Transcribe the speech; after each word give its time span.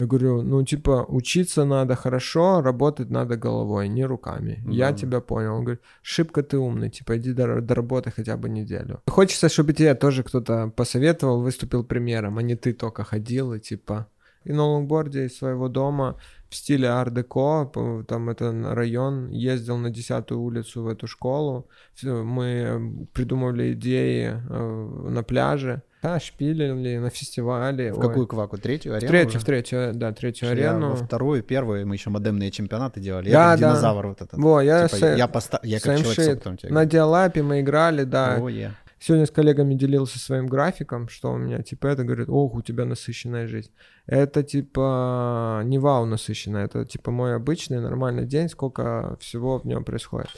Я 0.00 0.06
говорю, 0.06 0.42
ну, 0.42 0.64
типа, 0.64 1.04
учиться 1.08 1.64
надо 1.64 1.94
хорошо, 1.94 2.62
работать 2.62 3.10
надо 3.10 3.36
головой, 3.36 3.88
не 3.88 4.06
руками. 4.06 4.62
Да, 4.64 4.72
я 4.72 4.92
тебя 4.92 5.20
понял. 5.20 5.54
Он 5.54 5.64
говорит, 5.64 5.82
шибко 6.02 6.42
ты 6.42 6.56
умный, 6.56 6.90
типа, 6.90 7.16
иди 7.16 7.32
до, 7.32 7.60
доработай 7.60 8.12
хотя 8.12 8.36
бы 8.36 8.48
неделю. 8.48 9.00
Хочется, 9.06 9.48
чтобы 9.48 9.72
тебе 9.72 9.94
тоже 9.94 10.22
кто-то 10.22 10.72
посоветовал, 10.76 11.42
выступил 11.42 11.84
примером, 11.84 12.38
а 12.38 12.42
не 12.42 12.56
ты 12.56 12.72
только 12.72 13.04
ходил 13.04 13.52
и, 13.52 13.60
типа... 13.60 14.06
И 14.44 14.52
на 14.52 14.64
лонгборде 14.64 15.26
из 15.26 15.36
своего 15.36 15.68
дома 15.68 16.16
в 16.48 16.54
стиле 16.54 16.88
ар-деко, 16.88 17.70
там 18.08 18.30
это 18.30 18.74
район, 18.74 19.28
ездил 19.28 19.76
на 19.76 19.90
10 19.90 20.32
улицу 20.32 20.82
в 20.82 20.88
эту 20.88 21.06
школу, 21.06 21.68
мы 22.02 23.06
придумывали 23.12 23.74
идеи 23.74 24.30
э, 24.30 25.10
на 25.10 25.22
пляже, 25.22 25.82
да, 26.02 26.18
шпилили 26.20 26.96
на 26.98 27.10
фестивале. 27.10 27.92
В 27.92 27.98
Ой. 27.98 28.06
какую 28.08 28.26
кваку? 28.26 28.56
Третью 28.58 28.92
В 28.92 28.96
арену? 28.96 29.10
третью, 29.10 29.36
уже? 29.36 29.38
в 29.40 29.44
третью, 29.44 29.90
да, 29.94 30.12
третью 30.12 30.46
Я 30.48 30.52
арену. 30.52 30.90
во 30.90 30.96
вторую, 30.96 31.42
первую, 31.42 31.86
мы 31.86 31.94
еще 31.96 32.10
модемные 32.10 32.50
чемпионаты 32.50 33.00
делали. 33.00 33.30
Да, 33.30 33.52
я 33.52 33.56
да. 33.56 33.68
динозавр 33.68 34.06
вот 34.08 34.22
этот. 34.22 34.38
Во, 34.38 34.60
я, 34.62 34.88
Типа, 34.88 34.96
с- 34.96 35.16
я, 35.16 35.26
поста- 35.28 35.60
я 35.62 35.78
как 35.80 35.98
человек 35.98 36.36
опытом 36.36 36.56
тебе 36.56 36.72
на 36.72 36.86
диалапе 36.86 37.42
мы 37.42 37.60
играли, 37.60 38.04
да. 38.04 38.36
О, 38.40 38.48
е. 38.48 38.72
Сегодня 39.02 39.24
с 39.24 39.30
коллегами 39.30 39.72
делился 39.74 40.18
своим 40.18 40.46
графиком, 40.46 41.08
что 41.08 41.32
у 41.32 41.38
меня, 41.38 41.62
типа, 41.62 41.86
это, 41.86 42.04
говорит, 42.04 42.28
ох, 42.28 42.54
у 42.54 42.60
тебя 42.60 42.84
насыщенная 42.84 43.46
жизнь. 43.46 43.70
Это, 44.06 44.42
типа, 44.42 45.62
не 45.64 45.78
вау 45.78 46.04
насыщенная, 46.04 46.66
это, 46.66 46.84
типа, 46.84 47.10
мой 47.10 47.34
обычный 47.34 47.80
нормальный 47.80 48.26
день, 48.26 48.50
сколько 48.50 49.16
всего 49.20 49.58
в 49.58 49.64
нем 49.66 49.84
происходит. 49.84 50.28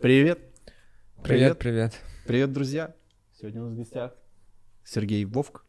Привет. 0.00 0.38
Привет, 1.22 1.58
привет. 1.58 2.00
Привет, 2.26 2.52
друзья. 2.52 2.94
Сегодня 3.38 3.62
у 3.62 3.66
нас 3.66 3.74
в 3.74 3.76
гостях 3.78 4.12
Сергей 4.84 5.24
Вовк. 5.24 5.64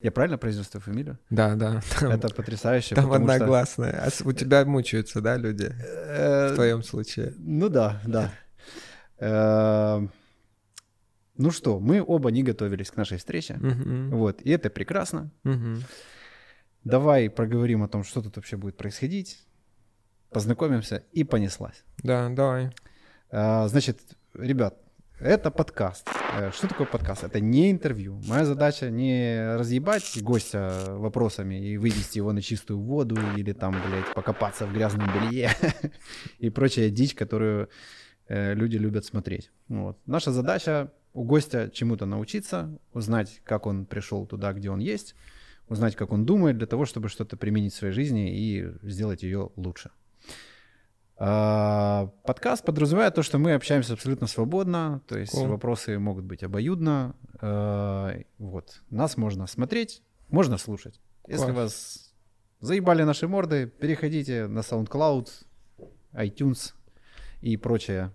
Я 0.00 0.10
правильно 0.12 0.38
произнес 0.38 0.66
твою 0.68 0.82
фамилию? 0.82 1.18
Да, 1.28 1.54
да. 1.56 1.80
Там, 2.00 2.10
Это 2.12 2.28
потрясающе. 2.34 2.94
там 2.94 3.04
потому 3.04 3.26
что, 3.26 3.34
одногласная. 3.34 4.02
А 4.06 4.08
у 4.28 4.32
тебя 4.32 4.64
мучаются, 4.64 5.20
да, 5.20 5.36
люди? 5.36 5.70
э, 5.78 6.52
В 6.52 6.54
твоем 6.54 6.82
случае. 6.82 7.34
Ну 7.38 7.68
да, 7.68 8.00
да. 8.06 8.30
Э, 9.18 10.06
Ну 11.36 11.50
что, 11.50 11.80
мы 11.80 12.02
оба 12.06 12.30
не 12.30 12.42
готовились 12.42 12.90
к 12.90 12.96
нашей 12.96 13.18
встрече. 13.18 13.58
Вот, 14.10 14.40
и 14.42 14.50
это 14.50 14.70
прекрасно. 14.70 15.30
Давай 16.84 17.28
проговорим 17.28 17.82
о 17.82 17.88
том, 17.88 18.04
что 18.04 18.22
тут 18.22 18.36
вообще 18.36 18.56
будет 18.56 18.76
происходить. 18.76 19.46
Познакомимся 20.30 21.04
и 21.12 21.24
понеслась. 21.24 21.84
Да, 22.02 22.28
давай. 22.30 22.70
А, 23.30 23.68
Значит, 23.68 24.00
ребят, 24.32 24.78
это 25.18 25.50
подкаст. 25.50 26.08
Э, 26.38 26.50
Что 26.52 26.68
такое 26.68 26.86
подкаст? 26.86 27.24
Это 27.24 27.38
не 27.40 27.70
интервью. 27.70 28.18
Моя 28.26 28.46
задача 28.46 28.88
не 28.88 29.56
разъебать 29.56 30.22
гостя 30.22 30.72
вопросами 30.88 31.56
и 31.56 31.76
вывести 31.76 32.16
его 32.16 32.32
на 32.32 32.40
чистую 32.40 32.80
воду 32.80 33.18
или 33.36 33.52
там, 33.52 33.72
блядь, 33.72 34.14
покопаться 34.14 34.66
в 34.66 34.72
грязном 34.72 35.10
белье 35.12 35.50
и 36.38 36.48
прочая 36.48 36.88
дичь, 36.88 37.14
которую 37.14 37.68
э, 38.28 38.54
люди 38.54 38.78
любят 38.78 39.04
смотреть. 39.04 39.50
Вот. 39.68 39.98
Наша 40.06 40.32
задача 40.32 40.90
у 41.12 41.24
гостя 41.24 41.68
чему-то 41.70 42.06
научиться, 42.06 42.78
узнать, 42.94 43.42
как 43.44 43.66
он 43.66 43.84
пришел 43.84 44.26
туда, 44.26 44.54
где 44.54 44.70
он 44.70 44.78
есть, 44.78 45.14
узнать, 45.70 45.96
как 45.96 46.12
он 46.12 46.26
думает, 46.26 46.58
для 46.58 46.66
того, 46.66 46.84
чтобы 46.84 47.08
что-то 47.08 47.38
применить 47.38 47.72
в 47.72 47.76
своей 47.76 47.94
жизни 47.94 48.36
и 48.38 48.66
сделать 48.82 49.22
ее 49.22 49.50
лучше. 49.56 49.90
А, 51.16 52.10
Подкаст 52.24 52.64
подразумевает 52.64 53.14
то, 53.14 53.22
что 53.22 53.38
мы 53.38 53.52
общаемся 53.54 53.92
абсолютно 53.92 54.26
свободно, 54.26 55.02
то 55.06 55.18
есть 55.18 55.34
Cool. 55.34 55.48
вопросы 55.48 55.98
могут 55.98 56.24
быть 56.24 56.42
обоюдно. 56.42 57.14
а, 57.40 58.18
Вот. 58.38 58.82
Нас 58.90 59.16
можно 59.16 59.46
смотреть, 59.46 60.02
можно 60.28 60.58
слушать. 60.58 61.00
Если 61.28 61.44
Класс. 61.44 61.56
вас 61.56 62.14
заебали 62.60 63.02
наши 63.04 63.28
морды, 63.28 63.66
переходите 63.66 64.46
на 64.46 64.60
SoundCloud, 64.60 65.28
iTunes 66.14 66.72
и 67.42 67.56
прочее. 67.56 68.12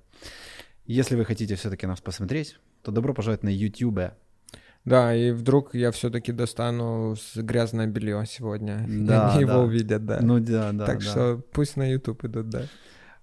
Если 0.85 1.15
вы 1.15 1.25
хотите 1.25 1.55
все-таки 1.55 1.87
нас 1.87 2.01
посмотреть, 2.01 2.59
то 2.81 2.91
добро 2.91 3.13
пожаловать 3.13 3.43
на 3.43 3.49
YouTube. 3.49 4.13
Да, 4.85 5.15
и 5.15 5.31
вдруг 5.31 5.73
я 5.73 5.91
все-таки 5.91 6.31
достану 6.31 7.15
грязное 7.35 7.87
белье 7.87 8.23
сегодня. 8.27 8.85
и 8.87 9.05
Да, 9.05 9.31
они 9.31 9.41
его 9.41 9.53
да. 9.53 9.59
увидят, 9.61 10.05
да. 10.05 10.19
Ну 10.21 10.39
да, 10.39 10.71
да. 10.71 10.85
так 10.85 10.99
да. 10.99 11.05
что 11.05 11.41
пусть 11.51 11.75
на 11.75 11.91
YouTube 11.91 12.23
идут, 12.25 12.49
да. 12.49 12.63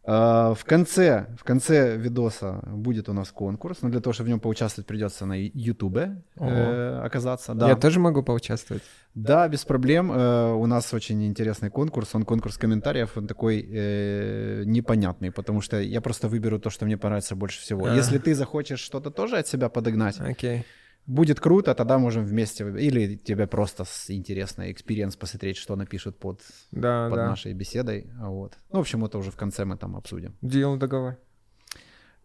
А, 0.05 0.55
В 0.55 0.65
конце, 0.65 1.27
в 1.39 1.45
конце 1.45 1.97
видоса 1.97 2.61
будет 2.67 3.09
у 3.09 3.13
нас 3.13 3.31
конкурс, 3.31 3.83
но 3.83 3.89
для 3.89 4.01
того, 4.01 4.13
чтобы 4.13 4.27
в 4.27 4.31
нем 4.31 4.41
поучаствовать, 4.41 4.89
придется 4.89 5.27
на 5.27 5.35
Ютубе 5.35 6.23
э, 6.37 7.01
оказаться. 7.05 7.55
Да. 7.55 7.69
Я 7.69 7.77
тоже 7.77 8.01
могу 8.01 8.25
поучаствовать. 8.25 8.83
да, 9.15 9.47
без 9.47 9.65
проблем. 9.65 10.11
Э, 10.11 10.55
У 10.55 10.67
нас 10.67 10.93
очень 10.93 11.25
интересный 11.25 11.71
конкурс. 11.71 12.17
Он 12.17 12.25
конкурс 12.25 12.59
комментариев, 12.59 13.17
он 13.17 13.29
такой 13.29 13.65
э, 13.71 14.65
непонятный, 14.67 15.31
потому 15.31 15.61
что 15.61 15.81
я 15.81 16.01
просто 16.01 16.27
выберу 16.27 16.59
то, 16.59 16.71
что 16.71 16.85
мне 16.85 16.97
понравится 16.97 17.37
больше 17.37 17.61
всего. 17.61 17.87
А. 17.87 17.95
Если 17.95 18.19
ты 18.19 18.35
захочешь 18.35 18.81
что-то 18.81 19.11
тоже 19.13 19.37
от 19.39 19.47
себя 19.47 19.69
подогнать, 19.69 20.19
Окей. 20.21 20.65
Будет 21.07 21.41
круто, 21.41 21.75
тогда 21.75 21.99
можем 21.99 22.25
вместе, 22.25 22.65
или 22.65 23.17
тебе 23.17 23.47
просто 23.47 23.85
с 23.85 24.11
интересно 24.11 24.71
experience 24.71 25.17
посмотреть, 25.17 25.57
что 25.57 25.77
напишут 25.77 26.19
под, 26.19 26.41
Да, 26.71 27.09
под 27.09 27.17
да. 27.17 27.29
нашей 27.29 27.53
беседой. 27.55 28.11
Вот. 28.19 28.59
Ну, 28.71 28.79
в 28.79 28.81
общем, 28.81 29.05
это 29.05 29.19
уже 29.19 29.31
в 29.31 29.37
конце 29.37 29.65
мы 29.65 29.77
там 29.77 29.97
обсудим. 29.97 30.37
Deal 30.43 30.77
договор. 30.77 31.17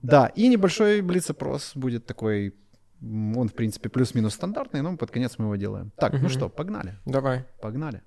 Да, 0.02 0.28
и 0.28 0.48
небольшой 0.48 1.02
блиц-опрос 1.02 1.72
будет 1.76 2.06
такой, 2.06 2.54
он, 3.02 3.48
в 3.50 3.54
принципе, 3.54 3.90
плюс-минус 3.90 4.34
стандартный, 4.36 4.82
но 4.82 4.96
под 4.96 5.10
конец 5.12 5.36
мы 5.40 5.46
его 5.46 5.56
делаем. 5.56 5.92
Так, 5.98 6.14
ну 6.14 6.20
Мгм. 6.20 6.30
что, 6.30 6.50
погнали, 6.50 6.98
Давай. 7.06 7.46
погнали. 7.62 8.02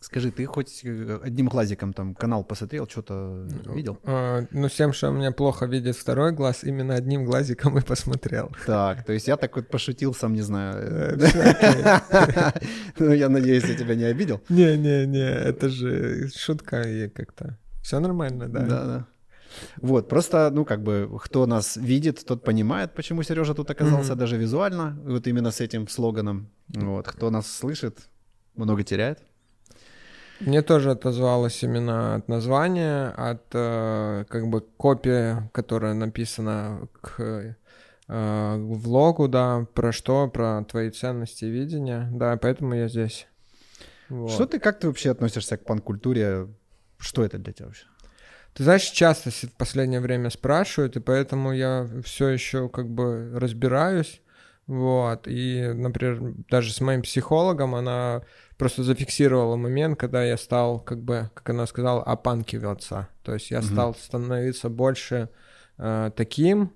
Скажи, 0.00 0.30
ты 0.30 0.46
хоть 0.46 0.84
э, 0.84 1.18
одним 1.24 1.48
глазиком 1.48 1.92
там 1.92 2.14
канал 2.14 2.44
посмотрел, 2.44 2.86
что-то 2.88 3.46
видел? 3.74 3.98
А, 4.04 4.44
ну, 4.52 4.68
с 4.68 4.74
тем, 4.74 4.92
что 4.92 5.10
у 5.10 5.12
меня 5.12 5.32
плохо 5.32 5.66
видит 5.66 5.96
второй 5.96 6.32
глаз, 6.32 6.62
именно 6.62 6.94
одним 6.94 7.24
глазиком 7.24 7.78
и 7.78 7.80
посмотрел. 7.82 8.50
Так, 8.64 9.04
то 9.04 9.12
есть 9.12 9.26
я 9.26 9.36
так 9.36 9.56
вот 9.56 9.68
пошутил, 9.68 10.14
сам 10.14 10.34
не 10.34 10.42
знаю. 10.42 11.18
Э. 11.20 12.50
Ну, 12.98 13.12
я 13.12 13.28
надеюсь, 13.28 13.64
я 13.64 13.74
тебя 13.74 13.94
не 13.94 14.04
обидел. 14.04 14.40
Не-не-не, 14.48 15.30
это 15.48 15.68
же 15.68 16.28
шутка 16.28 16.82
и 16.82 17.08
как-то. 17.08 17.58
Все 17.82 18.00
нормально, 18.00 18.48
да. 18.48 18.60
Да, 18.60 18.84
да. 18.84 19.06
Вот, 19.80 20.08
просто, 20.08 20.50
ну, 20.52 20.64
как 20.64 20.82
бы, 20.82 21.18
кто 21.22 21.46
нас 21.46 21.76
видит, 21.76 22.24
тот 22.24 22.44
понимает, 22.44 22.94
почему 22.94 23.22
Сережа 23.22 23.54
тут 23.54 23.70
оказался, 23.70 24.14
даже 24.14 24.36
визуально, 24.36 24.98
вот 25.04 25.26
именно 25.26 25.50
с 25.50 25.60
этим 25.60 25.88
слоганом. 25.88 26.50
Вот, 26.68 27.06
кто 27.06 27.30
нас 27.30 27.50
слышит, 27.50 28.08
много 28.54 28.82
теряет. 28.82 29.18
Мне 30.40 30.62
тоже 30.62 30.92
отозвалось 30.92 31.62
именно 31.62 32.14
от 32.14 32.28
названия, 32.28 33.08
от 33.08 33.42
э, 33.52 34.24
как 34.28 34.48
бы 34.48 34.60
копии, 34.60 35.48
которая 35.52 35.94
написана 35.94 36.88
к 37.00 37.56
э, 38.08 38.56
влогу, 38.56 39.28
да, 39.28 39.66
про 39.74 39.92
что, 39.92 40.28
про 40.28 40.64
твои 40.64 40.90
ценности 40.90 41.44
и 41.44 41.50
видения, 41.50 42.08
да, 42.12 42.36
поэтому 42.36 42.74
я 42.74 42.88
здесь. 42.88 43.26
Вот. 44.08 44.30
Что 44.30 44.46
ты, 44.46 44.58
как 44.58 44.78
ты 44.78 44.86
вообще 44.86 45.10
относишься 45.10 45.56
к 45.56 45.64
пан-культуре? 45.64 46.48
Что 46.98 47.24
это 47.24 47.38
для 47.38 47.52
тебя 47.52 47.66
вообще? 47.66 47.84
Ты 48.54 48.64
знаешь, 48.64 48.82
часто 48.82 49.30
в 49.30 49.52
последнее 49.56 50.00
время 50.00 50.30
спрашивают, 50.30 50.96
и 50.96 51.00
поэтому 51.00 51.52
я 51.52 51.88
все 52.04 52.28
еще 52.28 52.68
как 52.68 52.88
бы 52.88 53.30
разбираюсь. 53.34 54.20
Вот. 54.66 55.28
И, 55.28 55.62
например, 55.74 56.34
даже 56.50 56.72
с 56.72 56.80
моим 56.80 57.02
психологом 57.02 57.74
она 57.74 58.22
просто 58.58 58.82
зафиксировала 58.82 59.56
момент, 59.56 59.98
когда 59.98 60.24
я 60.24 60.36
стал, 60.36 60.80
как 60.80 61.00
бы, 61.02 61.30
как 61.34 61.48
она 61.50 61.66
сказала, 61.66 62.02
опанкиваться. 62.02 63.08
То 63.22 63.34
есть 63.34 63.50
я 63.50 63.58
Мгм. 63.58 63.66
стал 63.66 63.94
становиться 63.94 64.68
больше 64.68 65.28
э, 65.78 66.10
таким, 66.16 66.72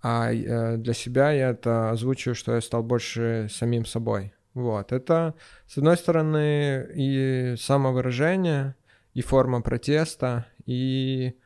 а 0.00 0.32
э, 0.32 0.76
для 0.76 0.94
себя 0.94 1.32
я 1.32 1.50
это 1.50 1.90
озвучиваю, 1.90 2.36
что 2.36 2.54
я 2.54 2.60
стал 2.60 2.82
больше 2.82 3.48
самим 3.50 3.84
собой. 3.84 4.32
Вот. 4.54 4.92
Это, 4.92 5.34
с 5.66 5.76
одной 5.76 5.96
стороны, 5.96 6.86
и 6.94 7.56
самовыражение, 7.58 8.76
и 9.14 9.22
форма 9.22 9.60
протеста, 9.60 10.46
и 10.66 11.36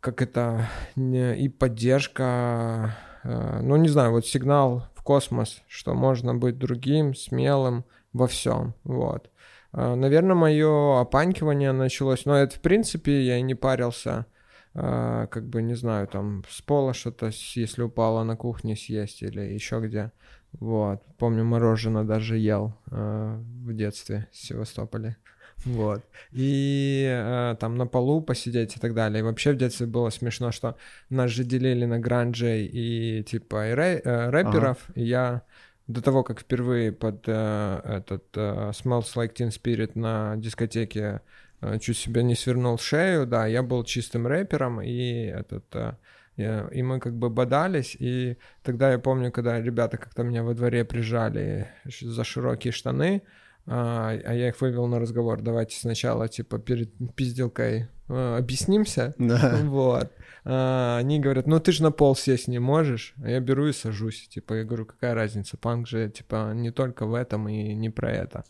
как 0.00 0.20
это, 0.20 0.68
и 0.96 1.48
поддержка, 1.48 2.94
э, 3.22 3.60
ну 3.62 3.76
не 3.76 3.88
знаю, 3.88 4.10
вот 4.10 4.26
сигнал 4.26 4.88
в 4.94 5.02
космос, 5.02 5.62
что 5.68 5.94
можно 5.94 6.34
быть 6.34 6.58
другим, 6.58 7.14
смелым 7.14 7.84
во 8.12 8.26
всем, 8.26 8.74
вот. 8.84 9.30
Э, 9.72 9.94
Наверное, 9.94 10.36
мое 10.36 11.00
опанькивание 11.00 11.72
началось, 11.72 12.24
но 12.24 12.36
это 12.36 12.56
в 12.56 12.60
принципе 12.60 13.22
я 13.22 13.38
и 13.38 13.42
не 13.42 13.54
парился, 13.54 14.26
э, 14.74 15.26
как 15.30 15.48
бы, 15.48 15.62
не 15.62 15.74
знаю, 15.74 16.06
там 16.08 16.44
с 16.48 16.62
пола 16.62 16.94
что-то, 16.94 17.30
если 17.54 17.82
упало 17.82 18.24
на 18.24 18.36
кухне 18.36 18.76
съесть 18.76 19.22
или 19.22 19.40
еще 19.40 19.80
где. 19.80 20.12
Вот, 20.52 21.02
помню, 21.16 21.44
мороженое 21.44 22.04
даже 22.04 22.36
ел 22.36 22.74
э, 22.90 23.40
в 23.64 23.74
детстве 23.74 24.28
в 24.32 24.36
Севастополе. 24.36 25.16
Вот. 25.64 26.02
И 26.32 27.06
э, 27.08 27.56
там 27.60 27.76
на 27.76 27.86
полу 27.86 28.20
посидеть 28.20 28.76
и 28.76 28.80
так 28.80 28.94
далее. 28.94 29.20
И 29.20 29.22
вообще 29.22 29.52
в 29.52 29.56
детстве 29.56 29.86
было 29.86 30.10
смешно, 30.10 30.50
что 30.50 30.76
нас 31.08 31.30
же 31.30 31.44
делили 31.44 31.84
на 31.84 32.00
гранджей 32.00 32.66
и 32.66 33.22
типа 33.22 33.70
и 33.70 33.72
рэ, 33.72 34.00
э, 34.04 34.30
рэперов. 34.30 34.78
Ага. 34.88 35.00
И 35.00 35.04
я 35.04 35.42
до 35.86 36.00
того, 36.02 36.22
как 36.22 36.40
впервые 36.40 36.92
под 36.92 37.24
э, 37.26 37.80
этот 37.84 38.24
э, 38.36 38.70
Smells 38.70 39.14
Like 39.14 39.34
Teen 39.34 39.48
Spirit 39.48 39.92
на 39.94 40.36
дискотеке 40.36 41.20
э, 41.60 41.78
чуть 41.78 41.96
себя 41.96 42.22
не 42.22 42.34
свернул 42.34 42.78
шею, 42.78 43.26
да, 43.26 43.46
я 43.46 43.62
был 43.62 43.84
чистым 43.84 44.26
рэпером, 44.26 44.80
и 44.80 45.24
этот... 45.26 45.64
Э, 45.74 45.94
и 46.36 46.82
мы 46.82 46.98
как 46.98 47.14
бы 47.14 47.28
бодались, 47.28 47.94
и 47.98 48.38
тогда 48.62 48.90
я 48.90 48.98
помню, 48.98 49.30
когда 49.30 49.60
ребята 49.60 49.98
как-то 49.98 50.22
меня 50.22 50.42
во 50.42 50.54
дворе 50.54 50.82
прижали 50.82 51.68
за 51.84 52.24
широкие 52.24 52.72
штаны, 52.72 53.22
а, 53.66 54.10
а 54.24 54.34
я 54.34 54.48
их 54.48 54.60
вывел 54.60 54.86
на 54.86 54.98
разговор. 54.98 55.42
Давайте 55.42 55.78
сначала, 55.78 56.28
типа, 56.28 56.58
перед 56.58 56.90
пизделкой 57.14 57.88
объяснимся. 58.12 59.14
Да. 59.18 59.58
Вот. 59.62 60.12
А, 60.44 60.98
они 60.98 61.20
говорят, 61.20 61.46
ну 61.46 61.60
ты 61.60 61.72
же 61.72 61.82
на 61.82 61.90
пол 61.90 62.16
сесть 62.16 62.48
не 62.48 62.58
можешь. 62.58 63.14
А 63.22 63.30
я 63.30 63.40
беру 63.40 63.66
и 63.66 63.72
сажусь. 63.72 64.28
Типа, 64.28 64.54
я 64.54 64.64
говорю, 64.64 64.86
какая 64.86 65.14
разница? 65.14 65.56
Панк 65.56 65.86
же, 65.86 66.10
типа, 66.10 66.52
не 66.54 66.70
только 66.70 67.06
в 67.06 67.14
этом 67.14 67.48
и 67.48 67.74
не 67.74 67.90
про 67.90 68.10
это. 68.10 68.44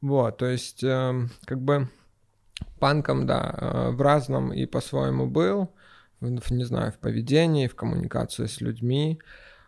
Вот, 0.00 0.38
то 0.38 0.46
есть, 0.46 0.82
э, 0.82 1.28
как 1.44 1.60
бы, 1.60 1.88
панком, 2.80 3.26
да, 3.26 3.54
э, 3.56 3.90
в 3.90 4.00
разном 4.00 4.52
и 4.52 4.66
по-своему 4.66 5.26
был. 5.26 5.72
В, 6.20 6.52
не 6.52 6.64
знаю, 6.64 6.92
в 6.92 6.98
поведении, 6.98 7.68
в 7.68 7.74
коммуникации 7.74 8.46
с 8.46 8.60
людьми. 8.60 9.20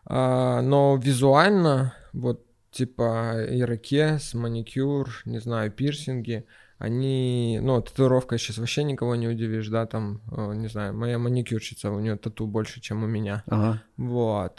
Э, 0.08 0.61
но 0.61 0.97
визуально, 0.97 1.94
вот 2.12 2.44
типа 2.70 3.47
ирокез, 3.49 4.35
маникюр, 4.35 5.23
не 5.25 5.38
знаю, 5.38 5.70
пирсинги, 5.70 6.44
они, 6.79 7.59
ну, 7.62 7.81
татуировка 7.81 8.38
сейчас 8.38 8.59
вообще 8.59 8.85
никого 8.85 9.15
не 9.15 9.29
удивишь, 9.29 9.69
да, 9.69 9.87
там, 9.87 10.21
э, 10.31 10.55
не 10.55 10.69
знаю, 10.69 10.94
моя 10.94 11.19
маникюрщица, 11.19 11.91
у 11.91 12.00
нее 12.00 12.17
тату 12.17 12.47
больше, 12.47 12.81
чем 12.81 13.05
у 13.05 13.06
меня. 13.06 13.43
Ага. 13.47 13.82
Вот. 13.97 14.59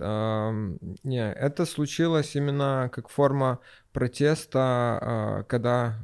Не, 1.04 1.32
это 1.34 1.66
случилось 1.66 2.36
именно 2.36 2.90
как 2.94 3.10
форма 3.10 3.60
протеста, 3.92 4.60
а, 5.02 5.44
когда 5.44 6.04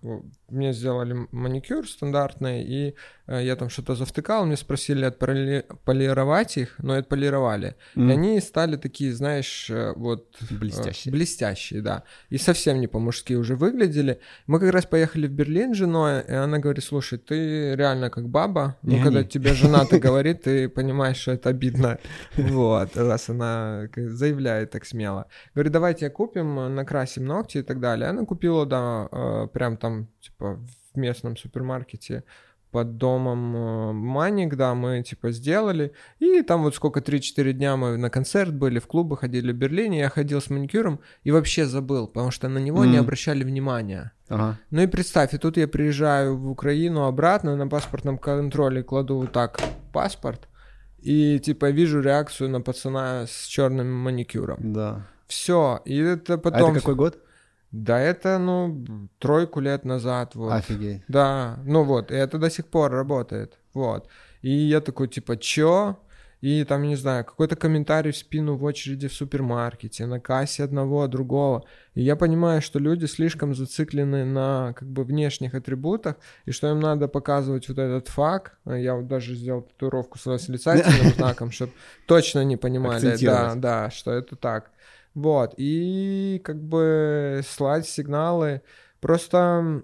мне 0.51 0.73
сделали 0.73 1.27
маникюр 1.31 1.87
стандартный, 1.87 2.63
и 2.63 2.95
э, 3.27 3.43
я 3.43 3.55
там 3.55 3.69
что-то 3.69 3.95
завтыкал, 3.95 4.45
мне 4.45 4.57
спросили 4.57 5.05
отполировать 5.05 6.57
их, 6.57 6.75
но 6.79 6.93
отполировали. 6.93 7.75
Mm. 7.95 8.09
И 8.09 8.11
они 8.11 8.41
стали 8.41 8.75
такие, 8.75 9.13
знаешь, 9.13 9.69
э, 9.69 9.93
вот... 9.95 10.37
Э, 10.41 10.55
блестящие. 10.55 11.11
Блестящие, 11.11 11.81
да. 11.81 12.03
И 12.29 12.37
совсем 12.37 12.79
не 12.79 12.87
по-мужски 12.87 13.33
уже 13.33 13.55
выглядели. 13.55 14.19
Мы 14.47 14.59
как 14.59 14.71
раз 14.71 14.85
поехали 14.85 15.27
в 15.27 15.31
Берлин 15.31 15.73
с 15.73 15.77
женой, 15.77 16.21
и 16.27 16.33
она 16.33 16.59
говорит, 16.59 16.83
слушай, 16.83 17.17
ты 17.17 17.75
реально 17.75 18.09
как 18.09 18.29
баба, 18.29 18.77
ну, 18.81 18.97
mm 18.97 19.01
когда 19.01 19.23
тебе 19.23 19.53
жена 19.53 19.85
то 19.85 19.99
говорит, 20.07 20.43
ты 20.43 20.69
понимаешь, 20.69 21.17
что 21.17 21.31
это 21.31 21.49
обидно. 21.49 21.97
Вот, 22.37 22.95
раз 22.95 23.29
она 23.29 23.87
заявляет 23.95 24.71
так 24.71 24.85
смело. 24.85 25.25
Говорит, 25.55 25.71
давайте 25.71 26.09
купим, 26.09 26.75
накрасим 26.75 27.25
ногти 27.25 27.59
и 27.59 27.63
так 27.63 27.79
далее. 27.79 28.09
Она 28.09 28.25
купила, 28.25 28.65
да, 28.65 29.07
э, 29.11 29.47
прям 29.53 29.77
там, 29.77 30.07
типа, 30.19 30.40
в 30.41 30.97
местном 30.97 31.37
супермаркете 31.37 32.23
под 32.71 32.97
домом 32.97 33.55
э, 33.55 33.91
Маник, 33.91 34.55
да, 34.55 34.73
мы 34.73 35.03
типа 35.03 35.31
сделали. 35.31 35.93
И 36.19 36.41
там 36.41 36.63
вот 36.63 36.75
сколько, 36.75 37.01
3-4 37.01 37.51
дня 37.51 37.75
мы 37.75 37.97
на 37.97 38.09
концерт 38.09 38.53
были, 38.53 38.79
в 38.79 38.87
клубы 38.87 39.17
ходили 39.17 39.51
в 39.51 39.55
Берлине, 39.55 39.99
я 39.99 40.09
ходил 40.09 40.41
с 40.41 40.49
маникюром 40.49 40.99
и 41.23 41.31
вообще 41.31 41.65
забыл, 41.65 42.07
потому 42.07 42.31
что 42.31 42.47
на 42.47 42.59
него 42.59 42.85
mm. 42.85 42.87
не 42.87 42.97
обращали 42.97 43.43
внимания. 43.43 44.13
Ага. 44.29 44.57
Ну 44.71 44.81
и 44.81 44.87
представь, 44.87 45.33
и 45.33 45.37
тут 45.37 45.57
я 45.57 45.67
приезжаю 45.67 46.37
в 46.37 46.49
Украину 46.49 47.03
обратно, 47.03 47.55
на 47.55 47.67
паспортном 47.67 48.17
контроле 48.17 48.83
кладу 48.83 49.17
вот 49.17 49.31
так 49.33 49.59
паспорт, 49.91 50.47
и 50.99 51.39
типа 51.39 51.71
вижу 51.71 52.01
реакцию 52.01 52.49
на 52.49 52.61
пацана 52.61 53.25
с 53.27 53.47
черным 53.47 53.93
маникюром. 53.93 54.73
Да. 54.73 55.07
Все, 55.27 55.81
и 55.85 55.97
это 55.97 56.37
потом... 56.37 56.69
А 56.69 56.71
это 56.71 56.79
какой 56.79 56.95
год? 56.95 57.17
Да, 57.71 57.99
это, 57.99 58.37
ну, 58.37 59.07
тройку 59.19 59.61
лет 59.61 59.85
назад, 59.85 60.35
вот. 60.35 60.51
Офигеть. 60.51 61.03
Да, 61.07 61.59
ну 61.65 61.83
вот, 61.83 62.11
и 62.11 62.15
это 62.15 62.37
до 62.37 62.49
сих 62.49 62.67
пор 62.67 62.91
работает, 62.91 63.59
вот. 63.73 64.07
И 64.41 64.51
я 64.51 64.81
такой, 64.81 65.07
типа, 65.07 65.37
чё? 65.37 65.97
И 66.41 66.63
там, 66.63 66.81
не 66.81 66.95
знаю, 66.95 67.23
какой-то 67.23 67.55
комментарий 67.55 68.11
в 68.11 68.17
спину 68.17 68.55
в 68.55 68.63
очереди 68.63 69.07
в 69.07 69.13
супермаркете, 69.13 70.07
на 70.07 70.19
кассе 70.19 70.63
одного, 70.63 71.07
другого. 71.07 71.65
И 71.93 72.01
я 72.01 72.15
понимаю, 72.15 72.63
что 72.63 72.79
люди 72.79 73.05
слишком 73.05 73.53
зациклены 73.53 74.25
на 74.25 74.73
как 74.73 74.89
бы 74.89 75.03
внешних 75.03 75.53
атрибутах, 75.53 76.15
и 76.45 76.51
что 76.51 76.67
им 76.71 76.79
надо 76.79 77.07
показывать 77.07 77.69
вот 77.69 77.77
этот 77.77 78.07
факт. 78.07 78.53
Я 78.65 78.95
вот 78.95 79.07
даже 79.07 79.35
сделал 79.35 79.61
татуировку 79.61 80.17
с 80.17 80.25
восклицательным 80.25 81.13
знаком, 81.15 81.51
чтобы 81.51 81.73
точно 82.07 82.43
не 82.43 82.57
понимали, 82.57 83.15
да, 83.23 83.53
да, 83.53 83.91
что 83.91 84.11
это 84.11 84.35
так. 84.35 84.71
Вот, 85.13 85.53
и 85.57 86.41
как 86.43 86.61
бы 86.63 87.41
слать 87.45 87.87
сигналы. 87.87 88.61
Просто 89.01 89.81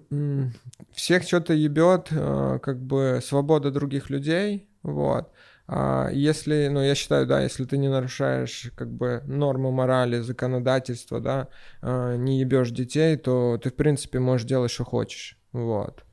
всех 0.92 1.24
что-то 1.24 1.52
ебет, 1.52 2.08
э, 2.12 2.60
как 2.62 2.80
бы 2.80 3.20
свобода 3.22 3.70
других 3.72 4.10
людей, 4.10 4.68
вот. 4.82 5.32
А 5.66 6.08
если, 6.12 6.68
ну, 6.68 6.80
я 6.80 6.94
считаю, 6.94 7.26
да, 7.26 7.42
если 7.42 7.64
ты 7.64 7.78
не 7.78 7.88
нарушаешь, 7.88 8.70
как 8.76 8.90
бы, 8.90 9.22
нормы 9.26 9.72
морали, 9.72 10.20
законодательства, 10.20 11.20
да, 11.20 11.48
э, 11.82 12.16
не 12.16 12.38
ебешь 12.38 12.70
детей, 12.70 13.16
то 13.16 13.58
ты, 13.58 13.70
в 13.70 13.74
принципе, 13.74 14.20
можешь 14.20 14.46
делать, 14.46 14.70
что 14.70 14.84
хочешь, 14.84 15.36
вот. 15.52 16.04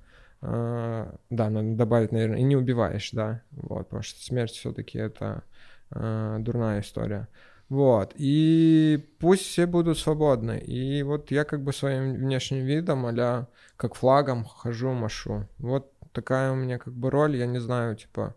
А, 0.41 1.15
да, 1.29 1.49
надо 1.49 1.75
добавить, 1.75 2.11
наверное, 2.11 2.39
и 2.39 2.43
не 2.43 2.55
убиваешь, 2.55 3.11
да, 3.11 3.43
вот, 3.51 3.85
потому 3.85 4.03
что 4.03 4.19
смерть 4.19 4.51
все-таки 4.51 4.97
это 4.97 5.43
дурная 5.91 6.81
история. 6.81 7.27
Вот. 7.69 8.13
И 8.15 9.07
пусть 9.19 9.43
все 9.43 9.65
будут 9.65 9.97
свободны. 9.97 10.59
И 10.59 11.01
вот 11.03 11.31
я 11.31 11.43
как 11.43 11.63
бы 11.63 11.73
своим 11.73 12.13
внешним 12.13 12.65
видом, 12.65 13.05
а 13.05 13.47
как 13.77 13.95
флагом 13.95 14.45
хожу, 14.45 14.91
машу. 14.91 15.47
Вот 15.57 15.91
такая 16.11 16.51
у 16.51 16.55
меня 16.55 16.77
как 16.77 16.93
бы 16.93 17.09
роль. 17.09 17.35
Я 17.35 17.47
не 17.47 17.59
знаю, 17.59 17.95
типа, 17.95 18.35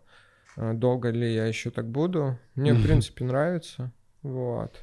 э, 0.57 0.73
долго 0.73 1.09
ли 1.09 1.33
я 1.33 1.45
еще 1.45 1.69
так 1.69 1.87
буду. 1.87 2.39
Мне, 2.55 2.73
в 2.73 2.83
принципе, 2.83 3.23
нравится. 3.23 3.91
Вот. 4.23 4.73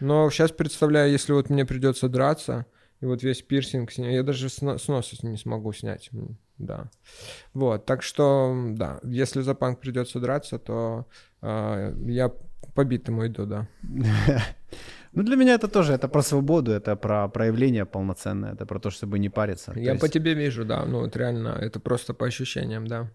Но 0.00 0.30
сейчас 0.30 0.52
представляю, 0.52 1.10
если 1.10 1.32
вот 1.32 1.50
мне 1.50 1.64
придется 1.64 2.08
драться, 2.08 2.66
и 3.00 3.06
вот 3.06 3.22
весь 3.22 3.42
пирсинг 3.42 3.90
снять, 3.92 4.14
я 4.14 4.22
даже 4.22 4.48
с, 4.48 4.58
с 4.58 4.88
носа 4.88 5.26
не 5.26 5.36
смогу 5.36 5.72
снять. 5.72 6.10
Да. 6.58 6.90
Вот. 7.52 7.84
Так 7.84 8.02
что, 8.02 8.54
да, 8.70 9.00
если 9.02 9.40
за 9.40 9.54
панк 9.54 9.80
придется 9.80 10.20
драться, 10.20 10.58
то 10.58 11.06
э, 11.42 11.94
я 12.06 12.32
побитому 12.72 13.26
иду, 13.26 13.46
да. 13.46 13.66
Ну, 15.16 15.22
для 15.22 15.36
меня 15.36 15.54
это 15.54 15.68
тоже, 15.68 15.92
это 15.92 16.08
про 16.08 16.22
свободу, 16.22 16.72
это 16.72 16.96
про 16.96 17.28
проявление 17.28 17.84
полноценное, 17.84 18.52
это 18.54 18.66
про 18.66 18.80
то, 18.80 18.90
чтобы 18.90 19.20
не 19.20 19.30
париться. 19.30 19.72
Я 19.76 19.92
есть... 19.92 20.00
по 20.00 20.08
тебе 20.08 20.34
вижу, 20.34 20.64
да, 20.64 20.84
ну, 20.86 21.00
вот 21.00 21.16
реально, 21.16 21.56
это 21.60 21.78
просто 21.78 22.14
по 22.14 22.26
ощущениям, 22.26 22.86
да. 22.86 23.08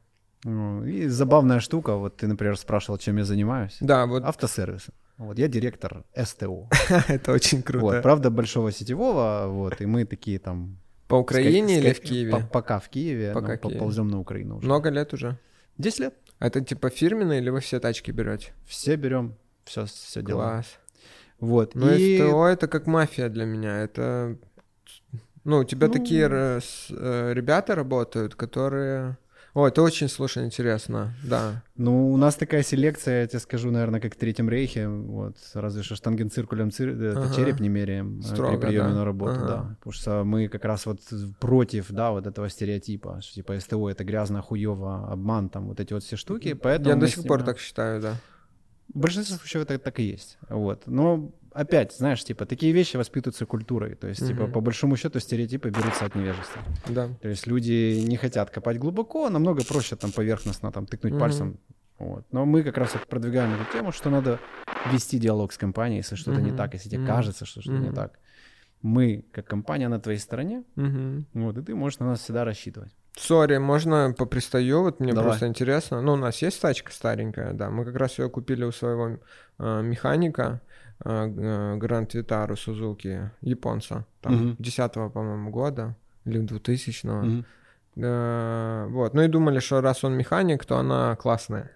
Ну, 0.46 0.86
и 0.86 1.10
забавная 1.10 1.60
штука, 1.60 1.96
вот 1.96 2.16
ты, 2.16 2.28
например, 2.28 2.58
спрашивал, 2.58 2.98
чем 2.98 3.18
я 3.18 3.26
занимаюсь. 3.26 3.78
Да, 3.82 4.06
вот. 4.06 4.24
Автосервис. 4.24 4.88
Вот, 5.18 5.40
я 5.40 5.48
директор 5.50 6.06
СТО. 6.16 6.70
это 7.10 7.34
очень 7.34 7.62
круто. 7.62 7.86
Вот, 7.86 8.02
правда, 8.02 8.30
большого 8.30 8.72
сетевого, 8.72 9.48
вот, 9.50 9.82
и 9.82 9.86
мы 9.86 10.06
такие 10.06 10.40
там... 10.40 10.78
По 11.08 11.16
Украине 11.16 11.80
или 11.80 11.92
в 11.92 12.00
Киеве? 12.00 12.48
пока 12.52 12.80
в 12.80 12.88
Киеве, 12.88 13.34
пока 13.34 13.58
ползем 13.58 14.08
на 14.08 14.20
Украину 14.20 14.58
уже. 14.58 14.66
Много 14.66 14.90
лет 14.92 15.14
уже? 15.14 15.38
10 15.78 16.00
лет. 16.00 16.14
Это 16.40 16.62
типа 16.62 16.90
фирменные 16.90 17.42
или 17.42 17.50
вы 17.50 17.60
все 17.60 17.80
тачки 17.80 18.12
берете? 18.12 18.54
Все 18.66 18.96
берем 18.96 19.36
все, 19.70 19.86
все 19.86 20.22
делаем. 20.22 20.50
Класс. 20.50 20.80
Вот. 21.40 21.76
Ну, 21.76 21.90
и... 21.94 22.18
СТО 22.18 22.48
это 22.48 22.68
как 22.68 22.88
мафия 22.88 23.30
для 23.30 23.46
меня. 23.46 23.78
Это... 23.78 24.36
Ну, 25.44 25.60
у 25.60 25.64
тебя 25.64 25.88
ну... 25.88 25.94
такие 25.94 26.28
э, 26.28 27.34
ребята 27.34 27.76
работают, 27.76 28.36
которые... 28.36 29.18
О, 29.54 29.68
это 29.68 29.82
очень, 29.82 30.08
слушай, 30.10 30.46
интересно, 30.46 31.14
да. 31.24 31.64
Ну, 31.76 32.12
у 32.12 32.18
нас 32.18 32.36
такая 32.36 32.62
селекция, 32.64 33.22
я 33.22 33.28
тебе 33.28 33.40
скажу, 33.40 33.72
наверное, 33.72 34.00
как 34.00 34.14
в 34.14 34.18
Третьем 34.18 34.50
Рейхе, 34.50 34.88
вот, 34.88 35.38
разве 35.54 35.84
что 35.84 35.96
штангенциркулем 35.96 36.72
цир... 36.72 36.90
Э, 36.90 37.14
ага. 37.16 37.36
череп 37.36 37.60
не 37.60 37.70
меряем 37.70 38.20
э, 38.20 38.24
Строго, 38.24 38.58
при 38.58 38.68
приеме 38.68 38.90
да? 38.90 38.96
на 38.96 39.06
работу, 39.06 39.36
ага. 39.38 39.48
да. 39.48 39.76
Потому 39.80 39.94
что 39.94 40.24
мы 40.24 40.48
как 40.48 40.66
раз 40.66 40.86
вот 40.86 41.00
против, 41.40 41.92
да, 41.92 42.12
вот 42.12 42.28
этого 42.28 42.50
стереотипа, 42.50 43.22
что 43.22 43.36
типа 43.36 43.60
СТО 43.60 43.90
это 43.90 44.04
грязно, 44.04 44.42
хуево, 44.42 45.12
обман, 45.12 45.50
там, 45.50 45.68
вот 45.68 45.80
эти 45.80 45.94
вот 45.94 46.04
все 46.04 46.16
штуки, 46.16 46.54
поэтому... 46.54 46.90
Я 46.90 46.96
до 46.96 47.08
сих 47.08 47.24
пор 47.24 47.44
так 47.44 47.60
считаю, 47.60 48.02
да. 48.02 48.16
В 48.94 49.00
большинстве 49.00 49.38
случаев 49.38 49.64
это 49.64 49.78
так 49.78 50.00
и 50.00 50.04
есть. 50.04 50.38
Вот. 50.50 50.84
Но 50.88 51.32
опять, 51.54 51.94
знаешь, 51.94 52.24
типа, 52.24 52.46
такие 52.46 52.72
вещи 52.72 52.98
воспитываются 52.98 53.46
культурой. 53.46 53.96
То 53.96 54.08
есть, 54.08 54.22
угу. 54.22 54.30
типа, 54.30 54.48
по 54.48 54.62
большому 54.62 54.98
счету 54.98 55.20
стереотипы 55.20 55.70
берутся 55.70 56.06
от 56.06 56.16
невежества. 56.16 56.62
Да. 56.88 57.10
То 57.22 57.30
есть 57.30 57.48
люди 57.48 58.02
не 58.06 58.18
хотят 58.18 58.50
копать 58.50 58.78
глубоко, 58.78 59.30
намного 59.30 59.64
проще 59.64 59.96
там 59.96 60.12
поверхностно 60.12 60.72
там 60.72 60.86
тыкнуть 60.86 61.14
угу. 61.14 61.20
пальцем. 61.20 61.60
Вот. 61.98 62.26
Но 62.32 62.46
мы 62.46 62.64
как 62.64 62.78
раз 62.78 62.94
вот 62.94 63.08
продвигаем 63.08 63.54
эту 63.54 63.72
тему, 63.74 63.92
что 63.92 64.10
надо 64.10 64.40
вести 64.92 65.20
диалог 65.20 65.52
с 65.52 65.58
компанией, 65.58 65.98
если 65.98 66.16
что-то 66.16 66.40
угу. 66.40 66.46
не 66.46 66.56
так, 66.56 66.74
если 66.74 66.90
тебе 66.90 67.02
угу. 67.02 67.08
кажется, 67.08 67.46
что 67.46 67.62
что-то 67.62 67.78
угу. 67.78 67.86
не 67.86 67.92
так. 67.94 68.20
Мы, 68.82 69.26
как 69.34 69.46
компания, 69.46 69.90
на 69.90 70.00
твоей 70.00 70.20
стороне, 70.20 70.64
угу. 70.78 71.26
вот, 71.34 71.58
и 71.58 71.62
ты 71.62 71.76
можешь 71.76 72.00
на 72.00 72.08
нас 72.08 72.22
всегда 72.22 72.46
рассчитывать. 72.46 72.96
Сори, 73.18 73.58
можно 73.58 74.16
попристаю? 74.18 74.84
Вот 74.84 75.02
мне 75.02 75.12
Давай. 75.12 75.32
просто 75.32 75.48
интересно. 75.48 76.02
Ну, 76.02 76.14
у 76.14 76.16
нас 76.16 76.42
есть 76.42 76.62
тачка 76.62 76.94
старенькая, 76.94 77.52
да. 77.52 77.70
Мы 77.70 77.84
как 77.84 77.98
раз 77.98 78.18
ее 78.18 78.30
купили 78.30 78.64
у 78.64 78.72
своего 78.72 79.20
э, 79.58 79.82
механика 79.82 80.62
Гранд 81.04 82.14
Витару 82.14 82.58
Сузуки, 82.58 83.32
японца. 83.42 84.06
Там, 84.22 84.34
Мгм. 84.34 84.56
10 84.60 85.10
по-моему, 85.10 85.50
года 85.52 85.96
или 86.26 86.42
2000-го. 86.42 87.22
Мгм. 87.22 87.46
Э, 87.96 88.88
вот. 88.90 89.14
Ну 89.14 89.22
и 89.22 89.28
думали, 89.28 89.60
что 89.60 89.82
раз 89.82 90.04
он 90.04 90.14
механик, 90.14 90.66
то 90.66 90.78
она 90.78 91.16
классная. 91.16 91.72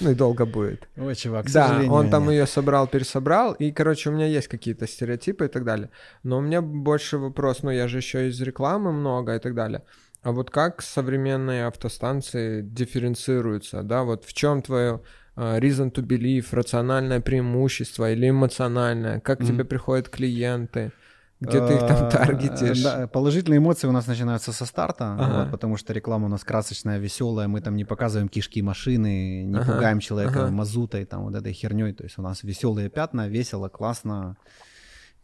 Ну 0.00 0.10
и 0.10 0.14
долго 0.14 0.46
будет. 0.46 0.88
Ой, 0.96 1.14
чувак, 1.14 1.46
к 1.46 1.50
да, 1.52 1.82
он 1.88 2.10
там 2.10 2.30
ее 2.30 2.46
собрал, 2.46 2.86
пересобрал, 2.86 3.52
и, 3.52 3.70
короче, 3.72 4.10
у 4.10 4.12
меня 4.12 4.26
есть 4.26 4.48
какие-то 4.48 4.86
стереотипы 4.86 5.44
и 5.44 5.48
так 5.48 5.64
далее. 5.64 5.88
Но 6.22 6.38
у 6.38 6.40
меня 6.40 6.62
больше 6.62 7.18
вопрос, 7.18 7.62
ну 7.62 7.70
я 7.70 7.88
же 7.88 7.98
еще 7.98 8.28
из 8.28 8.40
рекламы 8.40 8.92
много 8.92 9.34
и 9.34 9.38
так 9.38 9.54
далее. 9.54 9.82
А 10.22 10.32
вот 10.32 10.50
как 10.50 10.82
современные 10.82 11.66
автостанции 11.66 12.62
дифференцируются, 12.62 13.82
да, 13.82 14.02
вот 14.02 14.24
в 14.24 14.32
чем 14.32 14.62
твое 14.62 14.94
э, 14.94 14.98
reason 15.36 15.90
to 15.92 16.02
believe, 16.02 16.46
рациональное 16.52 17.20
преимущество 17.20 18.12
или 18.12 18.28
эмоциональное, 18.30 19.20
как 19.20 19.40
Мгм. 19.40 19.48
тебе 19.48 19.64
приходят 19.64 20.08
клиенты, 20.08 20.92
где 21.40 21.58
ты 21.66 21.74
их 21.74 21.80
там 21.80 22.06
Э, 22.06 22.10
таргетишь. 22.10 22.82
Да, 22.82 23.06
положительные 23.08 23.58
эмоции 23.58 23.88
у 23.88 23.92
нас 23.92 24.06
начинаются 24.06 24.52
со 24.52 24.64
старта, 24.66 25.16
Ага. 25.18 25.40
вот, 25.44 25.50
потому 25.50 25.76
что 25.76 25.92
реклама 25.92 26.26
у 26.26 26.28
нас 26.28 26.44
красочная, 26.44 26.98
веселая, 26.98 27.48
мы 27.48 27.60
там 27.60 27.76
не 27.76 27.84
показываем 27.84 28.28
кишки 28.28 28.62
машины, 28.62 29.42
не 29.44 29.56
Ага, 29.58 29.72
пугаем 29.72 29.98
человека 30.00 30.44
ага. 30.44 30.50
мазутой, 30.52 31.04
там 31.04 31.24
вот 31.24 31.34
этой 31.34 31.52
херней, 31.52 31.92
то 31.94 32.04
есть 32.04 32.18
у 32.18 32.22
нас 32.22 32.44
веселые 32.44 32.90
пятна, 32.90 33.26
весело, 33.28 33.68
классно, 33.68 34.36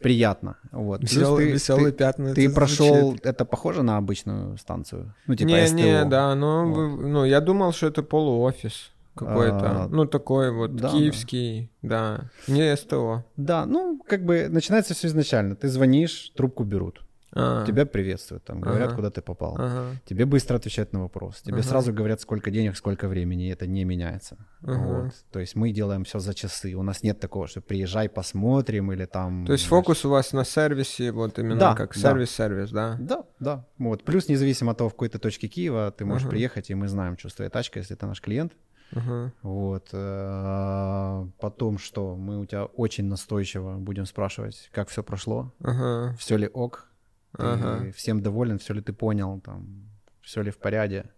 приятно. 0.00 0.57
Вот. 0.73 1.03
Веселые, 1.03 1.49
ты- 1.49 1.53
веселые 1.55 1.91
ты- 1.93 1.99
пятна. 1.99 2.35
Ты 2.35 2.47
это 2.47 2.55
прошел, 2.55 3.00
звучит. 3.11 3.27
это 3.27 3.45
похоже 3.45 3.83
на 3.83 3.97
обычную 3.97 4.57
станцию? 4.57 5.15
Ну, 5.27 5.35
типа 5.35 5.49
не, 5.49 5.67
СТО. 5.67 5.77
не, 5.77 6.05
да, 6.05 6.35
ну, 6.35 6.73
Вот. 6.73 7.00
ну, 7.07 7.25
я 7.25 7.41
думал, 7.41 7.73
что 7.73 7.87
это 7.88 8.03
полуофис 8.03 8.91
какой-то, 9.19 9.85
А, 9.85 9.89
ну, 9.89 10.07
такой 10.07 10.51
вот, 10.53 10.77
да, 10.77 10.83
да. 10.85 10.89
киевский, 10.91 11.71
да, 11.83 12.31
не 12.47 12.77
СТО. 12.77 13.25
Да, 13.37 13.67
ну, 13.67 14.01
как 14.07 14.25
бы 14.25 14.49
начинается 14.49 14.95
все 14.95 15.09
изначально. 15.09 15.57
Ты 15.57 15.69
звонишь, 15.69 16.33
трубку 16.37 16.65
берут, 16.65 17.03
А, 17.31 17.65
тебя 17.67 17.85
приветствуют, 17.85 18.43
там 18.45 18.61
говорят, 18.61 18.89
Ага. 18.89 18.97
куда 18.97 19.11
ты 19.11 19.21
попал. 19.21 19.55
Ага, 19.59 19.97
Тебе 20.07 20.25
быстро 20.25 20.57
отвечают 20.57 20.95
на 20.95 21.01
вопрос. 21.03 21.43
Тебе 21.43 21.59
Ага. 21.59 21.63
сразу 21.69 21.93
говорят, 21.93 22.21
сколько 22.23 22.51
денег, 22.51 22.75
сколько 22.77 23.07
времени, 23.07 23.49
и 23.49 23.51
это 23.51 23.67
не 23.67 23.85
меняется. 23.85 24.39
Вот. 24.63 25.13
То 25.31 25.39
есть 25.39 25.55
мы 25.55 25.71
делаем 25.73 26.05
все 26.05 26.21
за 26.21 26.33
часы. 26.33 26.73
У 26.75 26.83
нас 26.83 27.03
нет 27.03 27.21
такого, 27.21 27.47
что 27.47 27.61
приезжай, 27.61 28.09
посмотрим 28.09 28.93
или 28.93 29.05
там... 29.05 29.45
То 29.45 29.53
есть 29.53 29.69
знаешь. 29.69 29.85
фокус 29.85 30.05
у 30.07 30.09
вас 30.11 30.33
на 30.33 30.45
сервисе, 30.45 31.13
вот 31.13 31.39
именно 31.39 31.57
Да, 31.61 31.75
как 31.75 31.95
да. 31.95 32.01
сервис-сервис, 32.01 32.71
да? 32.71 32.97
Да, 32.99 33.25
да. 33.41 33.65
Вот. 33.79 34.05
Плюс 34.05 34.29
независимо 34.29 34.73
от 34.73 34.79
того, 34.79 34.89
в 34.89 34.95
какой 34.95 35.11
то 35.11 35.19
точке 35.19 35.49
Киева, 35.49 35.93
ты 35.97 36.07
можешь 36.07 36.23
Ага. 36.25 36.31
приехать, 36.31 36.71
и 36.71 36.75
мы 36.75 36.89
знаем, 36.89 37.19
что 37.19 37.29
с 37.29 37.35
твоей 37.35 37.51
тачкой, 37.51 37.83
если 37.83 37.95
это 37.95 38.07
наш 38.07 38.23
клиент. 38.23 38.53
Ага. 38.95 39.33
Вот. 39.42 39.88
э, 39.92 41.26
Потом 41.40 41.78
что? 41.78 42.16
Мы 42.16 42.38
у 42.40 42.47
тебя 42.47 42.64
очень 42.64 43.04
настойчиво 43.07 43.76
будем 43.78 44.07
спрашивать, 44.07 44.71
как 44.73 44.88
все 44.88 45.02
прошло, 45.02 45.52
Ага. 45.61 46.14
все 46.18 46.37
ли 46.37 46.49
ок, 46.49 46.88
Ага. 47.33 47.92
всем 47.92 48.21
доволен, 48.23 48.59
все 48.59 48.75
ли 48.75 48.80
ты 48.80 48.92
понял, 48.92 49.40
там, 49.40 49.88
все 50.23 50.42
ли 50.42 50.50
в 50.50 50.57
порядке. 50.59 51.11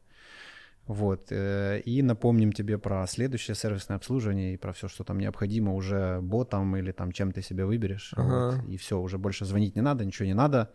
Вот. 0.86 1.28
э, 1.30 1.80
И 1.84 2.02
напомним 2.02 2.52
тебе 2.52 2.76
про 2.76 3.06
следующее 3.06 3.54
сервисное 3.54 3.96
обслуживание 3.96 4.54
и 4.54 4.56
про 4.56 4.72
все, 4.72 4.88
что 4.88 5.04
там 5.04 5.18
необходимо 5.18 5.74
уже 5.74 6.20
ботом 6.20 6.76
или 6.76 6.90
там 6.92 7.12
чем 7.12 7.30
ты 7.32 7.42
себе 7.42 7.64
выберешь. 7.64 8.12
Ага. 8.16 8.56
Вот. 8.56 8.68
И 8.68 8.76
все, 8.76 8.98
уже 8.98 9.16
больше 9.18 9.44
звонить 9.44 9.76
не 9.76 9.82
надо, 9.82 10.04
ничего 10.04 10.26
не 10.26 10.34
надо. 10.34 10.72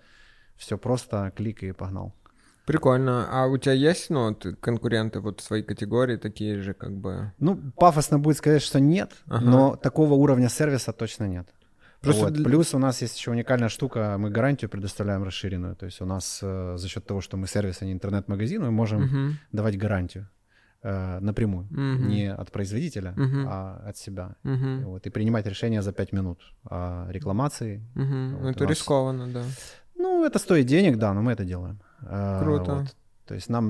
Все 0.55 0.77
просто 0.77 1.33
клик 1.35 1.63
и 1.63 1.73
погнал. 1.73 2.13
Прикольно. 2.65 3.27
А 3.31 3.47
у 3.47 3.57
тебя 3.57 3.73
есть, 3.73 4.09
ну, 4.09 4.29
вот, 4.29 4.45
конкуренты 4.59 5.19
вот 5.19 5.39
в 5.39 5.43
своей 5.43 5.63
категории 5.63 6.17
такие 6.17 6.61
же, 6.61 6.73
как 6.73 6.91
бы? 6.97 7.31
Ну, 7.39 7.57
пафосно 7.77 8.19
будет 8.19 8.37
сказать, 8.37 8.61
что 8.61 8.79
нет, 8.79 9.11
Ага. 9.27 9.45
но 9.45 9.75
такого 9.75 10.13
уровня 10.13 10.49
сервиса 10.49 10.91
точно 10.93 11.25
нет. 11.27 11.47
Просто 12.01 12.23
Вот. 12.25 12.33
для- 12.33 12.45
Плюс 12.45 12.73
у 12.73 12.79
нас 12.79 13.01
есть 13.01 13.17
еще 13.17 13.31
уникальная 13.31 13.69
штука, 13.69 14.15
мы 14.19 14.29
гарантию 14.29 14.69
предоставляем 14.69 15.23
расширенную. 15.23 15.75
То 15.75 15.85
есть 15.85 16.01
у 16.01 16.05
нас 16.05 16.39
э, 16.43 16.75
за 16.77 16.87
счет 16.87 17.05
того, 17.05 17.21
что 17.21 17.37
мы 17.37 17.47
сервис, 17.47 17.81
а 17.81 17.85
не 17.85 17.91
интернет-магазин, 17.93 18.61
мы 18.61 18.71
можем 18.71 19.01
Мгм. 19.03 19.37
давать 19.51 19.77
гарантию 19.77 20.27
э, 20.87 21.19
напрямую, 21.19 21.65
Мгм. 21.71 22.07
не 22.09 22.31
от 22.31 22.51
производителя, 22.51 23.13
Мгм. 23.17 23.45
а 23.47 23.81
от 23.89 23.97
себя. 23.97 24.35
Мгм. 24.43 24.83
Вот, 24.85 25.07
и 25.07 25.09
принимать 25.09 25.47
решение 25.47 25.81
за 25.81 25.91
5 25.93 26.13
минут 26.13 26.39
о 26.69 27.07
рекламации. 27.09 27.81
Мгм. 27.95 28.33
Вот 28.35 28.41
Ну, 28.43 28.49
это 28.49 28.63
нас- 28.63 28.69
рискованно, 28.69 29.27
да. 29.27 29.41
Ну, 29.97 30.23
это 30.25 30.37
стоит 30.37 30.67
денег, 30.67 30.97
да, 30.97 31.13
но 31.13 31.23
мы 31.23 31.31
это 31.31 31.43
делаем. 31.43 31.79
Э, 32.05 32.39
Круто. 32.41 32.75
вот. 32.75 32.95
То 33.27 33.33
есть 33.33 33.49
нам, 33.49 33.65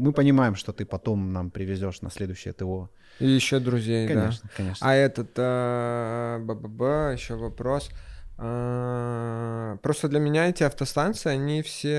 мы 0.00 0.12
понимаем, 0.12 0.54
что 0.54 0.72
ты 0.72 0.84
потом 0.86 1.32
нам 1.32 1.50
привезешь 1.50 2.02
на 2.02 2.10
следующее 2.10 2.52
ТО. 2.54 2.88
И 3.18 3.26
еще 3.28 3.58
друзей, 3.58 4.06
да. 4.08 4.14
Конечно, 4.14 4.50
конечно. 4.56 4.86
А 4.88 4.94
этот, 4.94 5.30
э, 5.36 6.38
б-б-б, 6.40 7.12
еще 7.14 7.34
вопрос. 7.34 7.90
А, 8.38 9.76
Просто 9.82 10.08
для 10.08 10.20
меня 10.20 10.48
эти 10.48 10.62
автостанции, 10.62 11.30
они 11.30 11.62
все 11.62 11.96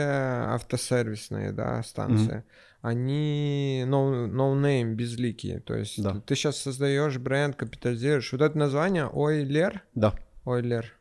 автосервисные, 0.53 1.51
да, 1.51 1.81
станции. 1.83 2.43
Они 2.81 3.83
no, 3.87 4.27
no 4.27 4.53
name, 4.55 4.93
безликие. 4.93 5.59
То 5.59 5.75
есть 5.75 6.01
Да. 6.01 6.21
ты 6.25 6.35
сейчас 6.35 6.57
создаешь 6.57 7.17
бренд, 7.17 7.55
капитализируешь. 7.55 8.31
Вот 8.31 8.41
это 8.41 8.57
название 8.57 9.07
Ойлер, 9.07 9.81
Да, 9.95 10.13
Ойлер. 10.45 10.93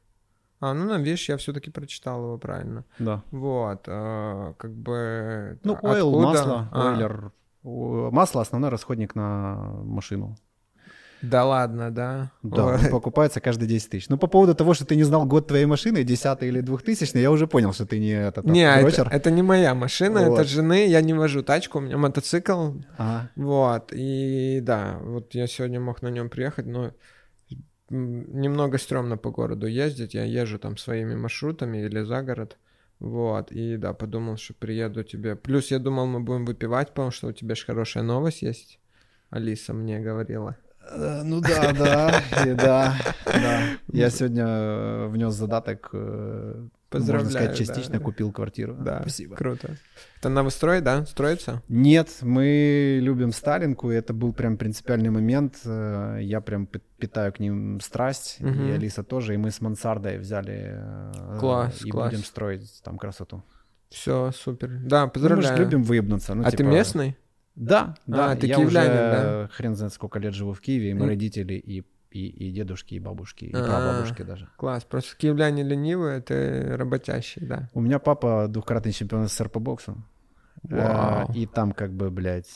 А, 0.70 0.74
ну, 0.74 0.84
ну, 0.84 0.98
видишь, 0.98 1.28
я 1.28 1.36
все-таки 1.36 1.70
прочитал 1.70 2.22
его 2.22 2.38
правильно. 2.38 2.84
да. 2.98 3.22
Вот, 3.30 3.84
э, 3.86 4.54
как 4.58 4.72
бы... 4.74 5.58
Ну, 5.64 5.78
а- 5.82 5.86
ойл, 5.92 6.08
откуда? 6.08 6.26
масло, 6.26 6.68
А, 6.72 6.92
ойлер. 6.92 7.32
Масло 7.62 8.42
основной 8.42 8.70
расходник 8.70 9.14
на 9.14 9.54
машину. 9.84 10.36
Да 11.22 11.44
ладно, 11.44 11.90
да? 11.90 12.30
Да, 12.42 12.66
Ой. 12.66 12.78
покупается 12.90 13.40
каждые 13.40 13.68
10 13.68 13.90
тысяч. 13.90 14.08
Ну, 14.10 14.18
по 14.18 14.26
поводу 14.26 14.54
того, 14.54 14.74
что 14.74 14.84
ты 14.84 14.96
не 14.96 15.02
знал 15.04 15.24
год 15.26 15.46
твоей 15.48 15.64
машины, 15.66 16.04
10 16.04 16.42
или 16.42 16.60
2000, 16.60 17.16
я 17.18 17.30
уже 17.30 17.46
понял, 17.46 17.72
что 17.72 17.86
ты 17.86 17.98
не 17.98 18.10
этот 18.10 18.44
Не, 18.44 18.62
это, 18.68 19.08
это 19.10 19.30
не 19.30 19.42
моя 19.42 19.74
машина, 19.74 20.18
это 20.18 20.30
Вот. 20.30 20.46
жены, 20.46 20.86
я 20.86 21.00
не 21.00 21.14
вожу 21.14 21.42
тачку, 21.42 21.78
у 21.78 21.80
меня 21.80 21.96
мотоцикл, 21.96 22.72
Ага. 22.98 23.30
вот, 23.34 23.92
и 23.92 24.60
да, 24.62 24.98
вот 25.02 25.34
я 25.34 25.46
сегодня 25.46 25.80
мог 25.80 26.02
на 26.02 26.08
нем 26.08 26.28
приехать, 26.28 26.66
но 26.66 26.90
немного 27.90 28.78
стрёмно 28.78 29.16
по 29.16 29.30
городу 29.30 29.66
ездить, 29.66 30.14
я 30.14 30.24
езжу 30.24 30.58
там 30.58 30.76
своими 30.76 31.14
маршрутами 31.14 31.78
или 31.78 32.02
за 32.02 32.22
город, 32.22 32.56
вот, 32.98 33.52
и 33.52 33.76
да, 33.76 33.92
подумал, 33.92 34.36
что 34.36 34.54
приеду 34.54 35.04
тебе, 35.04 35.36
плюс 35.36 35.70
я 35.70 35.78
думал, 35.78 36.06
мы 36.06 36.20
будем 36.20 36.44
выпивать, 36.44 36.88
потому 36.88 37.10
что 37.10 37.28
у 37.28 37.32
тебя 37.32 37.54
же 37.54 37.66
хорошая 37.66 38.02
новость 38.02 38.42
есть, 38.42 38.78
Алиса 39.30 39.74
мне 39.74 40.00
говорила. 40.00 40.56
Э, 40.90 41.22
Ну 41.24 41.40
да, 41.40 41.72
да, 41.72 42.22
и 42.46 42.54
да, 42.54 42.96
да. 43.24 43.62
Я 43.92 44.10
сегодня 44.10 44.44
э, 44.46 45.06
внес 45.08 45.34
задаток, 45.34 45.90
э, 46.96 47.00
можно 47.00 47.18
Поздравляю, 47.18 47.54
сказать, 47.54 47.56
частично 47.58 47.98
да. 47.98 48.04
купил 48.04 48.32
квартиру. 48.32 48.74
Да, 48.78 49.00
Спасибо. 49.00 49.36
круто. 49.36 49.76
Это 50.18 50.28
новострой, 50.28 50.80
да, 50.80 51.04
строится? 51.06 51.62
Нет, 51.68 52.08
мы 52.22 52.98
любим 53.02 53.32
Сталинку, 53.32 53.90
и 53.90 53.94
это 53.94 54.12
был 54.12 54.32
прям 54.32 54.56
принципиальный 54.56 55.10
момент. 55.10 55.56
Э, 55.64 56.18
Я 56.20 56.40
прям 56.40 56.66
пи- 56.66 56.80
питаю 56.98 57.32
к 57.32 57.38
ним 57.40 57.80
страсть, 57.80 58.38
Мгм. 58.40 58.68
и 58.68 58.70
Алиса 58.72 59.02
тоже, 59.02 59.34
и 59.34 59.36
мы 59.36 59.50
с 59.50 59.60
мансардой 59.60 60.18
взяли 60.18 60.72
э, 60.76 61.36
Класс, 61.38 61.82
и 61.84 61.90
класс. 61.90 62.10
будем 62.12 62.24
строить 62.24 62.80
там 62.82 62.98
красоту. 62.98 63.42
Все, 63.90 64.32
супер. 64.34 64.68
Да, 64.84 65.00
Ну, 65.02 65.06
мы 65.06 65.12
поздравляю. 65.12 65.56
же 65.56 65.62
любим 65.62 65.82
выебнаться. 65.84 66.34
ну, 66.34 66.42
а 66.44 66.50
ты 66.50 66.56
типа, 66.56 66.68
местный? 66.68 67.16
Да, 67.54 67.94
да. 68.06 68.32
А, 68.32 68.36
ты 68.36 68.46
я 68.48 68.58
уже 68.58 68.74
да? 68.74 69.48
хрен 69.52 69.76
знает 69.76 69.92
сколько 69.94 70.18
лет 70.18 70.34
живу 70.34 70.52
в 70.52 70.60
Киеве, 70.60 70.90
и 70.90 70.94
мы 70.94 71.02
М. 71.04 71.08
родители, 71.08 71.54
и, 71.54 71.84
и, 72.16 72.48
и 72.48 72.50
дедушки, 72.52 72.94
и 72.94 72.98
бабушки, 73.00 73.44
и 73.46 73.52
А. 73.54 73.62
прабабушки 73.64 74.22
даже. 74.22 74.48
Класс. 74.56 74.84
Просто 74.84 75.16
киевляне 75.16 75.62
ленивые, 75.62 76.20
ты 76.20 76.76
работящий, 76.76 77.42
да. 77.44 77.68
У 77.74 77.80
меня 77.80 77.98
папа 77.98 78.46
двукратный 78.48 78.92
чемпион 78.92 79.28
СССР 79.28 79.48
по 79.48 79.60
боксу. 79.60 79.96
Вау. 80.62 81.28
Э, 81.30 81.32
И 81.34 81.46
там 81.46 81.72
как 81.72 81.92
бы, 81.92 82.10
блядь, 82.10 82.48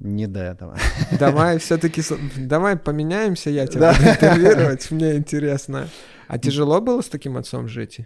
не 0.00 0.26
до 0.26 0.40
этого. 0.40 0.76
Давай 1.20 1.58
все-таки, 1.58 2.02
давай 2.36 2.76
поменяемся, 2.76 3.50
я 3.50 3.66
тебя 3.66 3.92
Да. 3.92 3.94
буду 3.98 4.08
интервьюировать, 4.10 4.90
мне 4.90 5.16
интересно. 5.16 5.88
А 6.28 6.38
тяжело 6.38 6.80
было 6.80 7.02
с 7.02 7.08
таким 7.08 7.36
отцом 7.36 7.68
жить? 7.68 8.00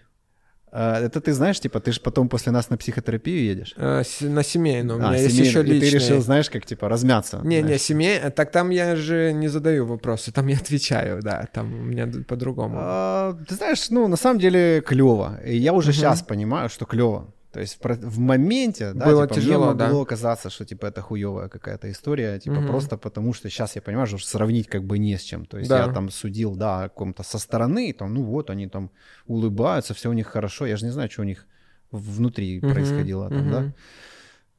Э, 0.73 1.04
Это 1.06 1.20
ты 1.20 1.32
знаешь, 1.32 1.61
типа, 1.61 1.80
ты 1.80 1.92
же 1.92 2.00
потом 2.00 2.28
после 2.28 2.52
нас 2.52 2.70
на 2.70 2.76
психотерапию 2.76 3.44
едешь? 3.44 3.75
С- 3.76 4.20
на 4.20 4.42
семейную, 4.42 4.99
у 4.99 5.00
меня 5.00 5.11
А, 5.11 5.16
есть 5.16 5.35
семейный. 5.37 5.49
еще 5.49 5.61
И 5.61 5.64
ты 5.64 5.73
личные. 5.75 5.90
решил, 6.00 6.20
знаешь, 6.20 6.50
как, 6.50 6.66
типа, 6.66 6.88
размяться. 6.88 7.40
Не, 7.44 7.56
не, 7.56 7.62
знаешь. 7.62 7.80
семей, 7.82 8.18
э, 8.23 8.30
так 8.30 8.50
там 8.50 8.70
я 8.70 8.96
же 8.96 9.32
не 9.32 9.49
задаю 9.49 9.87
вопросы, 9.87 10.32
там 10.32 10.46
я 10.49 10.56
отвечаю, 10.56 11.23
да, 11.23 11.46
там 11.52 11.73
у 11.73 11.85
меня 11.85 12.08
по-другому. 12.28 12.76
А, 12.78 13.37
Ты 13.49 13.54
знаешь, 13.54 13.90
ну, 13.90 14.08
на 14.08 14.16
самом 14.16 14.40
деле 14.40 14.80
клево. 14.80 15.40
И 15.46 15.56
я 15.56 15.73
уже 15.73 15.88
Мгм. 15.90 15.94
сейчас 15.96 16.23
понимаю, 16.23 16.68
что 16.68 16.85
клево. 16.85 17.26
То 17.56 17.60
есть 17.62 17.78
в 17.82 17.88
в 18.10 18.18
моменте, 18.18 18.92
да, 18.92 19.06
Было 19.06 19.22
типа, 19.25 19.34
тяжело, 19.36 19.66
мне 19.68 19.75
да? 19.76 19.84
могло 19.86 20.04
казаться, 20.04 20.50
что 20.50 20.66
типа 20.66 20.86
это 20.86 21.00
хуевая 21.00 21.48
какая-то 21.48 21.90
история, 21.90 22.38
типа 22.38 22.56
Мгм. 22.56 22.66
просто 22.66 22.98
потому, 22.98 23.32
что 23.32 23.48
сейчас 23.48 23.76
я 23.76 23.82
понимаю, 23.82 24.06
что 24.06 24.18
сравнить 24.18 24.66
как 24.68 24.84
бы 24.84 24.98
не 24.98 25.16
с 25.16 25.22
чем. 25.22 25.46
То 25.46 25.56
есть 25.58 25.70
Да. 25.70 25.86
я 25.86 25.88
там 25.94 26.10
судил, 26.10 26.54
да, 26.54 26.84
о 26.84 26.88
ком-то 26.90 27.22
со 27.22 27.38
стороны, 27.38 27.94
там, 27.94 28.12
ну 28.12 28.25
вот 28.25 28.50
они 28.50 28.68
там 28.68 28.90
улыбаются, 29.26 29.94
все 29.94 30.10
у 30.10 30.12
них 30.12 30.26
хорошо, 30.26 30.66
я 30.66 30.76
же 30.76 30.84
не 30.84 30.92
знаю, 30.92 31.10
что 31.10 31.22
у 31.22 31.25
них 31.25 31.46
внутри 31.90 32.60
Мгм, 32.60 32.75
происходило 32.75 33.30
там, 33.30 33.50
да. 33.50 33.60
мгм. 33.60 33.75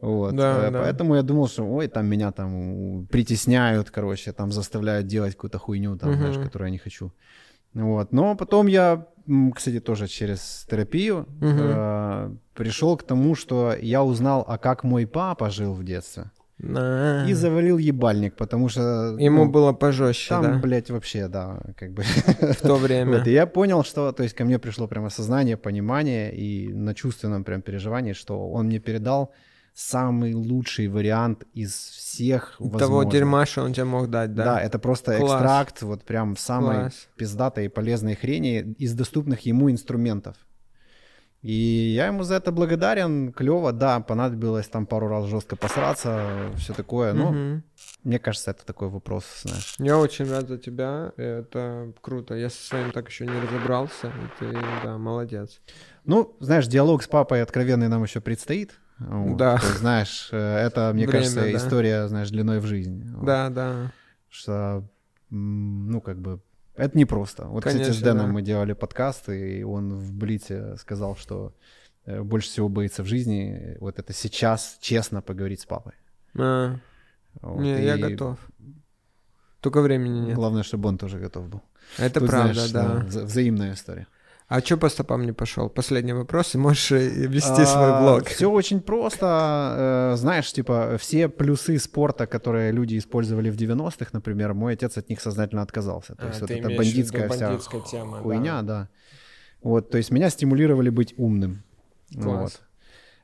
Вот. 0.02 0.36
Да, 0.36 0.68
Э, 0.68 0.72
да. 0.72 0.80
Поэтому 0.80 1.16
я 1.16 1.22
думал, 1.22 1.48
что 1.48 1.66
ой, 1.66 1.88
там 1.88 2.08
меня 2.08 2.32
там 2.32 3.06
притесняют, 3.12 3.92
короче, 3.92 4.32
там 4.32 4.52
заставляют 4.52 5.06
делать 5.06 5.36
какую-то 5.36 5.60
хуйню, 5.60 5.98
там, 5.98 6.10
Мгм. 6.10 6.20
знаешь, 6.20 6.38
которую 6.40 6.70
я 6.70 6.72
не 6.72 6.80
хочу. 6.80 7.12
Вот. 7.76 8.12
Но 8.12 8.36
потом 8.36 8.68
я, 8.68 9.06
кстати, 9.56 9.80
тоже 9.80 10.08
через 10.08 10.66
терапию 10.70 11.26
Мгм. 11.40 11.60
э, 11.60 12.32
пришел 12.54 12.98
к 12.98 13.04
тому, 13.04 13.36
что 13.36 13.76
я 13.80 14.04
узнал, 14.04 14.46
а 14.48 14.58
как 14.58 14.84
мой 14.84 15.06
папа 15.06 15.50
жил 15.50 15.74
в 15.74 15.84
детстве. 15.84 16.32
На. 16.60 17.30
И 17.30 17.34
завалил 17.34 17.78
ебальник, 17.78 18.36
потому 18.36 18.68
что... 18.70 19.16
Ему 19.20 19.46
ну, 19.46 19.52
было 19.52 19.74
пожестче, 19.74 20.30
Там, 20.30 20.44
да, 20.44 20.58
блядь, 20.58 20.90
вообще, 20.90 21.28
да, 21.28 21.60
как 21.78 21.92
бы... 21.92 22.02
в 22.04 22.62
то 22.62 22.76
время. 22.78 23.20
Вот, 23.20 23.28
и 23.28 23.32
я 23.32 23.46
понял, 23.46 23.84
что, 23.84 24.12
то 24.12 24.24
есть 24.24 24.36
ко 24.36 24.44
мне 24.44 24.58
пришло 24.58 24.88
прямо 24.88 25.08
осознание, 25.08 25.56
понимание 25.56 26.36
и 26.36 26.74
на 26.74 26.96
чувственном 26.96 27.44
прям 27.44 27.62
переживании, 27.62 28.14
что 28.14 28.50
он 28.50 28.68
мне 28.68 28.80
передал 28.80 29.32
самый 29.78 30.34
лучший 30.34 30.88
вариант 30.88 31.44
из 31.54 31.72
всех 31.72 32.56
Того 32.58 32.70
возможных. 32.72 33.12
дерьма, 33.14 33.46
что 33.46 33.62
он 33.62 33.74
тебе 33.74 33.84
мог 33.86 34.10
дать, 34.10 34.34
да? 34.34 34.44
Да, 34.46 34.62
это 34.62 34.80
просто 34.80 35.18
Класс. 35.20 35.34
экстракт 35.34 35.82
вот 35.84 36.04
прям 36.04 36.36
самой 36.36 36.80
Класс. 36.80 37.08
пиздатой 37.16 37.66
и 37.66 37.70
полезной 37.70 38.16
хрени 38.16 38.74
из 38.80 38.96
доступных 38.96 39.42
ему 39.42 39.70
инструментов. 39.70 40.36
И 41.44 41.52
я 41.96 42.08
ему 42.08 42.24
за 42.24 42.36
это 42.36 42.52
благодарен, 42.52 43.32
клево, 43.32 43.72
да, 43.72 44.00
понадобилось 44.00 44.68
там 44.68 44.88
пару 44.88 45.08
раз 45.10 45.26
жестко 45.26 45.56
посраться, 45.56 46.50
все 46.58 46.74
такое, 46.74 47.14
но 47.14 47.32
Мгм. 47.32 47.64
мне 48.04 48.18
кажется, 48.18 48.52
это 48.52 48.66
такой 48.66 48.90
вопрос, 48.90 49.26
знаешь. 49.44 49.76
Я 49.78 50.00
очень 50.00 50.28
рад 50.28 50.48
за 50.48 50.58
тебя, 50.58 51.12
это 51.18 51.94
круто. 52.02 52.34
Я 52.34 52.50
со 52.50 52.64
своим 52.64 52.92
так 52.92 53.10
еще 53.10 53.28
не 53.28 53.40
разобрался, 53.40 54.08
и 54.08 54.40
ты, 54.40 54.60
да, 54.84 54.98
молодец. 54.98 55.62
Ну, 56.04 56.36
знаешь, 56.40 56.66
диалог 56.66 57.04
с 57.04 57.08
папой 57.08 57.44
откровенный 57.44 57.88
нам 57.90 58.02
еще 58.02 58.22
предстоит. 58.22 58.72
Вот. 59.00 59.38
Да. 59.38 59.54
Есть, 59.54 59.78
знаешь, 59.80 60.30
э, 60.32 60.38
это, 60.38 60.92
мне 60.94 61.06
Время, 61.06 61.20
кажется, 61.24 61.42
да. 61.42 61.56
история, 61.56 62.08
знаешь, 62.08 62.30
длиной 62.30 62.60
в 62.60 62.66
жизнь. 62.66 63.04
Вот. 63.16 63.26
Да, 63.26 63.50
да. 63.50 63.92
Что, 64.30 64.84
ну, 65.30 66.02
как 66.02 66.20
бы, 66.20 66.40
это 66.76 66.98
непросто. 66.98 67.46
Вот, 67.46 67.64
кстати, 67.64 67.84
с 67.84 67.86
Конечно, 67.88 68.04
Дэном 68.06 68.28
да. 68.28 68.32
мы 68.34 68.42
делали 68.42 68.74
подкаст, 68.74 69.30
и 69.30 69.64
он 69.64 69.94
в 69.96 70.14
Блите 70.14 70.76
сказал, 70.78 71.16
что 71.16 71.54
э, 72.06 72.22
больше 72.22 72.50
всего 72.50 72.70
боится 72.70 73.04
в 73.04 73.08
жизни 73.08 73.52
э, 73.52 73.78
вот 73.80 74.00
это 74.00 74.14
сейчас 74.14 74.78
честно 74.80 75.22
поговорить 75.22 75.62
с 75.62 75.66
папой. 75.66 75.94
А, 76.38 76.76
Вот. 77.42 77.62
не, 77.62 77.84
я 77.84 77.96
И 77.96 78.02
готов. 78.02 78.38
Только 79.62 79.82
времени 79.82 80.20
нет. 80.28 80.36
Главное, 80.36 80.64
чтобы 80.64 80.90
он 80.90 80.98
тоже 80.98 81.20
готов 81.20 81.50
был. 81.50 81.62
Это 81.98 82.20
Тут, 82.20 82.30
правда, 82.30 82.54
знаешь, 82.54 82.72
да. 82.72 83.06
вза- 83.08 83.26
взаимная 83.26 83.74
история. 83.74 84.08
А 84.48 84.62
что 84.62 84.78
по 84.78 84.88
стопам 84.90 85.26
не 85.26 85.34
пошел? 85.34 85.70
Последний 85.70 86.14
вопрос, 86.14 86.56
и 86.56 86.58
можешь 86.58 86.92
э, 86.94 87.10
вести 87.28 87.66
свой 87.66 88.00
блог. 88.02 88.28
Все 88.28 88.46
А, 88.50 88.54
очень 88.54 88.80
просто. 88.80 90.14
э, 90.14 90.18
Знаешь, 90.18 90.54
типа, 90.54 90.96
все 90.98 91.28
плюсы 91.28 91.78
спорта, 91.80 92.28
которые 92.28 92.72
люди 92.72 92.98
использовали 92.98 93.50
в 93.50 93.58
90-х, 93.58 94.12
например, 94.14 94.54
мой 94.54 94.74
отец 94.74 94.98
от 94.98 95.10
них 95.10 95.20
сознательно 95.20 95.62
отказался. 95.64 96.16
То 96.16 96.26
А, 96.26 96.28
есть 96.30 96.40
вот 96.42 96.52
эта 96.52 96.70
бандитская 96.70 97.28
вся 97.30 97.48
бандитская 97.48 97.82
тема, 97.82 98.20
хуйня, 98.20 98.62
да. 98.62 98.88
Вот, 99.62 99.90
то 99.90 99.98
есть 99.98 100.12
меня 100.12 100.30
стимулировали 100.30 100.90
быть 100.90 101.14
умным. 101.18 101.64
Класс. 102.14 102.24
Вот. 102.40 102.62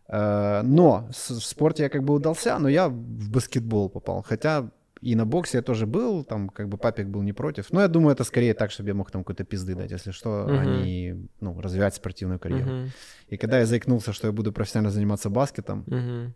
Э, 0.10 0.62
Но 0.64 1.08
в 1.12 1.40
спорте 1.40 1.84
я 1.84 1.90
как 1.90 2.04
бы 2.04 2.16
удался, 2.16 2.60
но 2.60 2.68
я 2.68 2.90
в 2.90 3.30
баскетбол 3.30 3.90
попал. 3.90 4.26
Хотя 4.28 4.70
и 5.12 5.16
на 5.16 5.26
боксе 5.26 5.58
я 5.58 5.62
тоже 5.62 5.86
был, 5.86 6.24
там 6.24 6.50
как 6.50 6.68
бы 6.70 6.78
папик 6.78 7.08
был 7.08 7.22
не 7.24 7.34
против. 7.34 7.72
Но 7.74 7.82
я 7.82 7.88
думаю, 7.88 8.14
это 8.16 8.24
скорее 8.24 8.54
так, 8.54 8.72
чтобы 8.72 8.90
я 8.90 8.94
мог 8.96 9.12
там 9.12 9.24
какой-то 9.24 9.44
пизды 9.44 9.76
дать, 9.76 9.92
если 9.92 10.12
что, 10.12 10.30
Мгм. 10.48 10.58
а 10.60 10.66
не 10.66 11.28
ну, 11.42 11.62
развивать 11.62 11.96
спортивную 11.96 12.40
карьеру. 12.40 12.72
Мгм, 12.72 12.92
И 13.28 13.38
когда 13.38 13.60
я 13.60 13.66
заикнулся, 13.66 14.14
что 14.14 14.28
я 14.28 14.34
буду 14.34 14.52
профессионально 14.54 14.92
заниматься 14.92 15.30
баскетом, 15.30 15.84
мгм. 15.88 16.34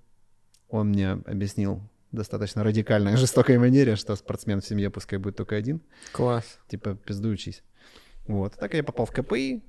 он 0.70 0.88
мне 0.90 1.12
объяснил 1.12 1.82
достаточно 2.12 2.64
радикальной, 2.64 3.16
жестокой 3.18 3.58
манере, 3.58 3.96
что 3.96 4.16
спортсмен 4.16 4.60
в 4.62 4.66
семье 4.66 4.90
пускай 4.90 5.20
будет 5.20 5.36
только 5.38 5.56
один. 5.56 5.82
Класс. 6.12 6.60
Типа, 6.68 6.96
пизду 6.96 7.30
учись. 7.30 7.64
Вот. 8.28 8.54
Так 8.60 8.74
я 8.74 8.84
попал 8.84 9.06
в 9.06 9.12
КПИ, 9.12 9.62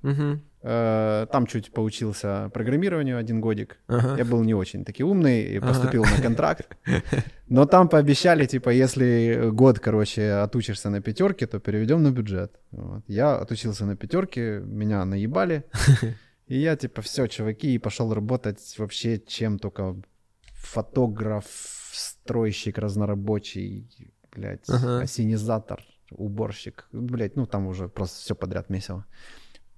э, 0.63 1.27
там 1.33 1.47
чуть 1.47 1.73
поучился 1.73 2.51
программированию 2.53 3.17
один 3.19 3.41
годик. 3.41 3.79
Ага. 3.87 4.17
Я 4.19 4.25
был 4.25 4.43
не 4.43 4.55
очень 4.55 4.85
таки 4.85 5.05
умный 5.05 5.43
и 5.43 5.59
Ага. 5.59 5.69
поступил 5.69 6.03
на 6.05 6.23
контракт. 6.23 6.77
Но 7.49 7.67
там 7.67 7.89
пообещали, 7.89 8.47
типа, 8.47 8.71
если 8.71 9.51
год, 9.53 9.79
короче, 9.79 10.33
отучишься 10.33 10.91
на 10.91 11.01
пятерке, 11.01 11.47
то 11.47 11.61
переведем 11.61 12.03
на 12.03 12.11
бюджет. 12.11 12.51
Вот. 12.73 13.03
Я 13.07 13.37
отучился 13.37 13.87
на 13.87 13.97
пятерке, 13.97 14.61
меня 14.61 15.05
наебали. 15.05 15.63
И 16.49 16.59
я, 16.59 16.77
типа, 16.77 17.01
все, 17.03 17.27
чуваки, 17.27 17.75
и 17.75 17.79
пошел 17.79 18.13
работать 18.15 18.75
вообще 18.79 19.19
чем 19.19 19.59
только 19.59 19.97
фотограф, 20.55 21.45
стройщик 21.93 22.79
разнорабочий, 22.79 23.87
блядь, 24.35 24.69
Ага. 24.69 25.01
осенизатор, 25.03 25.81
уборщик. 26.11 26.89
Блядь, 26.93 27.37
ну 27.37 27.47
там 27.47 27.67
уже 27.67 27.89
просто 27.89 28.21
все 28.21 28.35
подряд 28.35 28.71
месиво. 28.71 29.05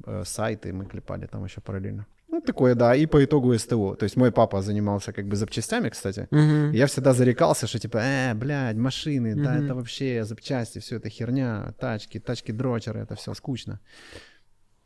Э, 0.06 0.22
Сайты 0.24 0.72
мы 0.72 0.86
клепали 0.86 1.26
там 1.26 1.44
еще 1.44 1.60
параллельно. 1.60 2.06
Ну, 2.32 2.40
такое, 2.40 2.74
да. 2.76 2.94
И 2.94 3.06
по 3.06 3.24
итогу 3.24 3.58
СТО. 3.58 3.96
То 3.96 4.04
есть 4.04 4.16
мой 4.16 4.30
папа 4.30 4.62
занимался 4.62 5.12
как 5.12 5.26
бы 5.26 5.34
запчастями, 5.36 5.88
кстати. 5.88 6.28
И 6.72 6.76
Я 6.76 6.86
всегда 6.86 7.12
зарекался, 7.12 7.66
что 7.66 7.78
типа, 7.80 7.98
э, 7.98 8.34
блядь, 8.34 8.76
машины, 8.76 9.34
да, 9.34 9.54
Мгм. 9.54 9.64
это 9.64 9.74
вообще 9.74 10.24
запчасти, 10.24 10.78
все 10.78 10.96
это 10.96 11.08
херня, 11.08 11.74
тачки, 11.80 12.18
тачки-дрочеры, 12.20 13.00
это 13.00 13.14
все 13.16 13.34
скучно. 13.34 13.80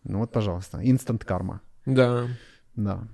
Ну 0.05 0.19
вот, 0.21 0.33
пожалуйста, 0.33 0.81
инстант 0.83 1.25
карма. 1.25 1.61
Да. 1.87 2.27
Да, 2.77 3.07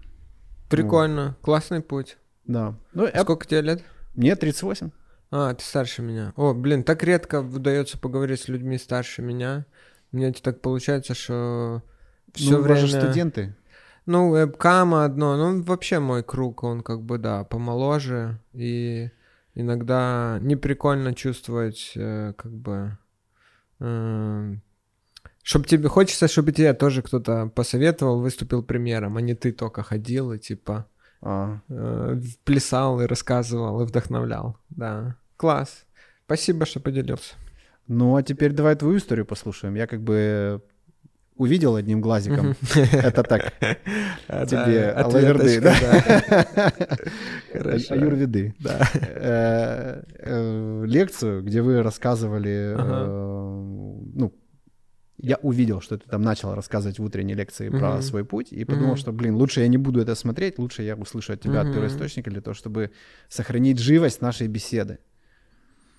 Прикольно. 0.68 1.36
Классный 1.42 1.80
путь. 1.80 2.16
да. 2.46 2.74
Ну, 2.94 3.06
я- 3.06 3.22
Сколько 3.22 3.46
тебе 3.46 3.62
лет? 3.62 3.82
мне 4.14 4.36
38. 4.36 4.90
А, 5.30 5.54
ты 5.54 5.64
старше 5.64 6.02
меня. 6.02 6.32
О, 6.36 6.54
блин, 6.54 6.82
так 6.82 7.02
редко 7.02 7.40
удается 7.40 7.98
поговорить 7.98 8.40
с 8.40 8.48
людьми 8.48 8.78
старше 8.78 9.22
меня. 9.22 9.66
Мне 10.10 10.32
так 10.32 10.60
получается, 10.60 11.14
что 11.14 11.82
все 12.34 12.56
ну, 12.56 12.62
время... 12.62 12.80
же 12.80 12.88
студенты. 12.88 13.56
Ну, 14.06 14.32
вебкама 14.32 15.04
одно, 15.04 15.36
ну, 15.36 15.62
вообще 15.62 16.00
мой 16.00 16.24
круг, 16.24 16.64
он 16.64 16.82
как 16.82 17.02
бы, 17.02 17.18
да, 17.18 17.44
помоложе, 17.44 18.40
и 18.52 19.10
иногда 19.54 20.38
неприкольно 20.40 21.14
чувствовать, 21.14 21.92
э, 21.94 22.32
как 22.36 22.50
бы, 22.50 22.98
чтобы 25.42 25.66
тебе, 25.66 25.88
хочется, 25.88 26.28
чтобы 26.28 26.52
тебе 26.52 26.72
тоже 26.74 27.02
кто-то 27.02 27.52
посоветовал, 27.54 28.20
выступил 28.20 28.62
примером, 28.62 29.16
а 29.16 29.20
не 29.20 29.34
ты 29.34 29.52
только 29.52 29.82
ходил 29.82 30.32
и, 30.32 30.38
типа, 30.38 30.88
А, 31.22 31.60
э, 31.68 32.20
плясал 32.44 33.00
и 33.00 33.06
рассказывал, 33.06 33.82
и 33.82 33.84
вдохновлял, 33.84 34.56
да. 34.70 35.16
Класс. 35.36 35.84
Спасибо, 36.24 36.64
что 36.64 36.80
поделился. 36.80 37.34
Ну, 37.88 38.16
а 38.16 38.22
теперь 38.22 38.52
давай 38.52 38.76
твою 38.76 38.98
историю 38.98 39.26
послушаем. 39.26 39.74
Я 39.74 39.86
как 39.86 40.00
бы 40.00 40.62
увидел 41.40 41.76
одним 41.76 42.00
глазиком. 42.00 42.54
Это 42.92 43.22
так, 43.22 43.52
А, 44.28 44.46
тебе 44.46 44.90
алаверды, 44.90 45.60
да? 45.60 45.74
Аюрведы. 47.90 48.54
Да. 48.60 48.78
Э, 48.94 50.02
э, 50.18 50.84
Лекцию, 50.86 51.42
где 51.42 51.62
вы 51.62 51.82
рассказывали, 51.82 52.74
ну, 52.76 54.32
я 55.22 55.36
увидел, 55.42 55.80
что 55.80 55.96
ты 55.98 56.08
там 56.08 56.22
начал 56.22 56.54
рассказывать 56.54 56.98
в 56.98 57.04
утренней 57.04 57.34
лекции 57.34 57.68
про 57.68 57.92
Мгм. 57.92 58.02
свой 58.02 58.24
путь, 58.24 58.52
и 58.52 58.64
подумал, 58.64 58.92
Мгм. 58.92 59.00
что, 59.00 59.12
блин, 59.12 59.34
лучше 59.36 59.60
я 59.60 59.68
не 59.68 59.78
буду 59.78 60.00
это 60.00 60.14
смотреть, 60.14 60.58
лучше 60.58 60.82
я 60.82 60.96
услышу 60.96 61.32
от 61.32 61.40
тебя 61.40 61.60
от 61.60 61.66
Мгм. 61.66 61.74
первоисточника 61.74 62.30
для 62.30 62.40
того, 62.40 62.54
чтобы 62.54 62.90
сохранить 63.28 63.78
живость 63.78 64.22
нашей 64.22 64.48
беседы. 64.48 64.98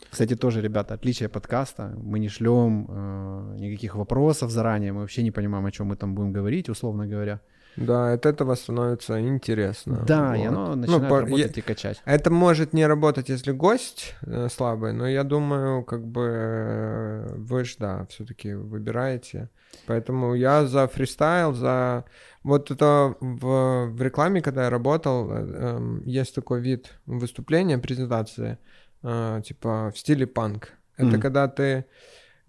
Кстати, 0.10 0.36
тоже, 0.36 0.62
ребята, 0.62 0.94
отличие 0.94 1.30
подкаста. 1.30 1.94
Мы 2.04 2.20
не 2.20 2.28
шлем 2.28 2.88
э, 2.90 3.56
никаких 3.60 3.96
вопросов 3.96 4.52
заранее, 4.52 4.92
мы 4.92 5.02
вообще 5.02 5.24
не 5.24 5.32
понимаем, 5.32 5.66
о 5.66 5.72
чем 5.72 5.88
мы 5.88 5.96
там 5.96 6.16
будем 6.16 6.34
говорить, 6.34 6.70
условно 6.70 7.08
говоря. 7.08 7.40
Да, 7.78 8.14
от 8.14 8.26
этого 8.26 8.56
становится 8.56 9.20
интересно. 9.20 10.04
Да, 10.06 10.36
и 10.36 10.40
Вот. 10.42 10.48
оно 10.48 10.68
Ну, 10.70 10.76
начинает 10.76 11.10
по- 11.10 11.20
работать 11.22 11.58
и 11.58 11.62
качать. 11.62 12.02
Это 12.06 12.30
может 12.30 12.74
не 12.74 12.86
работать, 12.88 13.30
если 13.30 13.52
гость 13.52 14.16
э, 14.24 14.50
слабый, 14.50 14.94
но 14.94 15.08
я 15.08 15.24
думаю, 15.24 15.84
как 15.84 16.06
бы 16.06 16.22
э, 16.26 17.34
вы 17.36 17.64
ж, 17.66 17.76
да, 17.80 18.06
все-таки 18.10 18.54
выбираете. 18.54 19.50
Поэтому 19.86 20.36
я 20.36 20.66
за 20.66 20.88
фристайл, 20.88 21.54
за... 21.54 22.04
Вот 22.44 22.72
это 22.72 23.16
в, 23.22 23.86
в 23.88 24.02
рекламе, 24.02 24.42
когда 24.42 24.64
я 24.66 24.70
работал, 24.70 25.32
э, 25.32 25.36
эм, 25.36 26.04
есть 26.06 26.36
такой 26.36 26.60
вид 26.62 26.92
выступления, 27.06 27.78
презентации, 27.78 28.58
э, 29.04 29.42
типа 29.46 29.92
в 29.94 29.98
стиле 29.98 30.28
панк. 30.28 30.70
Это 30.98 31.12
Мгм. 31.12 31.22
когда 31.22 31.48
ты 31.48 31.86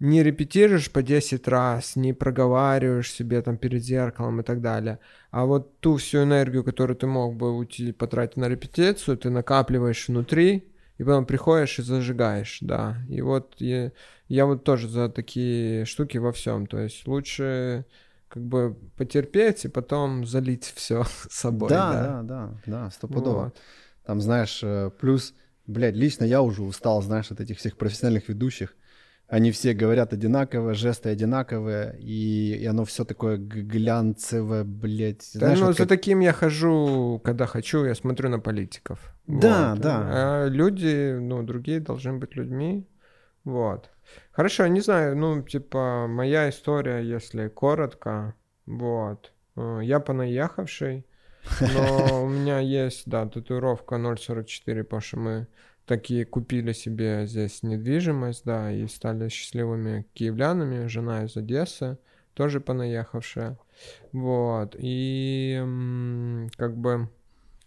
не 0.03 0.21
репетируешь 0.21 0.91
по 0.91 1.01
10 1.01 1.47
раз, 1.47 1.95
не 1.95 2.11
проговариваешь 2.11 3.09
себе 3.09 3.41
там 3.41 3.57
перед 3.57 3.81
зеркалом 3.81 4.41
и 4.41 4.43
так 4.43 4.59
далее, 4.59 4.99
а 5.31 5.45
вот 5.45 5.79
ту 5.79 5.95
всю 5.95 6.23
энергию, 6.23 6.65
которую 6.65 6.97
ты 6.97 7.07
мог 7.07 7.37
бы 7.37 7.55
уйти 7.55 7.93
потратить 7.93 8.35
на 8.35 8.49
репетицию, 8.49 9.17
ты 9.17 9.29
накапливаешь 9.29 10.09
внутри, 10.09 10.67
и 10.97 11.03
потом 11.03 11.25
приходишь 11.25 11.79
и 11.79 11.83
зажигаешь, 11.83 12.57
да. 12.59 12.97
И 13.07 13.21
вот 13.21 13.55
я, 13.59 13.93
я 14.27 14.45
вот 14.45 14.65
тоже 14.65 14.89
за 14.89 15.07
такие 15.07 15.85
штуки 15.85 16.17
во 16.17 16.33
всем. 16.33 16.67
То 16.67 16.79
есть 16.79 17.07
лучше 17.07 17.85
как 18.27 18.43
бы 18.43 18.77
потерпеть 18.97 19.63
и 19.63 19.69
потом 19.69 20.25
залить 20.25 20.65
все 20.75 21.05
собой. 21.29 21.69
да, 21.69 21.93
да. 21.93 22.21
да, 22.23 22.51
да, 22.65 22.91
стопудово. 22.91 23.43
Вот. 23.45 23.57
Там, 24.05 24.19
знаешь, 24.19 24.59
э, 24.63 24.91
плюс, 24.99 25.33
блядь, 25.65 25.95
лично 25.95 26.25
я 26.25 26.41
уже 26.41 26.61
устал, 26.61 27.01
знаешь, 27.01 27.31
от 27.31 27.39
этих 27.39 27.57
всех 27.57 27.77
профессиональных 27.77 28.27
ведущих. 28.27 28.75
Они 29.35 29.49
все 29.51 29.73
говорят 29.73 30.13
одинаково, 30.13 30.73
жесты 30.75 31.09
одинаковые, 31.09 31.95
и, 31.99 32.53
и 32.61 32.65
оно 32.67 32.83
все 32.85 33.03
такое 33.03 33.37
глянцевое, 33.37 34.63
блядь. 34.63 35.31
Да, 35.33 35.39
знаешь, 35.39 35.59
ну, 35.59 35.65
вот 35.65 35.73
за 35.77 35.83
как- 35.83 35.89
таким 35.89 36.19
я 36.21 36.33
хожу, 36.33 37.19
когда 37.23 37.45
хочу, 37.47 37.83
я 37.85 37.95
смотрю 37.95 38.29
на 38.29 38.39
политиков. 38.39 38.99
Да, 39.27 39.71
Вот. 39.71 39.81
да. 39.81 39.97
А 40.05 40.47
люди, 40.49 41.17
ну, 41.19 41.41
другие 41.43 41.79
должны 41.79 42.13
быть 42.19 42.35
людьми. 42.35 42.87
Вот. 43.43 43.89
Хорошо, 44.31 44.67
не 44.67 44.81
знаю, 44.81 45.17
ну, 45.17 45.41
типа, 45.41 46.05
моя 46.07 46.47
история, 46.49 46.99
если 47.15 47.47
коротко, 47.47 48.35
вот. 48.67 49.31
Э, 49.57 49.79
Я 49.83 49.99
понаехавший, 49.99 51.05
но 51.59 52.23
у 52.25 52.29
меня 52.29 52.59
есть, 52.59 53.03
да, 53.09 53.25
татуировка 53.25 53.97
044, 53.97 54.83
потому 54.83 55.01
что 55.01 55.17
мы 55.19 55.47
такие 55.85 56.25
купили 56.25 56.73
себе 56.73 57.25
здесь 57.25 57.63
недвижимость, 57.63 58.43
да, 58.45 58.71
и 58.71 58.87
стали 58.87 59.29
счастливыми 59.29 60.05
киевлянами, 60.13 60.87
жена 60.87 61.25
из 61.25 61.35
Одессы, 61.37 61.97
тоже 62.33 62.61
понаехавшая, 62.61 63.57
вот, 64.11 64.75
и 64.77 65.61
как 66.57 66.77
бы, 66.77 67.09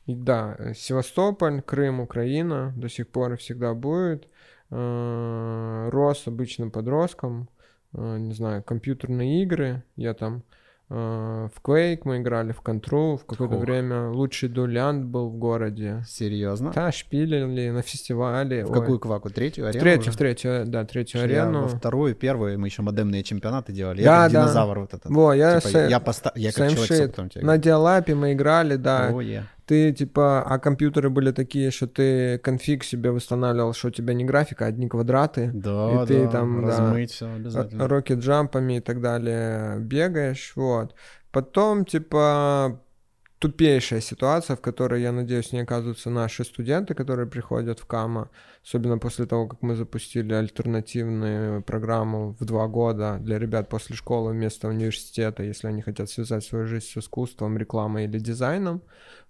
и 0.06 0.14
да, 0.14 0.72
Севастополь, 0.74 1.62
Крым, 1.62 2.00
Украина 2.00 2.72
до 2.76 2.88
сих 2.88 3.08
пор 3.08 3.34
и 3.34 3.36
всегда 3.36 3.74
будет, 3.74 4.28
Э, 4.70 5.88
рос 5.92 6.26
обычным 6.26 6.72
подростком, 6.72 7.48
э, 7.92 8.18
не 8.18 8.32
знаю, 8.32 8.64
компьютерные 8.64 9.42
игры, 9.44 9.84
я 9.94 10.12
там 10.12 10.42
в 10.88 11.50
Quake 11.64 12.02
мы 12.04 12.18
играли, 12.18 12.52
в 12.52 12.62
Control, 12.62 13.16
в 13.18 13.24
какое-то 13.24 13.56
время 13.56 14.08
лучший 14.10 14.48
дуэлянт 14.48 15.04
был 15.06 15.28
в 15.30 15.36
городе. 15.36 16.04
Серьезно? 16.06 16.70
Да, 16.72 16.92
шпилили 16.92 17.70
на 17.70 17.82
фестивале. 17.82 18.64
В 18.64 18.70
ой. 18.70 18.78
какую 18.80 19.00
кваку? 19.00 19.28
Третью 19.30 19.64
В 19.64 19.68
арену? 19.68 19.80
третью, 19.82 20.02
уже? 20.02 20.12
в 20.12 20.16
третью, 20.16 20.64
да, 20.66 20.84
третью 20.84 21.20
я 21.20 21.24
арену. 21.26 21.62
Во 21.62 21.68
вторую, 21.68 22.14
первую 22.14 22.58
мы 22.60 22.68
еще 22.68 22.82
модемные 22.82 23.24
чемпионаты 23.24 23.72
делали. 23.72 24.04
Да, 24.04 24.18
я 24.18 24.22
как 24.24 24.32
да. 24.32 24.42
динозавр 24.42 24.78
вот 24.80 24.94
этот. 24.94 25.10
Во, 25.10 25.32
я, 25.34 25.60
Типа, 25.60 25.68
с- 25.70 25.88
я, 25.88 25.98
поста- 25.98 26.32
я 26.36 26.52
как 26.52 26.70
человек 26.70 27.08
опытом 27.08 27.28
тебе 27.30 27.44
на 27.44 27.58
диалапе 27.58 28.14
мы 28.14 28.32
играли, 28.32 28.76
да. 28.76 29.10
О, 29.12 29.20
е. 29.20 29.44
Ты 29.66 29.92
типа, 29.92 30.42
а 30.42 30.58
компьютеры 30.60 31.10
были 31.10 31.32
такие, 31.32 31.72
что 31.72 31.88
ты 31.88 32.38
конфиг 32.38 32.84
себе 32.84 33.10
восстанавливал, 33.10 33.72
что 33.74 33.88
у 33.88 33.90
тебя 33.90 34.14
не 34.14 34.24
графика, 34.24 34.64
а 34.64 34.68
одни 34.68 34.88
квадраты. 34.88 35.50
Да, 35.52 36.04
И 36.04 36.06
ты 36.06 36.24
да, 36.24 36.30
там, 36.30 36.60
да, 36.62 36.68
размыть 36.68 37.10
все 37.10 37.32
обязательно. 37.34 37.88
рокет 37.88 38.18
джампами 38.20 38.76
и 38.76 38.80
так 38.80 39.00
далее 39.00 39.78
бегаешь, 39.80 40.52
вот. 40.54 40.94
Потом, 41.32 41.84
типа, 41.84 42.80
тупейшая 43.38 44.00
ситуация, 44.00 44.56
в 44.56 44.60
которой, 44.60 45.02
я 45.02 45.12
надеюсь, 45.12 45.52
не 45.52 45.60
оказываются 45.60 46.10
наши 46.10 46.44
студенты, 46.44 46.94
которые 46.94 47.26
приходят 47.26 47.78
в 47.78 47.86
КАМА, 47.86 48.30
особенно 48.64 48.98
после 48.98 49.26
того, 49.26 49.46
как 49.46 49.62
мы 49.62 49.74
запустили 49.74 50.32
альтернативную 50.32 51.62
программу 51.62 52.36
в 52.40 52.44
два 52.44 52.66
года 52.66 53.18
для 53.20 53.38
ребят 53.38 53.68
после 53.68 53.94
школы 53.94 54.32
вместо 54.32 54.68
университета, 54.68 55.42
если 55.42 55.68
они 55.68 55.82
хотят 55.82 56.08
связать 56.08 56.44
свою 56.44 56.66
жизнь 56.66 56.86
с 56.86 56.96
искусством, 56.96 57.58
рекламой 57.58 58.04
или 58.04 58.18
дизайном. 58.18 58.82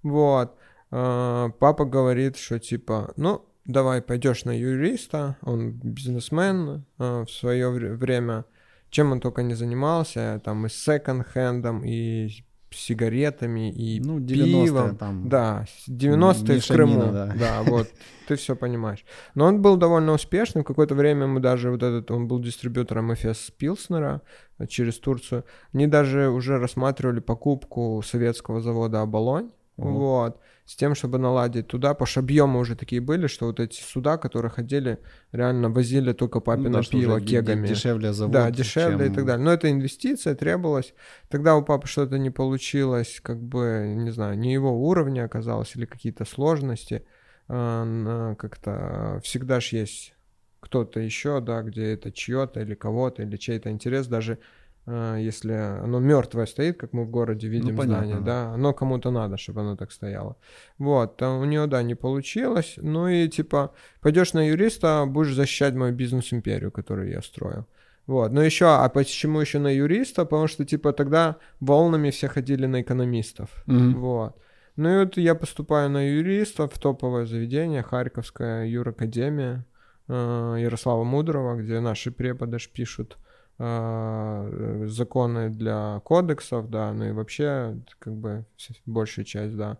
Вот. 0.02 0.56
Э, 0.92 1.50
Папа 1.58 1.84
говорит, 1.84 2.36
что 2.36 2.60
типа, 2.60 3.12
ну, 3.16 3.44
давай 3.64 4.02
пойдешь 4.02 4.44
на 4.44 4.56
юриста, 4.56 5.36
он 5.42 5.72
бизнесмен 5.72 6.84
э, 6.98 7.24
в 7.24 7.30
свое 7.30 7.70
вре- 7.70 7.94
время, 7.94 8.44
чем 8.90 9.10
он 9.10 9.20
только 9.20 9.42
не 9.42 9.54
занимался, 9.54 10.40
там 10.44 10.66
и 10.66 10.68
секонд-хендом, 10.68 11.84
и 11.84 12.45
сигаретами, 12.70 13.70
и 13.70 14.00
Ну, 14.00 14.18
90-е 14.18 14.64
пивом. 14.64 14.96
там. 14.96 15.28
Да, 15.28 15.64
с 15.68 15.88
90-е 15.88 16.60
в 16.60 16.66
Крыму. 16.68 17.12
да. 17.12 17.34
Да, 17.38 17.62
вот, 17.62 17.88
ты 18.28 18.36
все 18.36 18.56
понимаешь. 18.56 19.04
Но 19.34 19.46
он 19.46 19.62
был 19.62 19.76
довольно 19.76 20.12
успешным. 20.12 20.64
Какое-то 20.64 20.94
время 20.94 21.26
мы 21.26 21.40
даже 21.40 21.70
вот 21.70 21.82
этот, 21.82 22.10
он 22.10 22.26
был 22.28 22.38
дистрибьютором 22.40 23.12
FS 23.12 23.52
Пилснера 23.56 24.20
э, 24.58 24.66
через 24.66 24.98
Турцию. 24.98 25.44
Они 25.72 25.86
даже 25.86 26.28
уже 26.28 26.58
рассматривали 26.58 27.20
покупку 27.20 28.02
советского 28.04 28.60
завода 28.60 29.02
«Оболонь». 29.02 29.50
Ого. 29.76 29.90
Вот. 29.92 30.40
С 30.66 30.74
тем, 30.74 30.96
чтобы 30.96 31.18
наладить 31.18 31.68
туда, 31.68 31.94
потому 31.94 32.06
что 32.06 32.20
объемы 32.20 32.58
уже 32.58 32.74
такие 32.74 33.00
были, 33.00 33.28
что 33.28 33.46
вот 33.46 33.60
эти 33.60 33.80
суда, 33.80 34.18
которые 34.18 34.50
ходили, 34.50 34.98
реально 35.30 35.70
возили 35.70 36.12
только 36.12 36.38
Ну 36.38 36.40
папино 36.42 36.82
да, 36.82 36.82
пиво 36.82 37.20
кегами. 37.20 37.68
Дешевле 37.68 38.12
завод. 38.12 38.32
Да, 38.32 38.50
дешевле 38.50 39.04
и 39.06 39.08
чем- 39.08 39.14
так 39.14 39.26
далее. 39.26 39.44
Но 39.44 39.52
это 39.52 39.70
инвестиция 39.70 40.34
требовалась. 40.34 40.92
Тогда 41.28 41.54
у 41.54 41.62
папы 41.62 41.86
что-то 41.86 42.18
не 42.18 42.30
получилось, 42.30 43.20
как 43.22 43.40
бы, 43.40 43.94
не 43.96 44.10
знаю, 44.10 44.36
не 44.36 44.52
его 44.52 44.72
уровня 44.88 45.24
оказалось 45.24 45.76
или 45.76 45.84
какие-то 45.86 46.24
сложности. 46.24 47.06
А, 47.48 48.34
Как-то 48.34 49.20
всегда 49.22 49.60
ж 49.60 49.68
есть 49.68 50.14
кто-то 50.58 50.98
еще, 50.98 51.40
да, 51.40 51.62
где 51.62 51.92
это 51.92 52.10
чье-то 52.10 52.60
или 52.60 52.74
кого-то, 52.74 53.22
или 53.22 53.36
чей-то 53.36 53.70
интерес, 53.70 54.08
даже 54.08 54.38
если 54.86 55.52
оно 55.84 55.98
мертвое 55.98 56.46
стоит, 56.46 56.78
как 56.78 56.92
мы 56.92 57.04
в 57.04 57.10
городе 57.10 57.48
видим 57.48 57.74
Ну, 57.74 57.82
понятно, 57.82 58.06
здание, 58.06 58.24
да. 58.24 58.54
оно 58.54 58.72
кому-то 58.72 59.10
надо, 59.10 59.36
чтобы 59.36 59.60
оно 59.60 59.76
так 59.76 59.92
стояло. 59.92 60.36
Вот, 60.78 61.20
а 61.22 61.38
у 61.38 61.44
нее, 61.44 61.66
да, 61.66 61.82
не 61.82 61.94
получилось. 61.94 62.74
Ну 62.76 63.08
и 63.08 63.28
типа, 63.28 63.72
пойдешь 64.00 64.32
на 64.34 64.48
юриста, 64.48 65.04
будешь 65.06 65.34
защищать 65.34 65.74
мою 65.74 65.92
бизнес-империю, 65.92 66.70
которую 66.70 67.10
я 67.10 67.22
строю. 67.22 67.66
Вот, 68.06 68.32
но 68.32 68.42
еще, 68.42 68.66
а 68.66 68.88
почему 68.88 69.40
еще 69.40 69.58
на 69.58 69.74
юриста? 69.74 70.24
Потому 70.24 70.46
что, 70.46 70.64
типа, 70.64 70.92
тогда 70.92 71.36
волнами 71.58 72.10
все 72.10 72.28
ходили 72.28 72.66
на 72.66 72.80
экономистов. 72.80 73.50
Мгм. 73.66 74.00
Вот. 74.00 74.36
Ну 74.76 74.88
и 74.90 75.04
вот 75.04 75.16
я 75.16 75.34
поступаю 75.34 75.90
на 75.90 76.08
юриста 76.08 76.68
в 76.68 76.78
топовое 76.78 77.26
заведение, 77.26 77.82
Харьковская 77.82 78.66
юракадемия 78.66 79.64
э, 80.08 80.56
Ярослава 80.60 81.02
Мудрого, 81.02 81.56
где 81.56 81.80
наши 81.80 82.12
преподы 82.12 82.58
пишут 82.72 83.16
э, 83.16 83.25
законы 83.58 85.48
для 85.50 86.00
кодексов, 86.04 86.68
да, 86.70 86.92
ну 86.92 87.04
и 87.04 87.12
вообще, 87.12 87.76
как 87.98 88.14
бы, 88.14 88.44
большая 88.84 89.24
часть, 89.24 89.56
да, 89.56 89.78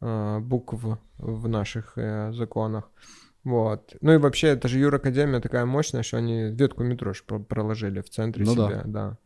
э, 0.00 0.38
букв 0.40 0.84
в 1.18 1.48
наших 1.48 1.92
э, 1.96 2.32
законах. 2.32 2.90
Вот. 3.44 3.96
Ну 4.00 4.12
и 4.12 4.18
вообще, 4.18 4.48
это 4.48 4.68
же 4.68 4.78
Юракадемия 4.78 5.40
такая 5.40 5.64
мощная, 5.64 6.02
что 6.02 6.16
они 6.18 6.50
ветку 6.50 6.82
метро 6.82 7.12
проложили 7.48 8.00
в 8.00 8.10
центре 8.10 8.44
Ну 8.44 8.54
да. 8.54 8.68
себя, 8.68 8.82
да. 8.84 9.16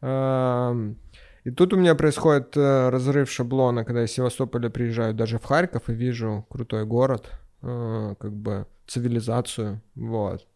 Эм, 0.00 0.96
И 1.44 1.50
тут 1.50 1.72
у 1.72 1.76
меня 1.76 1.94
происходит 1.94 2.56
э, 2.56 2.88
разрыв 2.90 3.30
шаблона, 3.30 3.84
когда 3.84 4.04
из 4.04 4.12
Севастополя 4.12 4.68
приезжаю 4.70 5.14
даже 5.14 5.38
в 5.38 5.44
Харьков 5.44 5.88
и 5.88 5.94
вижу 5.94 6.44
крутой 6.50 6.84
город, 6.84 7.30
э, 7.62 8.14
как 8.18 8.32
бы 8.32 8.66
цивилизацию, 8.86 9.80
вот. 9.94 10.46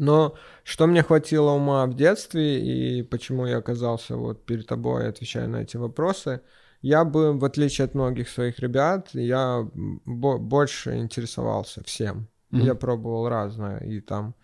Но 0.00 0.34
что 0.64 0.86
мне 0.86 1.02
хватило 1.02 1.50
ума 1.50 1.84
в 1.86 1.94
детстве 1.94 2.58
и 2.58 3.02
почему 3.02 3.44
я 3.46 3.58
оказался 3.58 4.16
вот 4.16 4.46
перед 4.46 4.66
тобой, 4.66 5.06
отвечая 5.06 5.46
на 5.46 5.58
эти 5.58 5.76
вопросы, 5.76 6.40
я 6.80 7.04
бы, 7.04 7.38
в 7.38 7.44
отличие 7.44 7.84
от 7.84 7.94
многих 7.94 8.30
своих 8.30 8.60
ребят, 8.60 9.10
я 9.12 9.68
бо- 10.06 10.38
больше 10.38 10.96
интересовался 10.96 11.82
всем. 11.84 12.28
Мгм. 12.50 12.64
Я 12.64 12.74
пробовал 12.74 13.28
разное, 13.28 13.78
и 13.80 14.00
там 14.00 14.34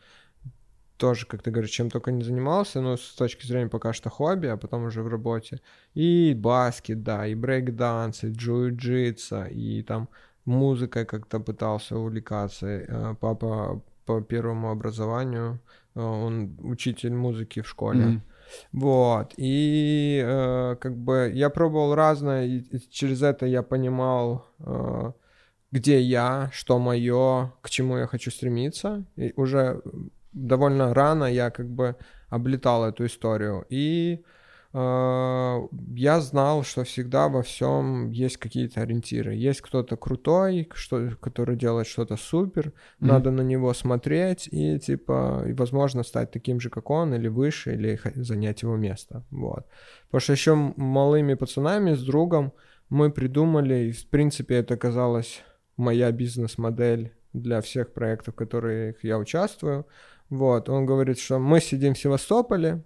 тоже, 0.99 1.25
как 1.27 1.43
ты 1.43 1.51
говоришь, 1.51 1.71
чем 1.71 1.89
только 1.89 2.13
не 2.13 2.23
занимался, 2.23 2.83
но 2.83 2.99
с 2.99 3.15
точки 3.15 3.47
зрения 3.47 3.71
пока 3.71 3.95
что 3.95 4.11
хобби, 4.11 4.49
а 4.49 4.59
потом 4.59 4.85
уже 4.85 5.03
в 5.03 5.09
работе. 5.09 5.63
И 5.95 6.35
баскет, 6.37 7.03
да, 7.03 7.27
и 7.27 7.35
брейк-данс, 7.35 8.25
и 8.25 8.31
джиу-джитса, 8.31 9.49
и 9.49 9.83
там 9.83 10.11
музыкой 10.45 11.07
как-то 11.07 11.41
пытался 11.41 11.97
увлекаться. 11.97 12.67
Э, 12.67 13.15
Папа 13.19 13.81
по 14.07 14.21
первому 14.21 14.71
образованию, 14.71 15.59
э, 15.95 16.01
он 16.01 16.57
учитель 16.63 17.13
музыки 17.13 17.61
в 17.61 17.69
школе. 17.69 18.05
Мгм. 18.05 18.23
Вот. 18.73 19.35
И 19.37 20.23
э, 20.25 20.77
как 20.81 20.97
бы 20.97 21.31
я 21.35 21.51
пробовал 21.51 21.95
разное, 21.95 22.47
и 22.47 22.63
через 22.91 23.23
это 23.23 23.47
я 23.47 23.63
понимал, 23.63 24.47
э, 24.61 25.13
где 25.73 26.01
я, 26.01 26.51
что 26.53 26.79
мое, 26.79 27.53
к 27.61 27.71
чему 27.71 27.99
я 27.99 28.07
хочу 28.07 28.31
стремиться. 28.31 29.05
И 29.17 29.33
уже 29.37 29.83
довольно 30.33 30.95
рано 30.95 31.25
я 31.25 31.51
как 31.51 31.69
бы 31.69 31.97
облетал 32.31 32.85
эту 32.85 33.05
историю. 33.05 33.65
И 33.69 34.15
э, 34.15 34.25
я 34.79 36.21
знал, 36.21 36.63
что 36.63 36.85
всегда 36.85 37.29
во 37.29 37.43
всем 37.43 38.11
есть 38.11 38.37
какие-то 38.37 38.83
ориентиры. 38.83 39.35
Есть 39.35 39.63
кто-то 39.63 39.97
крутой, 39.97 40.69
что, 40.75 41.11
который 41.21 41.57
делает 41.57 41.87
что-то 41.87 42.17
супер, 42.17 42.73
Мгм. 42.99 43.09
надо 43.09 43.31
на 43.31 43.41
него 43.41 43.73
смотреть 43.75 44.49
и, 44.53 44.79
типа, 44.79 45.45
и, 45.49 45.53
возможно, 45.55 46.03
стать 46.03 46.31
таким 46.31 46.61
же, 46.61 46.69
как 46.69 46.91
он, 46.91 47.15
или 47.15 47.29
выше, 47.29 47.75
или 47.75 47.99
занять 48.17 48.63
его 48.63 48.77
место. 48.77 49.25
Вот. 49.31 49.67
Потому 50.07 50.21
что 50.21 50.33
еще 50.33 50.55
малыми 50.55 51.35
пацанами 51.35 51.95
с 51.95 52.03
другом 52.03 52.53
мы 52.91 53.11
придумали, 53.11 53.89
и, 53.89 53.93
в 53.93 54.09
принципе, 54.11 54.57
это 54.57 54.75
оказалась 54.75 55.43
моя 55.77 56.13
бизнес-модель 56.13 57.13
для 57.33 57.61
всех 57.61 57.93
проектов, 57.95 58.35
в 58.35 58.37
которых 58.37 59.05
я 59.05 59.19
участвую. 59.19 59.87
Вот, 60.29 60.69
он 60.69 60.87
говорит, 60.87 61.19
что 61.19 61.39
мы 61.39 61.61
сидим 61.61 61.95
в 61.95 61.99
Севастополе, 61.99 62.83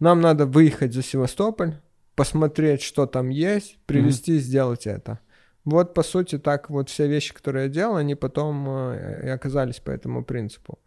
Нам 0.00 0.20
надо 0.20 0.46
выехать 0.46 0.94
за 0.94 1.02
Севастополь, 1.02 1.74
посмотреть, 2.14 2.82
что 2.82 3.06
там 3.06 3.28
есть, 3.28 3.78
привезти, 3.86 4.38
сделать 4.38 4.86
это. 4.86 5.20
Вот, 5.64 5.94
по 5.94 6.02
сути, 6.02 6.38
так 6.38 6.68
вот 6.68 6.90
все 6.90 7.06
вещи, 7.06 7.32
которые 7.32 7.64
я 7.64 7.70
делал, 7.70 7.96
они 7.96 8.14
потом 8.14 8.66
э, 8.68 9.22
и 9.24 9.28
оказались 9.28 9.80
по 9.80 9.90
этому 9.90 10.22
принципу. 10.22 10.78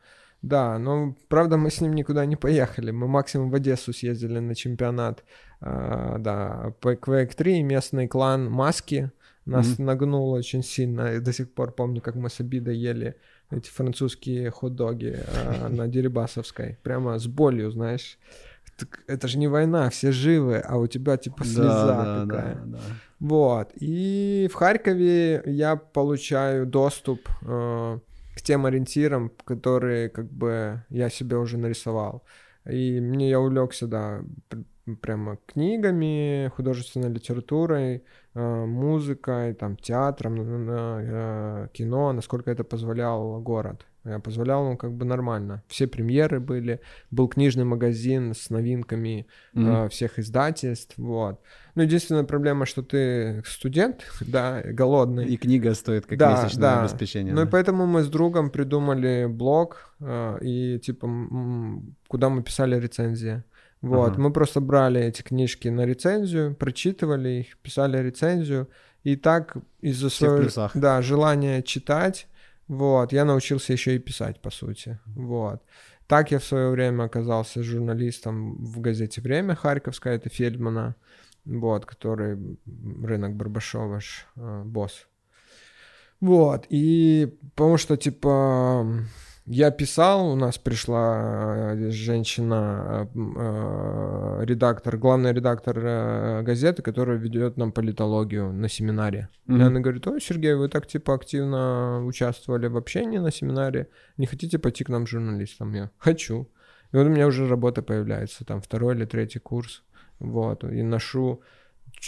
Да, 0.43 0.77
но 0.77 1.15
правда 1.29 1.57
мы 1.57 1.71
с 1.71 1.81
ним 1.81 1.95
никуда 1.95 2.25
не 2.25 2.35
поехали. 2.35 2.91
Мы 2.91 3.07
максимум 3.07 3.49
в 3.49 3.55
Одессу 3.55 3.91
съездили 3.91 4.37
на 4.37 4.53
чемпионат. 4.53 5.23
Э, 5.61 6.17
да, 6.19 6.73
по 6.79 6.93
Quake 6.93 7.35
3 7.35 7.63
местный 7.63 8.07
клан 8.07 8.51
Маски 8.51 9.11
нас 9.45 9.65
mm-hmm. 9.65 9.83
нагнул 9.83 10.31
очень 10.31 10.63
сильно. 10.63 11.15
И 11.15 11.19
до 11.19 11.33
сих 11.33 11.51
пор 11.51 11.71
помню, 11.71 12.01
как 12.01 12.15
мы 12.15 12.29
с 12.29 12.39
обидой 12.39 12.77
ели 12.77 13.15
эти 13.49 13.69
французские 13.69 14.51
хот-доги 14.51 15.17
э, 15.17 15.67
на 15.69 15.87
Дерибасовской. 15.87 16.77
Прямо 16.83 17.17
с 17.17 17.25
болью, 17.25 17.71
знаешь. 17.71 18.19
Это 19.07 19.27
же 19.27 19.37
не 19.37 19.47
война, 19.47 19.89
все 19.89 20.11
живы, 20.11 20.57
а 20.57 20.77
у 20.77 20.87
тебя 20.87 21.17
типа 21.17 21.43
слеза 21.43 21.87
да, 21.87 22.21
такая. 22.21 22.55
Да, 22.55 22.61
да, 22.65 22.77
да. 22.77 22.79
Вот. 23.19 23.71
И 23.75 24.49
в 24.51 24.55
Харькове 24.55 25.41
я 25.45 25.75
получаю 25.75 26.65
доступ 26.65 27.27
э, 27.41 27.99
к 28.35 28.41
тем 28.41 28.65
ориентирам, 28.65 29.31
которые 29.43 30.09
как 30.09 30.31
бы 30.31 30.83
я 30.89 31.09
себе 31.09 31.37
уже 31.37 31.57
нарисовал. 31.57 32.23
И 32.69 32.99
мне 32.99 33.29
я 33.29 33.39
увлекся, 33.39 33.87
да, 33.87 34.21
прямо 35.01 35.37
книгами, 35.45 36.51
художественной 36.55 37.09
литературой, 37.09 38.03
э, 38.33 38.65
музыкой, 38.65 39.53
там, 39.53 39.75
театром, 39.75 40.35
э, 40.39 41.67
кино, 41.73 42.13
насколько 42.13 42.51
это 42.51 42.63
позволял 42.63 43.41
город. 43.41 43.85
Я 44.07 44.19
позволял 44.19 44.65
ему 44.65 44.77
как 44.77 44.93
бы 44.93 45.05
нормально. 45.05 45.63
Все 45.67 45.85
премьеры 45.87 46.39
были, 46.39 46.79
был 47.11 47.27
книжный 47.27 47.65
магазин 47.65 48.33
с 48.33 48.49
новинками 48.49 49.27
mm-hmm. 49.53 49.85
э, 49.85 49.89
всех 49.89 50.19
издательств, 50.19 50.97
вот. 50.97 51.41
Ну, 51.75 51.83
единственная 51.83 52.23
проблема, 52.23 52.65
что 52.65 52.81
ты 52.81 53.43
студент, 53.45 54.05
да, 54.21 54.61
голодный. 54.63 55.25
И 55.25 55.37
книга 55.37 55.73
стоит 55.73 56.05
как 56.05 56.17
да, 56.17 56.31
месячное 56.31 56.61
да. 56.61 56.81
обеспечение. 56.81 57.33
Ну, 57.33 57.41
да. 57.41 57.47
и 57.47 57.51
поэтому 57.51 57.85
мы 57.85 58.03
с 58.03 58.07
другом 58.07 58.49
придумали 58.49 59.27
блог, 59.29 59.93
э, 59.99 60.37
и 60.41 60.79
типа, 60.79 61.09
куда 62.07 62.29
мы 62.29 62.43
писали 62.43 62.79
рецензии. 62.79 63.43
Вот, 63.81 64.13
ага. 64.13 64.21
мы 64.21 64.31
просто 64.31 64.59
брали 64.59 65.01
эти 65.01 65.21
книжки 65.21 65.67
на 65.67 65.85
рецензию, 65.85 66.55
прочитывали 66.55 67.41
их, 67.41 67.57
писали 67.57 68.01
рецензию, 68.01 68.69
и 69.03 69.15
так 69.15 69.55
из-за 69.81 70.09
своего 70.09 70.69
да, 70.73 71.01
желания 71.01 71.61
читать, 71.61 72.27
вот, 72.67 73.13
я 73.13 73.25
научился 73.25 73.73
еще 73.73 73.95
и 73.95 73.99
писать, 73.99 74.41
по 74.41 74.49
сути, 74.49 74.99
вот. 75.05 75.61
Так 76.07 76.31
я 76.31 76.39
в 76.39 76.43
свое 76.43 76.69
время 76.69 77.03
оказался 77.03 77.63
журналистом 77.63 78.55
в 78.63 78.79
газете 78.79 79.21
«Время» 79.21 79.55
Харьковская, 79.55 80.15
это 80.15 80.29
Фельдмана, 80.29 80.95
вот, 81.45 81.85
который 81.85 82.57
рынок 83.03 83.35
Барбашова, 83.35 83.99
э, 84.35 84.63
босс. 84.65 85.07
Вот, 86.19 86.65
и 86.69 87.37
потому 87.55 87.77
что, 87.77 87.95
типа, 87.97 88.85
я 89.49 89.71
писал, 89.71 90.29
у 90.29 90.35
нас 90.35 90.57
пришла 90.57 91.73
э, 91.73 91.89
женщина, 91.89 93.09
э, 93.15 93.17
э, 93.17 94.45
редактор, 94.45 94.97
главный 94.97 95.31
редактор 95.31 96.43
газеты, 96.43 96.81
которая 96.81 97.17
ведет 97.17 97.55
нам 97.55 97.71
политологию 97.71 98.51
на 98.51 98.67
семинаре. 98.67 99.29
Mm-hmm. 99.47 99.57
И 99.57 99.61
она 99.61 99.79
говорит, 99.79 100.05
ой, 100.05 100.19
Сергей, 100.19 100.53
вы 100.53 100.67
так 100.67 100.85
типа 100.85 101.13
активно 101.13 102.05
участвовали 102.05 102.67
в 102.67 102.75
общении 102.75 103.19
на 103.19 103.31
семинаре, 103.31 103.87
не 104.17 104.25
хотите 104.25 104.59
пойти 104.59 104.83
к 104.83 104.89
нам 104.89 105.07
журналистам? 105.07 105.73
Я 105.73 105.91
хочу. 105.97 106.49
И 106.91 106.97
вот 106.97 107.05
у 107.05 107.09
меня 107.09 107.27
уже 107.27 107.47
работа 107.47 107.81
появляется, 107.81 108.43
там 108.43 108.61
второй 108.61 108.95
или 108.95 109.05
третий 109.05 109.39
курс, 109.39 109.83
вот, 110.19 110.65
и 110.65 110.83
ношу 110.83 111.41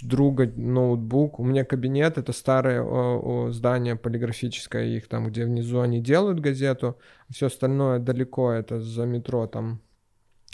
друга 0.02 0.52
ноутбук. 0.56 1.39
У 1.39 1.43
меня 1.43 1.65
кабинет, 1.65 2.17
это 2.17 2.34
старое 2.34 2.82
о, 2.82 3.47
о, 3.47 3.52
здание 3.52 3.95
полиграфическое, 3.95 4.86
их 4.86 5.08
там, 5.08 5.28
где 5.28 5.45
внизу 5.45 5.80
они 5.80 6.02
делают 6.02 6.39
газету. 6.39 6.97
Все 7.30 7.47
остальное 7.47 7.99
далеко, 7.99 8.52
это 8.52 8.80
за 8.80 9.06
метро 9.06 9.47
там. 9.47 9.82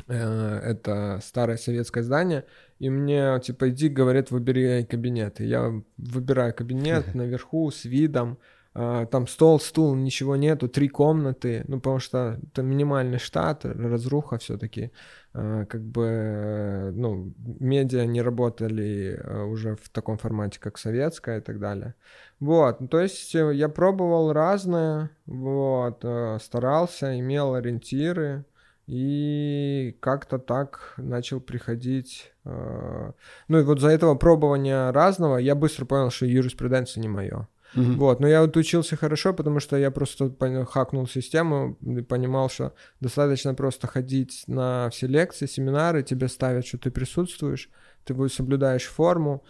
Э, 0.07 0.59
это 0.63 1.19
старое 1.23 1.57
советское 1.57 2.03
здание. 2.03 2.45
И 2.79 2.89
мне, 2.89 3.39
типа, 3.43 3.69
иди, 3.69 3.89
говорят, 3.89 4.31
выбери 4.31 4.83
кабинет. 4.83 5.41
И 5.41 5.45
я 5.45 5.71
выбираю 5.97 6.53
кабинет 6.53 7.13
наверху 7.15 7.69
с 7.71 7.85
видом. 7.85 8.37
Uh, 8.75 9.05
там 9.05 9.25
стол, 9.25 9.59
стул, 9.61 9.95
ничего 9.95 10.35
нету, 10.35 10.67
три 10.67 10.89
комнаты, 10.89 11.63
ну, 11.69 11.77
потому 11.77 11.99
что 11.99 12.37
это 12.51 12.61
минимальный 12.61 13.19
штат, 13.19 13.63
разруха 13.63 14.37
все-таки. 14.37 14.91
Э, 15.37 15.65
как 15.67 15.81
бы, 15.81 16.05
э, 16.05 16.91
ну, 16.91 17.33
медиа 17.59 18.05
не 18.05 18.21
работали 18.21 19.19
э, 19.21 19.43
уже 19.43 19.75
в 19.75 19.89
таком 19.89 20.17
формате, 20.17 20.59
как 20.61 20.77
советская 20.77 21.39
и 21.39 21.41
так 21.41 21.59
далее. 21.59 21.93
Вот, 22.39 22.79
ну, 22.79 22.87
то 22.87 23.01
есть 23.01 23.33
я 23.33 23.67
пробовал 23.67 24.31
разное, 24.31 25.09
вот, 25.25 26.05
старался, 26.41 27.19
имел 27.19 27.53
ориентиры, 27.53 28.45
и 28.87 29.97
как-то 29.99 30.37
так 30.37 30.93
начал 30.97 31.41
приходить. 31.41 32.31
Ну 32.43 33.59
и 33.59 33.63
вот 33.63 33.79
за 33.79 33.89
этого 33.89 34.13
пробования 34.13 34.91
разного 34.91 35.37
я 35.37 35.55
быстро 35.55 35.85
понял, 35.85 36.11
что 36.11 36.27
юриспруденция 36.27 37.01
не 37.01 37.07
мое. 37.07 37.47
Mm-hmm. 37.75 37.95
Вот, 37.95 38.19
но 38.19 38.27
я 38.27 38.41
вот 38.41 38.55
учился 38.57 38.95
хорошо, 38.95 39.33
потому 39.33 39.59
что 39.59 39.77
я 39.77 39.91
просто 39.91 40.33
хакнул 40.65 41.07
систему 41.07 41.77
и 41.81 42.01
понимал, 42.01 42.49
что 42.49 42.73
достаточно 43.01 43.53
просто 43.53 43.87
ходить 43.87 44.43
на 44.47 44.89
все 44.89 45.07
лекции, 45.07 45.45
семинары, 45.45 46.03
тебе 46.03 46.27
ставят, 46.27 46.65
что 46.65 46.77
ты 46.77 46.91
присутствуешь, 46.91 47.69
ты 48.05 48.29
соблюдаешь 48.29 48.85
форму, 48.85 49.43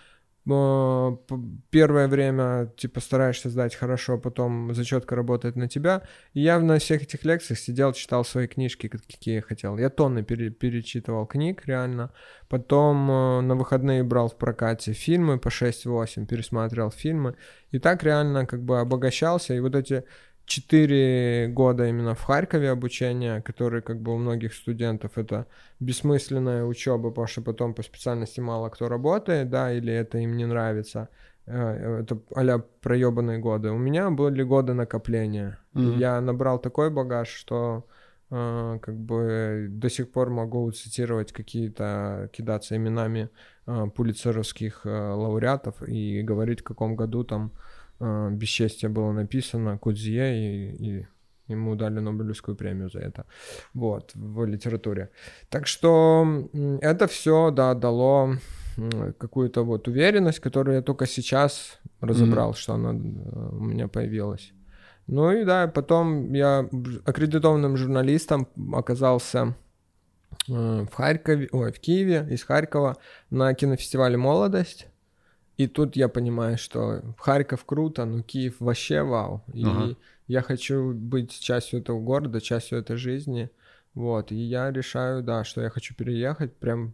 первое 0.45 2.08
время 2.08 2.71
типа 2.77 2.99
стараешься 2.99 3.49
сдать 3.49 3.75
хорошо, 3.75 4.19
потом 4.19 4.73
зачетка 4.75 5.15
работает 5.15 5.55
на 5.55 5.67
тебя. 5.67 6.03
И 6.34 6.41
я 6.41 6.60
на 6.60 6.77
всех 6.77 7.01
этих 7.01 7.25
лекциях 7.25 7.58
сидел, 7.58 7.93
читал 7.93 8.23
свои 8.23 8.45
книжки, 8.45 8.88
какие 8.88 9.36
я 9.36 9.41
хотел. 9.41 9.77
Я 9.77 9.89
тонны 9.89 10.23
пере 10.23 10.51
перечитывал 10.51 11.25
книг, 11.25 11.63
реально. 11.65 12.12
Потом 12.47 13.10
э, 13.10 13.41
на 13.41 13.55
выходные 13.55 14.03
брал 14.03 14.29
в 14.29 14.38
прокате 14.38 14.93
фильмы 14.93 15.39
по 15.39 15.47
6-8, 15.47 16.27
пересматривал 16.27 16.91
фильмы. 16.91 17.36
И 17.71 17.79
так 17.79 18.03
реально 18.03 18.45
как 18.45 18.62
бы 18.62 18.79
обогащался. 18.79 19.55
И 19.55 19.60
вот 19.60 19.75
эти 19.75 20.03
четыре 20.45 21.47
года 21.47 21.88
именно 21.88 22.15
в 22.15 22.21
Харькове 22.21 22.69
обучения, 22.69 23.41
которые 23.41 23.81
как 23.81 23.99
бы 24.01 24.13
у 24.13 24.17
многих 24.17 24.53
студентов 24.53 25.17
это 25.17 25.47
бессмысленная 25.79 26.63
учеба, 26.65 27.10
потому 27.10 27.27
что 27.27 27.41
потом 27.41 27.73
по 27.73 27.84
специальности 27.84 28.39
мало 28.39 28.69
кто 28.69 28.88
работает, 28.88 29.49
да, 29.49 29.73
или 29.73 29.91
это 29.91 30.19
им 30.19 30.38
не 30.38 30.45
нравится. 30.45 31.10
Э, 31.45 32.01
это 32.01 32.19
а 32.36 32.60
проебанные 32.81 33.39
годы. 33.39 33.71
У 33.71 33.77
меня 33.77 34.10
были 34.10 34.43
годы 34.43 34.73
накопления. 34.73 35.58
Mm-hmm. 35.73 35.97
Я 35.97 36.21
набрал 36.21 36.60
такой 36.60 36.89
багаж, 36.89 37.27
что 37.27 37.86
э, 38.29 38.79
как 38.81 38.95
бы 38.95 39.67
до 39.69 39.89
сих 39.89 40.12
пор 40.12 40.29
могу 40.29 40.71
цитировать 40.71 41.31
какие-то, 41.31 42.29
кидаться 42.34 42.75
именами 42.75 43.29
э, 43.67 43.86
пулицеровских 43.95 44.81
э, 44.86 44.89
лауреатов 44.89 45.81
и 45.88 46.21
говорить, 46.21 46.62
в 46.62 46.63
каком 46.63 46.95
году 46.95 47.23
там 47.23 47.51
э, 47.99 48.29
«Бесчестие» 48.31 48.89
было 48.89 49.12
написано 49.12 49.77
Кудзье, 49.77 50.38
и, 50.38 50.99
и 50.99 51.08
ему 51.47 51.75
дали 51.75 51.99
Нобелевскую 51.99 52.55
премию 52.55 52.89
за 52.89 52.99
это, 52.99 53.25
вот, 53.73 54.12
в 54.15 54.45
литературе. 54.45 55.10
Так 55.49 55.67
что 55.67 56.49
это 56.81 57.08
все, 57.08 57.51
да, 57.51 57.73
дало 57.73 58.36
какую-то 59.17 59.63
вот 59.63 59.88
уверенность, 59.88 60.39
которую 60.39 60.75
я 60.75 60.81
только 60.81 61.05
сейчас 61.05 61.79
разобрал, 62.01 62.51
mm-hmm. 62.51 62.58
что 62.58 62.73
она 62.73 62.89
э, 62.89 63.49
у 63.51 63.63
меня 63.63 63.88
появилась. 63.88 64.51
Ну 65.08 65.31
и 65.31 65.45
да, 65.45 65.67
потом 65.67 66.34
я 66.34 66.67
аккредитованным 67.05 67.77
журналистом 67.77 68.47
оказался 68.73 69.55
э, 70.49 70.86
в 70.91 70.93
Харькове, 70.93 71.47
ой, 71.51 71.71
в 71.71 71.79
Киеве, 71.79 72.27
из 72.29 72.43
Харькова 72.43 72.97
на 73.29 73.53
кинофестивале 73.53 74.17
«Молодость». 74.17 74.88
И 75.58 75.68
тут 75.68 75.96
я 75.96 76.10
понимаю, 76.10 76.58
что 76.58 77.02
Харьков 77.18 77.65
круто, 77.65 78.06
но 78.06 78.22
Киев 78.22 78.56
вообще 78.60 79.04
вау. 79.04 79.44
И 79.54 79.63
ага. 79.63 79.96
я 80.28 80.41
хочу 80.41 80.94
быть 80.94 81.39
частью 81.39 81.80
этого 81.80 82.00
города, 82.00 82.41
частью 82.41 82.80
этой 82.80 82.98
жизни. 82.98 83.50
Вот, 83.94 84.32
и 84.32 84.36
я 84.36 84.72
решаю, 84.72 85.24
да, 85.24 85.46
что 85.46 85.62
я 85.62 85.70
хочу 85.70 85.96
переехать 85.96 86.54
прям 86.54 86.94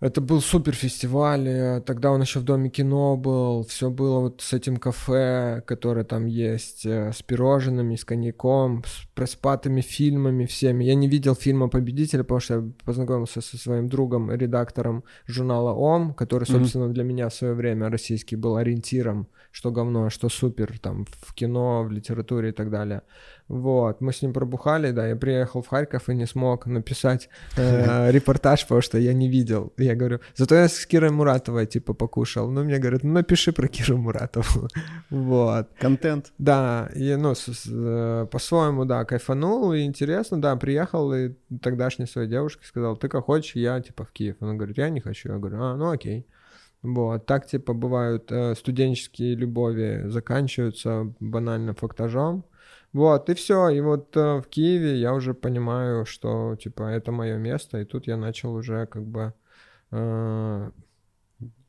это 0.00 0.22
был 0.22 0.40
супер 0.40 0.74
фестиваль, 0.74 1.46
э, 1.46 1.80
тогда 1.82 2.10
он 2.10 2.22
еще 2.22 2.40
в 2.40 2.44
Доме 2.44 2.70
кино 2.70 3.16
был, 3.16 3.64
все 3.64 3.90
было 3.90 4.20
вот 4.20 4.40
с 4.40 4.54
этим 4.54 4.78
кафе, 4.78 5.62
которое 5.66 6.04
там 6.04 6.24
есть, 6.24 6.86
э, 6.86 7.12
с 7.12 7.22
пирожными, 7.22 7.96
с 7.96 8.04
коньяком, 8.04 8.82
с 8.86 9.06
проспатыми 9.14 9.82
фильмами 9.82 10.46
всеми. 10.46 10.84
Я 10.84 10.94
не 10.94 11.06
видел 11.06 11.34
фильма 11.34 11.68
«Победителя», 11.68 12.22
потому 12.22 12.40
что 12.40 12.54
я 12.54 12.72
познакомился 12.84 13.42
со 13.42 13.58
своим 13.58 13.88
другом, 13.88 14.32
редактором 14.32 15.04
журнала 15.26 15.74
«Ом», 15.74 16.14
который, 16.14 16.44
собственно, 16.44 16.84
mm-hmm. 16.84 16.94
для 16.94 17.04
меня 17.04 17.28
в 17.28 17.34
свое 17.34 17.52
время 17.52 17.90
российский 17.90 18.36
был 18.36 18.56
ориентиром, 18.56 19.26
что 19.52 19.70
говно, 19.70 20.10
что 20.10 20.28
супер, 20.28 20.78
там, 20.78 21.06
в 21.22 21.34
кино, 21.34 21.82
в 21.82 21.90
литературе 21.90 22.50
и 22.50 22.52
так 22.52 22.70
далее. 22.70 23.02
Вот, 23.48 24.00
мы 24.00 24.12
с 24.12 24.22
ним 24.22 24.32
пробухали, 24.32 24.92
да, 24.92 25.08
я 25.08 25.16
приехал 25.16 25.60
в 25.60 25.66
Харьков 25.66 26.08
и 26.08 26.14
не 26.14 26.26
смог 26.26 26.66
написать 26.66 27.28
э, 27.56 28.10
репортаж, 28.12 28.62
потому 28.62 28.80
что 28.80 28.96
я 28.98 29.12
не 29.12 29.28
видел. 29.28 29.72
Я 29.76 29.96
говорю, 29.96 30.20
зато 30.36 30.54
я 30.54 30.68
с 30.68 30.86
Кирой 30.86 31.10
Муратовой, 31.10 31.66
типа, 31.66 31.92
покушал. 31.92 32.48
Ну, 32.48 32.62
мне 32.62 32.78
говорят, 32.78 33.02
ну, 33.02 33.12
напиши 33.12 33.52
про 33.52 33.66
Киру 33.66 33.98
Муратову. 33.98 34.68
вот. 35.10 35.68
Контент. 35.80 36.32
Да, 36.38 36.88
и, 36.94 37.16
ну, 37.16 37.34
э, 37.34 38.26
по-своему, 38.30 38.84
да, 38.84 39.04
кайфанул, 39.04 39.72
и 39.72 39.82
интересно, 39.82 40.40
да, 40.40 40.54
приехал, 40.54 41.12
и 41.12 41.32
тогдашней 41.60 42.06
своей 42.06 42.28
девушке 42.28 42.64
сказал, 42.64 42.96
ты 42.96 43.08
как 43.08 43.24
хочешь, 43.24 43.56
я, 43.56 43.80
типа, 43.80 44.04
в 44.04 44.12
Киев. 44.12 44.36
Она 44.38 44.54
говорит, 44.54 44.78
я 44.78 44.90
не 44.90 45.00
хочу. 45.00 45.32
Я 45.32 45.38
говорю, 45.38 45.60
а, 45.60 45.76
ну, 45.76 45.90
окей. 45.90 46.24
Вот, 46.82 47.26
так, 47.26 47.46
типа, 47.46 47.74
бывают 47.74 48.32
э, 48.32 48.54
студенческие 48.54 49.34
любови 49.34 50.04
заканчиваются 50.06 51.12
банально 51.20 51.74
фактажом, 51.74 52.44
вот, 52.92 53.30
и 53.30 53.34
все. 53.34 53.68
И 53.68 53.80
вот 53.80 54.16
э, 54.16 54.38
в 54.40 54.46
Киеве 54.48 54.96
я 54.96 55.14
уже 55.14 55.34
понимаю, 55.34 56.04
что, 56.06 56.56
типа, 56.56 56.82
это 56.84 57.12
мое 57.12 57.36
место, 57.36 57.80
и 57.80 57.84
тут 57.84 58.06
я 58.06 58.16
начал 58.16 58.54
уже 58.54 58.86
как 58.86 59.04
бы... 59.04 59.32
Э, 59.92 60.70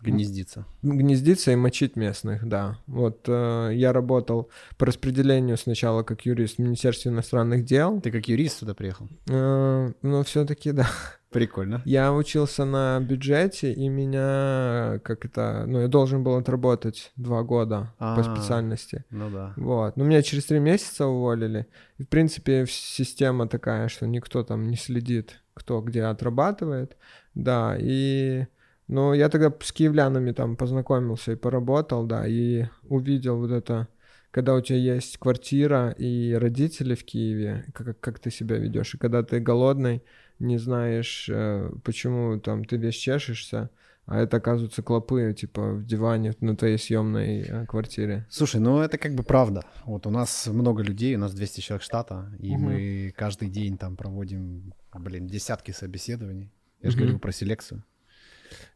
Гнездиться. 0.02 0.66
Гнездиться 0.82 1.52
и 1.52 1.56
мочить 1.56 1.96
местных, 1.96 2.48
да. 2.48 2.80
Вот 2.88 3.26
э, 3.28 3.70
я 3.74 3.94
работал 3.94 4.50
по 4.78 4.88
распределению 4.88 5.58
сначала 5.58 6.02
как 6.02 6.26
юрист 6.26 6.56
в 6.56 6.60
Министерстве 6.60 7.12
иностранных 7.12 7.66
дел. 7.66 8.02
Ты 8.02 8.12
как 8.12 8.28
юрист 8.28 8.60
сюда 8.60 8.74
приехал? 8.74 9.08
Э, 9.30 9.92
ну, 10.02 10.24
все-таки 10.24 10.72
да. 10.72 10.88
Прикольно. 11.32 11.82
Я 11.86 12.14
учился 12.14 12.66
на 12.66 13.00
бюджете, 13.00 13.72
и 13.72 13.88
меня, 13.88 15.00
как 15.04 15.24
это, 15.24 15.64
ну, 15.66 15.80
я 15.80 15.88
должен 15.88 16.24
был 16.24 16.36
отработать 16.36 17.14
два 17.16 17.42
года 17.44 17.94
А-а-а. 18.00 18.18
по 18.18 18.24
специальности. 18.24 19.06
Ну 19.10 19.30
да. 19.30 19.54
Вот. 19.56 19.96
Но 19.96 20.04
меня 20.04 20.24
через 20.24 20.46
три 20.46 20.60
месяца 20.60 21.08
уволили. 21.08 21.68
И, 21.98 22.04
в 22.04 22.10
принципе, 22.10 22.66
система 22.68 23.48
такая, 23.48 23.88
что 23.88 24.08
никто 24.08 24.44
там 24.44 24.68
не 24.68 24.76
следит, 24.76 25.42
кто 25.54 25.80
где 25.82 26.04
отрабатывает. 26.04 26.98
Да, 27.34 27.78
и... 27.80 28.46
Ну, 28.90 29.14
я 29.14 29.30
тогда 29.30 29.54
с 29.62 29.72
киевлянами 29.72 30.34
там 30.34 30.58
познакомился 30.58 31.32
и 31.32 31.38
поработал, 31.38 32.06
да, 32.06 32.28
и 32.28 32.66
увидел 32.84 33.38
вот 33.38 33.52
это, 33.52 33.88
когда 34.32 34.54
у 34.54 34.60
тебя 34.60 34.80
есть 34.80 35.18
квартира 35.18 35.92
и 35.98 36.34
родители 36.34 36.96
в 36.96 37.06
Киеве, 37.06 37.64
как, 37.74 37.98
как 38.02 38.20
ты 38.20 38.32
себя 38.32 38.58
ведешь, 38.58 38.94
и 38.96 38.98
когда 38.98 39.24
ты 39.24 39.40
голодный, 39.40 40.04
не 40.42 40.58
знаешь, 40.58 41.30
э, 41.30 41.70
почему 41.84 42.40
там 42.40 42.66
ты 42.66 42.78
весь 42.78 42.96
чешешься, 42.96 43.70
а 44.06 44.20
это, 44.20 44.38
оказывается, 44.38 44.82
клопы, 44.82 45.34
типа, 45.38 45.74
в 45.74 45.86
диване 45.86 46.34
на 46.42 46.56
твоей 46.56 46.78
съемной 46.78 47.42
э, 47.42 47.66
квартире. 47.66 48.26
Слушай, 48.30 48.60
ну 48.60 48.80
это 48.80 48.98
как 48.98 49.14
бы 49.16 49.24
правда. 49.24 49.64
Вот 49.86 50.08
у 50.08 50.10
нас 50.10 50.48
много 50.48 50.82
людей, 50.82 51.16
у 51.16 51.20
нас 51.20 51.34
200 51.34 51.62
человек 51.62 51.84
штата, 51.84 52.32
и 52.40 52.52
угу. 52.52 52.60
мы 52.60 53.14
каждый 53.16 53.50
день 53.50 53.78
там 53.78 53.96
проводим, 53.96 54.74
блин, 54.94 55.28
десятки 55.28 55.72
собеседований. 55.72 56.52
Я 56.82 56.90
угу. 56.90 56.92
же 56.92 56.98
говорю 56.98 57.20
про 57.20 57.32
селекцию. 57.32 57.84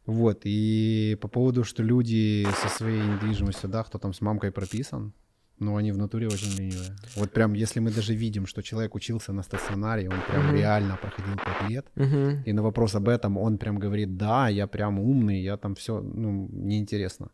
Вот, 0.06 0.42
и 0.44 1.18
по 1.20 1.28
поводу, 1.28 1.64
что 1.64 1.82
люди 1.82 2.46
со 2.62 2.68
своей 2.68 3.02
недвижимостью, 3.02 3.68
да, 3.68 3.82
кто 3.82 3.98
там 3.98 4.14
с 4.14 4.20
мамкой 4.20 4.52
прописан, 4.52 5.12
ну, 5.58 5.76
они 5.76 5.92
в 5.92 5.98
натуре 5.98 6.26
очень 6.26 6.56
ленивые. 6.58 6.96
Вот 7.16 7.32
прям, 7.32 7.54
если 7.54 7.80
мы 7.80 7.90
даже 7.90 8.14
видим, 8.14 8.46
что 8.46 8.62
человек 8.62 8.94
учился 8.94 9.32
на 9.32 9.42
стационаре, 9.42 10.08
он 10.08 10.20
прям 10.28 10.50
uh-huh. 10.50 10.58
реально 10.58 10.96
проходил 10.96 11.34
5 11.36 11.70
лет, 11.70 11.86
uh-huh. 11.96 12.42
и 12.44 12.52
на 12.52 12.62
вопрос 12.62 12.94
об 12.94 13.08
этом 13.08 13.38
он 13.38 13.58
прям 13.58 13.78
говорит, 13.78 14.16
да, 14.16 14.48
я 14.48 14.66
прям 14.66 14.98
умный, 14.98 15.40
я 15.42 15.56
там 15.56 15.74
все, 15.74 16.00
ну, 16.00 16.48
неинтересно. 16.52 17.30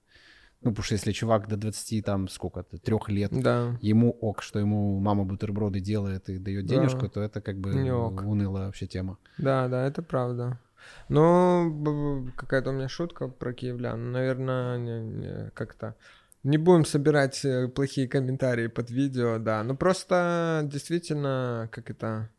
Ну, 0.64 0.70
потому 0.70 0.84
что 0.84 0.94
если 0.94 1.10
чувак 1.12 1.48
до 1.48 1.56
20, 1.56 2.04
там, 2.04 2.28
сколько-то, 2.28 2.78
трех 2.78 3.08
лет, 3.08 3.32
да. 3.32 3.76
ему 3.80 4.10
ок, 4.20 4.42
что 4.42 4.60
ему 4.60 5.00
мама 5.00 5.24
бутерброды 5.24 5.80
делает 5.80 6.28
и 6.28 6.38
дает 6.38 6.66
да. 6.66 6.74
денежку, 6.74 7.08
то 7.08 7.20
это 7.20 7.40
как 7.40 7.58
бы 7.58 7.72
унылая 7.72 8.66
вообще 8.66 8.86
тема. 8.86 9.18
Да, 9.38 9.68
да, 9.68 9.84
это 9.84 10.02
правда. 10.02 10.60
Ну, 11.08 12.30
какая-то 12.36 12.70
у 12.70 12.72
меня 12.72 12.88
шутка 12.88 13.28
про 13.28 13.52
киевлян. 13.52 14.12
Наверное, 14.12 15.50
как-то 15.50 15.96
не 16.42 16.58
будем 16.58 16.84
собирать 16.84 17.44
э, 17.44 17.68
плохие 17.68 18.08
комментарии 18.08 18.66
под 18.66 18.90
видео, 18.90 19.38
да. 19.38 19.62
Ну 19.62 19.76
просто 19.76 20.62
действительно, 20.64 21.68
как 21.72 21.90
это... 21.90 22.30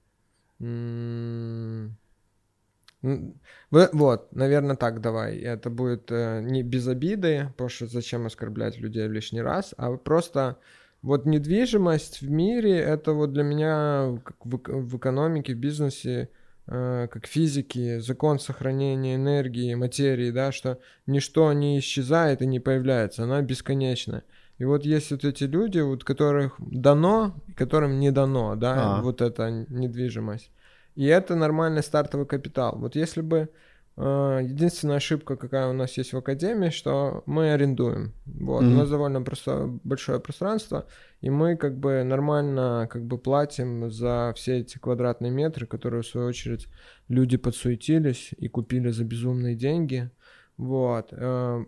Вот, 3.71 4.33
наверное, 4.33 4.75
так 4.77 5.01
давай. 5.01 5.37
Это 5.37 5.69
будет 5.69 6.09
э, 6.11 6.41
не 6.41 6.63
без 6.63 6.87
обиды, 6.87 7.47
потому 7.51 7.69
что 7.69 7.87
зачем 7.87 8.25
оскорблять 8.25 8.77
людей 8.77 9.07
лишний 9.07 9.41
раз, 9.41 9.73
а 9.77 9.97
просто 9.97 10.57
вот 11.01 11.25
недвижимость 11.25 12.21
в 12.21 12.29
мире, 12.29 12.77
это 12.79 13.11
вот 13.11 13.33
для 13.33 13.43
меня 13.43 14.17
в, 14.43 14.57
в 14.67 14.97
экономике, 14.97 15.53
в 15.53 15.57
бизнесе, 15.57 16.29
как 16.65 17.27
физики, 17.27 17.99
закон 17.99 18.39
сохранения 18.39 19.15
энергии, 19.15 19.75
материи, 19.75 20.31
да, 20.31 20.51
что 20.51 20.79
ничто 21.05 21.51
не 21.53 21.79
исчезает 21.79 22.41
и 22.41 22.45
не 22.45 22.59
появляется, 22.59 23.23
она 23.23 23.41
бесконечна. 23.41 24.23
И 24.59 24.65
вот 24.65 24.85
есть 24.85 25.11
вот 25.11 25.25
эти 25.25 25.43
люди, 25.43 25.79
вот 25.79 26.03
которых 26.03 26.55
дано, 26.59 27.35
которым 27.55 27.99
не 27.99 28.11
дано, 28.11 28.55
да, 28.55 28.97
а. 28.97 29.01
вот 29.01 29.21
эта 29.21 29.49
недвижимость. 29.49 30.51
И 30.95 31.05
это 31.05 31.35
нормальный 31.35 31.83
стартовый 31.83 32.27
капитал. 32.27 32.77
Вот 32.77 32.95
если 32.95 33.21
бы 33.21 33.49
Э, 33.49 33.72
единственная 33.95 34.97
ошибка, 34.97 35.35
какая 35.35 35.67
у 35.69 35.73
нас 35.73 35.97
есть 35.97 36.13
в 36.13 36.17
академии, 36.17 36.69
что 36.69 37.21
мы 37.27 37.53
арендуем. 37.53 38.13
Вот, 38.25 38.63
mm-hmm. 38.63 38.73
у 38.73 38.77
нас 38.77 38.89
довольно 38.89 39.21
просто 39.21 39.79
большое 39.83 40.19
пространство, 40.19 40.87
и 41.21 41.29
мы 41.29 41.55
как 41.57 41.77
бы 41.77 42.03
нормально 42.03 42.87
как 42.91 43.05
бы 43.05 43.19
платим 43.19 43.91
за 43.91 44.33
все 44.35 44.59
эти 44.59 44.79
квадратные 44.79 45.31
метры, 45.31 45.67
которые 45.67 46.01
в 46.01 46.07
свою 46.07 46.27
очередь 46.27 46.67
люди 47.07 47.37
подсуетились 47.37 48.31
и 48.35 48.47
купили 48.47 48.89
за 48.89 49.03
безумные 49.03 49.55
деньги. 49.55 50.09
Вот. 50.57 51.09
Э, 51.11 51.63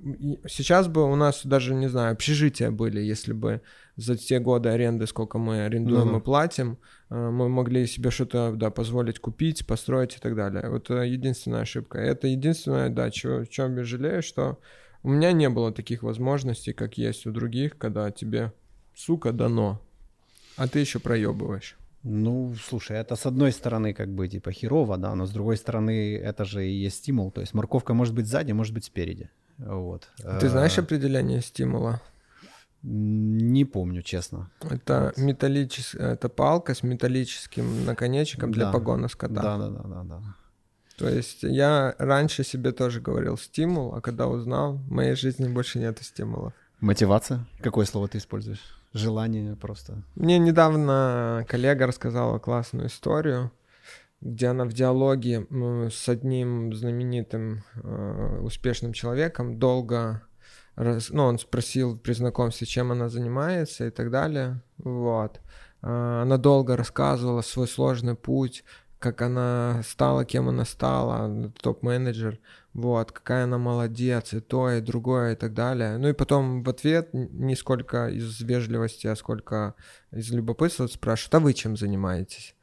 сейчас 0.47 0.87
бы 0.87 1.03
у 1.11 1.15
нас 1.15 1.45
даже, 1.45 1.73
не 1.75 1.87
знаю, 1.87 2.13
общежития 2.13 2.71
были, 2.71 3.01
если 3.01 3.33
бы 3.33 3.61
за 3.95 4.17
те 4.17 4.39
годы 4.39 4.69
аренды, 4.69 5.07
сколько 5.07 5.37
мы 5.37 5.63
арендуем 5.63 6.15
uh-huh. 6.15 6.19
и 6.19 6.23
платим, 6.23 6.77
э, 7.09 7.15
мы 7.15 7.49
могли 7.49 7.87
себе 7.87 8.11
что-то, 8.11 8.53
да, 8.55 8.69
позволить 8.69 9.19
купить, 9.19 9.65
построить 9.65 10.15
и 10.15 10.19
так 10.19 10.35
далее. 10.35 10.69
Вот 10.69 10.89
э, 10.91 11.07
единственная 11.07 11.61
ошибка. 11.61 11.97
Это 11.97 12.27
единственное, 12.27 12.89
да, 12.89 13.09
чего, 13.09 13.45
чем 13.45 13.77
я 13.77 13.83
жалею, 13.83 14.21
что 14.21 14.59
у 15.03 15.09
меня 15.09 15.31
не 15.31 15.49
было 15.49 15.71
таких 15.71 16.03
возможностей, 16.03 16.73
как 16.73 16.97
есть 16.97 17.25
у 17.25 17.31
других, 17.31 17.77
когда 17.77 18.11
тебе, 18.11 18.51
сука, 18.95 19.31
дано, 19.31 19.81
а 20.57 20.67
ты 20.67 20.79
еще 20.79 20.99
проебываешь. 20.99 21.77
Ну, 22.03 22.53
слушай, 22.63 22.97
это 22.97 23.15
с 23.15 23.25
одной 23.25 23.51
стороны 23.51 23.93
как 23.93 24.09
бы 24.09 24.27
типа 24.27 24.51
херово, 24.51 24.97
да, 24.97 25.15
но 25.15 25.25
с 25.25 25.31
другой 25.31 25.57
стороны 25.57 26.15
это 26.15 26.45
же 26.45 26.67
и 26.67 26.71
есть 26.71 26.97
стимул. 26.97 27.31
То 27.31 27.41
есть 27.41 27.53
морковка 27.53 27.93
может 27.93 28.13
быть 28.13 28.27
сзади, 28.27 28.51
может 28.51 28.73
быть 28.73 28.85
спереди. 28.85 29.29
Вот. 29.57 30.07
Ты 30.39 30.49
знаешь 30.49 30.77
определение 30.77 31.41
стимула? 31.41 32.01
Не 32.87 33.65
помню, 33.65 34.03
честно. 34.03 34.51
Это 34.61 35.13
вот. 35.15 35.17
металлическая, 35.17 36.13
это 36.13 36.29
палка 36.29 36.75
с 36.75 36.83
металлическим 36.83 37.83
наконечником 37.83 38.51
для 38.51 38.65
да. 38.65 38.71
погона 38.71 39.07
скота. 39.07 39.41
Да, 39.41 39.57
да, 39.57 39.69
да, 39.69 39.83
да, 39.83 40.03
да. 40.03 40.21
То 40.97 41.09
есть 41.09 41.41
я 41.41 41.95
раньше 41.97 42.43
себе 42.43 42.71
тоже 42.71 43.01
говорил 43.01 43.37
стимул, 43.37 43.95
а 43.95 44.01
когда 44.01 44.27
узнал, 44.27 44.75
в 44.75 44.91
моей 44.91 45.15
жизни 45.15 45.47
больше 45.47 45.79
нет 45.79 45.97
стимулов. 46.01 46.53
Мотивация? 46.79 47.47
Какое 47.59 47.87
слово 47.87 48.07
ты 48.07 48.19
используешь? 48.19 48.61
Желание 48.93 49.55
просто. 49.55 50.03
Мне 50.13 50.37
недавно 50.37 51.43
коллега 51.49 51.87
рассказала 51.87 52.37
классную 52.37 52.87
историю, 52.87 53.51
где 54.21 54.47
она 54.47 54.65
в 54.65 54.73
диалоге 54.73 55.47
с 55.91 56.07
одним 56.07 56.71
знаменитым 56.71 57.63
э, 57.83 58.39
успешным 58.43 58.93
человеком 58.93 59.57
долго 59.57 60.21
раз, 60.75 61.09
ну, 61.09 61.23
он 61.23 61.39
спросил 61.39 61.97
при 61.97 62.13
знакомстве, 62.13 62.67
чем 62.67 62.91
она 62.91 63.09
занимается 63.09 63.87
и 63.87 63.89
так 63.89 64.11
далее. 64.11 64.61
Вот. 64.77 65.41
Э, 65.81 66.21
она 66.23 66.37
долго 66.37 66.77
рассказывала 66.77 67.41
свой 67.41 67.67
сложный 67.67 68.15
путь, 68.15 68.63
как 68.99 69.21
она 69.21 69.81
стала, 69.85 70.25
кем 70.25 70.49
она 70.49 70.65
стала, 70.65 71.51
топ-менеджер 71.61 72.39
вот, 72.75 73.13
какая 73.13 73.45
она 73.45 73.57
молодец, 73.57 74.33
и 74.33 74.41
то, 74.41 74.69
и 74.69 74.81
другое, 74.81 75.31
и 75.31 75.35
так 75.35 75.53
далее. 75.53 75.97
Ну 75.97 76.09
и 76.09 76.13
потом 76.13 76.61
в 76.61 76.69
ответ, 76.69 77.09
не 77.13 77.55
сколько 77.55 78.09
из 78.09 78.41
вежливости, 78.41 79.07
а 79.07 79.15
сколько 79.15 79.75
из 80.11 80.29
любопытства 80.31 80.87
спрашивают, 80.87 81.35
а 81.35 81.39
вы 81.39 81.53
чем 81.53 81.77
занимаетесь? 81.77 82.54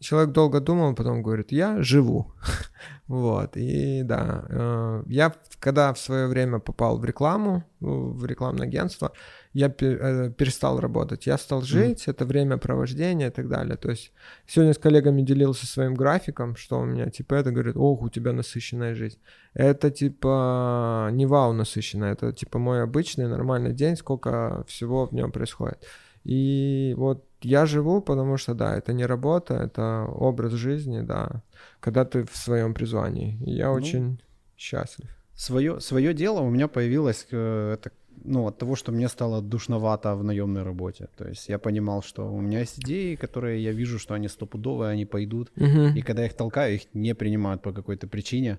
Человек 0.00 0.32
долго 0.32 0.60
думал, 0.60 0.94
потом 0.94 1.22
говорит, 1.22 1.52
я 1.52 1.82
живу. 1.82 2.32
вот, 3.08 3.56
и 3.56 4.02
да, 4.04 4.44
э, 4.48 5.02
я 5.06 5.32
когда 5.60 5.92
в 5.92 5.98
свое 5.98 6.26
время 6.28 6.58
попал 6.60 6.98
в 6.98 7.04
рекламу, 7.04 7.64
в 7.80 8.24
рекламное 8.26 8.66
агентство, 8.66 9.12
я 9.52 9.66
э, 9.66 10.30
перестал 10.30 10.78
работать, 10.80 11.26
я 11.26 11.36
стал 11.38 11.62
жить, 11.62 12.06
mm. 12.06 12.10
это 12.10 12.24
время 12.24 12.58
провождения 12.58 13.26
и 13.26 13.30
так 13.30 13.48
далее. 13.48 13.76
То 13.76 13.90
есть 13.90 14.12
сегодня 14.46 14.72
с 14.72 14.78
коллегами 14.78 15.22
делился 15.22 15.66
своим 15.66 15.94
графиком, 15.94 16.54
что 16.56 16.78
у 16.80 16.84
меня 16.84 17.10
типа 17.10 17.34
это 17.34 17.50
говорит, 17.50 17.76
ох, 17.76 18.02
у 18.02 18.08
тебя 18.08 18.32
насыщенная 18.32 18.94
жизнь. 18.94 19.18
Это 19.54 19.90
типа 19.90 21.08
не 21.12 21.26
вау 21.26 21.52
насыщенная, 21.52 22.12
это 22.12 22.32
типа 22.32 22.58
мой 22.58 22.82
обычный 22.82 23.26
нормальный 23.26 23.72
день, 23.72 23.96
сколько 23.96 24.64
всего 24.68 25.06
в 25.06 25.12
нем 25.12 25.32
происходит. 25.32 25.84
И 26.28 26.94
вот 26.98 27.24
я 27.40 27.66
живу, 27.66 28.02
потому 28.02 28.36
что, 28.36 28.54
да, 28.54 28.76
это 28.76 28.92
не 28.92 29.06
работа, 29.06 29.54
это 29.54 30.04
образ 30.04 30.52
жизни, 30.52 31.00
да, 31.00 31.42
когда 31.80 32.04
ты 32.04 32.24
в 32.24 32.36
своем 32.36 32.74
призвании. 32.74 33.38
И 33.46 33.52
я 33.52 33.68
ну, 33.68 33.72
очень 33.72 34.20
счастлив. 34.56 35.08
Свое, 35.34 35.80
свое 35.80 36.12
дело 36.12 36.40
у 36.40 36.50
меня 36.50 36.68
появилось 36.68 37.26
это, 37.30 37.90
ну, 38.24 38.46
от 38.46 38.58
того, 38.58 38.76
что 38.76 38.92
мне 38.92 39.08
стало 39.08 39.40
душновато 39.40 40.16
в 40.16 40.22
наемной 40.22 40.64
работе. 40.64 41.08
То 41.16 41.28
есть 41.28 41.48
я 41.48 41.58
понимал, 41.58 42.02
что 42.02 42.30
у 42.30 42.40
меня 42.40 42.60
есть 42.60 42.78
идеи, 42.78 43.14
которые 43.14 43.64
я 43.64 43.72
вижу, 43.72 43.98
что 43.98 44.14
они 44.14 44.28
стопудовые, 44.28 44.90
они 44.90 45.06
пойдут. 45.06 45.50
Угу. 45.56 45.96
И 45.96 46.02
когда 46.02 46.22
я 46.22 46.28
их 46.28 46.34
толкаю, 46.34 46.74
их 46.74 46.94
не 46.94 47.14
принимают 47.14 47.62
по 47.62 47.72
какой-то 47.72 48.06
причине 48.06 48.58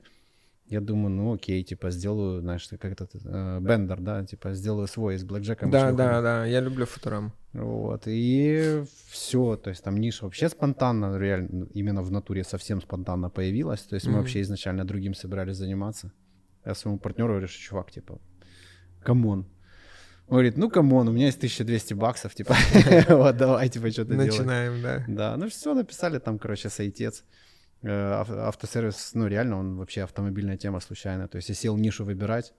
я 0.69 0.81
думаю, 0.81 1.09
ну 1.09 1.33
окей, 1.33 1.63
типа 1.63 1.89
сделаю, 1.91 2.41
знаешь, 2.41 2.67
как 2.69 2.91
этот 2.91 3.11
э, 3.15 3.59
бендер, 3.59 3.99
да, 3.99 4.23
типа 4.25 4.53
сделаю 4.53 4.87
свой 4.87 5.17
с 5.17 5.23
блэкджеком. 5.23 5.71
Да, 5.71 5.91
да, 5.91 6.21
да, 6.21 6.45
я 6.45 6.59
люблю 6.61 6.85
футурам. 6.85 7.33
Вот, 7.53 8.03
и 8.05 8.83
все, 9.09 9.55
то 9.55 9.71
есть 9.71 9.83
там 9.83 9.97
ниша 9.97 10.25
вообще 10.25 10.47
спонтанно, 10.49 11.17
реально, 11.17 11.67
именно 11.73 12.03
в 12.03 12.11
натуре 12.11 12.43
совсем 12.43 12.81
спонтанно 12.81 13.29
появилась, 13.29 13.81
то 13.81 13.95
есть 13.95 14.05
mm-hmm. 14.05 14.11
мы 14.11 14.17
вообще 14.19 14.41
изначально 14.41 14.85
другим 14.85 15.15
собирались 15.15 15.57
заниматься. 15.57 16.11
Я 16.65 16.75
своему 16.75 16.99
партнеру 16.99 17.29
говорю, 17.29 17.47
что 17.47 17.59
чувак, 17.59 17.91
типа, 17.91 18.19
come 19.03 19.28
on, 19.28 19.47
он 20.27 20.35
говорит, 20.35 20.57
ну, 20.57 20.69
come 20.69 20.91
on, 20.91 21.07
у 21.07 21.11
меня 21.11 21.25
есть 21.25 21.39
1200 21.39 21.95
баксов, 21.95 22.35
типа, 22.35 22.55
вот, 23.09 23.35
давай, 23.35 23.67
типа, 23.67 23.89
что-то 23.89 24.13
делать. 24.13 24.27
Начинаем, 24.27 24.83
да. 24.83 25.03
Да, 25.07 25.37
ну, 25.37 25.49
все 25.49 25.73
написали 25.73 26.19
там, 26.19 26.37
короче, 26.37 26.69
сайтец. 26.69 27.23
Э, 27.81 28.23
автосервис, 28.47 29.11
ну, 29.13 29.27
реально, 29.27 29.57
он 29.57 29.77
вообще 29.77 30.03
автомобильная 30.03 30.57
тема 30.57 30.79
случайная. 30.79 31.27
То 31.27 31.37
есть 31.37 31.49
я 31.49 31.55
сел 31.55 31.77
нишу 31.77 32.03
выбирать, 32.03 32.53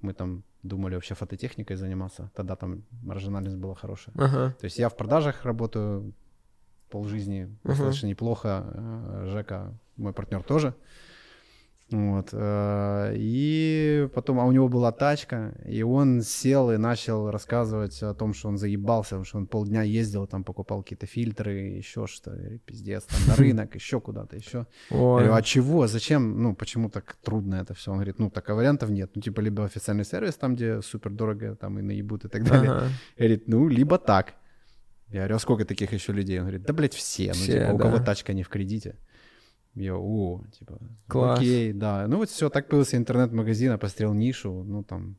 мы 0.00 0.12
там 0.12 0.44
думали 0.62 0.94
вообще 0.94 1.14
фототехникой 1.14 1.76
заниматься. 1.76 2.30
Тогда 2.34 2.56
там 2.56 2.84
маржинальность 3.02 3.56
была 3.56 3.74
хорошая. 3.74 4.14
Ага. 4.18 4.54
То 4.58 4.64
есть 4.64 4.78
я 4.78 4.88
в 4.88 4.96
продажах 4.96 5.44
работаю 5.44 6.12
полжизни 6.90 7.56
достаточно 7.64 8.06
ага. 8.06 8.10
неплохо. 8.10 8.64
Э, 8.74 9.26
Жека, 9.28 9.72
мой 9.96 10.12
партнер 10.12 10.42
тоже. 10.42 10.74
Вот. 11.90 12.30
Э, 12.32 13.12
и 13.14 14.08
потом, 14.12 14.40
а 14.40 14.44
у 14.44 14.52
него 14.52 14.68
была 14.68 14.90
тачка, 14.90 15.54
и 15.64 15.82
он 15.82 16.22
сел 16.22 16.72
и 16.72 16.78
начал 16.78 17.30
рассказывать 17.30 18.02
о 18.02 18.12
том, 18.12 18.34
что 18.34 18.48
он 18.48 18.58
заебался, 18.58 19.22
что 19.24 19.38
он 19.38 19.46
полдня 19.46 19.82
ездил, 19.82 20.26
там 20.26 20.42
покупал 20.42 20.82
какие-то 20.82 21.06
фильтры, 21.06 21.52
еще 21.52 22.08
что, 22.08 22.32
пиздец, 22.64 23.04
там 23.04 23.20
на 23.28 23.36
рынок, 23.36 23.74
еще 23.76 24.00
куда-то, 24.00 24.36
еще. 24.36 24.66
Ой. 24.90 25.22
Я 25.22 25.28
говорю, 25.28 25.34
а 25.34 25.42
чего, 25.42 25.86
зачем, 25.86 26.42
ну, 26.42 26.56
почему 26.56 26.90
так 26.90 27.16
трудно 27.22 27.56
это 27.56 27.74
все? 27.74 27.92
Он 27.92 27.98
говорит, 27.98 28.18
ну, 28.18 28.30
так 28.30 28.50
а 28.50 28.54
вариантов 28.54 28.90
нет, 28.90 29.12
ну, 29.14 29.22
типа, 29.22 29.40
либо 29.40 29.64
официальный 29.64 30.04
сервис, 30.04 30.34
там, 30.34 30.56
где 30.56 30.82
супер 30.82 31.12
дорого, 31.12 31.54
там, 31.54 31.78
и 31.78 31.82
наебут 31.82 32.24
и 32.24 32.28
так 32.28 32.42
далее. 32.42 32.70
Ага. 32.70 32.88
Говорит, 33.16 33.46
ну, 33.46 33.68
либо 33.68 33.98
так. 33.98 34.34
Я 35.08 35.20
говорю, 35.20 35.36
а 35.36 35.38
сколько 35.38 35.64
таких 35.64 35.92
еще 35.92 36.12
людей? 36.12 36.38
Он 36.38 36.46
говорит, 36.46 36.64
да, 36.64 36.72
блядь, 36.72 36.94
все, 36.94 37.28
ну, 37.28 37.44
типа, 37.44 37.58
да. 37.58 37.74
у 37.74 37.78
кого 37.78 37.98
тачка 38.00 38.32
не 38.32 38.42
в 38.42 38.48
кредите. 38.48 38.96
Я, 39.76 39.94
о, 39.94 40.42
типа, 40.58 40.78
Класс. 41.06 41.38
окей, 41.38 41.72
да. 41.72 42.06
Ну 42.08 42.16
вот 42.16 42.30
все, 42.30 42.48
так 42.48 42.68
появился 42.68 42.96
интернет-магазин, 42.96 43.72
я 43.72 43.78
пострел 43.78 44.14
нишу, 44.14 44.64
ну 44.64 44.82
там 44.82 45.16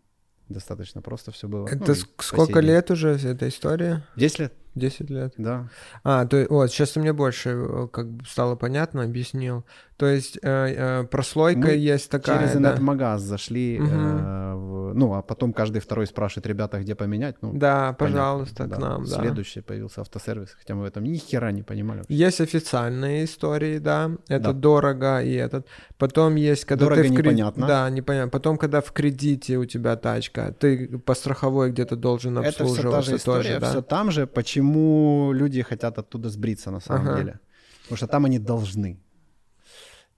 достаточно 0.50 1.02
просто 1.02 1.32
все 1.32 1.48
было. 1.48 1.68
Это 1.68 1.86
ну, 1.88 1.96
сколько 2.18 2.60
лет 2.60 2.90
уже 2.90 3.10
эта 3.12 3.48
история? 3.48 4.04
Десять 4.16 4.40
лет. 4.40 4.54
10 4.78 5.10
лет. 5.10 5.34
Да. 5.38 5.70
А, 6.04 6.26
то 6.26 6.46
вот, 6.50 6.72
сейчас 6.72 6.96
мне 6.96 7.14
больше 7.14 7.50
э, 7.50 7.88
как 7.92 8.10
бы 8.10 8.26
стало 8.26 8.56
понятно, 8.56 9.04
объяснил. 9.04 9.66
То 9.98 10.06
есть 10.06 10.38
э, 10.44 11.02
э, 11.02 11.04
прослойка 11.06 11.60
Мы 11.60 11.70
есть 11.72 12.12
такая, 12.12 12.38
через 12.38 12.56
интернет-магаз 12.56 13.22
зашли, 13.22 13.80
угу. 13.82 13.90
э, 13.90 14.54
в, 14.54 14.94
ну, 14.94 15.16
а 15.16 15.24
потом 15.24 15.54
каждый 15.54 15.82
второй 15.82 16.06
спрашивает, 16.06 16.46
ребята, 16.46 16.80
где 16.80 16.94
поменять? 16.94 17.38
Ну, 17.42 17.52
да, 17.54 17.94
пожалуйста, 17.94 18.66
понятно, 18.66 18.76
к 18.76 18.80
да. 18.80 18.90
нам, 18.90 19.06
да. 19.06 19.16
Следующий 19.16 19.62
появился 19.62 20.02
автосервис, 20.02 20.56
хотя 20.58 20.76
мы 20.76 20.84
в 20.84 20.86
этом 20.86 21.04
ни 21.04 21.18
хера 21.18 21.52
не 21.52 21.64
понимали. 21.64 22.00
Вообще. 22.00 22.14
Есть 22.14 22.42
официальные 22.42 23.26
истории, 23.26 23.80
да, 23.80 24.12
это 24.28 24.44
да. 24.44 24.54
дорого 24.54 25.24
и 25.24 25.34
этот. 25.34 25.66
Потом 25.98 26.36
есть, 26.36 26.66
когда 26.66 26.86
дорого 26.86 27.02
ты 27.02 27.08
в 27.08 27.12
кредит... 27.14 27.26
непонятно. 27.26 27.68
Да, 27.68 27.90
непонятно. 27.90 28.30
Потом, 28.30 28.60
когда 28.60 28.82
в 28.82 28.92
кредите 28.92 29.58
у 29.58 29.66
тебя 29.66 29.96
тачка, 29.96 30.54
ты 30.60 31.00
по 31.00 31.16
страховой 31.16 31.72
где-то 31.72 31.96
должен 31.96 32.38
обслуживаться 32.38 32.82
это 32.82 32.90
все 32.90 32.92
та 32.92 33.02
же 33.02 33.16
история, 33.16 33.44
тоже, 33.56 33.60
да? 33.60 33.70
все 33.72 33.82
там 33.82 34.12
же. 34.12 34.28
Почему 34.28 34.67
люди 34.74 35.62
хотят 35.62 35.98
оттуда 35.98 36.30
сбриться 36.30 36.72
на 36.72 36.80
самом 36.80 37.08
ага. 37.08 37.18
деле. 37.18 37.40
Потому 37.84 37.98
что 37.98 38.08
там 38.08 38.26
они 38.26 38.40
должны. 38.40 39.00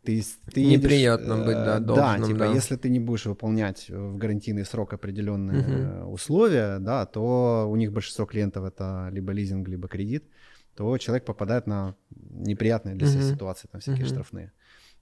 Ты, 0.03 0.23
ты 0.53 0.65
Неприятно 0.65 1.33
едешь, 1.33 1.45
быть, 1.45 1.55
да, 1.55 1.77
э, 1.77 1.79
должным, 1.81 2.21
Да, 2.21 2.27
типа, 2.27 2.39
да. 2.39 2.53
если 2.53 2.77
ты 2.77 2.89
не 2.89 2.99
будешь 2.99 3.25
выполнять 3.25 3.89
в 3.89 4.17
гарантийный 4.17 4.65
срок 4.65 4.93
определенные 4.93 6.01
угу. 6.05 6.13
условия, 6.13 6.79
да, 6.79 7.05
то 7.05 7.67
у 7.69 7.75
них 7.75 7.91
большинство 7.91 8.25
клиентов 8.25 8.63
это 8.63 9.09
либо 9.11 9.33
лизинг, 9.33 9.67
либо 9.67 9.87
кредит, 9.87 10.23
то 10.75 10.97
человек 10.97 11.25
попадает 11.25 11.67
на 11.67 11.95
неприятные 12.09 12.95
для 12.95 13.07
себя 13.07 13.25
угу. 13.25 13.33
ситуации, 13.33 13.67
там 13.71 13.81
всякие 13.81 14.05
угу. 14.05 14.13
штрафные. 14.13 14.51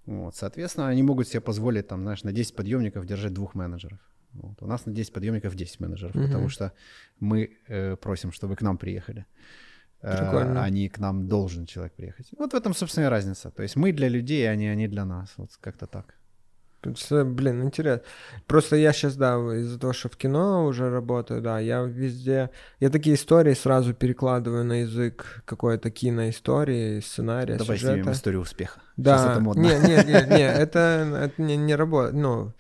Вот, 0.07 0.35
соответственно, 0.35 0.87
они 0.87 1.03
могут 1.03 1.27
себе 1.27 1.41
позволить, 1.41 1.87
там, 1.87 2.01
знаешь, 2.01 2.23
на 2.23 2.31
10 2.31 2.55
подъемников 2.55 3.05
держать 3.05 3.33
двух 3.33 3.55
менеджеров. 3.55 3.99
Вот. 4.41 4.61
У 4.61 4.67
нас 4.67 4.85
на 4.85 4.93
10 4.93 5.13
подъемников 5.13 5.55
10 5.55 5.79
менеджеров, 5.79 6.15
угу. 6.15 6.25
потому 6.25 6.49
что 6.49 6.71
мы 7.19 7.49
э, 7.67 7.95
просим, 7.95 8.31
чтобы 8.31 8.55
к 8.55 8.61
нам 8.61 8.77
приехали. 8.77 9.25
Прикольно. 10.01 10.63
а 10.63 10.69
не 10.69 10.89
к 10.89 10.99
нам 10.99 11.27
должен 11.27 11.65
человек 11.65 11.93
приехать. 11.93 12.29
Вот 12.37 12.53
в 12.53 12.55
этом, 12.55 12.73
собственно, 12.73 13.05
и 13.05 13.09
разница. 13.09 13.49
То 13.49 13.63
есть 13.63 13.75
мы 13.75 13.91
для 13.91 14.09
людей, 14.09 14.49
а 14.49 14.55
не 14.55 14.67
они 14.67 14.87
для 14.87 15.05
нас. 15.05 15.33
Вот 15.37 15.49
как-то 15.59 15.87
так. 15.87 16.17
Блин, 16.83 17.63
интересно. 17.63 18.03
Просто 18.45 18.75
я 18.75 18.93
сейчас, 18.93 19.15
да, 19.15 19.35
из-за 19.35 19.79
того, 19.79 19.93
что 19.93 20.09
в 20.09 20.17
кино 20.17 20.65
уже 20.65 20.89
работаю, 20.89 21.41
да, 21.41 21.59
я 21.59 21.81
везде... 21.81 22.49
Я 22.79 22.89
такие 22.89 23.15
истории 23.15 23.55
сразу 23.55 23.93
перекладываю 23.93 24.63
на 24.63 24.81
язык 24.81 25.43
какой-то 25.45 25.89
киноистории, 25.89 26.99
сценария, 26.99 27.57
Давай 27.57 27.77
сюжета. 27.77 27.95
снимем 27.95 28.11
историю 28.11 28.41
успеха. 28.41 28.79
Да. 28.95 29.17
Сейчас 29.17 29.31
это 29.31 29.39
модно. 29.41 29.61
Не, 29.61 29.69
не, 29.79 29.95
не, 30.05 30.37
не 30.37 30.47
это, 30.47 30.79
это 30.79 31.41
не, 31.41 31.57
не 31.57 31.75
работает. 31.75 32.15
Ну, 32.15 32.53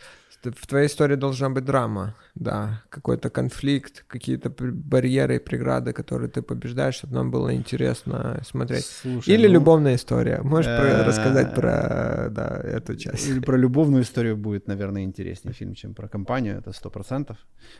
в 0.55 0.67
твоей 0.67 0.87
истории 0.87 1.15
должна 1.15 1.49
быть 1.49 1.65
драма, 1.65 2.15
да, 2.35 2.83
какой-то 2.89 3.29
конфликт, 3.29 4.05
какие-то 4.07 4.49
барьеры 4.49 5.35
и 5.35 5.39
преграды, 5.39 5.93
которые 5.93 6.29
ты 6.29 6.41
побеждаешь, 6.41 6.95
чтобы 6.95 7.15
нам 7.15 7.31
было 7.31 7.53
интересно 7.53 8.41
смотреть. 8.45 8.85
Слушай, 8.85 9.33
Или 9.33 9.47
ну, 9.47 9.53
любовная 9.53 9.95
история. 9.95 10.41
Можешь 10.43 10.77
про, 10.77 11.03
рассказать 11.03 11.55
про 11.55 12.29
да, 12.29 12.61
эту 12.63 12.95
часть? 12.95 13.27
Или 13.27 13.39
про 13.39 13.57
любовную 13.57 14.03
историю 14.03 14.37
будет, 14.37 14.67
наверное, 14.67 15.03
интереснее 15.03 15.53
фильм, 15.53 15.73
чем 15.73 15.93
про 15.93 16.07
компанию, 16.07 16.57
это 16.57 16.71
сто 16.73 16.89
процентов. 16.89 17.37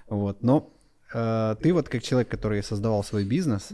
Вот, 0.09 0.43
но 0.43 0.73
э, 1.13 1.55
ты 1.61 1.73
вот 1.73 1.89
как 1.89 2.03
человек, 2.03 2.29
который 2.29 2.63
создавал 2.63 3.03
свой 3.03 3.25
бизнес, 3.25 3.69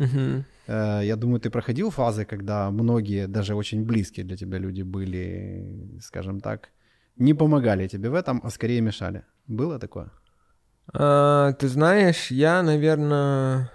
э, 0.68 1.02
я 1.04 1.16
думаю, 1.16 1.40
ты 1.40 1.50
проходил 1.50 1.90
фазы, 1.90 2.26
когда 2.26 2.70
многие, 2.72 3.28
даже 3.28 3.56
очень 3.56 3.86
близкие 3.86 4.26
для 4.26 4.38
тебя 4.38 4.58
люди 4.58 4.82
были, 4.84 6.00
скажем 6.02 6.40
так, 6.40 6.70
не 7.18 7.34
помогали 7.34 7.88
тебе 7.88 8.10
в 8.10 8.14
этом, 8.14 8.42
а 8.44 8.50
скорее 8.50 8.82
мешали. 8.82 9.24
Было 9.48 9.80
такое? 9.80 10.12
А, 10.94 11.54
ты 11.54 11.68
знаешь, 11.68 12.32
я, 12.32 12.64
наверное, 12.64 13.72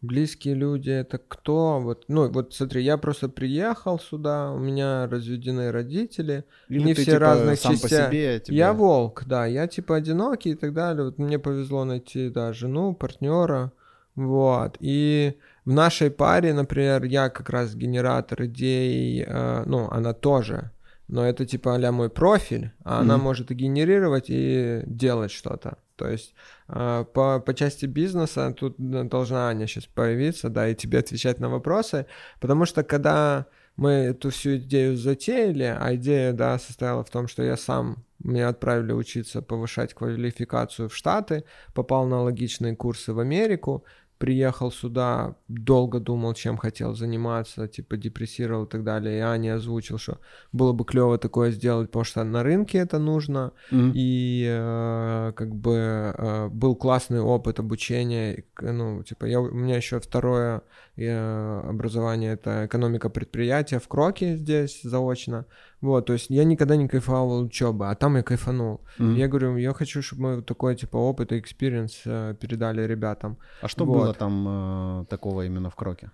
близкие 0.00 0.54
люди 0.54 0.90
это 0.90 1.18
кто? 1.18 1.80
Вот, 1.80 2.04
ну, 2.08 2.30
вот 2.30 2.54
смотри, 2.54 2.82
я 2.82 2.96
просто 2.98 3.28
приехал 3.28 3.98
сюда, 3.98 4.52
у 4.52 4.58
меня 4.58 5.06
разведены 5.06 5.72
родители, 5.72 6.44
Или 6.68 6.82
не 6.82 6.94
все 6.94 7.04
типа, 7.04 7.18
разных 7.18 7.60
сам 7.60 7.72
частях. 7.72 8.06
По 8.06 8.12
себе, 8.12 8.40
тебе... 8.40 8.56
Я 8.56 8.72
волк, 8.72 9.24
да, 9.26 9.46
я 9.46 9.66
типа 9.66 9.96
одинокий 9.96 10.50
и 10.50 10.54
так 10.54 10.72
далее. 10.72 11.04
Вот 11.04 11.18
мне 11.18 11.38
повезло 11.38 11.84
найти, 11.84 12.30
да, 12.30 12.52
жену, 12.52 12.94
партнера, 12.94 13.72
вот. 14.14 14.76
И 14.80 15.36
в 15.64 15.72
нашей 15.72 16.10
паре, 16.10 16.52
например, 16.52 17.04
я 17.04 17.28
как 17.28 17.50
раз 17.50 17.74
генератор 17.74 18.44
идей, 18.44 19.24
э, 19.26 19.62
ну, 19.66 19.88
она 19.90 20.12
тоже 20.14 20.70
но 21.10 21.26
это 21.26 21.44
типа 21.44 21.74
а 21.74 21.92
мой 21.92 22.08
профиль, 22.08 22.70
а 22.84 22.98
mm-hmm. 22.98 23.00
она 23.00 23.18
может 23.18 23.50
и 23.50 23.54
генерировать, 23.54 24.26
и 24.28 24.82
делать 24.86 25.32
что-то. 25.32 25.78
То 25.96 26.08
есть 26.08 26.34
э, 26.68 27.04
по, 27.12 27.40
по 27.40 27.52
части 27.52 27.86
бизнеса 27.86 28.54
тут 28.56 28.76
должна 28.78 29.48
Аня 29.48 29.66
сейчас 29.66 29.86
появиться, 29.86 30.48
да, 30.48 30.68
и 30.68 30.74
тебе 30.74 31.00
отвечать 31.00 31.40
на 31.40 31.48
вопросы, 31.48 32.06
потому 32.38 32.64
что 32.64 32.84
когда 32.84 33.46
мы 33.76 33.90
эту 33.90 34.30
всю 34.30 34.56
идею 34.56 34.96
затеяли, 34.96 35.76
а 35.78 35.94
идея, 35.96 36.32
да, 36.32 36.58
состояла 36.58 37.02
в 37.02 37.10
том, 37.10 37.26
что 37.28 37.42
я 37.42 37.56
сам, 37.56 38.04
меня 38.22 38.48
отправили 38.48 38.92
учиться 38.92 39.42
повышать 39.42 39.94
квалификацию 39.94 40.88
в 40.88 40.94
Штаты, 40.94 41.44
попал 41.74 42.06
на 42.06 42.22
логичные 42.22 42.76
курсы 42.76 43.12
в 43.12 43.18
Америку, 43.18 43.84
приехал 44.20 44.70
сюда, 44.70 45.34
долго 45.48 45.98
думал, 45.98 46.34
чем 46.34 46.58
хотел 46.58 46.94
заниматься, 46.94 47.66
типа 47.66 47.96
депрессировал 47.96 48.64
и 48.64 48.68
так 48.68 48.84
далее. 48.84 49.16
И 49.16 49.20
Аня 49.20 49.54
озвучил, 49.54 49.98
что 49.98 50.18
было 50.52 50.72
бы 50.74 50.84
клево 50.84 51.16
такое 51.16 51.50
сделать, 51.52 51.88
потому 51.88 52.04
что 52.04 52.22
на 52.24 52.42
рынке 52.42 52.78
это 52.78 52.98
нужно. 52.98 53.52
Mm-hmm. 53.72 53.92
И 53.94 54.46
э, 54.46 55.32
как 55.34 55.54
бы 55.56 56.14
э, 56.16 56.48
был 56.48 56.76
классный 56.76 57.20
опыт 57.20 57.60
обучения. 57.60 58.44
Ну, 58.60 59.02
типа, 59.02 59.24
я, 59.24 59.40
у 59.40 59.54
меня 59.54 59.76
еще 59.76 59.98
второе 59.98 60.60
образование 61.08 62.32
это 62.32 62.66
экономика 62.66 63.08
предприятия 63.08 63.78
в 63.78 63.88
Кроке 63.88 64.36
здесь 64.36 64.80
заочно. 64.82 65.44
Вот, 65.80 66.06
то 66.06 66.12
есть 66.12 66.30
я 66.30 66.44
никогда 66.44 66.76
не 66.76 66.88
кайфовал 66.88 67.42
учебы, 67.44 67.88
а 67.88 67.94
там 67.94 68.16
я 68.16 68.22
кайфанул. 68.22 68.80
Мгм. 68.98 69.14
Я 69.14 69.28
говорю, 69.28 69.56
я 69.56 69.72
хочу, 69.72 70.02
чтобы 70.02 70.22
мы 70.22 70.42
такой, 70.42 70.76
типа, 70.76 70.96
опыт 70.96 71.32
и 71.32 71.38
experience 71.38 72.02
э, 72.04 72.34
передали 72.40 72.86
ребятам. 72.86 73.38
А 73.62 73.68
что 73.68 73.84
Вот. 73.84 73.98
было 73.98 74.14
там 74.14 75.02
э, 75.02 75.04
такого 75.06 75.46
именно 75.46 75.70
в 75.70 75.74
Кроке? 75.74 76.10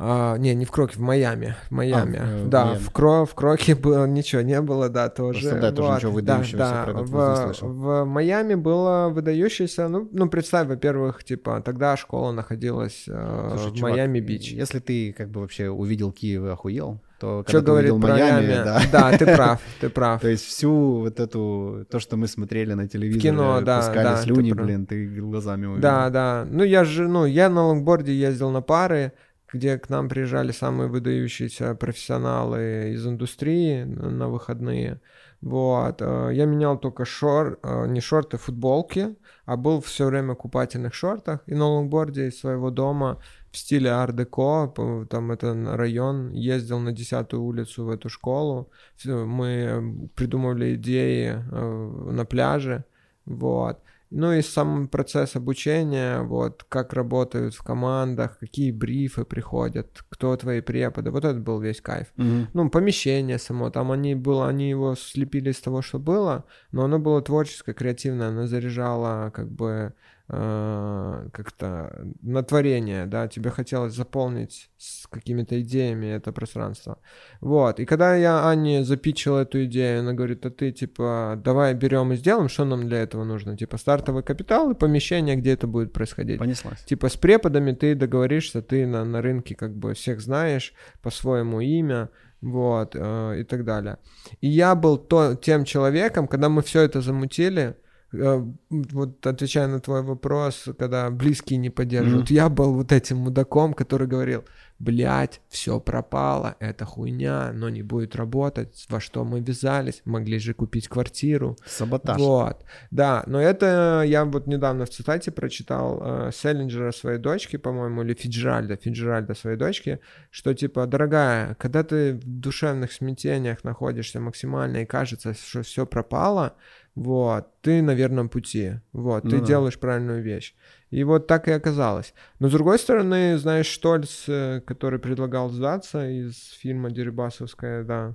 А, 0.00 0.36
не, 0.36 0.54
не 0.54 0.64
в 0.64 0.70
Кроке, 0.70 0.96
в 0.96 1.00
Майами. 1.00 1.56
В 1.68 1.72
Майами. 1.72 2.20
А, 2.22 2.46
да, 2.46 2.64
Майами. 2.66 2.82
в, 2.84 2.90
Кро, 2.92 3.26
в 3.26 3.34
Кроке 3.34 3.74
было 3.74 4.06
ничего 4.06 4.42
не 4.42 4.60
было, 4.60 4.88
да, 4.88 5.08
тоже. 5.08 5.40
Просто, 5.40 5.60
да, 5.60 5.72
тоже 5.72 5.96
ничего 5.96 6.10
да, 6.12 6.14
выдающегося 6.14 6.56
да. 6.56 6.90
этот 6.92 7.60
в, 7.60 7.62
в 7.62 8.04
Майами 8.04 8.54
было 8.54 9.08
выдающееся, 9.08 9.88
ну, 9.88 10.08
ну, 10.12 10.28
представь, 10.28 10.68
во-первых, 10.68 11.24
типа, 11.24 11.60
тогда 11.64 11.96
школа 11.96 12.30
находилась 12.30 13.06
э, 13.08 13.56
Слушай, 13.58 13.76
в 13.76 13.82
Майами-Бич. 13.82 14.52
Если 14.52 14.78
ты 14.78 15.12
как 15.12 15.30
бы 15.30 15.40
вообще 15.40 15.68
увидел 15.68 16.12
Киев 16.12 16.44
и 16.44 16.48
охуел, 16.48 17.00
то 17.18 17.44
Что 17.48 17.58
ты 17.58 17.66
говорит 17.66 17.90
про 17.90 18.12
Майами, 18.12 18.46
Майами? 18.46 18.64
да. 18.64 18.82
Да, 18.92 19.18
ты 19.18 19.26
прав, 19.26 19.60
ты 19.80 19.88
прав. 19.90 20.20
То 20.20 20.28
есть 20.28 20.44
всю 20.44 21.00
вот 21.00 21.18
эту, 21.18 21.84
то, 21.90 21.98
что 21.98 22.16
мы 22.16 22.28
смотрели 22.28 22.74
на 22.74 22.86
телевизоре, 22.86 23.20
кино, 23.20 23.60
да, 23.62 23.78
пускали 23.78 24.04
да, 24.04 24.16
ты 24.16 24.22
слюни, 24.22 24.52
прав. 24.52 24.66
блин, 24.66 24.86
ты 24.86 25.06
глазами 25.08 25.66
увидел. 25.66 25.82
Да, 25.82 26.10
да. 26.10 26.46
Ну, 26.48 26.62
я 26.62 26.84
же, 26.84 27.08
ну, 27.08 27.24
я 27.26 27.48
на 27.48 27.66
лонгборде 27.66 28.14
ездил 28.14 28.50
на 28.50 28.62
пары, 28.62 29.12
где 29.52 29.78
к 29.78 29.88
нам 29.88 30.08
приезжали 30.08 30.52
самые 30.52 30.88
выдающиеся 30.88 31.74
профессионалы 31.74 32.92
из 32.92 33.06
индустрии 33.06 33.84
на 33.84 34.28
выходные. 34.28 35.00
Вот. 35.40 36.02
э, 36.02 36.30
Я 36.32 36.46
менял 36.46 36.78
только 36.78 37.04
шор, 37.04 37.58
э, 37.62 37.86
не 37.88 38.00
шорты, 38.00 38.36
футболки, 38.38 39.16
а 39.46 39.56
был 39.56 39.80
все 39.80 40.06
время 40.06 40.34
в 40.34 40.38
купательных 40.38 40.94
шортах. 40.94 41.40
И 41.46 41.54
на 41.54 41.66
лонгборде 41.66 42.28
из 42.28 42.40
своего 42.40 42.70
дома 42.70 43.20
в 43.50 43.56
стиле 43.56 43.90
ар-деко, 43.90 44.72
там 45.08 45.30
это 45.30 45.54
район, 45.76 46.32
ездил 46.32 46.80
на 46.80 46.92
10-ю 46.92 47.42
улицу 47.42 47.84
в 47.84 47.90
эту 47.90 48.08
школу. 48.08 48.70
Мы 49.04 50.08
придумывали 50.14 50.74
идеи 50.74 51.36
э, 51.50 52.10
на 52.12 52.24
пляже. 52.24 52.84
Вот. 53.24 53.78
Ну 54.10 54.32
и 54.32 54.42
сам 54.42 54.88
процесс 54.88 55.36
обучения, 55.36 56.22
вот, 56.22 56.64
как 56.68 56.94
работают 56.94 57.54
в 57.54 57.62
командах, 57.62 58.38
какие 58.38 58.70
брифы 58.70 59.24
приходят, 59.24 60.02
кто 60.08 60.34
твои 60.36 60.60
преподы, 60.62 61.10
вот 61.10 61.24
это 61.24 61.38
был 61.38 61.60
весь 61.60 61.80
кайф. 61.82 62.06
Мгм. 62.16 62.48
Ну, 62.54 62.70
помещение 62.70 63.38
само, 63.38 63.70
там 63.70 63.92
они 63.92 64.14
было, 64.14 64.48
они 64.48 64.70
его 64.70 64.94
слепили 64.94 65.50
из 65.50 65.60
того, 65.60 65.82
что 65.82 65.98
было, 65.98 66.44
но 66.72 66.84
оно 66.84 66.98
было 66.98 67.20
творческое, 67.20 67.74
креативное, 67.74 68.28
оно 68.28 68.46
заряжало 68.46 69.30
как 69.30 69.50
бы 69.50 69.92
э, 70.28 71.28
как-то 71.32 72.06
на 72.22 72.42
творение, 72.42 73.06
да, 73.06 73.28
тебе 73.28 73.50
хотелось 73.50 73.94
заполнить 73.94 74.70
с 74.76 75.06
какими-то 75.06 75.60
идеями 75.60 76.06
это 76.06 76.32
пространство. 76.32 76.98
Вот, 77.40 77.80
и 77.80 77.84
когда 77.84 78.14
я 78.14 78.48
Анне 78.48 78.84
запичил 78.84 79.36
эту 79.36 79.64
идею, 79.64 80.00
она 80.00 80.12
говорит, 80.12 80.44
а 80.46 80.50
ты, 80.50 80.72
типа, 80.72 81.40
давай 81.42 81.74
берем 81.74 82.12
и 82.12 82.16
сделаем, 82.16 82.48
что 82.48 82.64
нам 82.64 82.88
для 82.88 82.98
этого 82.98 83.24
нужно? 83.24 83.56
Типа, 83.56 83.78
стартовый 83.78 84.22
капитал 84.22 84.70
и 84.70 84.74
помещение, 84.74 85.36
где 85.36 85.52
это 85.52 85.66
будет 85.66 85.92
происходить. 85.92 86.38
Понеслась. 86.38 86.82
Типа 86.84 87.08
с 87.08 87.16
преподами 87.16 87.72
ты 87.72 87.94
договоришься, 87.94 88.62
ты 88.62 88.86
на, 88.86 89.04
на 89.04 89.22
рынке 89.22 89.54
как 89.54 89.74
бы 89.74 89.94
всех 89.94 90.20
знаешь, 90.20 90.74
по-своему 91.02 91.60
имя, 91.60 92.10
вот, 92.40 92.94
э, 92.94 93.40
и 93.40 93.44
так 93.44 93.64
далее. 93.64 93.98
И 94.40 94.48
я 94.48 94.74
был 94.74 94.98
то, 94.98 95.34
тем 95.34 95.64
человеком, 95.64 96.28
когда 96.28 96.48
мы 96.48 96.62
все 96.62 96.82
это 96.82 97.00
замутили, 97.00 97.76
вот 98.10 99.26
отвечая 99.26 99.68
на 99.68 99.80
твой 99.80 100.02
вопрос, 100.02 100.68
когда 100.78 101.10
близкие 101.10 101.58
не 101.58 101.70
поддерживают, 101.70 102.30
я 102.30 102.48
был 102.48 102.74
вот 102.74 102.92
этим 102.92 103.18
мудаком, 103.18 103.74
который 103.74 104.06
говорил, 104.06 104.44
блядь, 104.78 105.40
все 105.48 105.80
пропало, 105.80 106.56
это 106.60 106.84
хуйня, 106.84 107.50
но 107.52 107.68
не 107.68 107.82
будет 107.82 108.16
работать, 108.16 108.86
во 108.88 109.00
что 109.00 109.24
мы 109.24 109.40
вязались, 109.40 110.02
могли 110.04 110.38
же 110.38 110.54
купить 110.54 110.88
квартиру, 110.88 111.56
Саботаж. 111.66 112.18
вот, 112.18 112.64
да, 112.90 113.24
но 113.26 113.40
это 113.40 114.02
я 114.06 114.24
вот 114.24 114.46
недавно 114.46 114.86
в 114.86 114.90
цитате 114.90 115.30
прочитал 115.30 116.00
э, 116.00 116.30
Селлинджера 116.32 116.92
своей 116.92 117.18
дочки, 117.18 117.56
по-моему, 117.56 118.02
или 118.02 118.14
Фиджеральда, 118.14 118.76
Фиджеральда 118.76 119.34
своей 119.34 119.56
дочки, 119.56 120.00
что 120.30 120.54
типа, 120.54 120.86
дорогая, 120.86 121.56
когда 121.56 121.82
ты 121.82 122.14
в 122.14 122.24
душевных 122.24 122.92
смятениях 122.92 123.64
находишься 123.64 124.20
максимально 124.20 124.78
и 124.78 124.86
кажется, 124.86 125.34
что 125.34 125.62
все 125.62 125.86
пропало, 125.86 126.54
вот, 126.98 127.46
ты 127.62 127.80
на 127.82 127.94
верном 127.94 128.28
пути, 128.28 128.80
вот, 128.92 129.24
Ну 129.24 129.30
ты 129.30 129.38
да. 129.38 129.44
делаешь 129.46 129.78
правильную 129.78 130.20
вещь. 130.22 130.54
И 130.90 131.04
вот 131.04 131.26
так 131.26 131.46
и 131.48 131.52
оказалось. 131.52 132.12
Но 132.40 132.48
с 132.48 132.52
другой 132.52 132.78
стороны, 132.78 133.38
знаешь, 133.38 133.66
Штольц, 133.66 134.24
э, 134.28 134.60
который 134.66 134.98
предлагал 134.98 135.48
сдаться 135.50 136.08
из 136.08 136.34
фильма 136.60 136.90
Дерибасовская, 136.90 137.84
да, 137.84 138.14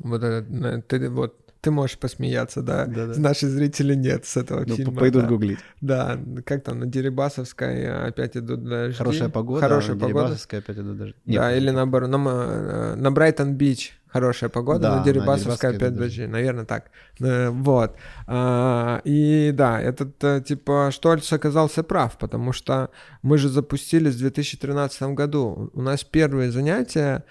вот 0.00 0.22
этот, 0.22 0.86
ты 0.88 1.10
вот 1.10 1.34
ты 1.60 1.70
можешь 1.72 1.98
посмеяться, 1.98 2.62
да? 2.62 2.86
Да-да. 2.86 3.18
Наши 3.20 3.48
зрители 3.48 3.94
нет 3.96 4.24
с 4.24 4.36
этого 4.36 4.64
Ну, 4.64 4.76
фильма. 4.76 4.94
пойдут 5.00 5.22
да. 5.22 5.28
гуглить. 5.28 5.58
Да, 5.80 6.16
как 6.46 6.62
там, 6.62 6.78
на 6.78 6.86
Дерибасовской 6.86 8.06
опять 8.08 8.36
идут 8.36 8.62
дожди. 8.64 8.96
Хорошая 8.96 9.28
погода. 9.28 9.60
Хорошая 9.60 9.96
погода. 9.96 10.06
Дерибасовской 10.14 10.58
опять 10.60 10.78
идут 10.78 10.98
даже. 10.98 11.14
да, 11.26 11.56
или 11.56 11.70
наоборот, 11.70 12.10
на, 12.10 12.16
э, 12.16 12.94
на 12.94 13.10
Брайтон-Бич 13.10 13.98
хорошая 14.08 14.50
погода, 14.50 14.80
Да, 14.80 15.02
Дерибасовской 15.04 15.12
Дерибасовской 15.12 15.76
опять 15.76 15.96
дожди. 15.96 16.26
Наверное, 16.26 16.64
так. 16.64 16.90
Э, 17.20 17.50
Вот. 17.50 17.96
А, 18.26 19.00
И 19.04 19.52
да, 19.52 19.80
этот, 19.80 20.22
э, 20.24 20.40
типа, 20.40 20.90
Штольц 20.92 21.32
оказался 21.32 21.82
прав, 21.82 22.16
потому 22.18 22.52
что 22.52 22.90
мы 23.22 23.38
же 23.38 23.48
запустились 23.48 24.14
в 24.14 24.18
2013 24.18 25.14
году. 25.14 25.70
У 25.74 25.82
нас 25.82 26.04
первые 26.04 26.50
занятия 26.50 27.24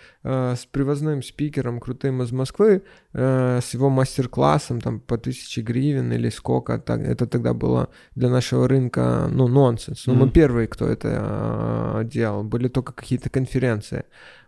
с 0.56 0.66
привозным 0.66 1.22
спикером 1.24 1.80
крутым 1.80 2.22
из 2.22 2.32
Москвы, 2.32 2.82
э, 3.14 3.60
с 3.62 3.74
его 3.74 3.90
мастер-классом 3.90 4.82
там 4.82 5.00
по 5.00 5.18
тысяче 5.18 5.62
гривен 5.62 6.12
или 6.14 6.30
сколько. 6.30 6.78
так- 6.80 7.02
Это 7.02 7.26
тогда 7.28 7.54
было 7.54 7.88
для 8.16 8.30
нашего 8.30 8.68
рынка, 8.68 9.28
ну, 9.32 9.48
нонсенс. 9.48 10.08
Но 10.08 10.14
мы 10.14 10.26
Мгм. 10.26 10.32
первые, 10.32 10.68
кто 10.68 10.86
это 10.88 12.02
э, 12.02 12.04
делал. 12.06 12.44
Были 12.44 12.68
только 12.68 12.94
какие-то 12.94 13.30
конференции. 13.30 14.04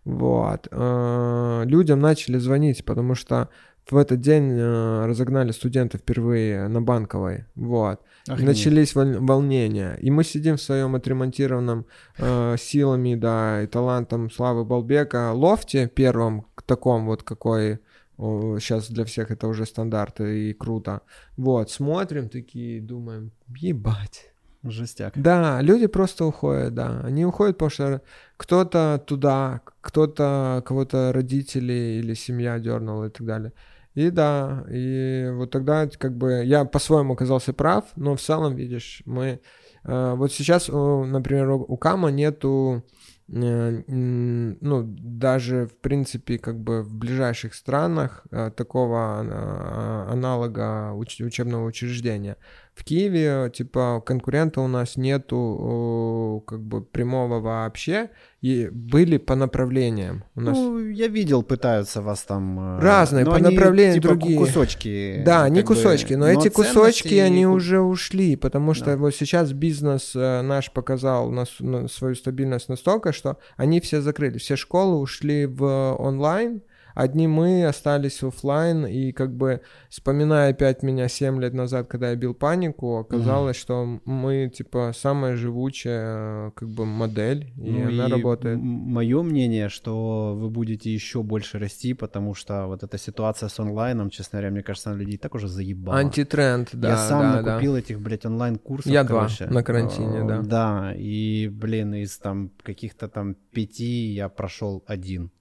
Вот. 0.06 0.68
Э, 0.72 1.64
Людям 1.66 2.00
начали 2.00 2.38
звонить, 2.40 2.84
потому 2.86 3.16
что 3.16 3.48
в 3.92 3.98
этот 3.98 4.20
день 4.22 4.52
э, 4.52 5.06
разогнали 5.06 5.52
студенты 5.52 5.98
впервые 5.98 6.68
на 6.68 6.82
Банковой. 6.82 7.46
Вот. 7.56 8.00
Охренеть. 8.30 8.58
начались 8.58 8.96
волнения. 8.96 9.98
И 10.00 10.12
мы 10.12 10.24
сидим 10.24 10.58
в 10.58 10.62
своем 10.62 10.96
отремонтированном 10.96 11.86
э, 12.18 12.56
силами, 12.60 13.16
да, 13.16 13.64
и 13.64 13.68
талантом 13.68 14.30
Славы 14.30 14.66
Балбека 14.66 15.34
лофте 15.34 15.88
первом, 15.88 16.46
к 16.56 16.62
таком 16.62 17.06
вот, 17.06 17.24
какой 17.24 17.80
сейчас 18.18 18.90
для 18.90 19.06
всех 19.06 19.32
это 19.32 19.48
уже 19.48 19.66
стандарт 19.66 20.20
и 20.20 20.54
круто. 20.54 21.02
Вот, 21.38 21.72
смотрим 21.72 22.28
такие, 22.28 22.82
думаем, 22.82 23.32
ебать. 23.48 24.34
Жестяк. 24.62 25.14
Да, 25.16 25.62
люди 25.62 25.88
просто 25.88 26.26
уходят, 26.26 26.74
да. 26.74 27.00
Они 27.06 27.24
уходят, 27.26 27.56
потому 27.58 27.70
что 27.70 28.02
кто-то 28.36 29.02
туда, 29.08 29.62
кто-то, 29.80 30.62
кого-то 30.66 31.14
родители 31.14 32.02
или 32.02 32.14
семья 32.14 32.60
дернула 32.60 33.06
и 33.06 33.10
так 33.10 33.26
далее. 33.26 33.54
И 33.96 34.12
да, 34.12 34.66
и 34.72 35.30
вот 35.34 35.52
тогда 35.52 35.88
как 35.88 36.16
бы 36.16 36.44
я 36.46 36.64
по-своему 36.66 37.14
оказался 37.14 37.54
прав, 37.54 37.86
но 37.96 38.16
в 38.16 38.22
целом, 38.22 38.56
видишь, 38.56 39.02
мы... 39.06 39.40
э, 39.84 40.14
вот 40.16 40.32
сейчас, 40.32 40.68
например, 40.68 41.50
у 41.50 41.78
Кама 41.78 42.10
нету 42.12 42.84
э, 43.28 43.84
ну, 43.88 44.84
даже, 44.84 45.66
в 45.68 45.78
принципе, 45.82 46.38
как 46.38 46.60
бы 46.60 46.84
в 46.84 46.96
ближайших 46.96 47.54
странах 47.54 48.26
э, 48.32 48.52
такого 48.56 49.24
э, 49.24 50.12
аналога 50.12 50.92
уч- 50.94 51.24
учебного 51.24 51.66
учреждения. 51.66 52.38
В 52.74 52.84
Киеве, 52.84 53.52
типа, 53.54 54.02
конкурента 54.06 54.62
у 54.62 54.68
нас 54.68 54.98
нету 54.98 56.44
как 56.48 56.62
бы 56.62 56.82
прямого 56.82 57.40
вообще, 57.40 58.10
и 58.42 58.70
были 58.72 59.18
по 59.18 59.36
направлениям. 59.36 60.24
У 60.36 60.42
нас... 60.42 60.58
Ну, 60.58 60.80
я 60.88 61.08
видел, 61.08 61.44
пытаются 61.44 62.02
вас 62.02 62.24
там... 62.24 62.78
э, 62.78 62.80
Разные, 62.80 63.26
но 63.26 63.32
по 63.32 63.38
они, 63.38 63.54
направлению 63.56 63.96
типа, 63.96 64.08
другие. 64.10 64.38
кусочки. 64.38 65.22
Да, 65.26 65.50
не 65.50 65.62
как 65.62 65.70
бы, 65.70 65.76
кусочки, 65.76 66.14
но, 66.14 66.28
эти 66.28 66.48
кусочки, 66.50 67.16
они 67.16 67.46
уже 67.46 67.82
ушли, 67.82 68.36
потому 68.38 68.74
что 68.74 68.86
Да. 68.86 68.98
вот 68.98 69.14
сейчас 69.14 69.52
бизнес 69.52 70.14
э, 70.16 70.42
наш 70.42 70.72
показал 70.72 71.30
нас, 71.32 71.50
на 71.60 71.88
свою 71.90 72.16
стабильность 72.16 72.70
настолько, 72.70 73.12
что 73.12 73.38
они 73.58 73.82
все 73.82 74.00
закрыли, 74.00 74.38
все 74.38 74.56
школы 74.56 75.00
ушли 75.00 75.46
в 75.46 75.96
онлайн, 76.00 76.62
одни 77.00 77.28
мы 77.28 77.66
остались 77.66 78.22
оффлайн, 78.24 78.86
и 78.86 79.12
как 79.12 79.36
бы, 79.36 79.62
вспоминая 79.90 80.52
опять 80.52 80.84
меня 80.84 81.08
7 81.08 81.42
лет 81.42 81.54
назад, 81.54 81.88
когда 81.88 82.10
я 82.10 82.16
бил 82.16 82.34
панику, 82.34 82.98
оказалось, 82.98 83.58
что 83.58 84.00
мы, 84.06 84.52
типа, 84.54 84.92
самая 84.96 85.36
живучая, 85.36 86.52
как 86.52 86.70
бы, 86.70 86.86
модель, 86.86 87.54
и 87.58 87.72
Ну 87.72 87.88
она 87.88 88.08
и 88.08 88.12
работает. 88.12 88.60
Мое 88.62 89.24
мнение, 89.24 89.70
что 89.70 90.36
вы 90.38 90.50
будете 90.50 90.94
еще 90.94 91.24
больше 91.24 91.58
расти, 91.60 91.94
потому 91.94 92.34
что 92.36 92.68
вот 92.68 92.84
эта 92.84 92.98
ситуация 92.98 93.50
с 93.50 93.60
онлайном, 93.60 94.10
честно 94.10 94.40
говоря, 94.40 94.52
мне 94.52 94.64
кажется, 94.64 94.90
она 94.92 95.00
людей 95.00 95.18
так 95.18 95.36
уже 95.36 95.48
заебала. 95.48 95.98
Антитренд, 95.98 96.70
да, 96.74 96.90
я 96.90 96.98
сам 96.98 97.22
да, 97.22 97.42
да. 97.42 97.52
накупил 97.52 97.76
этих, 97.76 98.00
блядь, 98.02 98.26
онлайн-курсов. 98.26 98.92
Я 98.92 99.04
два 99.04 99.22
короче. 99.22 99.46
на 99.46 99.64
карантине, 99.64 100.20
Э, 100.20 100.28
да. 100.28 100.42
Да, 100.42 100.94
и, 100.96 101.48
блин, 101.48 101.94
из 101.94 102.18
там 102.18 102.52
каких-то 102.64 103.08
там 103.08 103.36
пяти 103.52 104.08
я 104.08 104.30
прошел 104.30 104.84
один. 104.88 105.32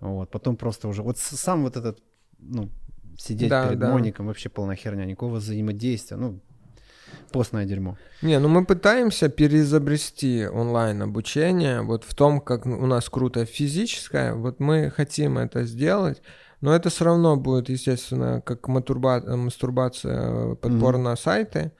Вот, 0.00 0.30
потом 0.30 0.56
просто 0.56 0.88
уже, 0.88 1.02
вот 1.02 1.18
сам 1.18 1.62
вот 1.62 1.76
этот, 1.76 2.02
ну, 2.38 2.70
сидеть 3.18 3.50
Да, 3.50 3.66
перед 3.66 3.78
да. 3.78 3.90
моником, 3.90 4.26
вообще 4.26 4.48
полная 4.48 4.76
херня, 4.76 5.04
никакого 5.04 5.36
взаимодействия, 5.36 6.16
ну, 6.16 6.40
постное 7.32 7.66
дерьмо. 7.66 7.96
Не, 8.22 8.38
ну 8.38 8.48
мы 8.48 8.64
пытаемся 8.64 9.28
переизобрести 9.28 10.46
онлайн 10.46 11.02
обучение, 11.02 11.82
вот 11.82 12.04
в 12.04 12.14
том, 12.14 12.40
как 12.40 12.66
у 12.66 12.86
нас 12.86 13.08
круто 13.08 13.44
физическое, 13.44 14.34
вот 14.34 14.60
мы 14.60 14.90
хотим 14.90 15.38
это 15.38 15.64
сделать, 15.64 16.22
но 16.60 16.74
это 16.74 16.88
все 16.88 17.04
равно 17.04 17.36
будет, 17.36 17.68
естественно, 17.68 18.40
как 18.40 18.68
матурба- 18.68 19.24
э, 19.26 19.36
мастурбация 19.36 20.54
подпор 20.54 20.98
на 20.98 21.16
сайты, 21.16 21.72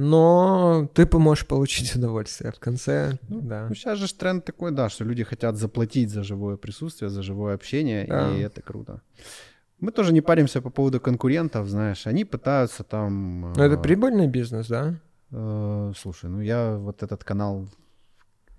но 0.00 0.88
ты 0.94 1.06
поможешь 1.06 1.44
получить 1.46 1.94
удовольствие 1.96 2.52
в 2.52 2.60
конце, 2.60 3.18
да. 3.28 3.66
Ну, 3.68 3.74
сейчас 3.74 3.98
же 3.98 4.14
тренд 4.14 4.44
такой, 4.44 4.70
да, 4.70 4.88
что 4.88 5.04
люди 5.04 5.24
хотят 5.24 5.56
заплатить 5.56 6.10
за 6.10 6.22
живое 6.22 6.56
присутствие, 6.56 7.10
за 7.10 7.22
живое 7.22 7.54
общение, 7.54 8.06
Да. 8.06 8.30
и 8.30 8.40
это 8.40 8.62
круто. 8.62 9.00
Мы 9.80 9.90
тоже 9.90 10.12
не 10.12 10.20
паримся 10.20 10.60
по 10.60 10.70
поводу 10.70 11.00
конкурентов, 11.00 11.68
знаешь, 11.68 12.06
они 12.06 12.24
пытаются 12.24 12.84
там... 12.84 13.52
Но 13.56 13.64
это 13.64 13.74
э, 13.74 13.82
прибыльный 13.82 14.28
бизнес, 14.28 14.68
да? 14.68 14.94
э, 15.32 15.92
слушай, 15.96 16.30
ну 16.30 16.40
я 16.40 16.76
вот 16.76 17.02
этот 17.02 17.24
канал... 17.24 17.66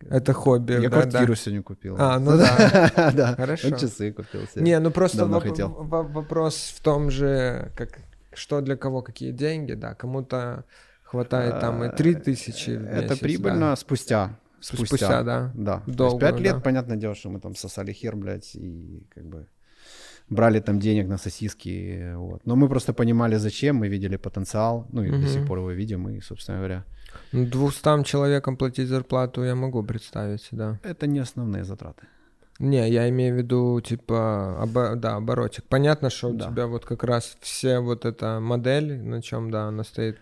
Это 0.10 0.34
хобби, 0.34 0.74
я 0.74 0.90
да, 0.90 0.90
квартиру 0.90 1.34
да. 1.34 1.36
сегодня 1.36 1.64
купил. 1.64 1.96
А, 2.00 2.20
ну 2.20 2.38
да. 2.38 3.12
да. 3.16 3.36
Хорошо. 3.36 3.70
Вот 3.70 3.80
часы 3.80 4.12
купил 4.14 4.42
себе. 4.48 4.62
Не, 4.64 4.80
ну 4.80 4.92
просто 4.92 5.24
воп- 5.26 5.42
хотел. 5.42 5.70
во- 5.70 6.04
вопрос 6.04 6.74
в 6.78 6.82
том 6.82 7.12
же, 7.12 7.72
как 7.78 8.00
что 8.34 8.62
для 8.62 8.78
кого 8.78 9.02
какие 9.02 9.32
деньги, 9.32 9.74
да, 9.74 9.96
кому-то 9.96 10.64
хватает 11.10 11.60
там 11.60 11.84
и 11.84 11.96
3000 11.96 12.70
в 12.72 12.86
Это 12.86 13.02
месяц, 13.02 13.20
прибыльно 13.20 13.60
да. 13.72 13.76
спустя. 13.76 14.38
Спустя, 14.62 15.24
да. 15.24 15.52
Да. 15.56 15.78
То 15.80 15.84
есть 15.88 15.98
Долго, 15.98 16.20
пять 16.20 16.40
лет, 16.40 16.56
да. 16.56 16.62
понятное 16.62 16.98
дело, 16.98 17.16
что 17.16 17.30
мы 17.30 17.40
там 17.40 17.56
сосали 17.56 17.94
хер, 17.94 18.16
блядь, 18.16 18.56
и 18.56 19.04
как 19.16 19.24
бы 19.26 19.48
брали 20.30 20.60
там 20.60 20.80
денег 20.80 21.08
на 21.08 21.18
сосиски, 21.18 22.14
вот. 22.16 22.42
Но 22.46 22.56
мы 22.56 22.68
просто 22.70 22.94
понимали, 22.94 23.38
зачем, 23.38 23.78
мы 23.78 23.88
видели 23.88 24.18
потенциал, 24.18 24.86
ну 24.92 25.04
и 25.04 25.10
до 25.10 25.28
сих 25.28 25.48
пор 25.48 25.58
его 25.60 25.72
видим, 25.72 26.10
и, 26.10 26.22
собственно 26.22 26.58
говоря, 26.60 26.84
Ну, 27.32 27.46
200 27.46 28.04
человекам 28.04 28.56
платить 28.58 28.88
зарплату 28.88 29.44
я 29.44 29.56
могу 29.56 29.82
представить, 29.84 30.48
да. 30.52 30.78
это 30.84 31.08
не 31.08 31.20
основные 31.20 31.64
затраты. 31.64 32.04
Не, 32.60 32.90
я 32.90 33.08
имею 33.10 33.36
в 33.36 33.38
виду, 33.38 33.80
типа, 33.82 34.60
обо- 34.62 34.96
да, 34.96 35.16
оборотик. 35.16 35.64
Понятно, 35.70 36.10
что 36.10 36.30
у 36.30 36.34
Да. 36.34 36.46
тебя 36.50 36.68
вот 36.68 36.86
как 36.86 37.04
раз 37.06 37.38
все 37.40 37.80
вот 37.80 38.04
эта 38.06 38.40
модель, 38.42 39.02
на 39.02 39.22
чем, 39.22 39.50
да, 39.50 39.64
она 39.70 39.84
стоит, 39.86 40.16
э, 40.16 40.20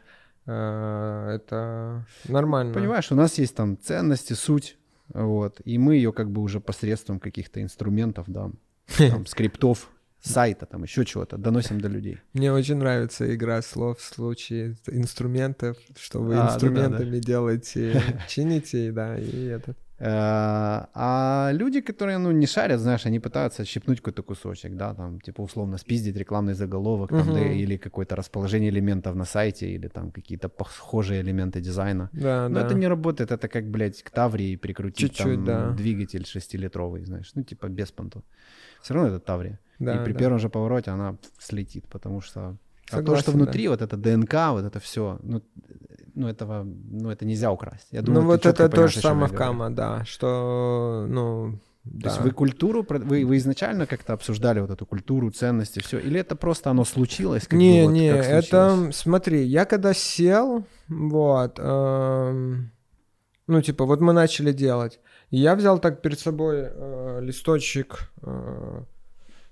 это 0.51 2.05
нормально. 2.27 2.73
Понимаешь, 2.73 3.11
у 3.11 3.15
нас 3.15 3.37
есть 3.37 3.55
там 3.55 3.77
ценности, 3.79 4.33
суть, 4.33 4.77
вот, 5.13 5.61
и 5.65 5.77
мы 5.77 5.95
ее 5.95 6.13
как 6.13 6.31
бы 6.31 6.41
уже 6.41 6.59
посредством 6.59 7.19
каких-то 7.19 7.61
инструментов, 7.61 8.25
да, 8.27 8.51
там, 8.97 9.25
скриптов, 9.25 9.89
сайта, 10.21 10.65
там, 10.65 10.83
еще 10.83 11.05
чего-то, 11.05 11.37
доносим 11.37 11.79
до 11.79 11.87
людей. 11.87 12.19
Мне 12.33 12.51
очень 12.51 12.75
нравится 12.75 13.33
игра 13.33 13.61
слов 13.61 13.99
в 13.99 14.03
случае 14.03 14.75
инструментов, 14.87 15.77
что 15.97 16.21
вы 16.21 16.35
А, 16.37 16.47
инструментами 16.47 17.19
делаете, 17.19 18.01
чините, 18.27 18.91
да, 18.91 19.17
и 19.17 19.45
этот. 19.45 19.77
Э, 19.99 20.85
А 20.93 21.49
люди, 21.53 21.81
которые, 21.81 22.17
ну, 22.19 22.31
не 22.31 22.45
шарят, 22.45 22.79
знаешь, 22.79 23.05
они 23.05 23.19
пытаются 23.19 23.65
щипнуть 23.65 23.99
какой-то 23.99 24.23
кусочек, 24.23 24.75
да, 24.75 24.93
там, 24.93 25.19
типа, 25.19 25.41
условно, 25.41 25.77
спиздить 25.77 26.15
рекламный 26.17 26.53
заголовок, 26.53 27.09
там, 27.09 27.19
Мгм. 27.27 27.33
да, 27.33 27.41
или 27.41 27.77
какое-то 27.77 28.15
расположение 28.15 28.69
элементов 28.69 29.15
на 29.15 29.25
сайте, 29.25 29.67
или 29.67 29.87
там 29.87 30.11
какие-то 30.11 30.49
похожие 30.49 31.21
элементы 31.21 31.61
дизайна. 31.61 32.09
Да, 32.13 32.47
Но 32.49 32.59
да. 32.59 32.65
это 32.65 32.75
не 32.75 32.87
работает, 32.87 33.31
это 33.31 33.47
как, 33.47 33.69
блядь, 33.71 34.03
к 34.03 34.09
Таврии 34.11 34.55
прикрутить 34.55 34.97
Чуть-чуть, 35.15 35.45
там 35.45 35.45
да. 35.45 35.69
двигатель 35.71 36.25
шестилитровый, 36.25 37.05
знаешь, 37.05 37.31
ну, 37.35 37.43
типа, 37.43 37.67
без 37.67 37.91
понту. 37.91 38.23
Все 38.81 38.93
равно 38.93 39.09
это 39.15 39.19
Таврия. 39.19 39.59
Да, 39.79 40.01
и 40.01 40.05
при 40.05 40.13
да. 40.13 40.19
первом 40.19 40.39
же 40.39 40.49
повороте 40.49 40.91
она 40.91 41.17
слетит, 41.39 41.85
потому 41.87 42.21
что... 42.21 42.39
а 42.41 42.55
то, 42.91 42.95
Согласен, 42.97 43.21
что 43.23 43.31
внутри, 43.31 43.67
вот 43.67 43.81
это 43.81 43.97
ДНК, 43.97 44.33
вот 44.51 44.63
это 44.65 44.79
все, 44.79 45.19
ну, 45.23 45.41
ну, 46.17 46.27
этого, 46.27 46.63
ну, 46.63 47.11
это 47.11 47.25
нельзя 47.25 47.51
украсть. 47.51 47.87
Я 47.91 48.01
думаю, 48.01 48.23
ну 48.23 48.27
вот 48.27 48.45
это 48.45 48.69
то 48.69 48.87
же 48.87 48.99
самое 48.99 49.27
в. 49.27 49.35
Кама, 49.35 49.69
да, 49.69 50.03
что, 50.05 51.05
ну, 51.07 51.59
То 51.83 51.89
да. 51.91 52.09
есть 52.09 52.21
вы 52.21 52.31
культуру, 52.31 52.85
вы, 52.89 53.23
вы 53.23 53.37
изначально 53.37 53.85
как-то 53.85 54.13
обсуждали 54.13 54.59
вот 54.59 54.71
эту 54.71 54.85
культуру, 54.85 55.29
ценности, 55.29 55.79
все, 55.79 55.99
или 55.99 56.19
это 56.19 56.35
просто 56.35 56.71
оно 56.71 56.85
случилось? 56.85 57.47
Как 57.47 57.59
не, 57.59 57.81
бы, 57.81 57.85
вот 57.85 57.93
не, 57.93 58.11
как 58.11 58.23
случилось? 58.23 58.45
это, 58.47 58.89
смотри, 58.93 59.43
я 59.43 59.65
когда 59.65 59.93
сел, 59.93 60.65
вот, 60.87 61.59
эм, 61.59 62.71
ну, 63.45 63.61
типа, 63.61 63.85
вот 63.85 64.01
мы 64.01 64.11
начали 64.13 64.51
делать, 64.51 64.99
я 65.29 65.55
взял 65.55 65.77
так 65.77 66.01
перед 66.01 66.19
собой 66.19 66.61
э, 66.61 67.19
листочек 67.21 68.09
э, 68.23 68.83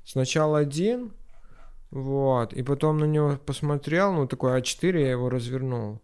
сначала 0.04 0.58
один, 0.58 1.12
вот, 1.92 2.54
и 2.54 2.64
потом 2.64 2.98
на 2.98 3.06
него 3.06 3.38
посмотрел, 3.46 4.14
ну, 4.14 4.28
такой 4.28 4.60
А4, 4.60 5.00
я 5.00 5.12
его 5.12 5.30
развернул. 5.30 6.02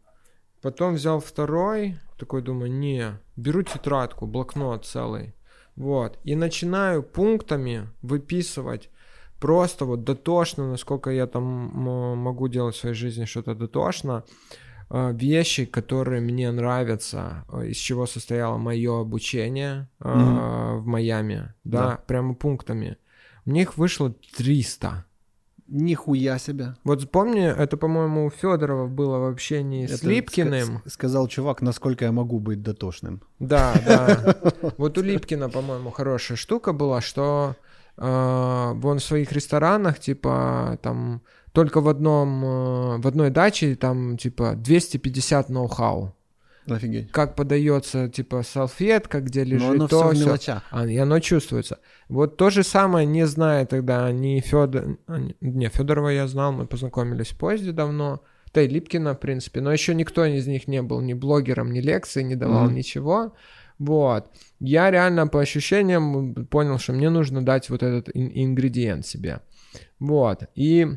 Потом 0.61 0.93
взял 0.95 1.19
второй, 1.19 1.97
такой 2.17 2.41
думаю, 2.41 2.71
не, 2.71 3.19
беру 3.35 3.63
тетрадку, 3.63 4.27
блокнот 4.27 4.85
целый, 4.85 5.33
вот, 5.75 6.19
и 6.23 6.35
начинаю 6.35 7.01
пунктами 7.03 7.89
выписывать 8.01 8.89
просто 9.39 9.85
вот 9.85 10.03
дотошно, 10.03 10.69
насколько 10.69 11.09
я 11.09 11.25
там 11.25 11.43
могу 11.43 12.47
делать 12.47 12.75
в 12.75 12.79
своей 12.79 12.95
жизни 12.95 13.25
что-то 13.25 13.55
дотошно, 13.55 14.23
э, 14.91 15.13
вещи, 15.13 15.65
которые 15.65 16.21
мне 16.21 16.51
нравятся, 16.51 17.45
э, 17.51 17.69
из 17.69 17.77
чего 17.77 18.05
состояло 18.05 18.57
мое 18.57 19.01
обучение 19.01 19.87
Мгм. 19.99 20.79
в 20.81 20.85
Майами, 20.85 21.53
да, 21.63 21.87
Да. 21.89 22.03
прямо 22.05 22.35
пунктами. 22.35 22.97
Мне 23.45 23.61
их 23.63 23.77
вышло 23.77 24.13
300. 24.37 25.05
Нихуя 25.73 26.37
себе. 26.37 26.75
Вот 26.83 27.09
помни, 27.11 27.45
это, 27.45 27.77
по-моему, 27.77 28.25
у 28.25 28.29
Федорова 28.29 28.87
было 28.87 29.19
в 29.19 29.31
общении 29.31 29.87
с 29.87 29.91
Это 29.99 30.09
Липкиным. 30.09 30.81
ска- 30.85 30.89
сказал 30.89 31.27
чувак, 31.29 31.61
насколько 31.61 32.03
я 32.03 32.11
могу 32.11 32.39
быть 32.39 32.61
дотошным. 32.61 33.21
Да, 33.39 33.73
да. 33.85 34.35
Вот 34.77 34.97
у 34.97 35.01
Липкина, 35.01 35.49
по-моему, 35.49 35.89
хорошая 35.91 36.35
штука 36.37 36.73
была, 36.73 36.99
что 36.99 37.55
э, 37.97 38.71
вон 38.75 38.99
в 38.99 39.03
своих 39.03 39.31
ресторанах, 39.31 39.99
типа, 39.99 40.77
там, 40.81 41.21
только 41.53 41.79
в 41.79 41.87
одном, 41.87 42.43
э, 42.43 42.97
в 42.97 43.07
одной 43.07 43.29
даче, 43.29 43.75
там, 43.75 44.17
типа, 44.17 44.55
250 44.57 45.49
ноу-хау. 45.49 46.13
Офигеть. 46.67 47.11
Как 47.11 47.35
подается, 47.35 48.07
типа, 48.09 48.43
салфетка, 48.43 49.19
где 49.21 49.43
лежит 49.43 49.67
Но 49.67 49.73
оно 49.73 49.87
то, 49.87 50.11
все 50.11 50.23
в 50.23 50.25
мелочах. 50.25 50.63
А, 50.71 50.87
и 50.87 50.95
оно 50.97 51.19
чувствуется. 51.19 51.79
Вот 52.07 52.37
то 52.37 52.49
же 52.49 52.63
самое, 52.63 53.05
не 53.05 53.25
зная 53.25 53.65
тогда 53.65 54.11
ни 54.11 54.39
Федор... 54.39 54.97
Не, 55.41 55.69
Федорова 55.69 56.09
я 56.09 56.27
знал, 56.27 56.51
мы 56.51 56.67
познакомились 56.67 57.29
позже 57.29 57.73
давно. 57.73 58.21
Да 58.53 58.61
и 58.61 58.67
Липкина, 58.67 59.13
в 59.15 59.19
принципе. 59.19 59.61
Но 59.61 59.71
еще 59.71 59.95
никто 59.95 60.25
из 60.25 60.45
них 60.45 60.67
не 60.67 60.81
был 60.81 61.01
ни 61.01 61.13
блогером, 61.13 61.71
ни 61.71 61.79
лекции, 61.79 62.21
не 62.21 62.35
давал 62.35 62.65
Мгм. 62.65 62.75
ничего. 62.75 63.33
Вот. 63.79 64.29
Я 64.59 64.91
реально 64.91 65.27
по 65.27 65.39
ощущениям 65.39 66.35
понял, 66.45 66.77
что 66.77 66.93
мне 66.93 67.09
нужно 67.09 67.43
дать 67.43 67.69
вот 67.69 67.81
этот 67.81 68.15
ин- 68.15 68.31
ингредиент 68.33 69.05
себе. 69.07 69.39
Вот. 69.99 70.43
И 70.53 70.87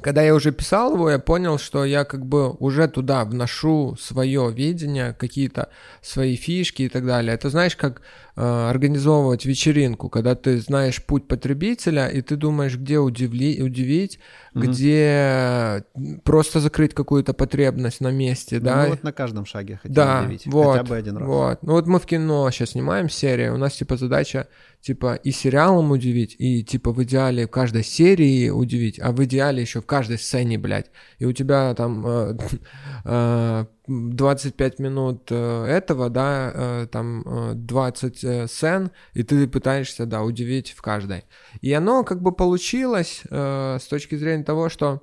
когда 0.00 0.22
я 0.22 0.34
уже 0.34 0.52
писал 0.52 0.94
его, 0.94 1.10
я 1.10 1.18
понял, 1.18 1.58
что 1.58 1.84
я 1.84 2.04
как 2.04 2.26
бы 2.26 2.50
уже 2.50 2.88
туда 2.88 3.24
вношу 3.24 3.96
свое 4.00 4.52
видение, 4.52 5.14
какие-то 5.14 5.70
свои 6.02 6.36
фишки 6.36 6.82
и 6.82 6.88
так 6.88 7.06
далее. 7.06 7.34
Это 7.34 7.50
знаешь, 7.50 7.76
как 7.76 8.02
организовывать 8.36 9.46
вечеринку, 9.46 10.08
когда 10.10 10.34
ты 10.34 10.58
знаешь 10.60 11.02
путь 11.02 11.26
потребителя, 11.26 12.06
и 12.08 12.20
ты 12.20 12.36
думаешь, 12.36 12.76
где 12.76 12.98
удивли, 12.98 13.62
удивить, 13.62 14.18
Мгм. 14.52 14.66
где 14.70 15.84
просто 16.24 16.60
закрыть 16.60 16.94
какую-то 16.94 17.32
потребность 17.34 18.00
на 18.00 18.10
месте, 18.10 18.58
Ну, 18.58 18.64
да. 18.64 18.82
мы 18.82 18.88
вот 18.90 19.02
на 19.02 19.12
каждом 19.12 19.46
шаге 19.46 19.78
хотим 19.82 19.94
Да, 19.94 20.22
удивить. 20.24 20.46
вот, 20.46 20.72
Хотя 20.78 20.84
бы 20.84 20.96
один 20.96 21.16
раз. 21.16 21.26
Вот. 21.26 21.62
Ну 21.62 21.72
вот 21.72 21.86
мы 21.86 21.98
в 21.98 22.06
кино 22.06 22.50
сейчас 22.50 22.70
снимаем 22.70 23.08
серию, 23.08 23.54
у 23.54 23.58
нас 23.58 23.74
типа 23.74 23.96
задача 23.96 24.48
типа 24.82 25.14
и 25.14 25.30
сериалом 25.32 25.90
удивить, 25.90 26.36
и 26.38 26.62
типа 26.62 26.92
в 26.92 27.02
идеале 27.02 27.46
в 27.46 27.50
каждой 27.50 27.82
серии 27.84 28.50
удивить, 28.50 29.00
а 29.00 29.12
в 29.12 29.24
идеале 29.24 29.60
еще 29.62 29.80
в 29.80 29.86
каждой 29.86 30.18
сцене, 30.18 30.58
блядь. 30.58 30.90
И 31.18 31.24
у 31.24 31.32
тебя 31.32 31.74
там 31.74 32.06
э, 32.06 32.36
э, 33.04 33.64
25 33.88 34.78
минут 34.78 35.28
э, 35.30 35.64
этого, 35.64 36.10
да, 36.10 36.52
э, 36.54 36.86
там 36.90 37.22
э, 37.24 37.52
20 37.54 38.24
э, 38.24 38.46
сцен, 38.48 38.90
и 39.14 39.22
ты 39.22 39.46
пытаешься, 39.46 40.06
да, 40.06 40.22
удивить 40.22 40.72
в 40.72 40.82
каждой. 40.82 41.24
И 41.60 41.72
оно 41.72 42.04
как 42.04 42.20
бы 42.20 42.32
получилось 42.32 43.22
с 43.30 43.86
точки 43.88 44.16
зрения 44.16 44.44
того, 44.44 44.68
что 44.68 45.02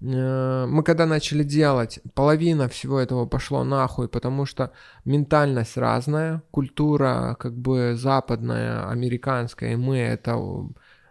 мы 0.00 0.82
когда 0.84 1.06
начали 1.06 1.42
делать, 1.42 1.98
половина 2.14 2.68
всего 2.68 3.00
этого 3.00 3.26
пошло 3.26 3.64
нахуй, 3.64 4.08
потому 4.08 4.46
что 4.46 4.70
ментальность 5.04 5.76
разная, 5.76 6.42
культура 6.52 7.36
как 7.40 7.56
бы 7.56 7.94
западная, 7.96 8.88
американская, 8.88 9.72
и 9.72 9.76
мы 9.76 9.98
это... 9.98 10.36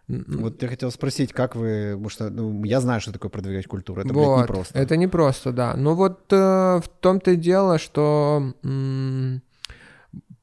Вот 0.07 0.63
я 0.63 0.69
хотел 0.69 0.89
спросить, 0.91 1.33
как 1.33 1.55
вы, 1.55 1.91
потому 1.91 2.09
что 2.09 2.29
ну, 2.29 2.63
я 2.63 2.79
знаю, 2.79 3.01
что 3.01 3.11
такое 3.11 3.29
продвигать 3.29 3.67
культуру, 3.67 4.01
это, 4.01 4.13
блядь, 4.13 4.25
вот, 4.25 4.41
непросто. 4.41 4.79
Это 4.79 4.95
не 4.95 5.07
просто, 5.07 5.51
да. 5.51 5.73
Ну 5.75 5.95
вот 5.95 6.31
э, 6.31 6.35
в 6.35 6.87
том-то 7.01 7.31
и 7.31 7.35
дело, 7.35 7.77
что 7.77 8.53
м, 8.63 9.41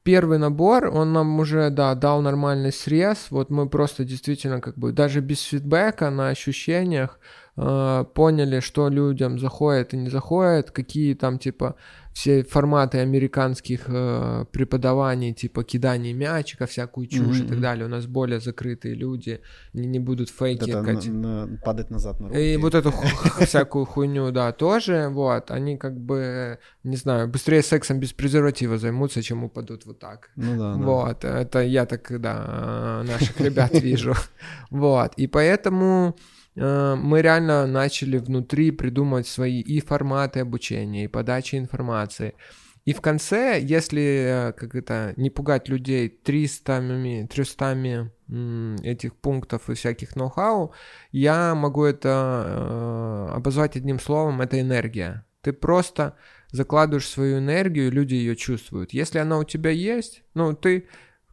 первый 0.03 0.37
набор, 0.37 0.85
он 0.93 1.13
нам 1.13 1.39
уже, 1.39 1.71
да, 1.71 1.95
дал 1.95 2.21
нормальный 2.21 2.71
срез. 2.71 3.27
Вот 3.31 3.49
мы 3.49 3.67
просто 3.67 4.05
действительно 4.05 4.61
как 4.61 4.77
бы 4.77 4.91
даже 4.91 5.19
без 5.19 5.41
фидбэка 5.41 6.11
на 6.11 6.29
ощущениях 6.29 7.19
э, 7.57 8.05
поняли, 8.13 8.59
что 8.59 8.89
людям 8.89 9.39
заходит 9.39 9.95
и 9.95 9.97
не 9.97 10.09
заходит, 10.09 10.69
какие 10.69 11.15
там 11.15 11.39
типа 11.39 11.75
все 12.15 12.43
форматы 12.43 12.99
американских 12.99 13.81
э, 13.87 14.45
преподаваний, 14.53 15.33
типа 15.33 15.65
кидания 15.65 16.13
мячика, 16.13 16.65
всякую 16.65 17.07
чушь 17.07 17.41
mm-hmm. 17.41 17.45
и 17.45 17.47
так 17.49 17.59
далее. 17.59 17.85
У 17.85 17.89
нас 17.89 18.05
более 18.05 18.39
закрытые 18.39 18.95
люди, 18.95 19.41
не, 19.73 19.85
не 19.85 19.99
будут 19.99 20.29
фейки 20.29 20.69
Это 20.69 20.81
на, 20.81 21.45
на, 21.45 21.57
падать 21.57 21.91
назад 21.91 22.21
на 22.21 22.29
руки. 22.29 22.53
И 22.53 22.55
вот 22.55 22.73
эту 22.73 22.91
всякую 23.45 23.85
хуйню, 23.85 24.31
да, 24.31 24.53
тоже, 24.53 25.09
вот, 25.09 25.51
они 25.51 25.77
как 25.77 25.99
бы, 25.99 26.57
не 26.85 26.95
знаю, 26.95 27.27
быстрее 27.27 27.61
сексом 27.61 27.99
без 27.99 28.13
презерватива 28.13 28.77
займутся, 28.77 29.21
чем 29.21 29.43
упадут 29.43 29.85
вот 29.85 29.99
так. 29.99 30.29
Ну 30.37 30.57
да, 30.57 30.73
Вот, 30.73 31.25
это 31.25 31.63
я 31.63 31.85
так, 31.85 32.21
да, 32.21 33.03
наших 33.05 33.41
ребят 33.41 33.73
вижу. 33.73 34.13
Вот, 34.69 35.13
и 35.17 35.27
поэтому 35.27 36.15
мы 36.55 37.21
реально 37.21 37.67
начали 37.67 38.17
внутри 38.17 38.71
придумывать 38.71 39.27
свои 39.27 39.59
и 39.59 39.81
форматы 39.81 40.39
обучения, 40.39 41.03
и 41.03 41.09
подачи 41.09 41.55
информации. 41.55 42.33
И 42.85 42.93
в 42.93 43.01
конце, 43.01 43.59
если, 43.59 44.49
э, 44.49 44.53
как 44.53 44.75
это, 44.75 45.13
не 45.17 45.31
пугать 45.31 45.69
людей 45.69 46.07
300, 46.07 47.27
300 47.27 48.11
этих 48.83 49.15
пунктов 49.15 49.69
и 49.69 49.73
всяких 49.73 50.15
ноу-хау, 50.15 50.71
я 51.11 51.55
могу 51.55 51.83
это 51.83 52.43
э, 52.45 53.35
обозвать 53.35 53.75
одним 53.75 53.99
словом, 53.99 54.41
это 54.41 54.61
энергия. 54.61 55.25
Ты 55.41 55.51
просто 55.51 56.15
закладываешь 56.51 57.07
свою 57.07 57.39
энергию, 57.39 57.91
люди 57.91 58.13
ее 58.13 58.35
чувствуют. 58.35 58.93
Если 58.93 59.17
она 59.17 59.39
у 59.39 59.43
тебя 59.43 59.71
есть, 59.71 60.23
ну, 60.35 60.53
ты, 60.53 60.87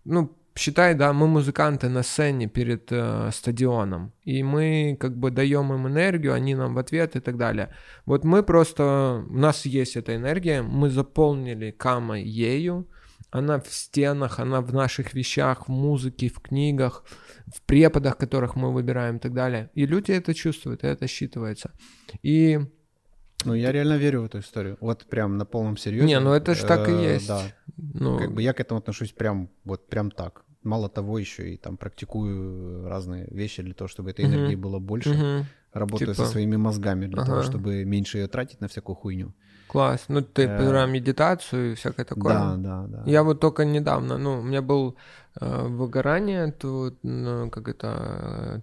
ну, 0.04 0.34
считай, 0.56 0.94
да, 0.94 1.12
мы 1.12 1.26
музыканты 1.26 1.88
на 1.88 2.02
сцене 2.02 2.46
перед 2.46 2.90
э, 2.90 3.30
стадионом, 3.32 4.12
и 4.24 4.42
мы 4.42 4.96
как 5.00 5.16
бы 5.16 5.30
даем 5.30 5.72
им 5.72 5.86
энергию, 5.86 6.34
они 6.34 6.54
нам 6.54 6.74
в 6.74 6.78
ответ 6.78 7.16
и 7.16 7.20
так 7.20 7.36
далее. 7.36 7.74
Вот 8.06 8.24
мы 8.24 8.42
просто, 8.42 9.24
у 9.28 9.38
нас 9.38 9.66
есть 9.66 9.96
эта 9.96 10.14
энергия, 10.14 10.62
мы 10.62 10.90
заполнили 10.90 11.70
Кама 11.70 12.18
ею, 12.18 12.86
она 13.30 13.58
в 13.58 13.72
стенах, 13.72 14.40
она 14.40 14.60
в 14.60 14.74
наших 14.74 15.14
вещах, 15.14 15.68
в 15.68 15.70
музыке, 15.70 16.28
в 16.28 16.40
книгах, 16.40 17.04
в 17.46 17.62
преподах, 17.62 18.18
которых 18.18 18.56
мы 18.56 18.72
выбираем 18.72 19.16
и 19.16 19.20
так 19.20 19.32
далее. 19.32 19.70
И 19.74 19.86
люди 19.86 20.12
это 20.12 20.34
чувствуют, 20.34 20.84
и 20.84 20.86
это 20.86 21.06
считывается. 21.06 21.70
И 22.22 22.60
ну, 23.44 23.54
я 23.54 23.72
реально 23.72 23.96
верю 23.96 24.22
в 24.22 24.24
эту 24.26 24.38
историю. 24.38 24.76
Вот 24.80 25.06
прям 25.06 25.36
на 25.36 25.44
полном 25.44 25.76
серьезе. 25.76 26.06
Не, 26.06 26.20
ну 26.20 26.32
это 26.32 26.54
же 26.54 26.66
так 26.66 26.88
и 26.88 26.92
э, 26.92 27.14
есть. 27.14 27.28
Да. 27.28 27.42
Ну... 27.94 28.18
Как 28.18 28.32
бы 28.32 28.42
я 28.42 28.52
к 28.52 28.60
этому 28.60 28.78
отношусь 28.78 29.12
прям 29.12 29.48
вот 29.64 29.88
прям 29.88 30.10
так. 30.10 30.44
Мало 30.62 30.88
того, 30.88 31.18
еще 31.18 31.54
и 31.54 31.56
там 31.56 31.76
практикую 31.76 32.88
разные 32.88 33.26
вещи 33.30 33.62
для 33.62 33.74
того, 33.74 33.88
чтобы 33.88 34.10
этой 34.10 34.24
энергии 34.24 34.54
было 34.54 34.78
больше. 34.78 35.10
uh 35.10 35.44
Работаю 35.72 36.12
типа... 36.12 36.26
со 36.26 36.30
своими 36.30 36.56
мозгами 36.56 37.06
для 37.06 37.22
ага. 37.22 37.30
того, 37.30 37.42
чтобы 37.42 37.84
меньше 37.84 38.18
ее 38.18 38.28
тратить 38.28 38.60
на 38.60 38.68
всякую 38.68 38.94
хуйню. 38.94 39.32
Класс. 39.68 40.04
Ну, 40.08 40.20
ты 40.20 40.42
э... 40.42 40.58
про 40.58 40.86
медитацию 40.86 41.72
и 41.72 41.74
всякое 41.74 42.04
такое. 42.04 42.34
Да, 42.34 42.56
да, 42.56 42.86
да. 42.86 43.02
Я 43.06 43.22
вот 43.22 43.40
только 43.40 43.64
недавно, 43.64 44.18
ну, 44.18 44.40
у 44.40 44.42
меня 44.42 44.60
был 44.60 44.96
э, 45.40 45.66
выгорание 45.68 46.52
тут, 46.52 46.98
ну, 47.02 47.50
как 47.50 47.68
это, 47.68 48.56
э, 48.56 48.60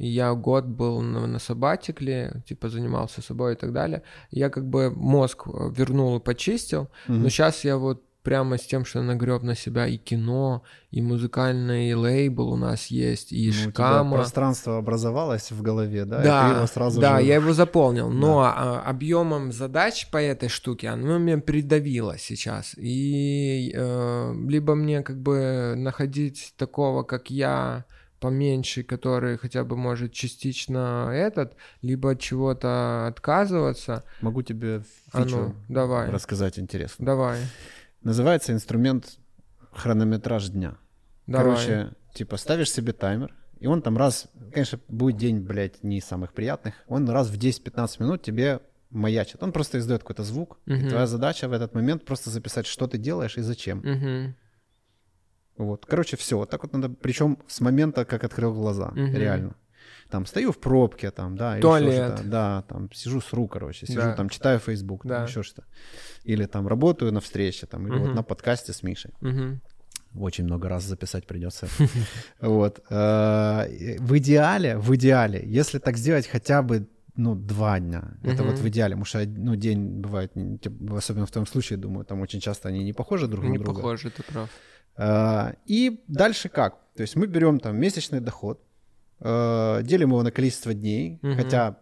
я 0.00 0.32
год 0.34 0.64
был 0.64 1.00
на, 1.02 1.26
на 1.26 1.38
сабатикле, 1.38 2.42
типа 2.46 2.68
занимался 2.68 3.22
собой 3.22 3.52
и 3.52 3.56
так 3.56 3.72
далее. 3.72 4.02
Я 4.30 4.48
как 4.48 4.66
бы 4.66 4.90
мозг 4.90 5.46
э, 5.46 5.70
вернул 5.76 6.16
и 6.16 6.20
почистил, 6.20 6.88
mm-hmm. 7.06 7.14
но 7.14 7.28
сейчас 7.28 7.64
я 7.64 7.76
вот 7.76 8.02
прямо 8.22 8.58
с 8.58 8.66
тем, 8.66 8.84
что 8.84 9.02
нагреб 9.02 9.42
на 9.42 9.54
себя 9.54 9.86
и 9.86 9.96
кино, 9.96 10.62
и 10.90 11.00
музыкальный 11.00 11.94
лейбл 11.94 12.52
у 12.52 12.56
нас 12.56 12.86
есть, 12.86 13.32
и 13.32 13.46
ну, 13.46 13.70
шкама. 13.70 14.16
пространство 14.16 14.78
образовалось 14.78 15.50
в 15.50 15.62
голове, 15.62 16.04
да? 16.04 16.22
Да, 16.22 16.56
его 16.56 16.66
сразу 16.66 17.00
да, 17.00 17.18
же... 17.18 17.26
я 17.26 17.36
его 17.36 17.52
заполнил, 17.52 18.10
но 18.10 18.42
да. 18.42 18.80
Объемом 18.80 19.52
задач 19.52 20.08
по 20.10 20.18
этой 20.18 20.48
штуке 20.48 20.88
оно 20.88 21.18
меня 21.18 21.38
придавило 21.38 22.18
сейчас. 22.18 22.74
И 22.76 23.72
э, 23.74 24.34
либо 24.48 24.74
мне 24.74 25.02
как 25.02 25.20
бы 25.20 25.74
находить 25.76 26.54
такого, 26.56 27.02
как 27.04 27.30
я, 27.30 27.84
поменьше, 28.20 28.82
который 28.82 29.38
хотя 29.38 29.64
бы 29.64 29.76
может 29.76 30.12
частично 30.12 31.10
этот, 31.12 31.56
либо 31.82 32.12
от 32.12 32.20
чего-то 32.20 33.06
отказываться. 33.08 34.04
Могу 34.20 34.42
тебе 34.42 34.82
фичу 35.12 35.38
а 35.38 35.46
ну, 35.48 35.54
давай. 35.68 36.10
рассказать 36.10 36.58
интересно. 36.58 37.04
Давай. 37.04 37.40
Называется 38.02 38.52
инструмент 38.52 39.18
хронометраж 39.72 40.48
дня. 40.48 40.76
Давай. 41.26 41.56
Короче, 41.56 41.94
типа 42.14 42.36
ставишь 42.36 42.70
себе 42.70 42.92
таймер, 42.92 43.34
и 43.58 43.66
он 43.66 43.82
там 43.82 43.96
раз, 43.96 44.28
конечно, 44.52 44.78
будет 44.88 45.16
день, 45.16 45.40
блядь, 45.40 45.82
не 45.82 46.00
самых 46.00 46.32
приятных, 46.32 46.74
он 46.86 47.08
раз 47.08 47.28
в 47.28 47.38
10-15 47.38 48.02
минут 48.02 48.22
тебе 48.22 48.60
маячит. 48.90 49.42
Он 49.42 49.52
просто 49.52 49.78
издает 49.78 50.02
какой-то 50.02 50.24
звук, 50.24 50.58
угу. 50.66 50.74
и 50.74 50.88
твоя 50.88 51.06
задача 51.06 51.48
в 51.48 51.52
этот 51.52 51.74
момент 51.74 52.04
просто 52.04 52.30
записать, 52.30 52.66
что 52.66 52.86
ты 52.86 52.98
делаешь 52.98 53.38
и 53.38 53.42
зачем. 53.42 53.78
Угу. 53.78 54.34
Вот. 55.60 55.84
Короче, 55.86 56.16
все. 56.16 56.38
Вот 56.38 56.50
так 56.50 56.62
вот 56.62 56.72
надо. 56.72 56.88
Причем 56.88 57.38
с 57.46 57.60
момента, 57.60 58.04
как 58.04 58.24
открыл 58.24 58.54
глаза. 58.54 58.88
Угу. 58.88 59.18
Реально. 59.18 59.54
Там 60.08 60.26
стою 60.26 60.50
в 60.52 60.58
пробке, 60.58 61.10
там, 61.10 61.36
да, 61.36 61.54
или 61.54 61.62
Туалет. 61.62 62.14
что-то. 62.14 62.28
Да, 62.28 62.62
там 62.62 62.90
сижу 62.92 63.20
с 63.20 63.32
рук, 63.32 63.52
короче, 63.52 63.86
сижу 63.86 64.00
да. 64.00 64.14
там, 64.14 64.28
читаю 64.28 64.58
Facebook, 64.58 65.06
да. 65.06 65.16
там, 65.16 65.26
еще 65.26 65.42
что-то. 65.42 65.64
Или 66.24 66.46
там 66.46 66.66
работаю 66.66 67.12
на 67.12 67.20
встрече, 67.20 67.66
там, 67.66 67.86
или 67.86 67.94
угу. 67.94 68.06
вот 68.06 68.14
на 68.14 68.22
подкасте 68.22 68.72
с 68.72 68.82
Мишей. 68.82 69.12
Угу. 69.20 70.24
Очень 70.24 70.44
много 70.44 70.68
раз 70.68 70.84
записать 70.84 71.26
придется. 71.26 71.68
Вот. 72.40 72.80
Э, 72.90 73.66
в 74.00 74.18
идеале, 74.18 74.78
в 74.78 74.94
идеале, 74.96 75.42
если 75.44 75.78
так 75.78 75.96
сделать 75.96 76.26
хотя 76.26 76.62
бы 76.62 76.88
ну, 77.16 77.34
два 77.34 77.78
дня. 77.80 78.14
Это 78.24 78.42
вот 78.42 78.58
в 78.58 78.68
идеале, 78.68 78.94
потому 78.94 79.04
что, 79.04 79.24
ну, 79.26 79.54
день 79.54 80.00
бывает, 80.00 80.32
особенно 80.90 81.26
в 81.26 81.30
том 81.30 81.46
случае, 81.46 81.78
думаю, 81.78 82.04
там 82.04 82.20
очень 82.20 82.40
часто 82.40 82.68
они 82.68 82.82
не 82.82 82.92
похожи 82.92 83.28
друг 83.28 83.44
на 83.44 83.54
друга. 83.54 83.70
Не 83.70 83.76
похожи, 83.76 84.10
ты 84.10 84.22
прав. 84.22 84.48
Э, 85.00 85.54
и 85.66 86.02
дальше 86.08 86.48
как? 86.48 86.76
То 86.94 87.02
есть 87.02 87.16
мы 87.16 87.26
берем 87.26 87.58
там 87.58 87.76
месячный 87.76 88.20
доход, 88.20 88.60
э, 89.20 89.80
делим 89.82 90.10
его 90.10 90.22
на 90.22 90.30
количество 90.30 90.74
дней, 90.74 91.18
угу. 91.22 91.34
хотя 91.34 91.78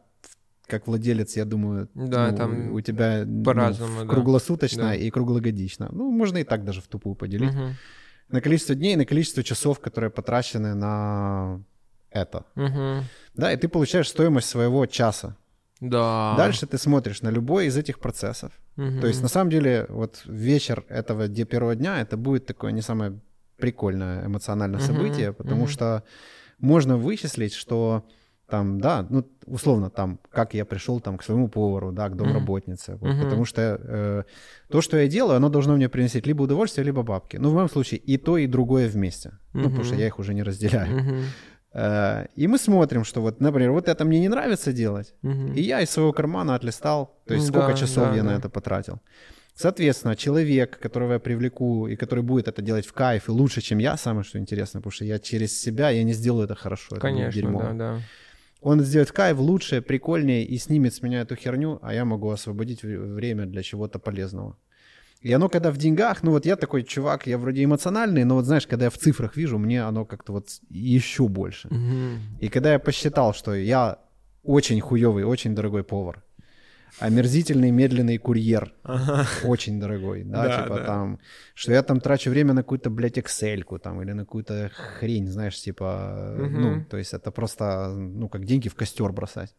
как 0.67 0.87
владелец, 0.87 1.37
я 1.37 1.45
думаю, 1.45 1.89
да, 1.95 2.31
ну, 2.31 2.37
там 2.37 2.73
у 2.75 2.81
тебя 2.81 3.25
ну, 3.25 4.07
круглосуточно 4.07 4.83
да. 4.83 4.95
и 4.95 5.11
круглогодично. 5.11 5.89
Ну, 5.91 6.11
можно 6.11 6.39
и 6.39 6.45
так 6.45 6.65
даже 6.65 6.81
в 6.81 6.87
тупую 6.87 7.15
поделить. 7.15 7.55
Угу. 7.55 7.69
На 8.29 8.41
количество 8.43 8.75
дней, 8.75 8.95
на 8.97 9.07
количество 9.07 9.43
часов, 9.43 9.81
которые 9.81 10.11
потрачены 10.11 10.75
на 10.75 11.63
это. 12.11 12.45
Угу. 12.55 13.05
Да, 13.35 13.53
и 13.53 13.57
ты 13.57 13.69
получаешь 13.69 14.09
стоимость 14.09 14.49
своего 14.49 14.85
часа. 14.87 15.37
Да. 15.81 16.35
Дальше 16.37 16.67
ты 16.67 16.79
смотришь 16.79 17.23
на 17.23 17.29
любой 17.29 17.67
из 17.67 17.77
этих 17.77 17.99
процессов. 17.99 18.53
Угу. 18.77 19.01
То 19.01 19.07
есть, 19.07 19.23
на 19.23 19.29
самом 19.29 19.51
деле, 19.51 19.87
вот 19.89 20.23
вечер 20.27 20.85
этого 20.89 21.29
первого 21.29 21.77
дня, 21.77 22.01
это 22.01 22.17
будет 22.17 22.47
такое 22.47 22.73
не 22.73 22.83
самое 22.83 23.21
прикольное 23.57 24.27
эмоциональное 24.27 24.81
угу. 24.81 24.87
событие, 24.87 25.33
потому 25.33 25.63
угу. 25.63 25.71
что 25.71 26.03
можно 26.59 26.97
вычислить, 26.97 27.55
что 27.55 28.05
там, 28.49 28.81
да, 28.81 29.07
ну, 29.11 29.25
условно, 29.47 29.91
там, 29.91 30.19
как 30.31 30.55
я 30.55 30.65
пришел 30.65 31.01
там 31.01 31.19
к 31.19 31.23
своему 31.23 31.49
повару, 31.49 31.93
да, 31.93 32.09
к 32.09 32.17
домработнице, 32.17 32.93
mm-hmm. 32.93 32.99
вот, 33.01 33.23
потому 33.25 33.45
что 33.45 33.79
э, 33.83 34.23
то, 34.71 34.81
что 34.81 34.97
я 34.97 35.07
делаю, 35.07 35.37
оно 35.37 35.51
должно 35.51 35.77
мне 35.77 35.89
приносить 35.89 36.27
либо 36.27 36.43
удовольствие, 36.43 36.85
либо 36.85 37.03
бабки. 37.03 37.37
Ну, 37.37 37.51
в 37.51 37.55
моем 37.55 37.69
случае 37.69 38.01
и 38.01 38.17
то, 38.17 38.39
и 38.39 38.47
другое 38.47 38.89
вместе, 38.89 39.29
mm-hmm. 39.29 39.35
ну, 39.53 39.65
потому 39.65 39.85
что 39.85 39.97
я 39.97 40.07
их 40.07 40.19
уже 40.19 40.33
не 40.33 40.43
разделяю. 40.43 40.99
Mm-hmm. 40.99 41.23
Э, 41.73 42.27
и 42.35 42.47
мы 42.47 42.59
смотрим, 42.59 43.05
что 43.05 43.21
вот, 43.21 43.41
например, 43.41 43.73
вот 43.73 43.89
это 43.89 44.05
мне 44.05 44.21
не 44.21 44.29
нравится 44.29 44.73
делать, 44.73 45.15
угу. 45.23 45.53
и 45.55 45.61
я 45.61 45.81
из 45.81 45.91
своего 45.91 46.13
кармана 46.13 46.55
отлистал, 46.55 47.19
то 47.27 47.35
есть 47.35 47.47
сколько 47.47 47.69
да, 47.69 47.75
часов 47.75 48.09
да, 48.09 48.15
я 48.17 48.23
да. 48.23 48.31
на 48.31 48.37
это 48.37 48.49
потратил. 48.49 49.01
Соответственно, 49.55 50.15
человек, 50.15 50.79
которого 50.79 51.15
я 51.15 51.19
привлеку 51.19 51.89
и 51.89 51.97
который 51.97 52.23
будет 52.23 52.47
это 52.47 52.63
делать 52.63 52.87
в 52.87 52.93
кайф 52.93 53.29
и 53.29 53.33
лучше, 53.33 53.61
чем 53.61 53.79
я, 53.79 53.97
самое 53.97 54.25
что 54.25 54.39
интересно, 54.39 54.81
потому 54.81 54.93
что 54.93 55.05
я 55.05 55.19
через 55.19 55.61
себя, 55.61 55.91
я 55.91 56.05
не 56.05 56.13
сделаю 56.13 56.45
это 56.45 56.55
хорошо, 56.55 56.97
Конечно, 56.97 57.29
это 57.29 57.35
дерьмо. 57.35 57.61
Да, 57.61 57.73
да. 57.73 58.01
Он 58.61 58.81
сделает 58.81 59.11
кайф 59.13 59.39
лучше, 59.39 59.83
прикольнее 59.83 60.45
и 60.45 60.59
снимет 60.59 60.95
с 60.95 61.03
меня 61.03 61.23
эту 61.23 61.35
херню, 61.35 61.79
а 61.83 61.93
я 61.93 62.05
могу 62.05 62.31
освободить 62.31 62.83
время 62.83 63.47
для 63.47 63.63
чего-то 63.63 63.99
полезного. 63.99 64.57
И 65.21 65.33
оно 65.33 65.49
когда 65.49 65.71
в 65.71 65.77
деньгах, 65.77 66.23
ну 66.23 66.31
вот 66.31 66.47
я 66.47 66.57
такой 66.57 66.85
чувак, 66.85 67.27
я 67.27 67.39
вроде 67.39 67.65
эмоциональный, 67.65 68.25
но 68.25 68.35
вот 68.37 68.45
знаешь, 68.45 68.67
когда 68.67 68.85
я 68.85 68.91
в 68.91 68.99
цифрах 68.99 69.37
вижу, 69.37 69.59
мне 69.59 69.83
оно 69.83 70.05
как-то 70.05 70.33
вот 70.33 70.49
еще 70.71 71.27
больше. 71.29 71.69
Угу. 71.69 72.41
И 72.41 72.49
когда 72.49 72.73
я 72.73 72.79
посчитал, 72.79 73.35
что 73.35 73.55
я 73.55 73.99
очень 74.45 74.81
хуевый, 74.81 75.25
очень 75.25 75.55
дорогой 75.55 75.83
повар, 75.83 76.23
омерзительный 77.01 77.71
медленный 77.71 78.19
курьер, 78.19 78.73
ага. 78.83 79.27
очень 79.45 79.81
дорогой, 79.81 80.23
да, 80.25 80.45
да 80.45 80.63
типа 80.63 80.77
да. 80.77 80.85
там, 80.85 81.19
что 81.55 81.73
я 81.73 81.83
там 81.83 82.01
трачу 82.01 82.31
время 82.31 82.55
на 82.55 82.63
какую-то, 82.63 82.91
блядь, 82.91 83.19
excel 83.19 83.79
там, 83.79 84.01
или 84.03 84.13
на 84.13 84.23
какую-то 84.23 84.71
хрень, 84.75 85.29
знаешь, 85.29 85.61
типа, 85.61 86.37
угу. 86.39 86.49
ну, 86.49 86.85
то 86.85 86.97
есть 86.97 87.13
это 87.13 87.31
просто, 87.31 87.89
ну, 87.95 88.29
как 88.29 88.45
деньги 88.45 88.69
в 88.69 88.75
костер 88.75 89.13
бросать. 89.13 89.55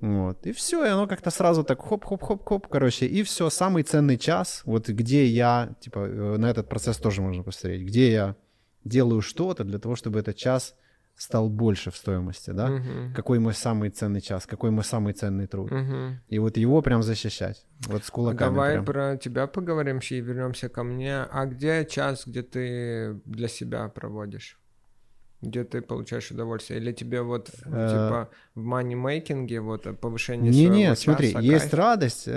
Вот. 0.00 0.46
И 0.46 0.52
все, 0.52 0.84
и 0.84 0.88
оно 0.88 1.06
как-то 1.06 1.30
сразу 1.30 1.64
так 1.64 1.80
хоп-хоп-хоп-хоп, 1.80 2.66
короче, 2.68 3.06
и 3.06 3.22
все, 3.22 3.48
самый 3.50 3.82
ценный 3.84 4.18
час, 4.18 4.62
вот 4.66 4.88
где 4.88 5.24
я, 5.26 5.74
типа, 5.80 5.98
э, 6.00 6.36
на 6.36 6.50
этот 6.50 6.68
процесс 6.68 6.98
тоже 6.98 7.22
можно 7.22 7.42
посмотреть, 7.42 7.86
где 7.86 8.12
я 8.12 8.36
делаю 8.84 9.22
что-то 9.22 9.64
для 9.64 9.78
того, 9.78 9.96
чтобы 9.96 10.18
этот 10.18 10.36
час 10.36 10.74
стал 11.16 11.48
больше 11.48 11.90
в 11.90 11.96
стоимости, 11.96 12.50
да? 12.50 12.66
Мгм. 12.68 13.14
Какой 13.14 13.38
мой 13.38 13.54
самый 13.54 13.90
ценный 13.90 14.20
час, 14.20 14.46
какой 14.46 14.70
мой 14.70 14.82
самый 14.84 15.12
ценный 15.12 15.46
труд. 15.46 15.70
Мгм. 15.70 16.20
И 16.28 16.38
вот 16.40 16.56
его 16.56 16.82
прям 16.82 17.02
защищать. 17.04 17.64
Вот 17.86 18.04
с 18.04 18.10
кулаками 18.10 18.50
Давай 18.54 18.72
прям. 18.72 18.84
про 18.84 19.16
тебя 19.16 19.46
поговорим 19.46 20.00
и 20.10 20.20
вернемся 20.20 20.68
ко 20.68 20.82
мне. 20.82 21.22
А 21.22 21.46
где 21.46 21.86
час, 21.86 22.24
где 22.26 22.42
ты 22.42 23.20
для 23.24 23.46
себя 23.48 23.88
проводишь? 23.88 24.58
Где 25.40 25.62
ты 25.62 25.82
получаешь 25.82 26.30
удовольствие? 26.32 26.80
Или 26.80 26.92
тебе 26.92 27.22
вот 27.22 27.48
Э. 27.64 27.88
типа 27.88 28.30
в 28.54 28.62
манимейкинге 28.62 29.60
вот 29.60 29.86
повышение 30.00 30.52
своего 30.52 30.74
Не-не, 30.74 30.94
смотри, 30.94 31.28
часа, 31.32 31.40
есть 31.40 31.60
кайф? 31.70 31.74
радость, 31.74 32.22
э, 32.28 32.32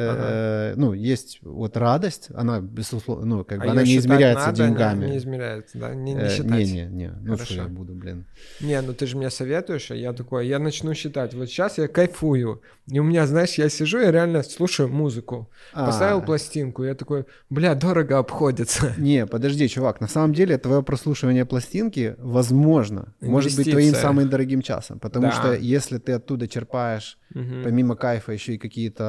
Ага. 0.71 0.73
ну, 0.75 0.93
есть 0.93 1.37
вот 1.43 1.77
радость, 1.77 2.29
она, 2.33 2.59
безусловно, 2.59 3.25
ну, 3.25 3.43
как 3.45 3.59
бы 3.59 3.65
А 3.67 3.71
она 3.71 3.81
её 3.81 3.93
не 3.93 3.97
измеряется 3.99 4.47
надо? 4.47 4.63
Не- 4.63 4.69
деньгами. 4.69 5.05
Не, 5.05 5.17
измеряется, 5.17 5.77
да? 5.77 5.93
Не, 5.93 6.13
не 6.15 6.21
Э, 6.21 6.29
считать. 6.29 6.49
Не-не-не, 6.49 7.11
ну 7.21 7.35
что 7.37 7.45
Хорошо. 7.45 7.53
я 7.61 7.67
буду, 7.67 7.93
блин. 7.93 8.25
Не, 8.61 8.81
ну 8.81 8.93
ты 8.93 9.05
же 9.05 9.15
мне 9.15 9.29
советуешь, 9.29 9.91
а 9.91 9.95
я 9.95 10.11
такой, 10.11 10.47
я 10.47 10.57
начну 10.57 10.95
считать. 10.95 11.35
Вот 11.35 11.49
сейчас 11.49 11.77
я 11.77 11.87
кайфую. 11.87 12.61
И 12.87 12.99
у 12.99 13.03
меня, 13.03 13.27
знаешь, 13.27 13.55
я 13.55 13.69
сижу 13.69 13.99
и 13.99 14.09
реально 14.11 14.41
слушаю 14.43 14.89
музыку. 14.89 15.49
Поставил 15.73 16.17
А, 16.19 16.21
пластинку, 16.21 16.83
я 16.83 16.95
такой, 16.95 17.25
бля, 17.51 17.75
дорого 17.75 18.17
обходится. 18.17 18.93
Не, 18.97 19.27
подожди, 19.27 19.67
чувак, 19.67 20.01
на 20.01 20.07
самом 20.07 20.33
деле 20.33 20.57
твое 20.57 20.81
прослушивание 20.81 21.45
пластинки, 21.45 22.15
возможно, 22.17 23.13
может 23.21 23.55
быть 23.55 23.65
твоим 23.69 23.89
Инвестиция. 23.89 24.01
самым 24.01 24.29
дорогим 24.29 24.61
часом, 24.61 24.99
потому 24.99 25.27
Да. 25.27 25.31
что 25.33 25.53
если 25.53 25.97
ты 26.07 26.13
оттуда 26.13 26.47
черпаешь, 26.47 27.17
Мгм. 27.35 27.63
помимо 27.63 27.95
кайфа, 27.95 28.31
еще 28.31 28.53
и 28.53 28.57
какие-то 28.57 29.03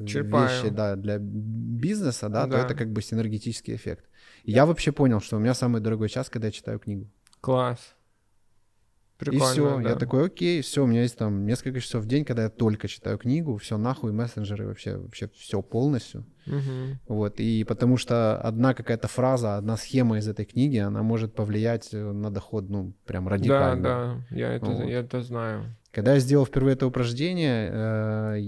э, 0.00 0.06
Черпаю. 0.06 0.48
вещи, 0.48 0.68
да, 0.70 0.94
для 0.96 1.18
бизнеса, 1.18 2.28
да, 2.28 2.44
то 2.44 2.50
Да. 2.52 2.58
это 2.64 2.74
как 2.74 2.92
бы 2.92 3.02
синергетический 3.02 3.74
эффект. 3.74 4.04
И 4.44 4.52
я 4.52 4.64
вообще 4.64 4.92
понял, 4.92 5.20
что 5.20 5.36
у 5.36 5.40
меня 5.40 5.54
самый 5.54 5.80
дорогой 5.80 6.08
час, 6.08 6.28
когда 6.30 6.46
я 6.46 6.52
читаю 6.52 6.78
книгу. 6.78 7.06
Класс. 7.40 7.94
Прикольно, 9.18 9.44
и 9.44 9.52
все, 9.52 9.80
да. 9.82 9.88
я 9.90 9.96
такой, 9.96 10.26
окей, 10.26 10.60
все, 10.60 10.82
у 10.82 10.86
меня 10.86 11.02
есть 11.02 11.16
там 11.18 11.46
несколько 11.46 11.80
часов 11.80 12.02
в 12.04 12.06
день, 12.06 12.24
когда 12.24 12.42
я 12.42 12.48
только 12.48 12.88
читаю 12.88 13.16
книгу, 13.16 13.56
все 13.56 13.76
нахуй, 13.78 14.12
мессенджеры, 14.12 14.66
вообще, 14.66 14.96
вообще 14.96 15.28
все 15.36 15.62
полностью. 15.62 16.24
Мгм. 16.46 16.98
Вот, 17.08 17.40
и 17.40 17.64
потому 17.64 17.96
что 17.96 18.36
одна 18.48 18.74
какая-то 18.74 19.06
фраза, 19.08 19.56
одна 19.56 19.76
схема 19.76 20.18
из 20.18 20.28
этой 20.28 20.44
книги, 20.44 20.78
она 20.78 21.02
может 21.02 21.34
повлиять 21.34 21.94
э, 21.94 22.12
на 22.12 22.30
доход, 22.30 22.68
ну, 22.68 22.92
прям 23.06 23.24
Да, 23.28 23.30
радикально. 23.34 23.82
да, 23.82 24.36
я 24.36 24.52
это, 24.52 24.66
Вот. 24.66 24.84
я 24.88 24.98
это 25.00 25.22
знаю. 25.22 25.76
Когда 25.94 26.14
я 26.14 26.18
сделал 26.18 26.44
впервые 26.44 26.74
это 26.74 26.86
упражнение, 26.88 27.70
э, 27.72 28.40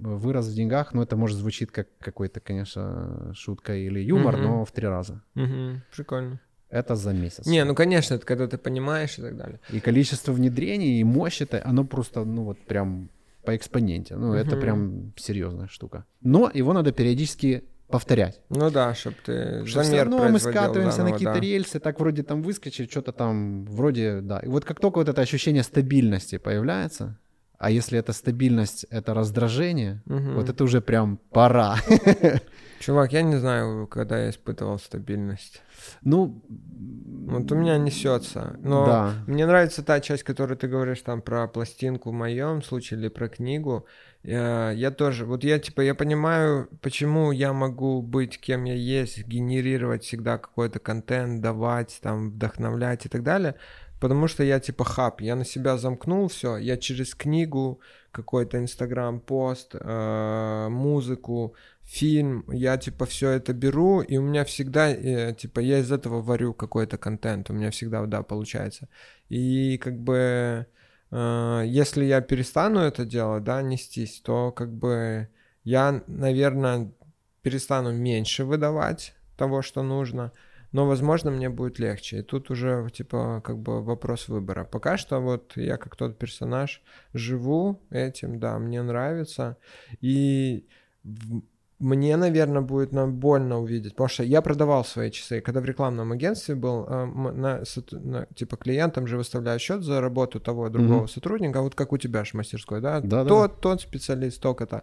вырос 0.00 0.48
в 0.48 0.54
деньгах, 0.54 0.92
ну, 0.92 1.00
это 1.02 1.16
может 1.16 1.38
звучит 1.38 1.70
как 1.70 1.88
какой-то, 1.98 2.40
конечно, 2.40 3.32
шутка 3.34 3.74
или 3.74 4.00
юмор, 4.00 4.34
Мгм. 4.36 4.42
но 4.44 4.64
в 4.66 4.72
три 4.72 4.86
раза. 4.86 5.22
Мгм. 5.34 5.82
Прикольно. 5.96 6.40
Это 6.68 6.94
за 6.94 7.12
месяц. 7.14 7.46
Не, 7.46 7.64
ну 7.64 7.74
конечно, 7.74 8.14
это 8.14 8.26
когда 8.26 8.46
ты 8.48 8.58
понимаешь 8.58 9.18
и 9.18 9.22
так 9.22 9.36
далее. 9.36 9.60
И 9.70 9.80
количество 9.80 10.32
внедрений, 10.32 11.00
и 11.00 11.04
мощь 11.04 11.40
это, 11.40 11.62
оно 11.64 11.84
просто, 11.84 12.24
ну, 12.24 12.44
вот 12.44 12.58
прям 12.66 13.08
по 13.44 13.56
экспоненте. 13.56 14.16
Ну, 14.16 14.34
это 14.34 14.52
Мгм. 14.56 14.60
прям 14.60 15.12
серьезная 15.16 15.68
штука. 15.68 16.04
Но 16.20 16.50
его 16.52 16.72
надо 16.74 16.92
периодически 16.92 17.64
повторять. 17.94 18.40
Ну 18.48 18.72
да, 18.72 18.92
чтобы 18.92 19.16
ты 19.24 19.64
что 19.66 19.84
замер 19.84 20.06
равно 20.06 20.28
мы 20.28 20.40
скатываемся 20.40 20.96
заново, 20.96 21.10
на 21.10 21.12
какие-то 21.12 21.34
да. 21.34 21.40
рельсы, 21.40 21.78
так 21.78 22.00
вроде 22.00 22.24
там 22.24 22.42
выскочить, 22.42 22.90
что-то 22.90 23.12
там, 23.12 23.64
вроде, 23.66 24.20
да. 24.20 24.40
И 24.40 24.48
вот 24.48 24.64
как 24.64 24.80
только 24.80 24.98
вот 24.98 25.08
это 25.08 25.22
ощущение 25.22 25.62
стабильности 25.62 26.38
появляется, 26.38 27.20
а 27.56 27.70
если 27.70 27.96
эта 27.96 28.12
стабильность— 28.12 28.84
это 28.90 29.14
раздражение, 29.14 30.02
Мгм. 30.06 30.34
вот 30.34 30.48
это 30.48 30.64
уже 30.64 30.80
прям 30.80 31.20
пора. 31.30 31.76
Чувак, 32.80 33.12
я 33.12 33.22
не 33.22 33.36
знаю, 33.36 33.86
когда 33.86 34.18
я 34.18 34.30
испытывал 34.30 34.80
стабильность. 34.80 35.62
Ну, 36.02 36.42
Вот 37.28 37.52
у 37.52 37.54
меня 37.54 37.78
несется. 37.78 38.56
Но 38.60 38.86
да. 38.86 39.12
мне 39.28 39.46
нравится 39.46 39.84
та 39.84 40.00
часть, 40.00 40.24
которую 40.24 40.56
ты 40.58 40.66
говоришь 40.66 41.00
там 41.02 41.22
про 41.22 41.46
пластинку 41.46 42.10
в 42.10 42.12
моем 42.12 42.60
случае 42.60 42.98
или 42.98 43.08
про 43.08 43.28
книгу. 43.28 43.86
Я, 44.24 44.70
я 44.70 44.90
тоже, 44.90 45.26
вот 45.26 45.44
я 45.44 45.58
типа, 45.58 45.82
я 45.82 45.94
понимаю, 45.94 46.68
почему 46.80 47.30
я 47.30 47.52
могу 47.52 48.00
быть 48.00 48.40
кем 48.40 48.64
я 48.64 48.74
есть, 48.74 49.26
генерировать 49.26 50.02
всегда 50.04 50.38
какой-то 50.38 50.78
контент, 50.78 51.42
давать, 51.42 51.98
там, 52.00 52.30
вдохновлять 52.30 53.04
и 53.04 53.10
так 53.10 53.22
далее. 53.22 53.54
Потому 54.00 54.26
что 54.26 54.42
я 54.42 54.60
типа 54.60 54.84
хаб, 54.84 55.20
я 55.20 55.36
на 55.36 55.44
себя 55.44 55.76
замкнул 55.76 56.28
все, 56.28 56.56
я 56.56 56.78
через 56.78 57.14
книгу, 57.14 57.80
какой-то 58.12 58.58
инстаграм-пост, 58.58 59.74
э, 59.74 60.68
музыку, 60.70 61.54
фильм, 61.82 62.44
я 62.50 62.78
типа 62.78 63.04
все 63.04 63.30
это 63.30 63.52
беру, 63.52 64.00
и 64.00 64.16
у 64.16 64.22
меня 64.22 64.44
всегда, 64.44 64.88
э, 64.90 65.34
типа, 65.34 65.60
я 65.60 65.80
из 65.80 65.92
этого 65.92 66.22
варю 66.22 66.54
какой-то 66.54 66.96
контент, 66.96 67.50
у 67.50 67.52
меня 67.52 67.70
всегда, 67.70 68.06
да, 68.06 68.22
получается. 68.22 68.88
И 69.28 69.78
как 69.78 69.98
бы, 69.98 70.14
э, 70.16 70.64
если 71.14 72.04
я 72.04 72.20
перестану 72.20 72.80
это 72.80 73.04
делать, 73.04 73.44
да, 73.44 73.62
нестись, 73.62 74.20
то 74.20 74.50
как 74.50 74.72
бы 74.72 75.28
я, 75.62 76.02
наверное, 76.08 76.90
перестану 77.42 77.92
меньше 77.92 78.44
выдавать 78.44 79.14
того, 79.36 79.62
что 79.62 79.82
нужно, 79.82 80.32
но, 80.72 80.86
возможно, 80.86 81.30
мне 81.30 81.48
будет 81.48 81.78
легче. 81.78 82.18
И 82.18 82.22
тут 82.22 82.50
уже, 82.50 82.88
типа, 82.92 83.40
как 83.44 83.58
бы 83.58 83.80
вопрос 83.82 84.28
выбора. 84.28 84.64
Пока 84.64 84.96
что 84.96 85.20
вот 85.20 85.52
я 85.56 85.76
как 85.76 85.94
тот 85.94 86.18
персонаж 86.18 86.82
живу 87.12 87.80
этим, 87.90 88.40
да, 88.40 88.58
мне 88.58 88.82
нравится. 88.82 89.56
И 90.00 90.66
мне, 91.78 92.16
наверное, 92.16 92.62
будет 92.62 92.92
нам 92.92 93.14
больно 93.14 93.58
увидеть, 93.60 93.92
потому 93.94 94.08
что 94.08 94.22
я 94.22 94.40
продавал 94.42 94.84
свои 94.84 95.10
часы. 95.10 95.40
Когда 95.40 95.60
в 95.60 95.64
рекламном 95.64 96.12
агентстве 96.12 96.54
был, 96.54 96.86
э, 96.88 97.04
на, 97.06 97.62
на- 97.92 98.26
типа 98.34 98.56
клиентам 98.56 99.06
же 99.06 99.16
выставляю 99.16 99.58
счет 99.58 99.82
за 99.82 100.00
работу 100.00 100.40
того 100.40 100.68
другого 100.70 100.98
Мгм. 101.00 101.08
сотрудника, 101.08 101.60
вот 101.62 101.74
как 101.74 101.92
у 101.92 101.98
тебя 101.98 102.24
же 102.24 102.30
мастерской, 102.36 102.80
да? 102.80 103.00
Да-да-да. 103.00 103.28
тот, 103.28 103.60
тот 103.60 103.80
специалист, 103.80 104.40
только-то. 104.40 104.82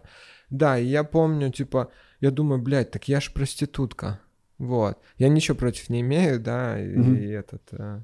Да, 0.50 0.78
и 0.78 0.84
я 0.84 1.02
помню, 1.04 1.50
типа, 1.50 1.88
я 2.20 2.30
думаю, 2.30 2.60
блядь, 2.62 2.90
так 2.90 3.08
я 3.08 3.20
ж 3.20 3.32
проститутка. 3.32 4.20
Вот. 4.58 4.98
Я 5.18 5.28
ничего 5.28 5.56
против 5.56 5.88
не 5.88 6.00
имею, 6.02 6.38
да, 6.40 6.78
и, 6.80 6.96
Мгм. 6.96 7.14
и 7.16 7.26
этот... 7.28 7.62
э, 7.72 8.00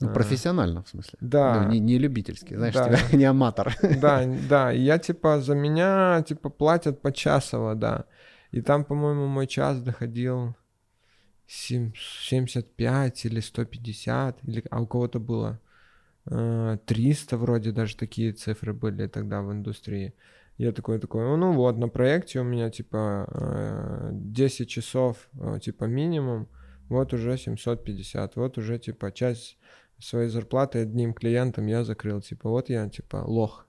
Ну, 0.00 0.08
э, 0.08 0.14
профессионально, 0.14 0.82
в 0.82 0.88
смысле. 0.88 1.18
Да. 1.20 1.62
Ну, 1.62 1.68
не, 1.72 1.78
не 1.78 1.98
любительский, 1.98 2.56
знаешь, 2.56 2.74
Да. 2.74 2.84
тебя 2.88 2.98
не 3.18 3.24
аматор. 3.26 3.76
Да, 4.00 4.24
да, 4.48 4.70
я 4.70 4.98
типа 4.98 5.40
за 5.40 5.54
меня 5.54 6.24
типа 6.26 6.48
платят 6.48 7.02
почасово, 7.02 7.74
да. 7.74 8.04
И 8.52 8.60
там, 8.62 8.84
по-моему, 8.84 9.26
мой 9.26 9.46
час 9.46 9.80
доходил 9.80 10.54
сем- 11.46 11.92
75 11.96 13.24
или 13.24 13.40
150, 13.40 14.38
или, 14.44 14.64
а 14.70 14.80
у 14.80 14.86
кого-то 14.86 15.20
было 15.20 15.60
э, 16.26 16.78
300 16.86 17.36
вроде, 17.36 17.72
даже 17.72 17.96
такие 17.96 18.32
цифры 18.32 18.72
были 18.72 19.06
тогда 19.06 19.42
в 19.42 19.52
индустрии. 19.52 20.14
Я 20.58 20.72
такой, 20.72 20.98
такой, 20.98 21.36
«Ну, 21.38 21.52
вот, 21.52 21.78
на 21.78 21.88
проекте 21.88 22.40
у 22.40 22.44
меня 22.44 22.70
типа 22.70 23.26
э, 23.32 24.10
10 24.12 24.68
часов 24.68 25.28
э, 25.40 25.58
типа 25.62 25.84
минимум, 25.84 26.48
вот 26.88 27.12
уже 27.14 27.38
750, 27.38 28.36
вот 28.36 28.58
уже 28.58 28.78
типа 28.78 29.10
часть 29.12 29.58
своей 29.98 30.28
зарплаты 30.28 30.80
одним 30.80 31.14
клиентом 31.14 31.66
я 31.66 31.84
закрыл, 31.84 32.20
типа 32.20 32.48
вот 32.48 32.68
я 32.68 32.88
типа 32.88 33.16
лох. 33.26 33.66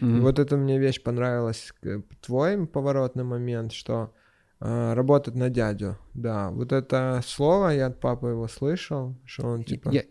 И 0.00 0.02
Мгм. 0.02 0.20
вот 0.20 0.38
эта 0.38 0.56
мне 0.56 0.78
вещь 0.78 1.02
понравилась, 1.02 1.72
твой 2.20 2.66
поворотный 2.66 3.24
момент, 3.24 3.72
что 3.72 4.12
э, 4.14 4.19
работать 4.60 5.34
на 5.34 5.48
дядю. 5.48 5.96
Да, 6.14 6.50
вот 6.50 6.72
это 6.72 7.20
слово, 7.26 7.70
я 7.70 7.86
от 7.86 7.98
папы 8.00 8.28
его 8.28 8.46
слышал, 8.48 9.16
что 9.24 9.46
он 9.46 9.64
типа... 9.64 9.90
Я- 9.90 10.04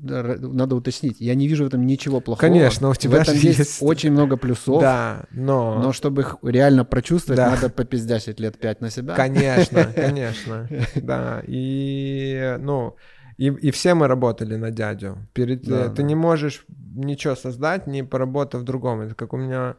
надо 0.00 0.74
уточнить, 0.74 1.20
я 1.20 1.34
не 1.34 1.48
вижу 1.48 1.64
в 1.64 1.66
этом 1.66 1.84
ничего 1.86 2.20
плохого. 2.20 2.40
Конечно, 2.40 2.88
у 2.88 2.92
в 2.92 2.98
тебя 2.98 3.20
этом 3.22 3.34
же 3.34 3.46
есть, 3.46 3.58
есть. 3.58 3.82
очень 3.82 4.10
много 4.10 4.36
плюсов. 4.36 4.80
Да, 4.80 5.24
но... 5.30 5.78
Но 5.82 5.92
чтобы 5.92 6.22
их 6.22 6.36
реально 6.42 6.84
прочувствовать, 6.84 7.36
Да. 7.36 7.50
надо 7.50 7.68
попиздящить 7.68 8.40
лет 8.40 8.58
пять 8.58 8.80
на 8.80 8.90
себя. 8.90 9.14
Конечно, 9.14 9.84
конечно, 9.94 10.68
да. 10.94 11.42
И, 11.46 12.56
ну, 12.58 12.96
и, 13.36 13.48
и 13.48 13.70
все 13.70 13.94
мы 13.94 14.08
работали 14.08 14.56
на 14.56 14.70
дядю. 14.70 15.18
Перед, 15.34 15.62
Да, 15.64 15.86
э, 15.86 15.88
ты 15.90 15.96
да. 15.96 16.02
не 16.02 16.14
можешь 16.14 16.64
ничего 16.94 17.34
создать, 17.34 17.86
не 17.86 18.02
поработав 18.02 18.62
в 18.62 18.64
другом. 18.64 19.02
Это 19.02 19.14
как 19.14 19.34
у 19.34 19.36
меня 19.36 19.72
э, 19.72 19.74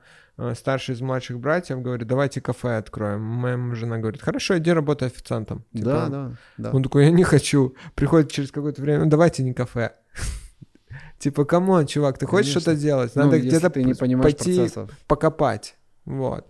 старший 0.54 0.96
из 0.96 1.02
младших 1.02 1.40
братьев 1.40 1.82
говорит, 1.82 2.08
давайте 2.08 2.42
кафе 2.42 2.78
откроем. 2.78 3.22
Моя 3.22 3.58
жена 3.74 3.98
говорит, 3.98 4.22
хорошо, 4.22 4.58
иди 4.58 4.72
работай 4.72 5.08
официантом. 5.08 5.66
Да, 5.74 5.80
Типа, 5.80 6.08
да, 6.10 6.32
да. 6.58 6.72
Он 6.72 6.84
такой, 6.84 7.06
я 7.06 7.12
не 7.12 7.24
хочу. 7.24 7.76
Приходит 7.96 8.32
через 8.32 8.52
какое-то 8.52 8.82
время, 8.82 9.06
«Ну, 9.06 9.10
давайте 9.10 9.44
не 9.44 9.54
кафе. 9.54 9.96
Типа, 11.20 11.46
come 11.46 11.70
on, 11.70 11.88
чувак, 11.88 12.18
ты 12.20 12.28
хочешь 12.28 12.52
что-то 12.52 12.76
делать? 12.76 13.16
Ну, 13.16 13.24
Надо 13.24 13.40
где-то 13.40 13.72
пойти 13.72 14.70
покопать. 15.08 15.76
Вот. 16.06 16.48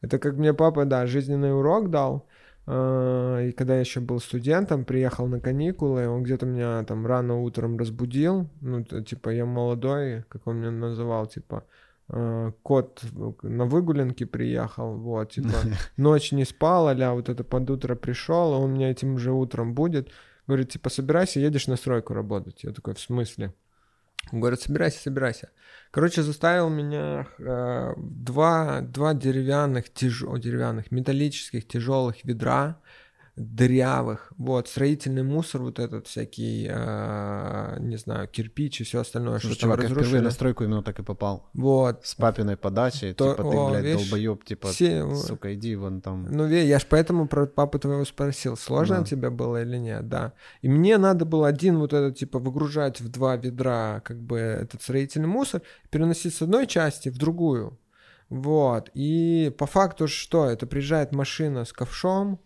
Это 0.00 0.18
как 0.18 0.34
мне 0.34 0.52
папа, 0.52 0.84
да, 0.84 1.06
жизненный 1.06 1.56
урок 1.56 1.90
дал. 1.90 2.26
Э, 2.66 3.46
И 3.48 3.52
когда 3.52 3.74
я 3.74 3.80
еще 3.80 4.00
был 4.00 4.18
студентом, 4.20 4.84
приехал 4.84 5.28
на 5.28 5.40
каникулы, 5.40 6.08
он 6.08 6.22
где-то 6.24 6.46
меня 6.46 6.82
там 6.84 7.06
рано 7.06 7.40
утром 7.40 7.78
разбудил. 7.78 8.48
Ну, 8.60 8.82
типа, 8.82 9.30
я 9.30 9.46
молодой, 9.46 10.24
как 10.28 10.46
он 10.46 10.56
меня 10.56 10.70
называл, 10.70 11.26
типа, 11.26 11.64
э, 11.64 11.79
кот 12.62 13.02
на 13.42 13.66
выгуленке 13.66 14.26
приехал, 14.26 14.96
вот, 14.96 15.32
типа, 15.32 15.54
ночь 15.96 16.32
не 16.32 16.44
спал, 16.44 16.88
а 16.88 17.12
вот 17.12 17.28
это 17.28 17.44
под 17.44 17.70
утро 17.70 17.94
пришел, 17.94 18.52
он 18.52 18.62
у 18.62 18.74
меня 18.74 18.90
этим 18.90 19.18
же 19.18 19.32
утром 19.32 19.74
будет, 19.74 20.10
говорит, 20.46 20.70
типа, 20.70 20.90
собирайся, 20.90 21.40
едешь 21.40 21.68
на 21.68 21.76
стройку 21.76 22.14
работать. 22.14 22.64
Я 22.64 22.72
такой, 22.72 22.94
в 22.94 23.00
смысле? 23.00 23.54
Говорит, 24.32 24.60
собирайся, 24.60 25.00
собирайся. 25.00 25.50
Короче, 25.90 26.22
заставил 26.22 26.68
меня 26.68 27.26
э, 27.38 27.94
два, 27.96 28.80
два 28.80 29.14
деревянных, 29.14 29.92
тяж... 29.92 30.24
деревянных, 30.38 30.90
металлических 30.90 31.66
тяжелых 31.66 32.24
ведра 32.24 32.80
дырявых, 33.36 34.32
вот, 34.36 34.68
строительный 34.68 35.22
мусор 35.22 35.62
вот 35.62 35.78
этот 35.78 36.06
всякий, 36.06 36.66
э, 36.70 37.76
не 37.80 37.96
знаю, 37.96 38.28
кирпич 38.28 38.80
и 38.80 38.84
все 38.84 39.00
остальное, 39.00 39.38
Слушай, 39.38 39.54
что 39.54 39.62
чувак, 39.62 39.82
я 39.82 39.88
впервые 39.88 40.22
на 40.22 40.30
стройку 40.30 40.64
именно 40.64 40.82
так 40.82 40.98
и 40.98 41.02
попал. 41.02 41.48
Вот. 41.54 42.04
С 42.04 42.14
папиной 42.14 42.56
подачи, 42.56 43.12
То, 43.12 43.32
типа, 43.32 43.50
ты, 43.50 43.56
о, 43.56 43.70
блядь, 43.70 43.84
видишь, 43.84 44.08
долбоеб, 44.08 44.44
типа, 44.44 44.68
все... 44.68 45.14
сука, 45.14 45.54
иди 45.54 45.76
вон 45.76 46.00
там. 46.00 46.26
Ну, 46.30 46.48
я 46.48 46.78
ж 46.78 46.86
поэтому 46.88 47.28
про 47.28 47.46
папу 47.46 47.78
твоего 47.78 48.04
спросил, 48.04 48.56
сложно 48.56 48.98
да. 48.98 49.04
тебе 49.04 49.30
было 49.30 49.62
или 49.62 49.76
нет, 49.76 50.08
да. 50.08 50.32
И 50.62 50.68
мне 50.68 50.98
надо 50.98 51.24
было 51.24 51.48
один 51.48 51.78
вот 51.78 51.92
этот, 51.92 52.18
типа, 52.18 52.38
выгружать 52.38 53.00
в 53.00 53.08
два 53.08 53.36
ведра, 53.36 54.00
как 54.04 54.20
бы, 54.20 54.38
этот 54.38 54.82
строительный 54.82 55.28
мусор, 55.28 55.62
переносить 55.90 56.34
с 56.34 56.42
одной 56.42 56.66
части 56.66 57.08
в 57.08 57.16
другую. 57.16 57.78
Вот. 58.28 58.90
И 58.94 59.52
по 59.58 59.66
факту 59.66 60.06
что? 60.06 60.46
Это 60.46 60.66
приезжает 60.66 61.12
машина 61.12 61.64
с 61.64 61.72
ковшом, 61.72 62.40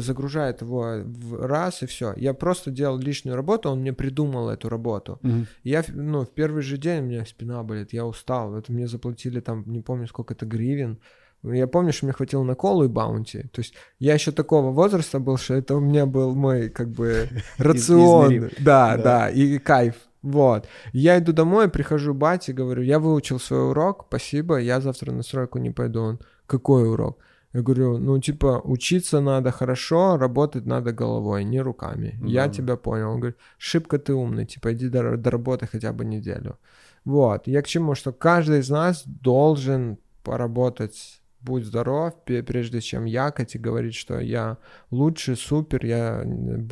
загружает 0.00 0.60
его 0.62 1.02
в 1.04 1.46
раз 1.46 1.82
и 1.82 1.86
все. 1.86 2.12
Я 2.16 2.34
просто 2.34 2.70
делал 2.70 2.98
лишнюю 2.98 3.36
работу, 3.36 3.70
он 3.70 3.80
мне 3.80 3.92
придумал 3.92 4.48
эту 4.48 4.68
работу. 4.68 5.18
Угу. 5.22 5.46
Я, 5.64 5.84
ну, 5.88 6.24
в 6.24 6.30
первый 6.30 6.62
же 6.62 6.78
день 6.78 7.00
у 7.00 7.06
меня 7.06 7.24
спина 7.24 7.62
болит, 7.62 7.92
я 7.92 8.04
устал. 8.04 8.56
Это 8.56 8.72
мне 8.72 8.86
заплатили 8.86 9.40
там, 9.40 9.64
не 9.66 9.80
помню, 9.80 10.06
сколько 10.06 10.34
это 10.34 10.46
гривен. 10.46 10.98
Я 11.42 11.66
помню, 11.66 11.92
что 11.92 12.06
мне 12.06 12.12
хватило 12.12 12.42
на 12.42 12.54
колу 12.54 12.84
и 12.84 12.88
баунти. 12.88 13.42
То 13.52 13.60
есть 13.60 13.74
я 13.98 14.14
еще 14.14 14.32
такого 14.32 14.72
возраста 14.72 15.20
был, 15.20 15.36
что 15.36 15.54
это 15.54 15.76
у 15.76 15.80
меня 15.80 16.06
был 16.06 16.34
мой, 16.34 16.70
как 16.70 16.88
бы, 16.88 17.28
рацион. 17.58 18.50
Да, 18.58 18.96
да, 18.96 19.30
и 19.30 19.58
кайф. 19.58 19.94
Вот. 20.22 20.66
Я 20.92 21.18
иду 21.18 21.32
домой, 21.32 21.68
прихожу 21.68 22.12
бате, 22.14 22.52
говорю, 22.52 22.82
я 22.82 22.98
выучил 22.98 23.38
свой 23.38 23.70
урок, 23.70 24.06
спасибо, 24.08 24.56
я 24.56 24.80
завтра 24.80 25.12
на 25.12 25.22
стройку 25.22 25.58
не 25.58 25.70
пойду. 25.70 26.00
Он, 26.02 26.20
какой 26.46 26.88
урок? 26.90 27.18
Я 27.56 27.62
говорю, 27.62 27.98
ну, 27.98 28.20
типа, 28.20 28.60
учиться 28.64 29.20
надо 29.20 29.50
хорошо, 29.50 30.18
работать 30.18 30.66
надо 30.66 30.92
головой, 30.92 31.44
не 31.44 31.62
руками. 31.62 32.18
Да. 32.20 32.28
Я 32.28 32.48
тебя 32.48 32.76
понял. 32.76 33.10
Он 33.10 33.20
говорит, 33.20 33.38
шибко 33.58 33.98
ты 33.98 34.12
умный, 34.12 34.44
типа, 34.44 34.72
иди 34.72 34.88
до, 34.88 35.16
до 35.16 35.30
работы 35.30 35.66
хотя 35.66 35.92
бы 35.92 36.04
неделю. 36.04 36.58
Вот. 37.04 37.48
Я 37.48 37.62
к 37.62 37.66
чему, 37.66 37.94
что 37.94 38.12
каждый 38.12 38.58
из 38.58 38.68
нас 38.68 39.04
должен 39.06 39.96
поработать 40.22 41.22
будь 41.46 41.64
здоров, 41.64 42.12
прежде 42.24 42.80
чем 42.80 43.06
якать 43.06 43.54
и 43.54 43.58
говорить, 43.58 43.94
что 43.94 44.20
я 44.20 44.56
лучше, 44.90 45.36
супер, 45.36 45.86
я 45.86 46.24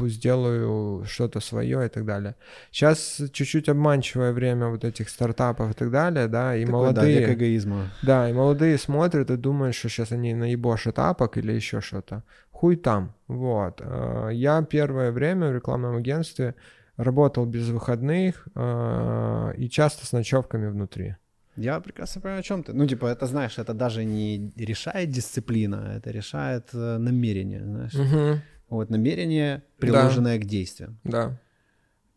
сделаю 0.08 1.04
что-то 1.04 1.40
свое 1.40 1.86
и 1.86 1.88
так 1.88 2.04
далее. 2.04 2.34
Сейчас 2.72 3.22
чуть-чуть 3.32 3.68
обманчивое 3.68 4.32
время 4.32 4.68
вот 4.68 4.84
этих 4.84 5.08
стартапов 5.08 5.70
и 5.70 5.74
так 5.74 5.90
далее, 5.90 6.28
да, 6.28 6.56
и 6.56 6.64
Такой, 6.64 6.72
молодые... 6.72 7.26
Да, 7.26 7.34
эгоизма. 7.34 7.90
Да, 8.02 8.30
и 8.30 8.32
молодые 8.32 8.78
смотрят 8.78 9.30
и 9.30 9.36
думают, 9.36 9.74
что 9.74 9.88
сейчас 9.88 10.12
они 10.12 10.34
наебошат 10.34 10.98
апок 10.98 11.38
или 11.38 11.52
еще 11.52 11.80
что-то. 11.80 12.22
Хуй 12.50 12.76
там, 12.76 13.14
вот. 13.28 13.80
Э, 13.80 14.30
я 14.32 14.62
первое 14.62 15.12
время 15.12 15.48
в 15.48 15.54
рекламном 15.54 15.96
агентстве 15.96 16.54
работал 16.96 17.46
без 17.46 17.68
выходных 17.68 18.48
э, 18.54 19.52
и 19.56 19.68
часто 19.68 20.06
с 20.06 20.12
ночевками 20.12 20.68
внутри. 20.68 21.16
Я 21.56 21.80
прекрасно 21.80 22.20
понимаю, 22.20 22.40
о 22.40 22.42
чем 22.42 22.62
ты. 22.62 22.72
Ну, 22.72 22.86
типа, 22.86 23.06
это, 23.06 23.26
знаешь, 23.26 23.58
это 23.58 23.74
даже 23.74 24.04
не 24.04 24.52
решает 24.56 25.10
дисциплина, 25.10 25.94
это 25.96 26.10
решает 26.10 26.70
э, 26.72 26.98
намерение, 26.98 27.62
знаешь. 27.62 27.94
Угу. 27.94 28.40
Вот 28.70 28.90
намерение, 28.90 29.62
приложенное 29.78 30.38
да. 30.38 30.44
к 30.44 30.48
действию. 30.48 30.98
Да. 31.04 31.40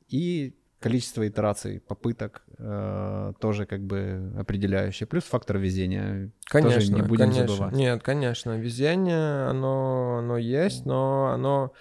И 0.08 0.56
количество 0.80 1.28
итераций, 1.28 1.80
попыток 1.80 2.44
э, 2.58 3.34
тоже 3.40 3.66
как 3.66 3.82
бы 3.82 4.34
определяющее. 4.38 5.08
Плюс 5.08 5.24
фактор 5.24 5.58
везения. 5.58 6.32
Конечно, 6.46 6.76
тоже 6.76 6.94
не 6.94 7.02
будем 7.02 7.30
конечно. 7.30 7.48
забывать. 7.48 7.74
Нет, 7.74 8.04
конечно, 8.04 8.58
везение, 8.58 9.50
оно, 9.50 10.18
оно 10.20 10.38
есть, 10.38 10.86
но 10.86 11.28
оно 11.34 11.74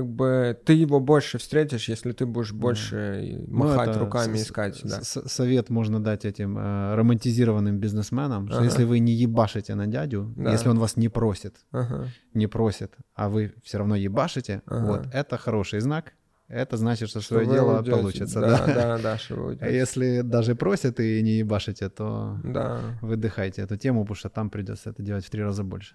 как 0.00 0.08
бы 0.08 0.58
ты 0.64 0.72
его 0.72 0.98
больше 0.98 1.36
встретишь, 1.36 1.88
если 1.88 2.12
ты 2.12 2.24
будешь 2.24 2.52
больше 2.52 3.44
ну, 3.46 3.64
махать 3.66 3.94
ну, 3.94 4.00
руками 4.00 4.38
с- 4.38 4.44
искать. 4.44 4.80
Да. 4.82 5.02
Совет 5.02 5.68
можно 5.68 6.02
дать 6.02 6.24
этим 6.24 6.56
э, 6.56 6.94
романтизированным 6.94 7.78
бизнесменам, 7.78 8.48
что 8.48 8.56
ага. 8.56 8.64
если 8.64 8.84
вы 8.84 8.98
не 8.98 9.12
ебашите 9.12 9.74
на 9.74 9.86
дядю, 9.86 10.32
да. 10.36 10.52
если 10.52 10.70
он 10.70 10.78
вас 10.78 10.96
не 10.96 11.10
просит, 11.10 11.56
ага. 11.70 12.08
не 12.32 12.46
просит, 12.46 12.94
а 13.14 13.28
вы 13.28 13.52
все 13.62 13.78
равно 13.78 13.94
ебашите, 13.94 14.62
ага. 14.66 14.86
вот 14.86 15.06
это 15.12 15.36
хороший 15.36 15.80
знак. 15.80 16.14
Это 16.48 16.76
значит, 16.76 17.10
что, 17.10 17.20
что 17.20 17.34
свое 17.34 17.46
дело 17.46 17.78
уйдете. 17.78 17.96
получится. 17.96 18.40
Да, 18.40 18.66
да, 18.66 18.74
да, 18.74 18.98
да 18.98 19.18
что 19.18 19.34
вы 19.36 19.58
А 19.60 19.68
если 19.68 20.22
даже 20.22 20.54
просят 20.54 20.98
и 20.98 21.22
не 21.22 21.38
ебашите, 21.38 21.90
то 21.90 22.40
да. 22.42 22.98
выдыхайте 23.02 23.62
эту 23.62 23.76
тему, 23.76 24.00
потому 24.00 24.16
что 24.16 24.30
там 24.30 24.50
придется 24.50 24.90
это 24.90 25.02
делать 25.02 25.26
в 25.26 25.30
три 25.30 25.42
раза 25.42 25.62
больше. 25.62 25.94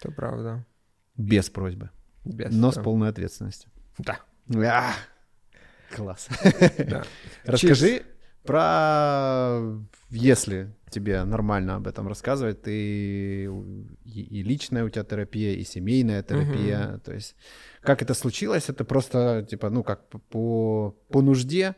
Это 0.00 0.12
правда. 0.12 0.66
Без 1.16 1.48
просьбы. 1.48 1.88
Без, 2.24 2.52
но 2.52 2.70
да. 2.72 2.80
с 2.80 2.84
полной 2.84 3.08
ответственностью. 3.08 3.70
Да. 3.98 4.20
А, 4.56 4.92
класс. 5.94 6.28
Да. 6.78 7.04
Расскажи 7.44 8.02
про, 8.44 9.60
если 10.10 10.74
тебе 10.90 11.24
нормально 11.24 11.76
об 11.76 11.86
этом 11.86 12.06
рассказывать, 12.08 12.62
ты 12.62 13.44
и, 13.44 13.48
и 14.04 14.42
личная 14.42 14.84
у 14.84 14.88
тебя 14.88 15.04
терапия, 15.04 15.54
и 15.54 15.64
семейная 15.64 16.22
терапия, 16.22 16.94
угу. 16.94 17.00
то 17.00 17.12
есть 17.12 17.34
как 17.80 18.02
это 18.02 18.14
случилось, 18.14 18.68
это 18.68 18.84
просто 18.84 19.46
типа, 19.48 19.70
ну 19.70 19.82
как 19.82 20.08
по 20.08 20.94
по 21.08 21.22
нужде, 21.22 21.74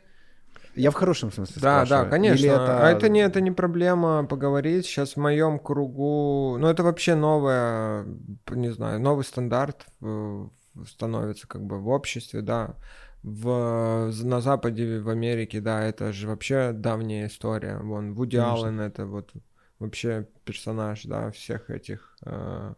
я 0.77 0.91
в 0.91 0.95
хорошем 0.95 1.33
смысле 1.33 1.55
Да, 1.61 1.85
спрашиваю. 1.85 2.05
да, 2.05 2.11
конечно. 2.11 2.47
это... 2.47 2.87
А 2.87 2.91
это 2.91 3.09
не, 3.09 3.21
это 3.21 3.41
не 3.41 3.51
проблема 3.51 4.25
поговорить. 4.27 4.87
Сейчас 4.87 5.15
в 5.15 5.17
моем 5.17 5.59
кругу... 5.59 6.57
Ну, 6.59 6.69
это 6.69 6.83
вообще 6.83 7.15
новое, 7.15 8.07
не 8.51 8.71
знаю, 8.71 9.01
новый 9.01 9.25
стандарт 9.25 9.87
э, 10.03 10.47
становится 10.87 11.49
как 11.49 11.63
бы 11.63 11.79
в 11.79 11.89
обществе, 11.89 12.43
да. 12.43 12.75
В, 13.23 14.13
на 14.23 14.41
Западе, 14.41 15.01
в 15.01 15.09
Америке, 15.09 15.61
да, 15.61 15.83
это 15.83 16.13
же 16.13 16.29
вообще 16.29 16.73
давняя 16.73 17.27
история. 17.27 17.79
Вон, 17.79 18.15
Вуди 18.15 18.37
конечно. 18.37 18.69
Аллен— 18.69 18.81
это 18.83 19.07
вот 19.07 19.33
вообще 19.79 20.29
персонаж, 20.45 21.03
да, 21.05 21.31
всех 21.33 21.71
этих 21.71 22.17
э, 22.25 22.75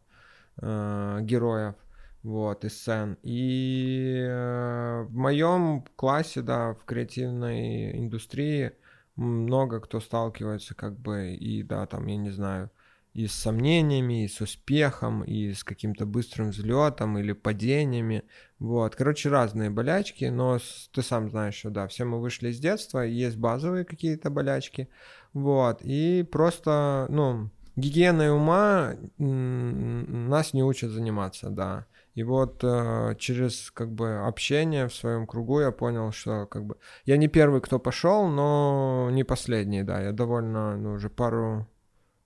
э, 0.63 1.19
героев 1.23 1.75
вот, 2.23 2.65
и 2.65 2.69
сцен. 2.69 3.17
И 3.23 4.17
э, 4.19 5.03
в 5.09 5.17
моем 5.17 5.85
классе, 5.97 6.43
да, 6.43 6.75
в 6.75 6.85
креативной 6.85 7.99
индустрии 7.99 8.73
много 9.17 9.81
кто 9.81 10.01
сталкивается, 10.01 10.75
как 10.75 10.99
бы, 10.99 11.35
и, 11.35 11.63
да, 11.63 11.87
там, 11.87 12.07
я 12.07 12.17
не 12.17 12.31
знаю, 12.31 12.71
и 13.15 13.27
с 13.27 13.33
сомнениями, 13.33 14.25
и 14.25 14.29
с 14.29 14.41
успехом, 14.41 15.25
и 15.25 15.53
с 15.53 15.65
каким-то 15.65 16.07
быстрым 16.07 16.51
взлетом 16.51 17.19
или 17.19 17.33
падениями. 17.33 18.23
Вот, 18.61 18.95
короче, 18.95 19.29
разные 19.29 19.71
болячки, 19.71 20.27
но 20.27 20.59
ты 20.93 21.03
сам 21.03 21.31
знаешь, 21.31 21.55
что 21.55 21.71
да, 21.71 21.89
все 21.89 22.05
мы 22.05 22.21
вышли 22.21 22.51
из 22.51 22.61
детства, 22.61 23.01
есть 23.01 23.37
базовые 23.37 23.85
какие-то 23.85 24.31
болячки, 24.31 24.89
вот, 25.33 25.81
и 25.83 26.23
просто, 26.31 27.07
ну, 27.09 27.51
гигиеной 27.75 28.31
ума 28.31 28.95
нас 29.19 30.53
не 30.53 30.63
учат 30.63 30.91
заниматься, 30.91 31.51
да. 31.51 31.87
И 32.15 32.23
вот 32.25 32.65
э, 32.65 33.15
через 33.19 33.71
как 33.71 33.93
бы 33.93 34.27
общение 34.27 34.89
в 34.89 34.95
своем 34.95 35.27
кругу 35.27 35.61
я 35.61 35.71
понял, 35.71 36.11
что 36.13 36.47
как 36.47 36.65
бы 36.65 36.77
я 37.05 37.17
не 37.17 37.29
первый, 37.29 37.61
кто 37.61 37.79
пошел, 37.79 38.29
но 38.29 39.09
не 39.13 39.25
последний, 39.25 39.83
да. 39.83 40.01
Я 40.01 40.13
довольно 40.13 40.77
ну, 40.77 40.93
уже 40.95 41.11
пару 41.11 41.67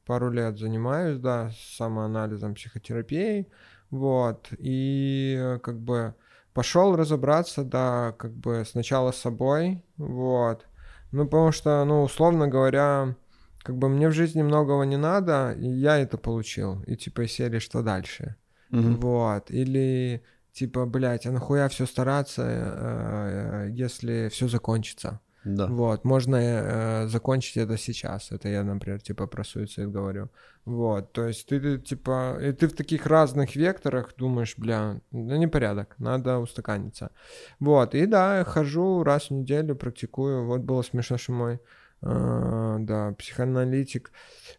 пару 0.07 0.31
лет 0.31 0.59
занимаюсь, 0.59 1.19
да, 1.19 1.51
самоанализом, 1.77 2.55
психотерапией, 2.55 3.49
вот. 3.91 4.49
И 4.59 5.37
э, 5.39 5.59
как 5.59 5.79
бы 5.79 6.15
пошел 6.55 6.97
разобраться, 6.97 7.65
да, 7.65 8.15
как 8.19 8.33
бы 8.33 8.65
сначала 8.67 9.13
с 9.13 9.17
собой, 9.17 9.85
вот. 9.97 10.67
Ну, 11.13 11.25
потому 11.25 11.53
что, 11.53 11.85
ну, 11.85 12.03
условно 12.03 12.49
говоря, 12.49 13.15
как 13.63 13.77
бы 13.77 13.89
мне 13.89 14.09
в 14.09 14.13
жизни 14.13 14.43
многого 14.43 14.85
не 14.85 14.97
надо, 14.97 15.53
и 15.53 15.69
я 15.69 15.99
это 15.99 16.19
получил. 16.19 16.83
И 16.87 16.97
типа 16.97 17.29
серии 17.29 17.59
что 17.59 17.83
дальше? 17.83 18.37
Угу. 18.73 18.97
Вот. 19.01 19.51
Или 19.51 20.23
типа, 20.53 20.87
блядь, 20.87 21.27
а 21.27 21.33
нахуя 21.33 21.69
все 21.69 21.87
стараться, 21.87 22.43
э, 22.45 23.69
если 23.71 24.29
все 24.29 24.49
закончится? 24.49 25.21
Да. 25.45 25.67
Вот, 25.67 26.05
можно 26.05 26.37
э, 26.37 27.07
закончить 27.09 27.57
это 27.57 27.77
сейчас. 27.77 28.31
Это 28.31 28.49
я, 28.49 28.63
например, 28.63 29.01
типа 29.01 29.27
про 29.27 29.45
суицид 29.45 29.91
говорю. 29.91 30.29
Вот, 30.65 31.13
то 31.13 31.27
есть 31.27 31.49
ты, 31.49 31.61
ты 31.61 31.79
типа, 31.79 32.39
и 32.41 32.53
ты 32.53 32.69
в 32.69 32.77
таких 32.77 33.07
разных 33.07 33.57
векторах 33.57 34.15
думаешь, 34.17 34.55
бля, 34.57 35.01
ну 35.11 35.37
непорядок, 35.37 35.97
надо 35.99 36.39
устаканиться. 36.39 37.11
Вот, 37.59 37.95
и 37.97 38.07
да, 38.07 38.45
хожу 38.45 39.03
раз 39.03 39.31
в 39.31 39.33
неделю, 39.33 39.75
практикую. 39.75 40.47
Вот 40.47 40.61
было 40.61 40.83
смешно, 40.83 41.19
что 41.19 41.33
мой 41.33 41.55
э, 41.55 41.59
да, 42.03 43.15
психоаналитик, 43.17 44.11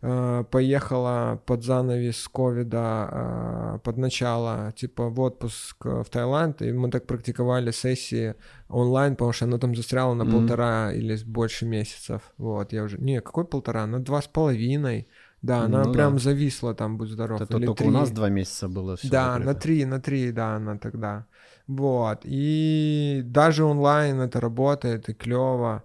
э, 0.02 0.44
поехала 0.50 1.42
под 1.46 1.64
занавес 1.64 2.28
ковида, 2.30 3.10
э, 3.12 3.80
под 3.84 3.98
начало, 3.98 4.72
типа, 4.76 5.10
в 5.10 5.20
отпуск 5.20 5.86
в 5.86 6.06
Таиланд, 6.06 6.62
и 6.62 6.72
мы 6.72 6.90
так 6.90 7.06
практиковали 7.06 7.72
сессии 7.72 8.36
онлайн, 8.70 9.16
потому 9.16 9.34
что 9.34 9.46
она 9.46 9.58
там 9.58 9.76
застряла 9.76 10.14
на 10.14 10.24
mm-hmm. 10.24 10.32
полтора 10.32 10.94
или 10.94 11.18
больше 11.26 11.66
месяцев, 11.66 12.22
вот, 12.38 12.72
я 12.72 12.84
уже, 12.84 12.98
не, 12.98 13.20
какой 13.20 13.46
полтора, 13.46 13.86
на 13.88 14.00
два 14.00 14.22
с 14.22 14.28
половиной, 14.28 15.08
да, 15.42 15.64
она 15.64 15.84
ну, 15.84 15.92
прям 15.92 16.14
да. 16.14 16.20
зависла 16.20 16.74
там, 16.74 16.98
будь 16.98 17.10
здоров. 17.10 17.42
Это 17.42 17.58
или 17.58 17.66
только 17.66 17.84
3. 17.84 17.88
у 17.88 17.92
нас 17.92 18.12
два 18.12 18.30
месяца 18.30 18.70
было 18.70 18.96
все. 18.96 19.10
Да, 19.10 19.34
закрыто. 19.34 19.46
на 19.46 19.60
три, 19.60 19.86
на 19.86 20.00
три, 20.00 20.32
да, 20.32 20.56
она 20.56 20.78
тогда. 20.78 21.26
Вот. 21.68 22.22
И 22.24 23.22
даже 23.26 23.66
онлайн 23.66 24.22
это 24.22 24.40
работает, 24.40 25.10
и 25.10 25.14
клево. 25.14 25.84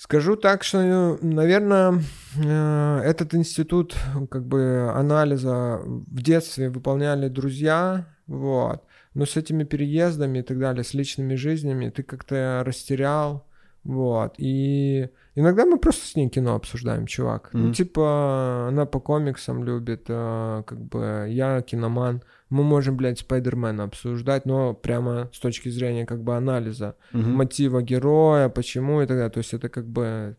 Скажу 0.00 0.34
так, 0.34 0.64
что, 0.64 1.18
наверное, 1.20 2.02
э, 2.42 3.00
этот 3.04 3.34
институт 3.34 3.94
как 4.30 4.46
бы 4.46 4.90
анализа 4.94 5.82
в 5.84 6.22
детстве 6.22 6.70
выполняли 6.70 7.28
друзья, 7.28 8.06
вот. 8.26 8.82
Но 9.12 9.26
с 9.26 9.36
этими 9.36 9.64
переездами 9.64 10.38
и 10.38 10.42
так 10.42 10.58
далее, 10.58 10.84
с 10.84 10.94
личными 10.94 11.34
жизнями 11.34 11.90
ты 11.90 12.02
как-то 12.02 12.62
растерял, 12.64 13.46
вот. 13.84 14.36
И 14.38 15.10
иногда 15.40 15.66
мы 15.66 15.78
просто 15.78 16.06
с 16.06 16.16
ней 16.16 16.28
кино 16.28 16.54
обсуждаем, 16.54 17.06
чувак. 17.06 17.50
Mm-hmm. 17.52 17.58
Ну, 17.58 17.72
типа, 17.72 18.66
она 18.68 18.86
по 18.86 19.00
комиксам 19.00 19.64
любит, 19.64 20.04
э, 20.08 20.62
как 20.66 20.80
бы 20.80 21.26
я 21.28 21.60
киноман 21.62 22.22
мы 22.50 22.64
можем, 22.64 22.96
блядь, 22.96 23.20
Спайдермена 23.20 23.84
обсуждать, 23.84 24.44
но 24.44 24.74
прямо 24.74 25.30
с 25.32 25.38
точки 25.38 25.68
зрения 25.68 26.04
как 26.04 26.22
бы 26.22 26.36
анализа 26.36 26.96
угу. 27.14 27.22
мотива 27.22 27.80
героя, 27.80 28.48
почему 28.48 29.00
и 29.00 29.06
так 29.06 29.16
далее. 29.16 29.30
То 29.30 29.38
есть 29.38 29.54
это 29.54 29.68
как 29.68 29.86
бы 29.86 30.36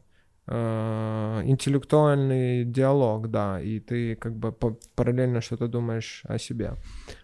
э, 0.47 1.41
интеллектуальный 1.45 2.65
диалог, 2.65 3.31
да, 3.31 3.61
и 3.61 3.79
ты 3.79 4.15
как 4.15 4.35
бы 4.35 4.51
параллельно 4.95 5.39
что-то 5.39 5.67
думаешь 5.67 6.23
о 6.27 6.37
себе. 6.37 6.73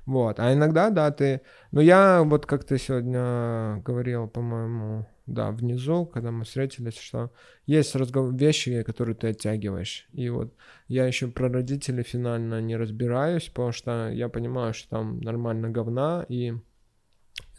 Вот. 0.06 0.40
А 0.40 0.54
иногда, 0.54 0.90
да, 0.90 1.12
ты... 1.12 1.42
Ну, 1.72 1.82
я 1.82 2.24
вот 2.24 2.46
как 2.46 2.64
ты 2.64 2.78
сегодня 2.78 3.82
говорил, 3.84 4.30
по-моему, 4.30 5.06
да, 5.28 5.52
внизу, 5.52 6.06
когда 6.06 6.32
мы 6.32 6.46
встретились, 6.46 6.98
что 6.98 7.32
есть 7.66 7.96
разговор, 7.96 8.34
вещи, 8.34 8.82
которые 8.84 9.16
ты 9.16 9.28
оттягиваешь. 9.28 10.08
И 10.14 10.30
вот 10.30 10.54
я 10.88 11.06
еще 11.06 11.28
про 11.28 11.50
родителей 11.50 12.04
финально 12.04 12.62
не 12.62 12.78
разбираюсь, 12.78 13.50
потому 13.50 13.74
что 13.74 14.10
я 14.10 14.30
понимаю, 14.30 14.74
что 14.74 14.90
там 14.90 15.20
нормально 15.20 15.70
говна, 15.70 16.26
и, 16.30 16.54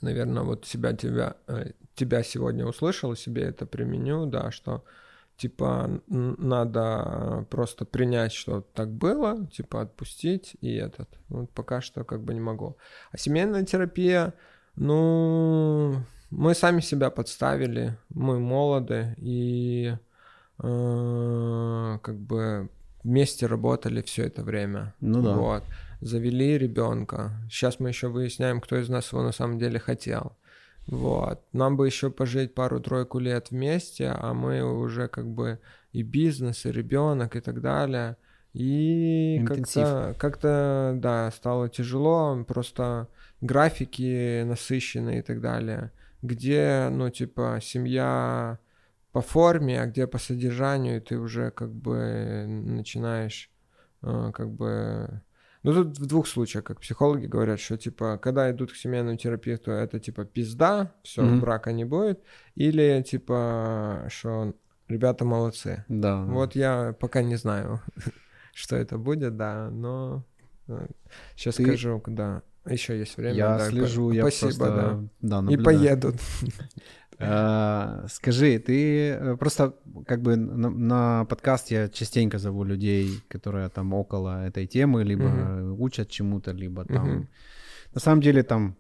наверное, 0.01 0.43
вот 0.43 0.65
себя 0.67 0.95
тебя, 0.95 1.37
э, 1.47 1.73
тебя 1.95 2.23
сегодня 2.23 2.67
услышал, 2.67 3.15
себе 3.15 3.43
это 3.43 3.67
применю, 3.67 4.25
да, 4.27 4.51
что 4.51 4.83
типа 5.37 6.01
надо 6.09 7.47
просто 7.51 7.85
принять, 7.85 8.33
что 8.33 8.63
так 8.63 8.91
было, 8.91 9.47
типа 9.47 9.83
отпустить 9.83 10.57
и 10.63 10.75
этот. 10.75 11.09
Вот 11.29 11.51
пока 11.51 11.83
что 11.83 12.03
как 12.03 12.25
бы 12.25 12.33
не 12.33 12.41
могу. 12.41 12.79
А 13.13 13.19
семейная 13.19 13.65
терапия, 13.65 14.35
ну, 14.75 16.03
мы 16.31 16.55
сами 16.55 16.81
себя 16.81 17.11
подставили, 17.11 17.97
мы 18.11 18.39
молоды 18.39 19.15
и 19.17 19.95
э, 20.59 21.99
как 22.03 22.19
бы 22.19 22.69
вместе 23.03 23.47
работали 23.47 24.03
все 24.03 24.27
это 24.27 24.43
время. 24.43 24.95
Ну 25.01 25.23
да. 25.23 25.35
Вот. 25.35 25.65
Завели 26.01 26.59
ребенка. 26.59 27.33
Сейчас 27.51 27.81
мы 27.81 27.89
еще 27.89 28.09
выясняем, 28.09 28.61
кто 28.61 28.77
из 28.77 28.89
нас 28.89 29.13
его 29.13 29.23
на 29.23 29.33
самом 29.33 29.59
деле 29.59 29.79
хотел. 29.79 30.37
Вот. 30.87 31.41
Нам 31.53 31.77
бы 31.77 31.87
еще 31.87 32.11
пожить 32.11 32.55
пару-тройку 32.55 33.19
лет 33.19 33.51
вместе, 33.51 34.09
а 34.09 34.33
мы 34.35 34.63
уже 34.63 35.09
как 35.09 35.27
бы 35.27 35.59
и 35.93 36.03
бизнес, 36.03 36.67
и 36.67 36.73
ребенок, 36.73 37.37
и 37.37 37.41
так 37.41 37.61
далее. 37.61 38.17
И 38.53 39.45
как-то, 39.47 40.15
как-то, 40.19 40.93
да, 40.97 41.31
стало 41.31 41.69
тяжело, 41.69 42.45
просто 42.45 43.09
графики 43.41 44.43
насыщенные 44.43 45.21
и 45.21 45.23
так 45.23 45.41
далее 45.41 45.91
где, 46.23 46.89
ну, 46.91 47.11
типа, 47.11 47.59
семья 47.63 48.59
по 49.13 49.21
форме, 49.21 49.81
а 49.81 49.87
где 49.87 50.07
по 50.07 50.19
содержанию, 50.19 50.99
и 50.99 51.01
ты 51.01 51.19
уже 51.19 51.51
как 51.51 51.73
бы 51.73 52.45
начинаешь 52.47 53.51
э, 54.03 54.31
как 54.35 54.51
бы... 54.51 55.23
Ну, 55.65 55.73
тут 55.73 55.99
в 55.99 56.07
двух 56.07 56.29
случаях, 56.29 56.65
как 56.65 56.81
психологи 56.81 57.27
говорят, 57.27 57.59
что, 57.59 57.77
типа, 57.77 58.19
когда 58.19 58.51
идут 58.51 58.73
к 58.73 58.77
семейному 58.77 59.17
терапевту, 59.17 59.73
это, 59.73 59.99
типа, 59.99 60.25
пизда, 60.25 60.93
все, 61.03 61.23
mm-hmm. 61.23 61.41
брака 61.41 61.73
не 61.73 61.85
будет, 61.85 62.23
или, 62.55 63.03
типа, 63.03 64.07
что 64.09 64.55
ребята 64.87 65.25
молодцы. 65.25 65.85
Да. 65.89 66.23
Вот 66.23 66.55
я 66.55 66.95
пока 66.99 67.23
не 67.23 67.37
знаю, 67.37 67.81
что 68.55 68.77
это 68.77 68.99
будет, 68.99 69.37
да, 69.37 69.69
но 69.71 70.25
сейчас 71.35 71.59
э, 71.59 71.65
ты... 71.65 71.67
скажу, 71.67 72.03
да. 72.07 72.43
Еще 72.71 72.99
есть 72.99 73.17
время. 73.17 73.35
Я 73.35 73.59
да, 73.59 73.71
слежу, 73.71 74.11
я 74.11 74.23
Спасибо, 74.23 74.67
просто... 74.67 75.09
да. 75.21 75.43
да 75.43 75.53
И 75.53 75.57
поедут. 75.57 76.17
А, 77.21 78.07
скажи, 78.09 78.61
ты 78.61 79.09
э, 79.11 79.37
просто 79.37 79.75
как 80.07 80.23
бы 80.23 80.37
на, 80.37 80.71
на 80.71 81.25
подкаст 81.25 81.69
я 81.73 81.89
частенько 81.89 82.39
зову 82.39 82.63
людей, 82.63 83.21
которые 83.27 83.69
там 83.71 83.93
около 83.93 84.47
этой 84.47 84.69
темы, 84.69 85.03
либо 85.03 85.75
учат 85.77 86.11
чему-то, 86.11 86.53
либо 86.53 86.85
там... 86.85 87.29
На 87.93 88.01
самом 88.01 88.23
деле 88.23 88.45
там 88.45 88.77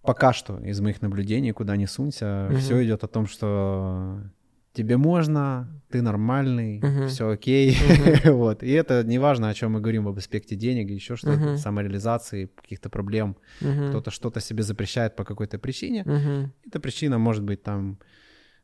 пока 0.00 0.32
что 0.32 0.58
из 0.60 0.80
моих 0.80 1.02
наблюдений, 1.02 1.52
куда 1.52 1.76
не 1.76 1.86
сунься, 1.86 2.48
uh 2.50 2.56
все 2.56 2.82
идет 2.82 3.04
о 3.04 3.08
том, 3.08 3.26
что 3.26 4.20
тебе 4.74 4.96
можно, 4.96 5.68
ты 5.88 6.02
нормальный, 6.02 6.80
uh-huh. 6.80 7.06
все 7.06 7.30
окей, 7.30 7.70
uh-huh. 7.70 8.32
вот. 8.32 8.62
И 8.62 8.70
это 8.70 9.04
не 9.04 9.18
важно, 9.18 9.48
о 9.48 9.54
чем 9.54 9.72
мы 9.72 9.80
говорим 9.80 10.08
об 10.08 10.18
аспекте 10.18 10.56
денег, 10.56 10.90
еще 10.90 11.16
что-то, 11.16 11.40
uh-huh. 11.40 11.56
самореализации, 11.56 12.46
каких-то 12.46 12.90
проблем. 12.90 13.36
Uh-huh. 13.60 13.88
Кто-то 13.88 14.10
что-то 14.10 14.40
себе 14.40 14.62
запрещает 14.62 15.16
по 15.16 15.24
какой-то 15.24 15.58
причине. 15.58 16.02
Uh-huh. 16.02 16.48
Эта 16.66 16.80
причина 16.80 17.18
может 17.18 17.44
быть 17.44 17.62
там 17.62 17.98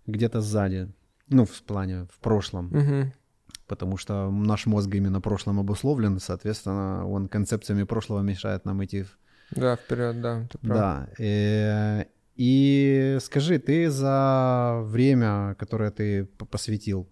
где-то 0.06 0.40
сзади, 0.40 0.88
ну, 1.28 1.44
в 1.44 1.62
плане, 1.62 2.06
в 2.12 2.18
прошлом. 2.18 2.72
Uh-huh. 2.72 3.12
Потому 3.68 3.96
что 3.96 4.30
наш 4.30 4.66
мозг 4.66 4.92
именно 4.92 5.20
прошлым 5.20 5.60
обусловлен, 5.60 6.18
соответственно, 6.18 7.06
он 7.06 7.28
концепциями 7.28 7.84
прошлого 7.84 8.20
мешает 8.22 8.64
нам 8.64 8.84
идти. 8.84 9.04
Да, 9.52 9.76
вперед, 9.76 10.20
да, 10.20 10.46
ты 10.50 10.58
прав. 10.58 10.78
Да. 10.78 11.08
И, 11.18 12.06
и 12.40 13.18
скажи, 13.20 13.58
ты 13.58 13.90
за 13.90 14.80
время, 14.84 15.54
которое 15.58 15.90
ты 15.90 16.24
посвятил 16.50 17.06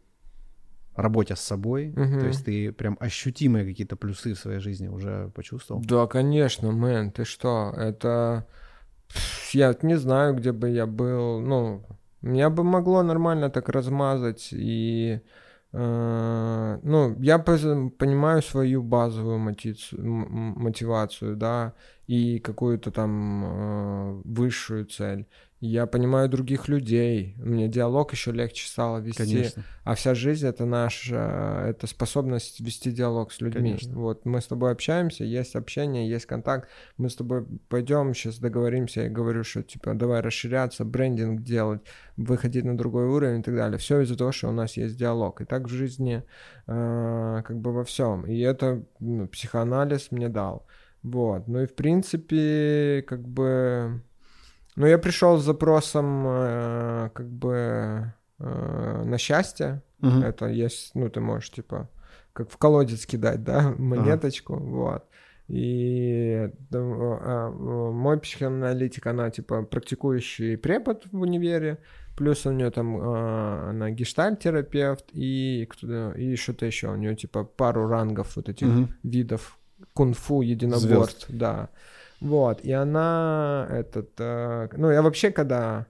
работе 0.96 1.36
с 1.36 1.40
собой, 1.40 1.90
угу. 1.90 2.20
то 2.20 2.26
есть 2.26 2.46
ты 2.46 2.72
прям 2.72 2.96
ощутимые 2.98 3.66
какие-то 3.66 3.96
плюсы 3.96 4.32
в 4.32 4.38
своей 4.38 4.60
жизни 4.60 4.88
уже 4.88 5.30
почувствовал? 5.34 5.82
Да, 5.82 6.06
конечно, 6.06 6.72
мэн, 6.72 7.10
ты 7.10 7.26
что, 7.26 7.74
это... 7.76 8.46
Я 9.52 9.76
не 9.82 9.98
знаю, 9.98 10.34
где 10.34 10.52
бы 10.52 10.70
я 10.70 10.86
был, 10.86 11.40
ну, 11.40 11.84
меня 12.22 12.48
бы 12.48 12.64
могло 12.64 13.02
нормально 13.02 13.50
так 13.50 13.68
размазать 13.68 14.48
и... 14.52 15.20
Uh, 15.70 16.80
ну, 16.82 17.14
я 17.20 17.38
понимаю 17.38 18.42
свою 18.42 18.82
базовую 18.82 19.38
мотивацию, 19.38 21.36
да, 21.36 21.74
и 22.06 22.38
какую-то 22.38 22.90
там 22.90 23.44
э, 23.44 24.22
высшую 24.24 24.86
цель. 24.86 25.26
Я 25.60 25.86
понимаю 25.86 26.28
других 26.28 26.68
людей, 26.68 27.34
мне 27.38 27.66
диалог 27.66 28.12
еще 28.12 28.30
легче 28.30 28.68
стало 28.68 28.98
вести. 28.98 29.24
Конечно. 29.24 29.64
А 29.82 29.96
вся 29.96 30.14
жизнь 30.14 30.46
это 30.46 30.64
наша, 30.64 31.64
это 31.66 31.88
способность 31.88 32.60
вести 32.60 32.92
диалог 32.92 33.32
с 33.32 33.40
людьми. 33.40 33.70
Конечно. 33.70 33.98
Вот 33.98 34.24
мы 34.24 34.40
с 34.40 34.46
тобой 34.46 34.70
общаемся, 34.70 35.24
есть 35.24 35.56
общение, 35.56 36.08
есть 36.08 36.26
контакт. 36.26 36.68
Мы 36.96 37.10
с 37.10 37.16
тобой 37.16 37.44
пойдем 37.68 38.14
сейчас 38.14 38.38
договоримся, 38.38 39.02
я 39.02 39.08
говорю, 39.08 39.42
что 39.42 39.64
типа 39.64 39.94
давай 39.94 40.20
расширяться, 40.20 40.84
брендинг 40.84 41.42
делать, 41.42 41.80
выходить 42.16 42.64
на 42.64 42.78
другой 42.78 43.06
уровень 43.06 43.40
и 43.40 43.42
так 43.42 43.56
далее. 43.56 43.78
Все 43.78 44.00
из-за 44.02 44.16
того, 44.16 44.30
что 44.30 44.50
у 44.50 44.52
нас 44.52 44.76
есть 44.76 44.96
диалог. 44.96 45.40
И 45.40 45.44
так 45.44 45.64
в 45.64 45.70
жизни 45.70 46.22
э, 46.68 47.42
как 47.44 47.58
бы 47.58 47.72
во 47.72 47.82
всем. 47.82 48.26
И 48.26 48.38
это 48.38 48.84
ну, 49.00 49.26
психоанализ 49.26 50.12
мне 50.12 50.28
дал. 50.28 50.66
Вот. 51.02 51.48
Ну 51.48 51.62
и 51.62 51.66
в 51.66 51.74
принципе, 51.74 53.04
как 53.08 53.26
бы... 53.26 54.02
Ну, 54.78 54.86
я 54.86 54.96
пришел 54.98 55.38
с 55.38 55.44
запросом, 55.44 56.24
э, 56.28 57.10
как 57.12 57.28
бы, 57.28 58.12
э, 58.38 59.02
на 59.04 59.18
счастье. 59.18 59.82
Угу. 60.00 60.20
Это 60.20 60.46
есть, 60.46 60.94
ну, 60.94 61.10
ты 61.10 61.20
можешь, 61.20 61.50
типа, 61.50 61.88
как 62.32 62.48
в 62.48 62.56
колодец 62.58 63.04
кидать, 63.04 63.42
да, 63.42 63.74
монеточку, 63.78 64.54
ага. 64.54 64.64
вот. 64.64 65.04
И 65.48 66.48
да, 66.70 66.78
а, 66.78 67.50
мой 67.50 68.20
психоаналитик, 68.20 69.04
она, 69.06 69.30
типа, 69.30 69.62
практикующий 69.62 70.56
препод 70.56 71.06
в 71.10 71.22
универе, 71.22 71.78
плюс 72.16 72.46
у 72.46 72.52
нее 72.52 72.70
там 72.70 72.98
а, 73.00 73.70
она 73.70 73.90
гештальт-терапевт 73.90 75.06
и, 75.12 75.68
и 76.16 76.36
что-то 76.36 76.66
еще. 76.66 76.90
У 76.90 76.96
нее, 76.96 77.16
типа, 77.16 77.42
пару 77.42 77.88
рангов 77.88 78.36
вот 78.36 78.48
этих 78.48 78.68
угу. 78.68 78.88
видов 79.02 79.58
кунг-фу 79.94 80.42
единоборств, 80.42 81.26
да. 81.30 81.70
Вот, 82.20 82.60
и 82.64 82.72
она 82.72 83.66
этот, 83.70 84.10
э, 84.18 84.68
ну, 84.76 84.90
я 84.90 85.02
вообще, 85.02 85.30
когда 85.30 85.86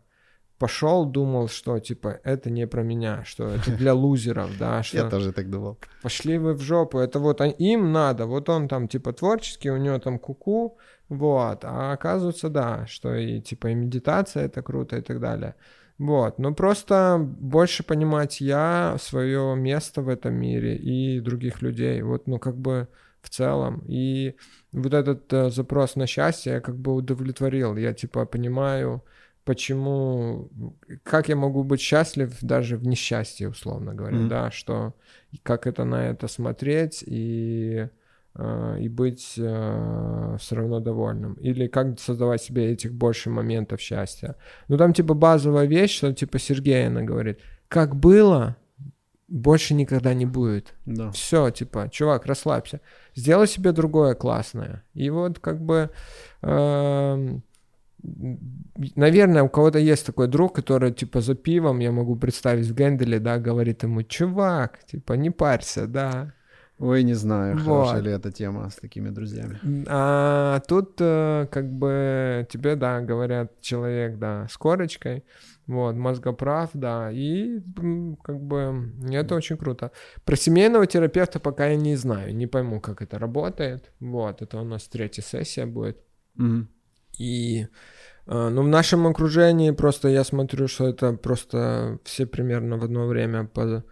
пошел, 0.59 1.07
думал, 1.07 1.49
что 1.49 1.79
типа 1.79 2.21
это 2.25 2.51
не 2.51 2.67
про 2.67 2.83
меня, 2.83 3.25
что 3.25 3.49
это 3.49 3.71
для 3.71 3.95
лузеров, 3.95 4.59
да, 4.59 4.83
что 4.83 4.99
Я 4.99 5.11
тоже 5.11 5.33
так 5.33 5.51
думал. 5.51 5.79
пошли 6.03 6.39
вы 6.39 6.55
в 6.55 6.61
жопу, 6.61 6.99
это 6.99 7.19
вот 7.19 7.41
им 7.41 7.93
надо, 7.93 8.27
вот 8.27 8.49
он 8.49 8.69
там 8.69 8.89
типа 8.89 9.13
творческий, 9.13 9.71
у 9.71 9.77
него 9.77 9.99
там 9.99 10.19
куку, 10.19 10.79
вот, 11.09 11.65
а 11.65 11.93
оказывается, 11.93 12.49
да, 12.49 12.87
что 12.87 13.15
и 13.15 13.41
типа 13.41 13.69
и 13.69 13.75
медитация 13.75 14.47
это 14.47 14.63
круто 14.63 14.97
и 14.97 15.01
так 15.01 15.21
далее. 15.21 15.55
Вот, 15.97 16.39
ну 16.39 16.55
просто 16.55 17.19
больше 17.19 17.83
понимать 17.83 18.41
я, 18.41 18.97
свое 19.01 19.57
место 19.57 20.03
в 20.03 20.09
этом 20.09 20.35
мире 20.35 20.77
и 20.77 21.21
других 21.21 21.63
людей, 21.63 22.03
вот, 22.03 22.27
ну 22.27 22.39
как 22.39 22.57
бы 22.57 22.89
в 23.21 23.31
целом. 23.31 23.83
И 23.87 24.37
вот 24.83 24.95
этот 24.95 25.33
э, 25.33 25.51
запрос 25.51 25.97
на 25.97 26.07
счастье 26.07 26.53
я 26.55 26.61
как 26.61 26.77
бы 26.77 26.95
удовлетворил. 26.95 27.77
Я 27.77 27.93
типа 27.93 28.25
понимаю, 28.27 29.03
почему, 29.45 30.49
как 31.03 31.29
я 31.29 31.37
могу 31.37 31.65
быть 31.65 31.81
счастлив 31.81 32.37
даже 32.43 32.77
в 32.77 32.87
несчастье, 32.87 33.49
условно 33.49 33.95
говоря, 33.95 34.17
Мгм. 34.17 34.29
да, 34.29 34.51
что 34.51 34.95
как 35.43 35.67
это 35.67 35.85
на 35.85 36.09
это 36.09 36.29
смотреть 36.29 37.03
и 37.07 37.89
э, 38.35 38.77
и 38.81 38.89
быть 38.89 39.21
все 39.23 40.55
равно 40.55 40.81
довольным. 40.81 41.35
Или 41.35 41.67
как 41.67 41.99
создавать 41.99 42.43
себе 42.43 42.73
этих 42.73 42.93
больше 42.93 43.31
моментов 43.31 43.81
счастья. 43.81 44.35
Ну 44.69 44.77
там 44.77 44.93
типа 44.93 45.15
базовая 45.15 45.67
вещь, 45.67 45.97
что 45.97 46.13
типа 46.13 46.39
Сергей 46.39 46.87
она 46.87 47.03
говорит, 47.03 47.41
как 47.69 47.97
было, 47.97 48.57
больше 49.29 49.75
никогда 49.75 50.15
не 50.15 50.25
будет. 50.27 50.75
Да. 50.87 51.11
Все, 51.11 51.51
типа, 51.51 51.89
чувак, 51.91 52.25
расслабься. 52.27 52.81
Сделай 53.19 53.49
себе 53.49 53.73
другое 53.73 54.15
классное. 54.15 54.85
И 54.95 55.11
вот 55.11 55.41
как 55.41 55.61
бы, 55.61 55.91
эм, 56.43 57.43
наверное, 58.97 59.43
у 59.43 59.49
кого-то 59.49 59.79
есть 59.79 60.07
такой 60.07 60.29
друг, 60.29 60.55
который, 60.55 60.93
типа, 60.93 61.21
за 61.21 61.35
пивом, 61.35 61.81
я 61.81 61.91
могу 61.91 62.15
представить 62.17 62.67
в 62.67 62.75
Генделе, 62.75 63.19
да, 63.19 63.39
говорит 63.39 63.83
ему, 63.83 64.03
чувак, 64.03 64.85
типа, 64.85 65.15
не 65.15 65.31
парься, 65.31 65.87
да. 65.89 66.33
Ой, 66.79 67.03
не 67.03 67.15
знаю, 67.15 67.57
Вот. 67.57 67.65
хорошая 67.65 68.03
ли 68.03 68.13
эта 68.13 68.31
тема 68.31 68.71
с 68.71 68.77
такими 68.77 69.11
друзьями. 69.11 69.59
А 69.89 70.61
тут 70.69 70.95
э, 71.01 71.49
как 71.51 71.73
бы 71.73 72.47
тебе, 72.49 72.77
да, 72.77 73.01
говорят 73.01 73.61
человек, 73.61 74.19
да, 74.19 74.47
с 74.49 74.57
корочкой, 74.57 75.25
вот, 75.69 75.95
мозгоправ, 75.95 76.71
да, 76.73 77.11
и 77.13 77.61
как 78.23 78.41
бы 78.41 78.93
это 79.13 79.35
очень 79.37 79.57
круто. 79.57 79.93
Про 80.25 80.35
семейного 80.35 80.87
терапевта 80.87 81.39
пока 81.39 81.67
я 81.67 81.77
не 81.77 81.95
знаю, 81.95 82.35
не 82.35 82.47
пойму, 82.47 82.81
как 82.81 83.03
это 83.03 83.19
работает, 83.19 83.93
вот, 84.01 84.43
это 84.43 84.59
у 84.61 84.65
нас 84.65 84.89
третья 84.89 85.23
сессия 85.23 85.67
будет. 85.67 85.99
Мгм. 86.35 86.69
И, 87.19 87.67
э, 88.27 88.49
ну, 88.49 88.63
в 88.63 88.69
нашем 88.69 89.07
окружении 89.07 89.71
просто 89.73 90.09
я 90.09 90.25
смотрю, 90.25 90.69
что 90.69 90.89
это 90.89 91.13
просто 91.13 91.99
все 92.05 92.27
примерно 92.27 92.79
в 92.79 92.85
одно 92.85 93.07
время 93.07 93.45
по- 93.45 93.85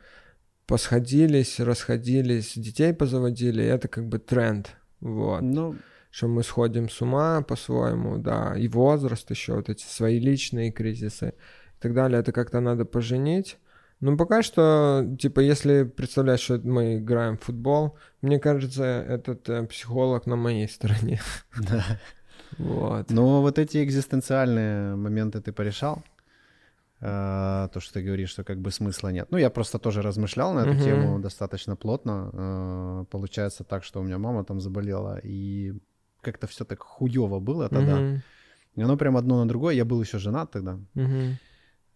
посходились, 0.66 1.60
расходились, 1.60 2.54
детей 2.56 2.94
позаводили, 2.94 3.62
это 3.64 3.88
как 3.88 4.08
бы 4.08 4.18
тренд, 4.18 4.76
вот. 5.00 5.42
Ну, 5.42 5.76
Что 6.10 6.28
мы 6.28 6.42
сходим 6.42 6.88
с 6.88 7.02
ума 7.02 7.42
по-своему, 7.42 8.16
да, 8.16 8.54
и 8.56 8.68
возраст 8.68 9.30
еще, 9.30 9.54
вот 9.54 9.68
эти 9.68 9.84
свои 9.84 10.18
личные 10.18 10.72
кризисы 10.72 11.34
и 11.78 11.82
так 11.82 11.94
далее, 11.94 12.20
это 12.20 12.32
как-то 12.32 12.60
надо 12.60 12.84
поженить. 12.84 13.58
Ну, 14.00 14.16
пока 14.16 14.42
что, 14.42 15.06
типа, 15.18 15.40
если 15.40 15.84
представлять, 15.84 16.40
что 16.40 16.58
мы 16.58 16.98
играем 16.98 17.36
в 17.38 17.42
футбол, 17.42 17.96
мне 18.22 18.38
кажется, 18.38 18.84
этот 18.84 19.48
э, 19.48 19.62
психолог 19.66 20.26
на 20.26 20.36
моей 20.36 20.68
стороне. 20.68 21.20
да. 21.70 21.84
Вот. 22.58 23.10
Но 23.10 23.40
вот 23.40 23.58
эти 23.58 23.82
экзистенциальные 23.82 24.96
моменты 24.96 25.40
ты 25.40 25.52
порешал? 25.52 26.02
А, 27.00 27.68
то, 27.68 27.80
что 27.80 27.94
ты 27.94 28.02
говоришь, 28.02 28.30
что 28.30 28.44
как 28.44 28.58
бы 28.58 28.70
смысла 28.70 29.08
нет. 29.12 29.28
Ну, 29.30 29.38
я 29.38 29.50
просто 29.50 29.78
тоже 29.78 30.02
размышлял 30.02 30.52
на 30.54 30.60
эту 30.60 30.72
Мгм. 30.74 30.82
тему 30.84 31.18
достаточно 31.20 31.76
плотно. 31.76 32.30
А, 32.32 33.04
Получается 33.10 33.64
так, 33.64 33.84
что 33.84 34.00
у 34.00 34.02
меня 34.02 34.18
мама 34.18 34.44
там 34.44 34.60
заболела, 34.60 35.18
и 35.22 35.74
как-то 36.20 36.46
все 36.46 36.64
так 36.64 36.82
хуево 36.82 37.38
было 37.40 37.68
тогда. 37.68 37.96
Мгм. 37.96 38.22
И 38.76 38.82
оно 38.82 38.96
прям 38.96 39.16
одно 39.16 39.42
на 39.42 39.48
другое. 39.48 39.74
Я 39.74 39.84
был 39.84 40.02
еще 40.02 40.18
женат 40.18 40.50
тогда. 40.50 40.78
Мгм. 40.94 41.38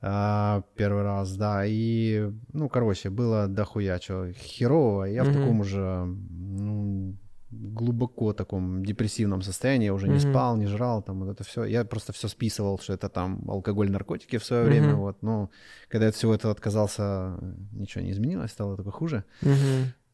А, 0.02 0.62
первый 0.76 1.02
раз, 1.02 1.36
да. 1.36 1.64
И, 1.66 2.30
ну, 2.52 2.68
короче, 2.68 3.10
было 3.10 3.48
дохуя 3.48 3.98
чего 3.98 4.32
херового. 4.32 5.04
Я 5.04 5.24
в 5.24 5.28
Мгм. 5.28 5.38
таком 5.38 5.60
уже, 5.60 6.04
ну, 6.04 7.16
глубоко 7.50 8.32
таком 8.32 8.84
депрессивном 8.84 9.42
состоянии. 9.42 9.86
Я 9.86 9.94
уже 9.94 10.08
не 10.08 10.14
Мгм. 10.18 10.20
спал, 10.30 10.56
не 10.56 10.66
жрал, 10.66 11.02
там 11.02 11.20
вот 11.20 11.28
это 11.30 11.44
все. 11.44 11.64
Я 11.64 11.84
просто 11.84 12.12
все 12.12 12.28
списывал, 12.28 12.78
что 12.78 12.92
это 12.94 13.08
там 13.08 13.44
алкоголь, 13.50 13.90
наркотики 13.90 14.38
в 14.38 14.44
свое 14.44 14.64
время. 14.64 14.88
Мгм. 14.92 15.00
Вот. 15.00 15.22
Но 15.22 15.50
когда 15.88 16.06
от 16.08 16.14
всего 16.14 16.32
этого 16.34 16.52
отказался, 16.52 17.38
ничего 17.72 18.04
не 18.04 18.10
изменилось, 18.12 18.52
стало 18.52 18.76
только 18.76 18.90
хуже. 18.90 19.24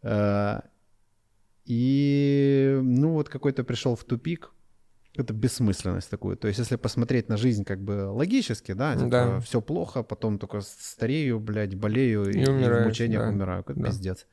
Э, 0.03 0.61
И, 1.69 2.79
ну, 2.83 3.13
вот 3.13 3.29
какой-то 3.29 3.65
пришел 3.65 3.97
в 3.97 4.05
тупик, 4.05 4.53
это 5.19 5.33
бессмысленность 5.35 6.11
такую. 6.11 6.37
То 6.37 6.49
есть, 6.49 6.59
если 6.59 6.77
посмотреть 6.77 7.29
на 7.29 7.37
жизнь 7.37 7.65
как 7.65 7.81
бы 7.81 8.09
логически, 8.11 8.73
да, 8.75 8.95
типа, 8.95 9.09
Да. 9.11 9.41
все 9.41 9.61
плохо, 9.61 10.03
потом 10.03 10.39
только 10.39 10.61
старею, 10.61 11.41
блядь, 11.41 11.75
болею 11.75 12.31
и, 12.31 12.39
И 12.39 12.43
и 12.43 12.69
в 12.71 12.83
мучениях 12.85 13.23
да. 13.23 13.29
умираю, 13.31 13.65
как 13.65 13.77
Да. 13.79 13.87
пиздец. 13.87 14.27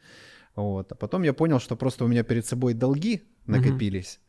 Вот. 0.55 0.91
А 0.91 0.95
потом 0.95 1.23
я 1.23 1.33
понял, 1.33 1.59
что 1.59 1.75
просто 1.75 2.05
у 2.05 2.07
меня 2.07 2.23
перед 2.23 2.45
собой 2.45 2.73
долги 2.73 3.23
накопились 3.47 4.19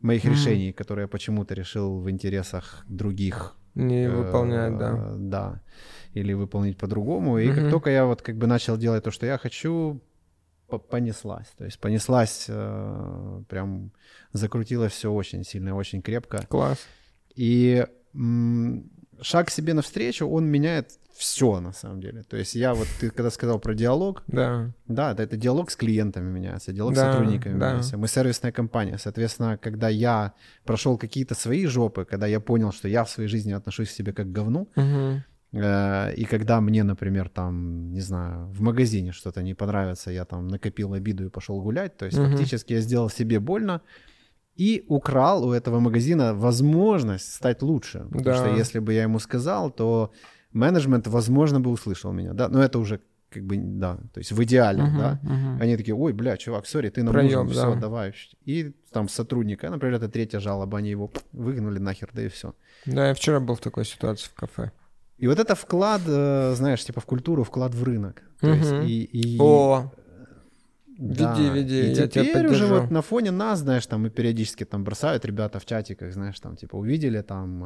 моих 0.00 0.24
Мгм. 0.24 0.32
решений, 0.34 0.72
которые 0.72 1.04
я 1.04 1.08
почему-то 1.08 1.54
решил 1.54 1.98
в 2.00 2.08
интересах 2.10 2.84
других 2.88 3.56
Не 3.74 4.06
э, 4.06 4.70
да. 4.78 5.14
Да. 5.18 5.62
Или 6.14 6.34
выполнить 6.34 6.78
по-другому. 6.78 7.38
И 7.38 7.46
Мгм. 7.48 7.54
как 7.56 7.70
только 7.70 7.90
я 7.90 8.04
вот 8.06 8.22
как 8.22 8.36
бы 8.36 8.46
начал 8.46 8.76
делать 8.78 9.04
то, 9.04 9.10
что 9.10 9.26
я 9.26 9.36
хочу, 9.38 10.00
понеслась. 10.68 11.48
То 11.56 11.64
есть 11.64 11.78
понеслась, 11.80 12.46
э, 12.48 13.42
прям 13.48 13.92
закрутилось 14.32 14.92
все 14.92 15.12
очень 15.12 15.44
сильно, 15.44 15.74
очень 15.76 16.02
крепко. 16.02 16.46
Класс. 16.48 16.78
И 17.34 17.86
м, 18.14 18.90
шаг 19.20 19.50
себе 19.50 19.74
навстречу, 19.74 20.26
он 20.26 20.46
меняет 20.46 20.90
все 21.16 21.60
на 21.60 21.72
самом 21.72 22.00
деле. 22.00 22.22
То 22.24 22.36
есть 22.36 22.54
я 22.54 22.74
вот, 22.74 22.86
ты 23.00 23.08
когда 23.10 23.30
сказал 23.30 23.58
про 23.58 23.74
диалог, 23.74 24.22
Да. 24.26 24.70
да, 24.86 25.12
это, 25.12 25.22
это 25.22 25.36
диалог 25.36 25.70
с 25.70 25.76
клиентами 25.76 26.30
меняется, 26.30 26.72
диалог 26.72 26.94
с 26.94 26.96
Да, 26.98 27.10
сотрудниками 27.12 27.58
да. 27.58 27.68
меняется. 27.70 27.96
Мы 27.96 28.06
сервисная 28.08 28.52
компания, 28.52 28.98
соответственно, 28.98 29.56
когда 29.56 29.88
я 29.88 30.34
прошел 30.64 30.98
какие-то 30.98 31.34
свои 31.34 31.64
жопы, 31.66 32.04
когда 32.04 32.26
я 32.26 32.38
понял, 32.40 32.70
что 32.72 32.88
я 32.88 33.02
в 33.04 33.10
своей 33.10 33.28
жизни 33.30 33.52
отношусь 33.52 33.88
к 33.88 33.92
себе 33.92 34.12
как 34.12 34.26
к 34.26 34.32
говну, 34.32 34.68
Мгм. 34.76 35.24
Э, 35.52 36.14
и 36.14 36.24
когда 36.24 36.60
мне, 36.60 36.84
например, 36.84 37.28
там, 37.28 37.92
не 37.92 38.00
знаю, 38.00 38.46
в 38.48 38.60
магазине 38.60 39.12
что-то 39.12 39.42
не 39.42 39.54
понравится, 39.54 40.10
я 40.10 40.24
там 40.24 40.48
накопил 40.48 40.92
обиду 40.92 41.26
и 41.26 41.28
пошел 41.30 41.60
гулять, 41.62 41.96
то 41.96 42.06
есть 42.06 42.18
Мгм. 42.18 42.30
фактически 42.30 42.74
я 42.74 42.80
сделал 42.80 43.10
себе 43.10 43.40
больно 43.40 43.80
и 44.56 44.84
украл 44.88 45.44
у 45.44 45.52
этого 45.52 45.80
магазина 45.80 46.34
возможность 46.34 47.34
стать 47.34 47.62
лучше. 47.62 47.98
Потому 48.04 48.24
Да. 48.24 48.34
что 48.34 48.48
если 48.48 48.78
бы 48.78 48.92
я 48.94 49.02
ему 49.02 49.18
сказал, 49.18 49.70
то 49.70 50.12
менеджмент, 50.52 51.06
возможно, 51.06 51.60
бы 51.60 51.70
услышал 51.70 52.12
меня, 52.12 52.32
да, 52.32 52.48
но 52.48 52.62
это 52.62 52.78
уже 52.78 53.00
как 53.28 53.42
бы, 53.44 53.56
да, 53.58 53.96
то 54.14 54.20
есть 54.20 54.32
в 54.32 54.42
идеале, 54.44 54.82
Мгм. 54.82 54.96
да. 54.98 55.20
Мгм. 55.22 55.60
Они 55.60 55.76
такие, 55.76 55.94
ой, 55.94 56.12
бля, 56.12 56.36
чувак, 56.36 56.66
сори, 56.66 56.88
ты 56.88 57.02
нам 57.02 57.12
Проёб, 57.12 57.44
нужен, 57.46 57.48
все, 57.48 57.74
да. 57.74 57.80
давай. 57.80 58.14
И 58.46 58.72
там 58.92 59.08
сотрудника, 59.08 59.68
например, 59.68 59.96
это 59.96 60.08
третья 60.08 60.40
жалоба, 60.40 60.78
они 60.78 60.90
его 60.90 61.10
выгнали 61.32 61.78
нахер, 61.78 62.10
да 62.14 62.22
и 62.22 62.28
все. 62.28 62.54
Да, 62.86 63.08
я 63.08 63.14
вчера 63.14 63.40
был 63.40 63.54
в 63.56 63.60
такой 63.60 63.84
ситуации 63.84 64.28
в 64.30 64.34
кафе. 64.34 64.70
И 65.18 65.26
вот 65.28 65.38
это 65.38 65.54
вклад, 65.54 66.02
э, 66.06 66.54
знаешь, 66.54 66.84
типа 66.84 67.00
в 67.00 67.06
культуру, 67.06 67.42
вклад 67.42 67.74
в 67.74 67.82
рынок. 67.84 68.22
То 68.40 68.52
есть 68.52 68.72
Мгм. 68.72 68.82
и, 68.82 69.02
и- 69.02 69.38
О, 69.40 69.90
да. 70.98 71.34
веди, 71.34 71.50
веди, 71.50 71.74
И 71.80 71.88
я 71.88 72.06
тебя 72.08 72.24
теперь 72.24 72.46
уже 72.48 72.66
вот 72.66 72.90
на 72.90 73.00
фоне 73.02 73.30
нас, 73.30 73.60
знаешь, 73.60 73.86
там 73.86 74.06
и 74.06 74.10
периодически 74.10 74.64
там 74.64 74.84
бросают 74.84 75.24
ребята 75.24 75.58
в 75.58 75.64
чатиках, 75.64 76.12
знаешь, 76.12 76.38
там 76.40 76.56
типа 76.56 76.76
увидели 76.76 77.22
там 77.22 77.64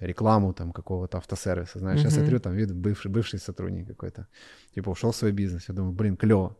э, 0.00 0.06
рекламу 0.06 0.52
там 0.52 0.72
какого-то 0.72 1.18
автосервиса, 1.18 1.78
знаешь, 1.78 2.00
я 2.04 2.10
смотрю, 2.10 2.38
там 2.40 2.54
вид 2.54 2.72
бывший, 2.74 3.10
бывший 3.10 3.38
сотрудник 3.38 3.86
какой-то, 3.88 4.26
типа 4.74 4.90
ушел 4.90 5.10
в 5.10 5.16
свой 5.16 5.32
бизнес, 5.32 5.68
я 5.68 5.74
думаю, 5.74 5.92
блин, 5.92 6.16
клево. 6.16 6.56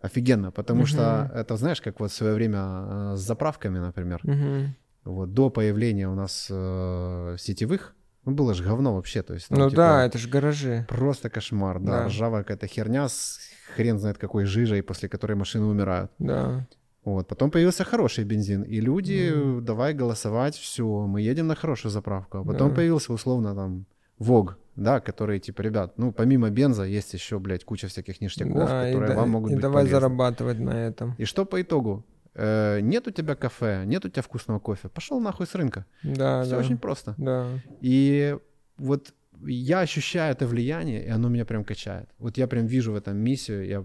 Офигенно, 0.00 0.50
потому 0.50 0.80
Мгм. 0.80 0.86
что 0.86 1.30
это, 1.34 1.56
знаешь, 1.56 1.80
как 1.80 2.00
вот 2.00 2.10
в 2.10 2.14
свое 2.14 2.34
время 2.34 2.58
э, 2.58 3.16
с 3.16 3.20
заправками, 3.20 3.78
например. 3.78 4.20
Мгм. 4.24 4.74
Вот 5.04 5.32
до 5.32 5.50
появления 5.50 6.08
у 6.08 6.14
нас 6.14 6.48
э, 6.50 7.36
сетевых, 7.38 7.94
ну, 8.24 8.32
было 8.32 8.54
же 8.54 8.62
говно 8.64 8.94
вообще, 8.94 9.22
то 9.22 9.34
есть... 9.34 9.48
там, 9.48 9.58
Ну 9.58 9.70
типа, 9.70 9.76
да, 9.82 10.06
это 10.06 10.18
же 10.18 10.28
гаражи. 10.28 10.86
Просто 10.88 11.30
кошмар, 11.30 11.78
да. 11.80 12.02
Да. 12.02 12.06
Ржавая 12.08 12.42
какая-то 12.42 12.66
херня 12.66 13.08
с 13.08 13.38
хрен 13.74 13.98
знает 13.98 14.18
какой 14.18 14.44
жижей, 14.44 14.82
после 14.82 15.08
которой 15.08 15.34
машины 15.34 15.66
умирают. 15.66 16.10
Да. 16.18 16.66
Вот. 17.04 17.28
Потом 17.28 17.50
появился 17.50 17.84
хороший 17.84 18.24
бензин, 18.24 18.62
и 18.62 18.80
люди, 18.80 19.30
э, 19.34 19.60
давай 19.60 19.92
голосовать, 19.92 20.56
все, 20.56 20.84
мы 21.06 21.20
едем 21.20 21.46
на 21.48 21.54
хорошую 21.54 21.92
заправку. 21.92 22.38
А 22.38 22.44
потом 22.44 22.70
Да. 22.70 22.74
появился 22.76 23.12
условно 23.12 23.54
там 23.54 23.84
ВОГ, 24.18 24.56
да, 24.76 25.00
который 25.00 25.38
типа, 25.38 25.60
ребят, 25.62 25.98
ну 25.98 26.12
помимо 26.12 26.48
бенза 26.50 26.84
есть 26.84 27.12
еще, 27.12 27.38
блядь, 27.38 27.64
куча 27.64 27.88
всяких 27.88 28.20
ништяков, 28.22 28.54
Да, 28.68 28.88
и, 28.88 28.92
которые 28.92 29.14
да- 29.14 29.20
вам 29.20 29.30
могут 29.30 29.50
и 29.50 29.54
быть 29.54 29.62
давай 29.62 29.82
полезны. 29.84 30.00
зарабатывать 30.00 30.58
на 30.60 30.70
этом. 30.86 31.14
И 31.18 31.24
что 31.26 31.44
по 31.44 31.60
итогу? 31.60 32.04
Э, 32.34 32.80
нет 32.80 33.06
у 33.06 33.10
тебя 33.10 33.34
кафе, 33.34 33.84
нет 33.86 34.04
у 34.04 34.08
тебя 34.08 34.22
вкусного 34.22 34.58
кофе, 34.58 34.88
пошел 34.88 35.20
нахуй 35.20 35.46
с 35.46 35.54
рынка. 35.54 35.86
Да, 36.02 36.42
Все 36.42 36.52
да. 36.52 36.58
очень 36.58 36.78
просто. 36.78 37.14
Да. 37.16 37.46
И 37.80 38.36
вот 38.76 39.14
я 39.46 39.80
ощущаю 39.80 40.32
это 40.32 40.46
влияние, 40.46 41.04
и 41.04 41.08
оно 41.08 41.28
меня 41.28 41.44
прям 41.44 41.64
качает. 41.64 42.08
Вот 42.18 42.36
я 42.36 42.46
прям 42.46 42.66
вижу 42.66 42.92
в 42.92 42.96
этом 42.96 43.16
миссию, 43.16 43.66
я, 43.66 43.84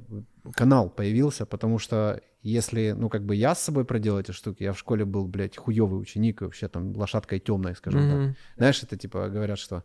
канал 0.53 0.89
появился, 0.89 1.45
потому 1.45 1.79
что 1.79 2.21
если, 2.41 2.95
ну, 2.97 3.09
как 3.09 3.25
бы 3.25 3.35
я 3.35 3.53
с 3.53 3.59
собой 3.59 3.85
проделал 3.85 4.19
эти 4.19 4.31
штуки, 4.31 4.63
я 4.63 4.73
в 4.73 4.79
школе 4.79 5.05
был, 5.05 5.27
блядь, 5.27 5.57
хуёвый 5.57 6.01
ученик, 6.01 6.41
и 6.41 6.45
вообще 6.45 6.67
там 6.69 6.95
лошадкой 6.95 7.39
темной, 7.39 7.75
скажем 7.75 8.01
mm-hmm. 8.01 8.27
так. 8.27 8.37
Знаешь, 8.57 8.83
это 8.83 8.97
типа 8.97 9.27
говорят, 9.29 9.59
что 9.59 9.83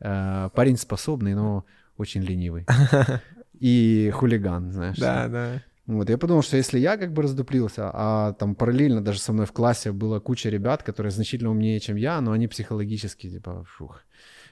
э, 0.00 0.50
парень 0.54 0.76
способный, 0.76 1.34
но 1.34 1.64
очень 1.96 2.22
ленивый. 2.22 2.66
И 3.60 4.10
хулиган, 4.12 4.70
знаешь. 4.72 4.98
Да, 4.98 5.28
да. 5.28 5.62
Вот, 5.86 6.10
я 6.10 6.18
подумал, 6.18 6.42
что 6.42 6.56
если 6.56 6.80
я 6.80 6.96
как 6.96 7.12
бы 7.12 7.22
раздуплился, 7.22 7.90
а 7.92 8.32
там 8.32 8.56
параллельно 8.56 9.04
даже 9.04 9.20
со 9.20 9.32
мной 9.32 9.46
в 9.46 9.52
классе 9.52 9.92
была 9.92 10.18
куча 10.18 10.48
ребят, 10.48 10.82
которые 10.82 11.12
значительно 11.12 11.50
умнее, 11.50 11.78
чем 11.78 11.96
я, 11.96 12.20
но 12.20 12.32
они 12.32 12.48
психологически, 12.48 13.30
типа, 13.30 13.64
фух. 13.68 14.00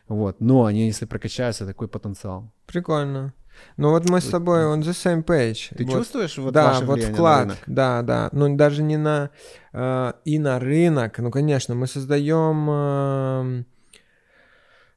Вот, 0.06 0.40
но 0.40 0.65
они, 0.65 0.86
если 0.86 1.06
прокачаются, 1.06 1.66
такой 1.66 1.89
потенциал. 1.89 2.52
Прикольно. 2.66 3.32
Ну 3.77 3.90
вот 3.90 4.09
мы 4.09 4.20
с 4.20 4.27
тобой 4.27 4.65
on 4.65 4.81
the 4.81 4.90
same 4.90 5.24
page. 5.24 5.74
Ты 5.77 5.85
вот. 5.85 5.93
чувствуешь 5.93 6.39
вот 6.39 6.52
да, 6.52 6.70
ваше 6.70 6.85
вот 6.85 7.01
вклад, 7.01 7.39
на 7.39 7.43
рынок? 7.44 7.59
Да, 7.66 8.02
да. 8.02 8.28
Ну 8.32 8.56
даже 8.56 8.82
не 8.82 8.97
на 8.97 9.31
э, 9.73 10.12
и 10.24 10.39
на 10.39 10.59
рынок. 10.59 11.19
Ну 11.19 11.31
конечно, 11.31 11.74
мы 11.74 11.86
создаем 11.86 12.66
э, 12.69 13.65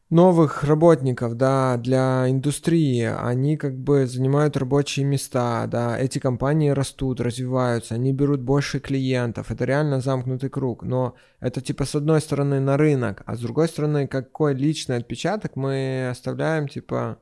новых 0.10 0.64
работников, 0.64 1.36
да, 1.36 1.78
для 1.78 2.30
индустрии. 2.30 3.04
Они 3.04 3.58
как 3.58 3.78
бы 3.78 4.08
занимают 4.08 4.56
рабочие 4.56 5.06
места, 5.06 5.68
да. 5.68 6.00
Эти 6.00 6.20
компании 6.20 6.70
растут, 6.70 7.20
развиваются, 7.20 7.96
они 7.96 8.14
берут 8.14 8.42
больше 8.42 8.80
клиентов. 8.80 9.52
Это 9.52 9.66
реально 9.66 10.00
замкнутый 10.00 10.50
круг. 10.50 10.84
Но 10.84 11.16
это 11.40 11.62
типа 11.62 11.86
с 11.86 11.96
одной 11.96 12.22
стороны 12.22 12.60
на 12.60 12.78
рынок, 12.78 13.24
а 13.26 13.36
с 13.36 13.40
другой 13.40 13.68
стороны 13.68 14.08
какой 14.08 14.54
личный 14.54 14.98
отпечаток 14.98 15.56
мы 15.56 16.10
оставляем 16.10 16.68
типа 16.68 17.20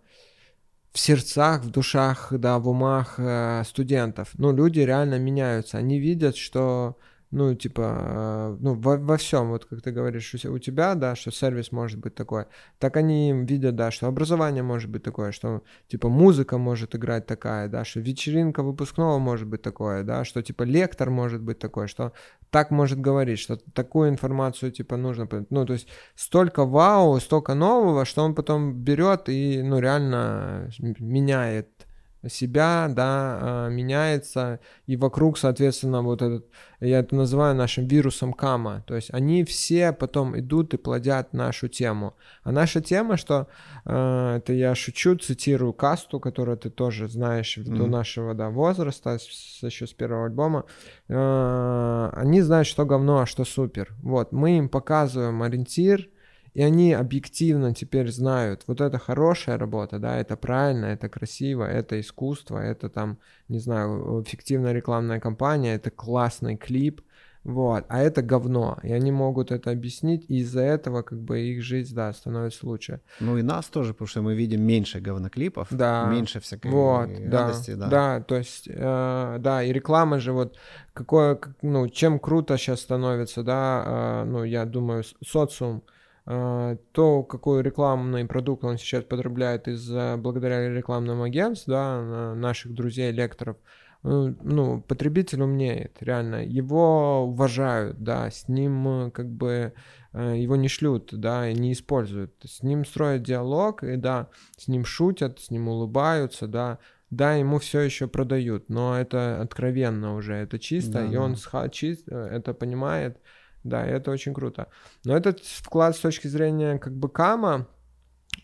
в 0.91 0.99
сердцах, 0.99 1.63
в 1.63 1.71
душах, 1.71 2.27
да, 2.31 2.57
в 2.57 2.69
умах 2.69 3.15
э, 3.17 3.63
студентов. 3.65 4.29
Ну, 4.37 4.53
люди 4.55 4.79
реально 4.79 5.19
меняются. 5.19 5.77
Они 5.77 5.99
видят, 5.99 6.37
что 6.37 6.97
ну, 7.35 7.53
типа, 7.53 7.81
э, 7.81 8.57
ну, 8.61 8.75
во, 8.75 8.97
во 8.97 9.17
всем, 9.17 9.49
вот 9.49 9.65
как 9.65 9.81
ты 9.81 9.91
говоришь, 9.91 10.33
у 10.45 10.57
тебя, 10.59 10.95
да, 10.95 11.15
что 11.15 11.31
сервис 11.31 11.73
может 11.73 11.99
быть 11.99 12.15
такой, 12.15 12.45
так 12.79 12.95
они 12.95 13.33
видят, 13.33 13.75
да, 13.75 13.91
что 13.91 14.07
образование 14.07 14.63
может 14.63 14.89
быть 14.89 15.03
такое, 15.03 15.33
что, 15.33 15.61
типа, 15.89 16.07
музыка 16.07 16.57
может 16.57 16.95
играть 16.95 17.25
такая, 17.25 17.67
да, 17.67 17.83
что 17.83 17.99
вечеринка 17.99 18.63
выпускного 18.63 19.19
может 19.19 19.47
быть 19.47 19.61
такое, 19.61 20.03
да, 20.03 20.23
что, 20.23 20.41
типа, 20.41 20.63
лектор 20.63 21.09
может 21.09 21.41
быть 21.41 21.59
такой, 21.59 21.87
что 21.87 22.13
так 22.51 22.71
может 22.71 23.01
говорить, 23.01 23.39
что 23.39 23.57
такую 23.73 24.09
информацию, 24.09 24.71
типа, 24.71 24.95
нужно, 24.95 25.27
ну, 25.49 25.65
то 25.65 25.73
есть 25.73 25.89
столько 26.15 26.65
вау, 26.65 27.19
столько 27.19 27.53
нового, 27.53 28.05
что 28.05 28.23
он 28.23 28.33
потом 28.33 28.73
берет 28.73 29.27
и, 29.27 29.61
ну, 29.61 29.79
реально 29.79 30.69
меняет 30.99 31.84
себя, 32.29 32.87
да, 32.89 33.39
а, 33.41 33.69
меняется, 33.69 34.59
и 34.87 34.97
вокруг, 34.97 35.37
соответственно, 35.37 36.01
вот 36.01 36.21
этот, 36.21 36.45
я 36.79 36.99
это 36.99 37.15
называю 37.15 37.55
нашим 37.55 37.87
вирусом 37.87 38.33
кама, 38.33 38.83
то 38.87 38.95
есть 38.95 39.13
они 39.13 39.43
все 39.43 39.91
потом 39.91 40.37
идут 40.39 40.73
и 40.73 40.77
плодят 40.77 41.33
нашу 41.33 41.67
тему. 41.67 42.15
А 42.43 42.51
наша 42.51 42.81
тема, 42.81 43.17
что, 43.17 43.47
э, 43.85 44.35
это 44.37 44.53
я 44.53 44.75
шучу, 44.75 45.15
цитирую 45.15 45.73
касту, 45.73 46.19
которую 46.19 46.57
ты 46.57 46.69
тоже 46.69 47.07
знаешь 47.07 47.57
mm-hmm. 47.57 47.75
до 47.77 47.87
нашего, 47.87 48.33
да, 48.33 48.49
возраста, 48.49 49.17
с, 49.19 49.63
еще 49.63 49.87
с 49.87 49.93
первого 49.93 50.25
альбома, 50.25 50.65
э, 51.07 52.09
они 52.13 52.41
знают, 52.41 52.67
что 52.67 52.85
говно, 52.85 53.19
а 53.19 53.25
что 53.25 53.45
супер. 53.45 53.93
Вот, 54.01 54.31
мы 54.31 54.57
им 54.57 54.69
показываем 54.69 55.41
ориентир, 55.43 56.09
и 56.55 56.63
они 56.63 56.93
объективно 56.93 57.73
теперь 57.75 58.09
знают, 58.09 58.63
вот 58.65 58.79
это 58.79 58.97
хорошая 58.97 59.57
работа, 59.57 59.99
да, 59.99 60.17
это 60.17 60.37
правильно, 60.37 60.85
это 60.85 61.09
красиво, 61.09 61.65
это 61.65 61.99
искусство, 61.99 62.57
это 62.59 62.89
там, 62.89 63.19
не 63.49 63.59
знаю, 63.59 64.23
эффективная 64.23 64.71
рекламная 64.71 65.19
кампания, 65.19 65.75
это 65.75 65.91
классный 65.91 66.55
клип, 66.55 67.01
вот, 67.43 67.83
а 67.89 68.01
это 68.01 68.21
говно, 68.21 68.79
и 68.83 68.93
они 68.93 69.11
могут 69.11 69.51
это 69.51 69.69
объяснить, 69.69 70.25
и 70.29 70.37
из-за 70.39 70.61
этого 70.61 71.01
как 71.01 71.19
бы 71.19 71.41
их 71.41 71.61
жизнь, 71.61 71.93
да, 71.93 72.13
становится 72.13 72.65
лучше. 72.65 73.01
Ну 73.19 73.37
и 73.37 73.41
нас 73.41 73.65
тоже, 73.65 73.93
потому 73.93 74.07
что 74.07 74.21
мы 74.21 74.33
видим 74.33 74.61
меньше 74.61 75.01
говноклипов, 75.01 75.67
да, 75.71 76.05
меньше 76.09 76.39
всякой 76.39 76.71
вот, 76.71 77.09
радости, 77.29 77.71
да, 77.71 77.87
да. 77.87 77.89
Да, 77.89 78.23
то 78.23 78.37
есть, 78.37 78.69
э, 78.71 79.37
да, 79.39 79.61
и 79.61 79.73
реклама 79.73 80.19
же 80.19 80.31
вот, 80.31 80.57
какое, 80.93 81.37
ну, 81.61 81.89
чем 81.89 82.17
круто 82.17 82.57
сейчас 82.57 82.79
становится, 82.79 83.43
да, 83.43 83.83
э, 83.85 84.23
ну, 84.23 84.45
я 84.45 84.63
думаю, 84.63 85.03
социум, 85.21 85.83
то, 86.25 87.23
какой 87.23 87.61
рекламный 87.61 88.25
продукт 88.25 88.63
он 88.63 88.79
сейчас 88.79 89.03
потребляет 89.03 89.67
из 89.67 89.87
благодаря 90.17 90.73
рекламным 90.73 91.21
агентствам, 91.21 91.73
да, 91.73 92.33
наших 92.35 92.73
друзей, 92.73 93.11
лекторов, 93.11 93.57
ну, 94.05 94.35
ну, 94.43 94.81
потребитель 94.81 95.41
умнеет, 95.41 95.97
реально. 95.99 96.45
Его 96.45 97.23
уважают, 97.23 98.03
да, 98.03 98.29
с 98.29 98.47
ним 98.47 98.87
э, 98.87 99.11
как 99.11 99.27
бы 99.27 99.73
э, 100.13 100.35
его 100.37 100.55
не 100.55 100.67
шлют, 100.67 101.09
да, 101.11 101.49
и 101.49 101.55
не 101.55 101.73
используют. 101.73 102.35
С 102.43 102.61
ним 102.61 102.85
строят 102.85 103.23
диалог, 103.23 103.83
и 103.83 103.95
да, 103.95 104.29
с 104.57 104.67
ним 104.67 104.85
шутят, 104.85 105.39
с 105.39 105.49
ним 105.49 105.69
улыбаются, 105.69 106.45
да, 106.45 106.77
да, 107.09 107.33
ему 107.33 107.57
все 107.57 107.79
еще 107.79 108.07
продают, 108.07 108.69
но 108.69 108.95
это 108.95 109.41
откровенно 109.41 110.13
уже, 110.15 110.35
это 110.35 110.59
чисто, 110.59 110.99
да, 110.99 111.05
и 111.05 111.15
он 111.15 111.35
да. 111.51 111.69
чист, 111.69 112.07
э, 112.07 112.29
это 112.31 112.53
понимает, 112.53 113.17
да, 113.65 113.85
и 113.85 113.91
это 113.91 114.11
очень 114.11 114.33
круто. 114.33 114.67
Но 115.03 115.17
этот 115.17 115.39
вклад 115.39 115.95
с 115.95 115.99
точки 115.99 116.27
зрения 116.27 116.77
как 116.77 116.93
бы 116.93 117.09
кама, 117.09 117.67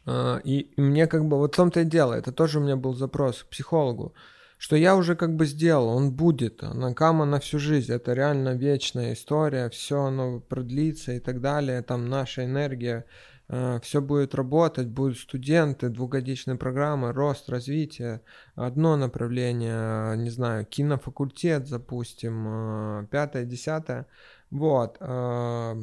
э, 0.05 0.41
и, 0.43 0.59
и 0.61 0.81
мне 0.81 1.07
как 1.07 1.25
бы, 1.25 1.37
вот 1.37 1.53
в 1.53 1.55
том-то 1.55 1.81
и 1.81 1.85
дело, 1.85 2.13
это 2.13 2.31
тоже 2.31 2.59
у 2.59 2.63
меня 2.63 2.75
был 2.75 2.93
запрос 2.95 3.43
к 3.43 3.49
психологу, 3.49 4.13
что 4.57 4.75
я 4.75 4.95
уже 4.95 5.15
как 5.15 5.35
бы 5.35 5.45
сделал, 5.45 5.89
он 5.89 6.11
будет, 6.11 6.63
она 6.63 6.93
кама 6.93 7.25
на 7.25 7.39
всю 7.39 7.59
жизнь, 7.59 7.93
это 7.93 8.13
реально 8.13 8.55
вечная 8.55 9.13
история, 9.13 9.69
все 9.69 10.01
оно 10.03 10.39
продлится 10.39 11.13
и 11.13 11.19
так 11.19 11.39
далее, 11.39 11.83
там 11.83 12.09
наша 12.09 12.45
энергия, 12.45 13.05
э, 13.47 13.79
все 13.83 14.01
будет 14.01 14.33
работать, 14.33 14.87
будут 14.87 15.19
студенты, 15.19 15.89
двухгодичные 15.89 16.57
программы, 16.57 17.13
рост, 17.13 17.47
развитие, 17.47 18.21
одно 18.55 18.97
направление, 18.97 20.17
не 20.17 20.31
знаю, 20.31 20.65
кинофакультет 20.65 21.67
запустим, 21.67 22.45
э, 22.47 23.07
пятое, 23.11 23.45
десятое, 23.45 24.07
вот. 24.51 24.97
Э, 24.99 25.75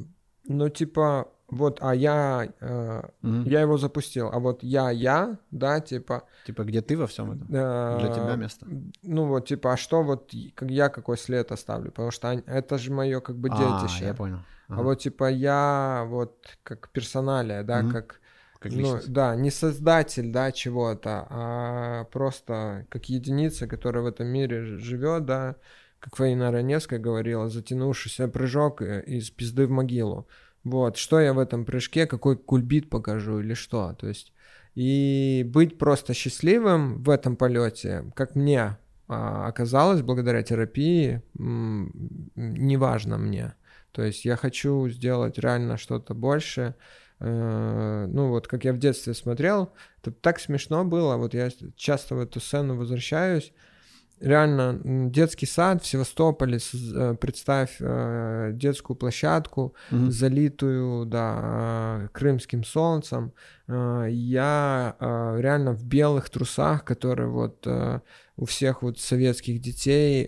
ну, 0.45 0.69
типа, 0.69 1.28
вот, 1.49 1.78
а 1.81 1.95
я, 1.95 2.49
э, 2.61 3.03
угу. 3.23 3.43
я 3.49 3.62
его 3.62 3.78
запустил, 3.78 4.28
а 4.31 4.39
вот 4.39 4.62
я, 4.62 4.90
я, 4.90 5.39
да, 5.51 5.81
типа... 5.81 6.24
Типа, 6.47 6.65
где 6.65 6.82
ты 6.82 6.97
во 6.97 7.07
всем 7.07 7.32
этом? 7.32 7.47
Э, 7.51 7.99
Для 8.01 8.12
тебя 8.12 8.36
место? 8.36 8.66
Ну, 9.03 9.27
вот, 9.27 9.49
типа, 9.49 9.73
а 9.73 9.77
что 9.78 10.03
вот 10.03 10.31
я 10.61 10.90
какой 10.90 11.16
след 11.16 11.51
оставлю? 11.51 11.90
Потому 11.90 12.11
что 12.11 12.28
это 12.28 12.77
же 12.78 12.93
мое, 12.93 13.20
как 13.20 13.36
бы, 13.36 13.49
детище. 13.49 14.05
А, 14.05 14.09
я 14.09 14.15
понял. 14.15 14.39
Ага. 14.69 14.81
А 14.81 14.82
вот, 14.82 14.99
типа, 14.99 15.31
я 15.31 16.05
вот 16.09 16.59
как 16.62 16.90
персоналия, 16.90 17.62
да, 17.62 17.81
угу. 17.81 17.90
как... 17.93 18.20
Как 18.61 18.73
ну, 18.73 18.99
да, 19.07 19.36
не 19.36 19.53
создатель, 19.53 20.32
да, 20.32 20.51
чего-то, 20.51 21.28
а 21.31 22.05
просто 22.11 22.86
как 22.89 23.09
единица, 23.09 23.69
которая 23.69 24.03
в 24.03 24.07
этом 24.07 24.27
мире 24.27 24.78
живет, 24.78 25.27
да, 25.27 25.55
как 26.01 26.16
Фаина 26.16 26.51
Раневская 26.51 26.99
говорила, 26.99 27.49
затянувшийся 27.49 28.29
прыжок 28.29 28.83
э, 28.83 29.03
из 29.07 29.31
пизды 29.31 29.66
в 29.66 29.70
могилу. 29.70 30.29
Вот, 30.65 30.97
что 30.97 31.20
я 31.20 31.33
в 31.33 31.39
этом 31.39 31.65
прыжке, 31.65 32.07
какой 32.07 32.37
кульбит 32.37 32.91
покажу 32.91 33.41
или 33.41 33.55
что, 33.55 33.95
то 33.95 34.09
есть 34.09 34.33
и 34.75 35.45
быть 35.45 35.79
просто 35.79 36.15
счастливым 36.15 37.03
в 37.03 37.11
этом 37.11 37.37
полете, 37.37 38.05
как 38.15 38.37
мне 38.37 38.77
а, 39.09 39.49
оказалось 39.49 40.03
благодаря 40.03 40.43
терапии, 40.43 41.23
неважно 41.35 43.19
мне. 43.19 43.55
То 43.91 44.03
есть 44.03 44.25
я 44.25 44.37
хочу 44.37 44.89
сделать 44.89 45.39
реально 45.39 45.79
что-то 45.79 46.15
больше. 46.15 46.77
Э, 47.19 48.07
ну 48.09 48.29
вот, 48.29 48.47
как 48.47 48.65
я 48.65 48.73
в 48.73 48.79
детстве 48.79 49.15
смотрел, 49.15 49.73
это 50.01 50.12
так 50.12 50.39
смешно 50.39 50.85
было. 50.85 51.16
Вот 51.16 51.35
я 51.35 51.51
часто 51.75 52.15
в 52.15 52.20
эту 52.20 52.39
сцену 52.39 52.77
возвращаюсь 52.77 53.53
реально 54.20 54.81
детский 55.11 55.47
сад 55.47 55.82
в 55.82 55.86
Севастополе, 55.86 56.59
э, 56.59 57.15
представь 57.20 57.77
э, 57.81 58.51
детскую 58.55 58.97
площадку, 58.97 59.74
mm-hmm. 59.90 60.11
залитую, 60.11 61.07
да, 61.07 62.05
э, 62.05 62.09
крымским 62.12 62.65
солнцем. 62.65 63.32
Я 63.70 64.97
реально 64.99 65.73
в 65.74 65.85
белых 65.85 66.31
трусах, 66.31 66.86
которые 66.86 67.28
вот 67.28 67.66
у 68.39 68.47
всех 68.47 68.81
вот 68.82 68.99
советских 68.99 69.61
детей 69.61 70.27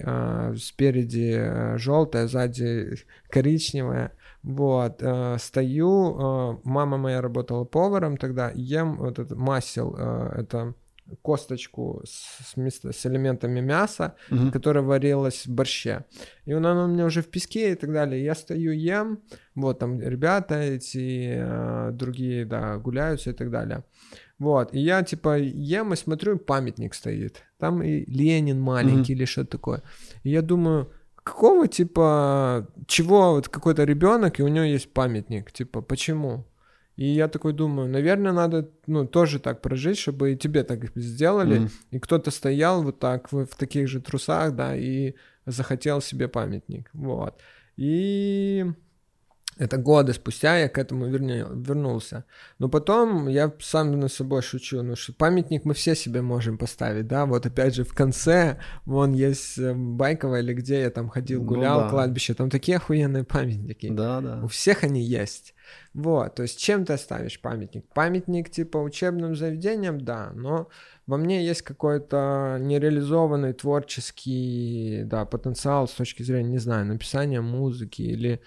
спереди 0.58 1.78
желтая, 1.78 2.28
сзади 2.28 2.98
коричневая. 3.30 4.12
Вот, 4.42 5.02
стою, 5.38 6.60
мама 6.64 6.98
моя 6.98 7.22
работала 7.22 7.64
поваром 7.64 8.18
тогда, 8.18 8.50
ем 8.54 8.98
вот 8.98 9.18
этот 9.18 9.38
масел, 9.38 9.94
это 9.94 10.74
косточку 11.22 12.02
с, 12.04 12.54
с, 12.54 12.92
с 12.92 13.06
элементами 13.06 13.60
мяса, 13.60 14.14
Мгм. 14.30 14.50
которая 14.50 14.82
варилась 14.84 15.46
в 15.46 15.50
борще. 15.54 16.04
И 16.46 16.54
он, 16.54 16.66
оно 16.66 16.84
у 16.84 16.88
меня 16.88 17.04
уже 17.06 17.20
в 17.22 17.28
песке 17.28 17.72
и 17.72 17.74
так 17.74 17.92
далее. 17.92 18.22
Я 18.24 18.34
стою, 18.34 18.72
ем, 18.72 19.18
вот 19.54 19.78
там 19.78 20.00
ребята 20.00 20.54
эти, 20.60 21.34
э, 21.36 21.90
другие, 21.92 22.44
да, 22.44 22.76
гуляются 22.78 23.30
и 23.30 23.32
так 23.32 23.50
далее. 23.50 23.82
Вот, 24.38 24.74
и 24.74 24.78
я 24.80 25.02
типа 25.02 25.38
ем 25.38 25.92
и 25.92 25.96
смотрю, 25.96 26.38
памятник 26.38 26.94
стоит. 26.94 27.42
Там 27.58 27.82
и 27.82 28.04
Ленин 28.10 28.58
маленький 28.60 29.12
или 29.12 29.26
что-то 29.26 29.50
такое. 29.50 29.82
И 30.22 30.30
я 30.30 30.40
думаю, 30.42 30.90
какого 31.22 31.68
типа, 31.68 32.66
чего 32.86 33.32
вот 33.32 33.48
какой-то 33.50 33.84
ребенок, 33.84 34.40
и 34.40 34.42
у 34.42 34.48
него 34.48 34.64
есть 34.64 34.92
памятник, 34.92 35.52
типа, 35.52 35.82
почему? 35.82 36.46
И 37.01 37.06
я 37.06 37.28
такой 37.28 37.55
думаю, 37.55 37.89
наверное, 37.89 38.32
надо, 38.32 38.68
ну, 38.86 39.06
тоже 39.06 39.39
так 39.39 39.62
прожить, 39.62 39.97
чтобы 39.97 40.32
и 40.32 40.36
тебе 40.36 40.64
так 40.64 40.81
сделали, 40.94 41.59
Мгм. 41.59 41.70
и 41.93 41.98
кто-то 41.98 42.31
стоял 42.31 42.82
вот 42.82 42.98
так 42.98 43.32
в, 43.32 43.47
в 43.47 43.56
таких 43.56 43.89
же 43.89 44.01
трусах, 44.01 44.55
да, 44.55 44.77
и 44.77 45.14
захотел 45.47 46.02
себе 46.02 46.28
памятник, 46.28 46.90
вот. 46.93 47.40
И 47.78 48.66
это 49.60 49.76
годы 49.76 50.14
спустя 50.14 50.56
я 50.58 50.68
к 50.68 50.78
этому 50.78 51.06
верне- 51.06 51.46
вернулся. 51.54 52.24
Но 52.58 52.68
потом 52.68 53.28
я 53.28 53.52
сам 53.60 54.00
над 54.00 54.10
собой 54.12 54.40
шучу, 54.42 54.82
ну 54.82 54.96
что 54.96 55.12
памятник 55.12 55.64
мы 55.66 55.74
все 55.74 55.94
себе 55.94 56.22
можем 56.22 56.56
поставить, 56.58 57.06
да, 57.06 57.26
вот 57.26 57.44
опять 57.46 57.74
же 57.74 57.84
в 57.84 57.92
конце, 57.94 58.58
вон 58.86 59.12
есть 59.12 59.58
э, 59.58 59.74
Байково 59.74 60.40
или 60.40 60.54
где 60.54 60.80
я 60.80 60.90
там 60.90 61.08
ходил, 61.10 61.40
Ну 61.42 61.46
гулял, 61.48 61.80
да. 61.82 61.90
кладбище, 61.90 62.34
там 62.34 62.48
такие 62.48 62.78
охуенные 62.78 63.24
памятники. 63.24 63.90
Да, 63.90 64.20
да. 64.20 64.40
У 64.42 64.48
всех 64.48 64.82
они 64.82 65.02
есть. 65.02 65.54
Вот, 65.94 66.34
то 66.36 66.42
есть 66.42 66.58
чем 66.58 66.84
ты 66.84 66.94
оставишь 66.94 67.40
памятник? 67.40 67.84
Памятник 67.94 68.50
типа 68.50 68.78
учебным 68.78 69.36
заведениям, 69.36 70.00
да, 70.00 70.32
но 70.34 70.68
во 71.06 71.16
мне 71.16 71.44
есть 71.46 71.62
какой-то 71.62 72.56
нереализованный 72.60 73.52
творческий, 73.52 75.02
да, 75.04 75.24
потенциал 75.24 75.86
с 75.86 75.92
точки 75.92 76.22
зрения, 76.22 76.50
не 76.50 76.58
знаю, 76.58 76.86
написания 76.86 77.40
музыки 77.40 78.02
или 78.02 78.40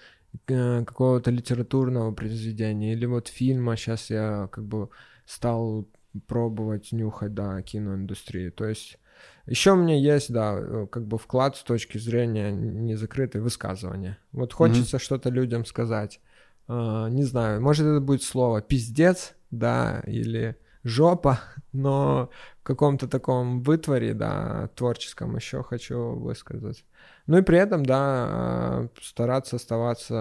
какого-то 0.46 1.30
литературного 1.30 2.12
произведения, 2.12 2.92
или 2.92 3.06
вот 3.06 3.28
фильма, 3.28 3.76
сейчас 3.76 4.10
я 4.10 4.48
как 4.52 4.64
бы 4.64 4.88
стал 5.26 5.86
пробовать 6.26 6.92
нюхать, 6.92 7.34
да, 7.34 7.60
киноиндустрию. 7.62 8.52
То 8.52 8.66
есть 8.66 8.98
еще 9.46 9.72
у 9.72 9.76
меня 9.76 9.96
есть, 9.96 10.32
да, 10.32 10.56
э, 10.58 10.86
как 10.90 11.06
бы 11.06 11.18
вклад 11.18 11.56
с 11.56 11.62
точки 11.62 11.98
зрения 11.98 12.50
незакрытой 12.50 13.40
высказывания. 13.40 14.18
Вот 14.32 14.52
хочется 14.52 14.98
что-то 14.98 15.30
людям 15.30 15.64
сказать. 15.64 16.20
Э, 16.68 17.08
не 17.10 17.24
знаю, 17.24 17.60
может 17.60 17.86
это 17.86 18.00
будет 18.00 18.22
слово 18.22 18.62
пиздец, 18.62 19.34
да, 19.50 20.02
или 20.06 20.56
жопа, 20.82 21.40
но 21.72 22.30
в 22.60 22.62
каком-то 22.62 23.06
таком 23.08 23.62
вытворе, 23.62 24.14
да, 24.14 24.68
творческом 24.74 25.36
еще 25.36 25.62
хочу 25.62 26.14
высказать. 26.14 26.84
Ну 27.26 27.38
и 27.38 27.42
при 27.42 27.56
этом, 27.58 27.86
да, 27.86 28.80
э, 28.82 28.88
стараться 29.02 29.56
оставаться 29.56 30.14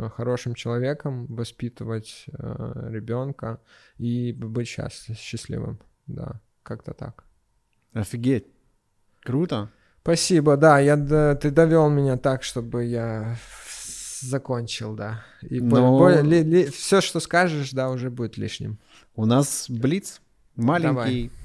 э, 0.00 0.08
хорошим 0.16 0.54
человеком, 0.54 1.26
воспитывать 1.26 2.26
ребенка 2.28 3.58
и 3.98 4.32
быть 4.32 4.68
счаст- 4.68 5.14
счастливым, 5.16 5.80
да, 6.06 6.40
как-то 6.62 6.92
так. 6.94 7.24
Офигеть. 7.92 8.46
Круто. 9.22 9.70
Спасибо, 10.02 10.56
да, 10.56 10.78
я, 10.78 10.96
д- 10.96 11.34
ты 11.36 11.50
довел 11.50 11.88
меня 11.88 12.16
так, 12.18 12.42
чтобы 12.42 12.84
я 12.84 13.36
закончил, 14.20 14.94
да. 14.94 15.24
И 15.42 15.60
Но- 15.60 15.98
все, 16.70 17.00
что 17.00 17.20
скажешь, 17.20 17.72
да, 17.72 17.90
уже 17.90 18.10
будет 18.10 18.36
лишним. 18.36 18.78
У 19.16 19.24
нас 19.26 19.66
блиц 19.68 20.20
маленький. 20.56 21.32
А, 21.34 21.43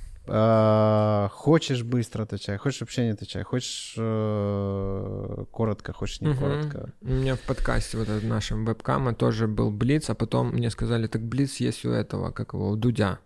хочешь 1.34 1.84
быстро 1.84 2.24
отвечай, 2.24 2.58
хочешь 2.58 2.82
вообще 2.82 3.06
не 3.06 3.10
отвечай, 3.12 3.44
хочешь 3.44 3.96
э, 3.98 5.46
коротко, 5.52 5.94
хочешь 5.94 6.22
не 6.22 6.30
Мгм. 6.30 6.38
коротко. 6.38 6.90
У 7.02 7.08
меня 7.10 7.36
в 7.36 7.40
подкасте 7.42 7.98
вот 7.98 8.10
этом 8.10 8.28
нашем 8.30 8.66
вебкама 8.66 9.14
тоже 9.14 9.48
был 9.48 9.72
Блиц, 9.72 10.10
а 10.10 10.16
потом 10.16 10.52
мне 10.54 10.70
сказали, 10.70 11.08
так 11.08 11.22
Блиц 11.22 11.58
есть 11.58 11.86
у 11.86 11.90
этого, 11.92 12.32
как 12.32 12.54
его, 12.54 12.70
у 12.70 12.76
Дудя. 12.76 13.20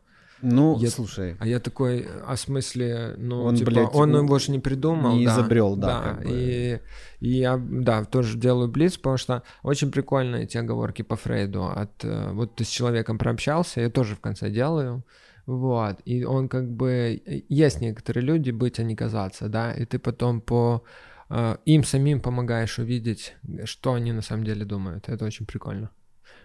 Ну, 0.46 0.78
Я- 0.78 0.90
слушай, 0.90 1.38
А 1.40 1.48
я 1.48 1.60
такой, 1.62 2.06
а 2.28 2.36
в 2.36 2.40
смысле, 2.40 3.16
ну, 3.18 3.44
Он, 3.44 3.56
типа, 3.56 3.72
блядь, 3.72 3.96
он 3.96 4.14
его 4.14 4.40
же 4.40 4.52
не 4.52 4.60
придумал, 4.60 5.16
не 5.16 5.26
да, 5.26 5.32
изобрел, 5.36 5.78
да, 5.78 6.02
как 6.02 6.24
бы. 6.26 6.32
и, 6.34 6.80
и 7.22 7.30
я, 7.30 7.58
да, 7.58 8.04
тоже 8.04 8.38
делаю 8.38 8.68
блиц, 8.68 8.98
потому 8.98 9.16
что 9.18 9.44
очень 9.64 9.90
прикольно 9.90 10.36
эти 10.38 10.58
оговорки 10.58 11.02
по 11.02 11.16
Фрейду. 11.16 11.64
От, 11.68 12.04
э, 12.04 12.32
вот 12.34 12.56
ты 12.56 12.66
с 12.66 12.68
человеком 12.68 13.18
прообщался, 13.18 13.80
я 13.80 13.90
тоже 13.90 14.16
в 14.16 14.20
конце 14.20 14.50
делаю, 14.50 15.04
вот, 15.46 16.02
и 16.06 16.24
он 16.24 16.48
как 16.48 16.72
бы, 16.72 17.22
э, 17.26 17.42
есть 17.50 17.82
некоторые 17.82 18.24
люди, 18.26 18.52
быть, 18.52 18.80
а 18.80 18.84
не 18.84 18.96
казаться, 18.96 19.50
да, 19.50 19.74
и 19.74 19.86
ты 19.86 20.00
потом 20.00 20.42
по 20.42 20.84
э, 21.30 21.58
им 21.66 21.84
самим 21.84 22.22
помогаешь 22.22 22.80
увидеть, 22.80 23.36
что 23.66 23.94
они 23.94 24.14
на 24.14 24.22
самом 24.22 24.46
деле 24.46 24.66
думают, 24.66 25.10
это 25.10 25.26
очень 25.26 25.46
прикольно. 25.46 25.90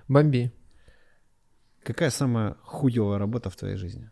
Бомби. 0.09 0.53
какая 1.85 2.11
самая 2.11 2.57
хуевая 2.63 3.19
работа 3.19 3.51
в 3.51 3.57
твоей 3.57 3.77
жизни? 3.77 4.11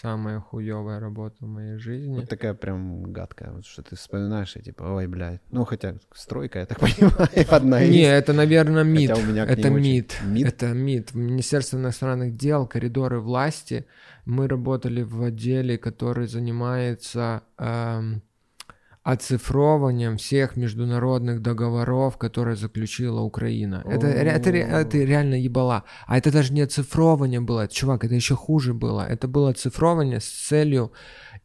Самая 0.00 0.40
хуевая 0.40 0.98
работа 0.98 1.36
в 1.40 1.46
моей 1.46 1.78
жизни. 1.78 2.16
Вот 2.16 2.28
такая 2.28 2.52
прям 2.54 3.04
гадкая, 3.12 3.52
вот 3.52 3.64
что 3.64 3.82
ты 3.82 3.94
вспоминаешь 3.94 4.56
и 4.56 4.60
типа, 4.60 4.82
ой, 4.82 5.06
блядь. 5.06 5.40
Ну, 5.52 5.64
хотя 5.64 5.94
стройка, 6.12 6.58
я 6.58 6.66
так 6.66 6.80
понимаю, 6.80 7.28
одна 7.48 7.80
Не, 7.84 8.02
из. 8.02 8.08
это, 8.08 8.32
наверное, 8.32 8.82
МИД. 8.82 9.10
Хотя 9.10 9.22
у 9.22 9.24
меня 9.26 9.44
Это 9.44 9.68
ней 9.68 9.76
очень- 9.76 9.92
МИД. 9.92 10.16
МИД? 10.26 10.46
Это 10.48 10.66
МИД. 10.72 11.14
Министерство 11.14 11.76
иностранных 11.76 12.36
дел, 12.36 12.66
коридоры 12.66 13.20
власти. 13.20 13.86
Мы 14.24 14.48
работали 14.48 15.02
в 15.02 15.22
отделе, 15.22 15.78
который 15.78 16.26
занимается 16.26 17.42
эм, 17.58 18.20
оцифрованием 19.04 20.16
всех 20.16 20.56
международных 20.56 21.42
договоров, 21.42 22.16
которые 22.16 22.56
заключила 22.56 23.20
Украина. 23.20 23.82
Это, 23.84 24.06
это, 24.06 24.50
это 24.50 24.98
реально 24.98 25.34
ебала. 25.34 25.84
А 26.06 26.16
это 26.16 26.32
даже 26.32 26.54
не 26.54 26.62
оцифрование 26.62 27.40
было, 27.40 27.68
чувак, 27.68 28.04
это 28.04 28.14
еще 28.14 28.34
хуже 28.34 28.72
было. 28.72 29.06
Это 29.06 29.28
было 29.28 29.50
оцифрование 29.50 30.20
с 30.20 30.28
целью 30.28 30.90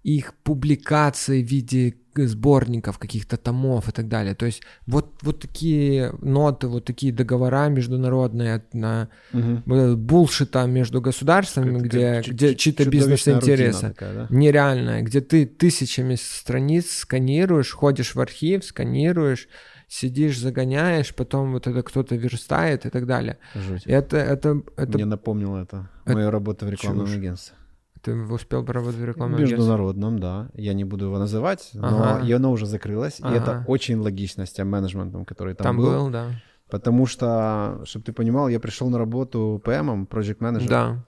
их 0.04 0.34
публикации 0.44 1.44
в 1.44 1.48
виде 1.48 1.96
сборников, 2.16 2.98
каких-то 2.98 3.38
томов 3.38 3.88
и 3.88 3.92
так 3.92 4.08
далее. 4.10 4.36
То 4.36 4.46
есть 4.46 4.62
вот, 4.88 5.14
вот 5.22 5.40
такие 5.40 6.12
ноты, 6.22 6.68
вот 6.68 6.84
такие 6.86 7.14
договора 7.14 7.70
международные 7.70 8.62
на 8.74 9.08
этот 9.32 10.00
булшита 10.00 10.66
между 10.66 11.02
государствами, 11.02 11.82
Какая-то 11.82 11.88
где, 11.88 12.24
чу- 12.24 12.32
где 12.34 12.56
чьи-то 12.56 12.90
бизнес-интересы. 12.90 13.96
да? 14.00 14.28
Нереальная, 14.30 15.02
где 15.02 15.22
ты 15.22 15.46
тысячами 15.46 16.16
страниц 16.16 16.92
сканируешь, 16.92 17.72
ходишь 17.72 18.16
в 18.16 18.20
архив, 18.20 18.66
сканируешь, 18.66 19.48
сидишь, 19.88 20.38
загоняешь, 20.40 21.14
потом 21.16 21.54
вот 21.54 21.68
это 21.68 21.82
кто-то 21.84 22.16
верстает 22.16 22.86
и 22.86 22.90
так 22.90 23.06
далее. 23.06 23.38
Жуть. 23.56 23.84
Это, 23.86 24.18
это, 24.18 24.62
это 24.78 24.92
Мне 24.98 25.06
напомнило 25.06 25.58
это. 25.64 25.90
это 26.06 26.14
Мою 26.16 26.32
работу 26.32 26.66
в 26.66 26.70
рекламном 26.70 27.06
чушь. 27.08 27.16
агентстве. 27.16 27.56
Ты 28.02 28.14
успел 28.16 28.64
поработать 28.66 29.00
в 29.00 29.06
рекламном 29.06 29.36
агентстве? 29.38 29.58
Международном, 29.58 30.20
да. 30.20 30.50
Я 30.54 30.74
не 30.74 30.84
буду 30.86 31.06
его 31.06 31.18
называть, 31.20 31.70
но 31.74 31.88
Ага. 32.16 32.26
и 32.26 32.32
оно 32.32 32.52
уже 32.52 32.66
закрылось. 32.66 33.20
И 33.20 33.24
это 33.24 33.52
Ага. 33.58 33.64
очень 33.68 33.98
логично 33.98 34.46
с 34.46 34.52
тем 34.52 34.70
менеджментом, 34.70 35.26
который 35.26 35.54
там, 35.56 35.64
Там 35.66 35.78
был. 35.78 35.86
был, 35.92 36.10
да. 36.10 36.32
Потому 36.70 37.06
что, 37.08 37.82
чтобы 37.86 38.06
ты 38.06 38.14
понимал, 38.14 38.48
я 38.50 38.60
пришел 38.60 38.90
на 38.90 38.98
работу 38.98 39.62
PM, 39.66 40.08
project 40.08 40.38
manager. 40.38 40.68
Да. 40.68 41.06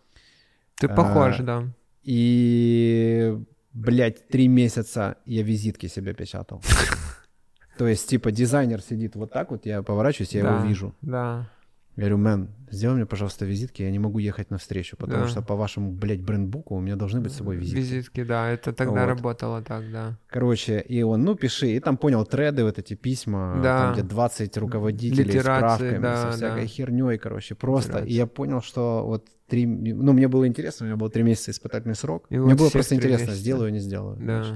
Ты 0.79 0.87
А, 0.87 0.95
похож, 0.95 1.37
да. 1.39 1.65
И, 2.03 3.37
блядь, 3.73 4.27
три 4.27 4.47
месяца 4.47 5.17
я 5.25 5.43
визитки 5.43 5.87
себе 5.87 6.13
печатал. 6.13 6.61
То 7.77 7.87
есть, 7.87 8.09
типа, 8.09 8.31
дизайнер 8.31 8.81
сидит 8.81 9.15
вот 9.15 9.31
так 9.31 9.51
вот, 9.51 9.65
я 9.65 9.81
поворачиваюсь, 9.81 10.33
я 10.33 10.41
его 10.41 10.65
вижу. 10.67 10.93
Да. 11.01 11.49
Я 11.97 12.03
говорю, 12.03 12.17
мэн, 12.19 12.49
сделай 12.69 12.95
мне, 12.95 13.05
пожалуйста, 13.05 13.45
визитки, 13.45 13.81
я 13.83 13.91
не 13.91 13.99
могу 13.99 14.17
ехать 14.19 14.49
навстречу, 14.49 14.95
потому 14.95 15.23
Да. 15.23 15.27
что 15.27 15.41
по 15.41 15.55
вашему, 15.55 15.91
блядь, 15.91 16.21
брендбуку 16.21 16.75
у 16.75 16.79
меня 16.79 16.95
должны 16.95 17.19
быть 17.19 17.33
с 17.33 17.35
собой 17.37 17.57
визитки. 17.57 17.79
Визитки, 17.79 18.23
да. 18.23 18.49
Это 18.49 18.71
тогда 18.71 19.01
Вот. 19.01 19.07
работало 19.07 19.61
так, 19.61 19.91
да. 19.91 20.17
Короче, 20.27 20.79
и 20.79 21.01
он, 21.03 21.23
ну, 21.23 21.35
пиши, 21.35 21.67
и 21.75 21.79
там 21.81 21.97
понял 21.97 22.25
треды, 22.25 22.63
вот 22.63 22.79
эти 22.79 22.93
письма, 22.93 23.59
Да. 23.61 23.77
там, 23.79 23.93
где 23.93 24.03
20 24.03 24.57
руководителей 24.57 25.25
с 25.25 25.27
Литерации, 25.35 25.75
справками, 25.89 26.01
да, 26.01 26.31
со 26.31 26.37
всякой 26.37 26.61
да. 26.61 26.67
херней, 26.67 27.17
короче, 27.17 27.55
просто. 27.55 27.89
И 27.89 27.93
Литерации. 27.93 28.13
я 28.13 28.25
понял, 28.27 28.61
что 28.61 29.03
вот 29.05 29.27
три, 29.49 29.65
ну, 29.65 30.13
мне 30.13 30.29
было 30.29 30.47
интересно, 30.47 30.85
у 30.85 30.87
меня 30.87 30.95
был 30.97 31.09
три 31.09 31.23
месяца 31.23 31.51
испытательный 31.51 31.95
срок. 31.95 32.25
И 32.29 32.37
мне 32.37 32.53
вот 32.53 32.57
было 32.57 32.69
просто 32.69 32.95
интересно, 32.95 33.23
месяца. 33.25 33.37
сделаю, 33.41 33.71
не 33.73 33.79
сделаю. 33.79 34.15
знаешь. 34.15 34.47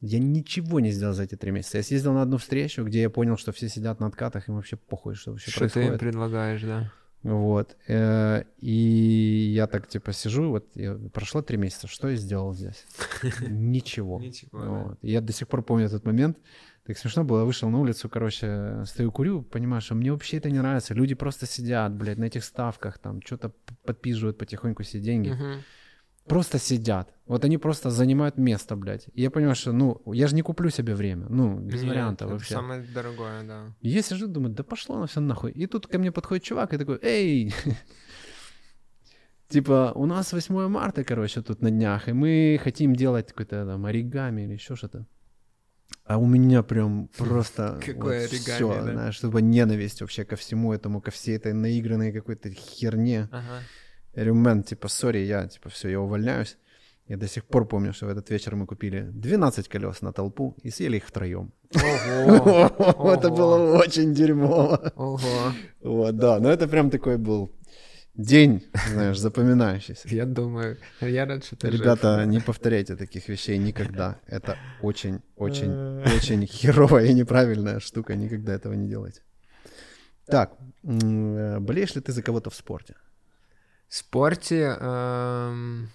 Я 0.00 0.18
ничего 0.18 0.80
не 0.80 0.90
сделал 0.92 1.12
за 1.14 1.24
эти 1.24 1.34
три 1.36 1.50
месяца. 1.50 1.76
Я 1.78 1.82
съездил 1.82 2.12
на 2.14 2.22
одну 2.22 2.38
встречу, 2.38 2.84
где 2.84 3.02
я 3.02 3.10
понял, 3.10 3.36
что 3.36 3.52
все 3.52 3.68
сидят 3.68 4.00
на 4.00 4.06
откатах, 4.06 4.48
им 4.48 4.54
вообще 4.56 4.76
похуй, 4.76 5.14
что 5.14 5.32
вообще 5.32 5.50
Что 5.50 5.60
ты 5.60 5.64
им 5.66 5.70
происходит. 5.88 6.00
предлагаешь, 6.00 6.62
да. 6.62 6.90
Вот. 7.22 7.76
Э, 7.86 8.44
И 8.58 9.52
я 9.54 9.66
так, 9.66 9.88
типа, 9.88 10.12
сижу, 10.14 10.48
вот 10.50 10.66
прошло 11.12 11.42
три 11.42 11.58
месяца, 11.58 11.86
что 11.86 12.08
я 12.08 12.16
сделал 12.16 12.54
здесь? 12.54 12.86
Ничего. 13.46 14.18
Ничего, 14.20 14.96
Я 15.02 15.20
до 15.20 15.32
сих 15.32 15.48
пор 15.48 15.62
помню 15.62 15.84
этот 15.86 16.04
момент. 16.06 16.38
Так 16.86 16.96
смешно 16.96 17.22
было, 17.24 17.44
вышел 17.44 17.68
на 17.68 17.78
улицу, 17.78 18.08
короче, 18.08 18.82
стою, 18.86 19.12
курю, 19.12 19.42
понимаю, 19.42 19.82
что 19.82 19.94
мне 19.94 20.10
вообще 20.10 20.38
это 20.38 20.50
не 20.50 20.58
нравится. 20.58 20.94
Люди 20.94 21.14
просто 21.14 21.44
сидят, 21.46 21.92
блядь, 21.94 22.16
на 22.18 22.24
этих 22.24 22.42
ставках, 22.42 22.98
там, 22.98 23.20
что-то 23.22 23.50
п- 23.50 23.74
подпизживают 23.84 24.38
потихоньку 24.38 24.82
все 24.82 24.98
деньги. 24.98 25.28
Мгм. 25.28 25.62
Просто 26.30 26.58
сидят. 26.58 27.12
Вот 27.26 27.44
они 27.44 27.58
просто 27.58 27.90
занимают 27.90 28.38
место, 28.38 28.76
блядь. 28.76 29.08
И 29.14 29.22
я 29.22 29.30
понимаю, 29.30 29.54
что, 29.54 29.72
ну, 29.72 30.00
я 30.14 30.26
же 30.26 30.34
не 30.34 30.42
куплю 30.42 30.70
себе 30.70 30.94
время. 30.94 31.26
Ну, 31.28 31.58
без 31.58 31.82
Нет, 31.82 31.90
вариантов 31.90 32.26
это 32.26 32.34
вообще. 32.34 32.54
самое 32.54 32.82
дорогое, 32.94 33.42
да. 33.42 33.74
Я 33.82 34.02
сижу, 34.02 34.26
думаю, 34.28 34.54
да 34.54 34.62
пошло 34.62 34.98
на 34.98 35.06
все 35.06 35.20
нахуй. 35.20 35.50
И 35.52 35.66
тут 35.66 35.86
ко 35.86 35.98
мне 35.98 36.12
подходит 36.12 36.44
чувак 36.44 36.72
и 36.74 36.78
такой, 36.78 36.98
эй, 37.02 37.54
типа, 39.48 39.92
у 39.94 40.06
нас 40.06 40.32
8 40.32 40.68
марта, 40.68 41.04
короче, 41.04 41.42
тут 41.42 41.62
на 41.62 41.70
днях, 41.70 42.08
и 42.08 42.12
мы 42.12 42.60
хотим 42.62 42.94
делать 42.94 43.28
какой-то 43.28 43.66
там 43.66 43.84
оригами 43.86 44.42
или 44.42 44.52
еще 44.54 44.76
что-то. 44.76 45.06
А 46.04 46.16
у 46.16 46.26
меня 46.26 46.62
прям 46.62 47.08
просто 47.18 47.80
Какое 47.84 48.22
вот 48.22 48.32
оригами, 48.32 48.56
всё, 48.56 48.74
да? 48.74 48.92
знаешь, 48.92 49.14
чтобы 49.16 49.42
ненависть 49.42 50.00
вообще 50.00 50.24
ко 50.24 50.36
всему 50.36 50.72
этому, 50.72 51.00
ко 51.00 51.10
всей 51.10 51.36
этой 51.36 51.52
наигранной 51.52 52.12
какой-то 52.12 52.50
херне. 52.50 53.28
Ага. 53.32 53.62
Я 54.14 54.24
говорю, 54.24 54.34
мэн, 54.34 54.62
типа, 54.62 54.88
сори, 54.88 55.18
я, 55.18 55.46
типа, 55.46 55.68
все, 55.68 55.88
я 55.88 56.00
увольняюсь. 56.00 56.58
Я 57.10 57.16
до 57.16 57.26
сих 57.26 57.44
пор 57.44 57.66
помню, 57.66 57.92
что 57.92 58.06
в 58.06 58.08
этот 58.08 58.30
вечер 58.30 58.54
мы 58.56 58.66
купили 58.66 59.00
12 59.12 59.68
колес 59.68 60.02
на 60.02 60.12
толпу 60.12 60.56
и 60.62 60.70
съели 60.70 60.96
их 60.96 61.06
втроем. 61.06 61.52
Ого. 61.74 63.12
Это 63.14 63.30
было 63.30 63.78
очень 63.78 64.14
дерьмово. 64.14 64.92
Ого. 64.96 65.52
Вот, 65.82 66.16
да, 66.16 66.38
но 66.38 66.52
это 66.52 66.68
прям 66.68 66.90
такой 66.90 67.16
был 67.16 67.50
день, 68.14 68.62
знаешь, 68.92 69.18
запоминающийся. 69.18 70.08
Я 70.08 70.26
думаю, 70.26 70.76
я 71.00 71.26
рад, 71.26 71.44
что 71.44 71.56
ты 71.56 71.70
жив. 71.70 71.80
Ребята, 71.80 72.24
не 72.26 72.40
повторяйте 72.40 72.96
таких 72.96 73.28
вещей 73.28 73.58
никогда. 73.58 74.20
Это 74.26 74.56
очень, 74.82 75.20
очень, 75.36 75.72
очень 76.16 76.46
херовая 76.46 77.06
и 77.06 77.14
неправильная 77.14 77.80
штука. 77.80 78.14
Никогда 78.14 78.52
этого 78.52 78.74
не 78.74 78.88
делайте. 78.88 79.22
Так, 80.26 80.52
э, 80.84 81.58
болеешь 81.58 81.96
ли 81.96 82.00
ты 82.00 82.12
за 82.12 82.22
кого-то 82.22 82.50
в 82.50 82.54
спорте? 82.54 82.94
В 83.90 83.96
спорте... 83.96 84.76
эм, 84.80 85.90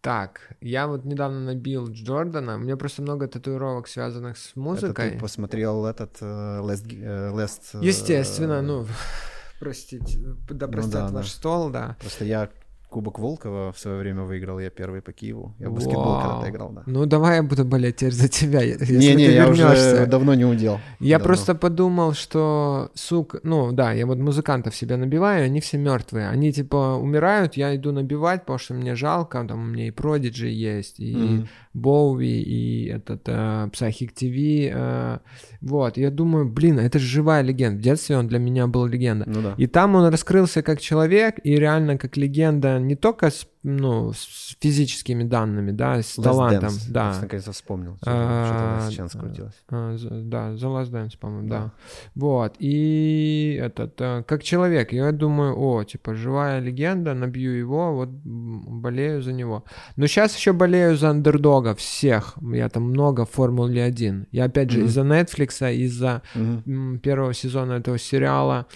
Так, 0.00 0.54
я 0.60 0.86
вот 0.86 1.04
недавно 1.04 1.40
набил 1.40 1.88
Джордана. 1.88 2.54
У 2.54 2.58
меня 2.58 2.76
просто 2.76 3.02
много 3.02 3.26
татуировок, 3.26 3.88
связанных 3.88 4.38
с 4.38 4.50
Это 4.52 4.60
музыкой. 4.60 5.10
ты 5.10 5.18
посмотрел 5.18 5.84
этот 5.84 6.18
э, 6.20 6.24
Last, 6.24 6.86
э, 6.88 7.32
Last, 7.32 7.62
э, 7.74 7.84
Естественно, 7.84 8.62
ну, 8.62 8.86
простите, 9.58 10.20
да 10.48 10.68
простят 10.68 11.08
да, 11.08 11.08
ваш 11.08 11.26
да. 11.26 11.32
стол, 11.36 11.70
да. 11.70 11.96
Просто 11.98 12.24
я 12.24 12.48
Кубок 12.88 13.18
Волкова 13.18 13.72
в 13.72 13.78
свое 13.78 13.98
время 13.98 14.22
выиграл, 14.22 14.58
я 14.60 14.70
первый 14.70 15.02
по 15.02 15.12
Киеву. 15.12 15.54
Я 15.58 15.68
в 15.68 15.74
баскетбол 15.74 16.04
Вау. 16.04 16.20
когда-то 16.22 16.50
играл, 16.50 16.70
да. 16.70 16.82
Ну, 16.86 17.04
давай 17.04 17.36
я 17.36 17.42
буду 17.42 17.64
болеть 17.64 17.96
теперь 17.96 18.12
за 18.12 18.28
тебя, 18.28 18.62
е- 18.62 18.76
если 18.80 18.94
Не-не, 18.96 19.26
ты 19.26 19.32
я 19.32 19.44
вернешься. 19.46 19.94
уже 19.94 20.06
давно 20.06 20.34
не 20.34 20.44
удел. 20.44 20.78
Я 21.00 21.18
Давно. 21.18 21.26
просто 21.26 21.54
подумал, 21.54 22.12
что, 22.14 22.90
сука, 22.94 23.40
ну 23.42 23.72
да, 23.72 23.92
я 23.92 24.06
вот 24.06 24.18
музыкантов 24.18 24.74
себя 24.74 24.96
набиваю, 24.96 25.44
они 25.44 25.60
все 25.60 25.78
мертвые. 25.78 26.28
Они 26.28 26.52
типа 26.52 26.96
умирают, 27.00 27.56
я 27.56 27.74
иду 27.74 27.92
набивать, 27.92 28.42
потому 28.42 28.58
что 28.58 28.74
мне 28.74 28.94
жалко, 28.94 29.44
там 29.48 29.60
у 29.60 29.66
меня 29.66 29.88
и 29.88 29.90
Prodigy 29.90 30.48
есть, 30.48 31.00
и 31.00 31.14
Мгм. 31.14 31.48
Боуи, 31.76 32.40
и 32.42 32.86
этот 32.86 33.28
э, 33.28 33.68
Psychic 33.72 34.14
TV. 34.14 34.70
э, 34.72 35.18
вот, 35.60 35.98
я 35.98 36.10
думаю, 36.10 36.48
блин, 36.48 36.78
это 36.78 36.98
же 36.98 37.06
живая 37.06 37.42
легенда. 37.42 37.78
В 37.78 37.82
детстве 37.82 38.16
он 38.16 38.28
для 38.28 38.38
меня 38.38 38.66
был 38.66 38.86
легенда. 38.86 39.26
Ну 39.28 39.42
да. 39.42 39.54
И 39.58 39.66
там 39.66 39.94
он 39.94 40.10
раскрылся 40.10 40.62
как 40.62 40.80
человек, 40.80 41.34
и 41.44 41.54
реально 41.56 41.98
как 41.98 42.16
легенда 42.16 42.78
не 42.78 42.96
только 42.96 43.30
с, 43.30 43.46
ну, 43.62 44.12
с 44.12 44.56
физическими 44.60 45.24
данными, 45.24 45.72
да, 45.72 46.02
с 46.02 46.18
Last 46.18 46.22
талантом, 46.22 46.68
Dance. 46.68 46.90
да. 46.90 47.12
Я 47.14 47.20
наконец-то 47.22 47.52
вспомнил. 47.52 47.96
А, 48.06 48.88
сейчас 48.90 49.12
крутилось. 49.12 49.54
А, 49.68 49.96
з- 49.96 50.08
да, 50.22 50.50
The 50.52 50.58
Last 50.58 50.90
Dance, 50.92 51.18
по-моему, 51.18 51.48
да. 51.48 51.56
Да. 51.58 51.72
Вот, 52.14 52.54
и 52.60 53.58
этот, 53.60 54.00
э, 54.00 54.22
как 54.26 54.42
человек, 54.42 54.92
я 54.92 55.10
думаю, 55.12 55.56
о, 55.58 55.84
типа, 55.84 56.14
живая 56.14 56.60
легенда, 56.60 57.14
набью 57.14 57.52
его, 57.52 57.94
вот 57.94 58.08
болею 58.08 59.22
за 59.22 59.32
него. 59.32 59.64
Но 59.96 60.06
сейчас 60.06 60.36
еще 60.36 60.52
болею 60.52 60.96
за 60.96 61.10
андердога 61.10 61.74
всех, 61.74 62.34
я 62.52 62.68
там 62.68 62.84
много 62.84 63.24
в 63.24 63.30
Формуле 63.30 63.82
1. 63.84 64.26
Я 64.32 64.44
опять 64.44 64.70
же 64.70 64.78
Мгм. 64.78 64.86
из-за 64.86 65.00
Netflix, 65.02 65.74
из-за 65.74 66.22
м, 66.34 66.98
первого 67.00 67.34
сезона 67.34 67.74
этого 67.74 67.98
сериала 67.98 68.66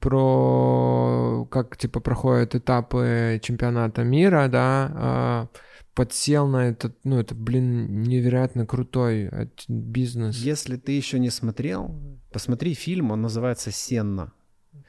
про 0.00 1.46
как 1.50 1.76
типа 1.76 2.00
проходят 2.00 2.54
этапы 2.54 3.40
чемпионата 3.42 4.04
мира, 4.04 4.48
да, 4.48 4.92
а, 4.94 5.48
подсел 5.94 6.46
на 6.46 6.68
этот, 6.68 6.96
ну 7.04 7.18
это, 7.18 7.34
блин, 7.34 8.02
невероятно 8.02 8.66
крутой 8.66 9.28
э, 9.30 9.46
бизнес. 9.68 10.36
Если 10.36 10.76
ты 10.76 10.92
еще 10.92 11.18
не 11.18 11.30
смотрел, 11.30 11.94
посмотри 12.32 12.74
фильм, 12.74 13.10
он 13.10 13.22
называется 13.22 13.70
«Сенна». 13.70 14.32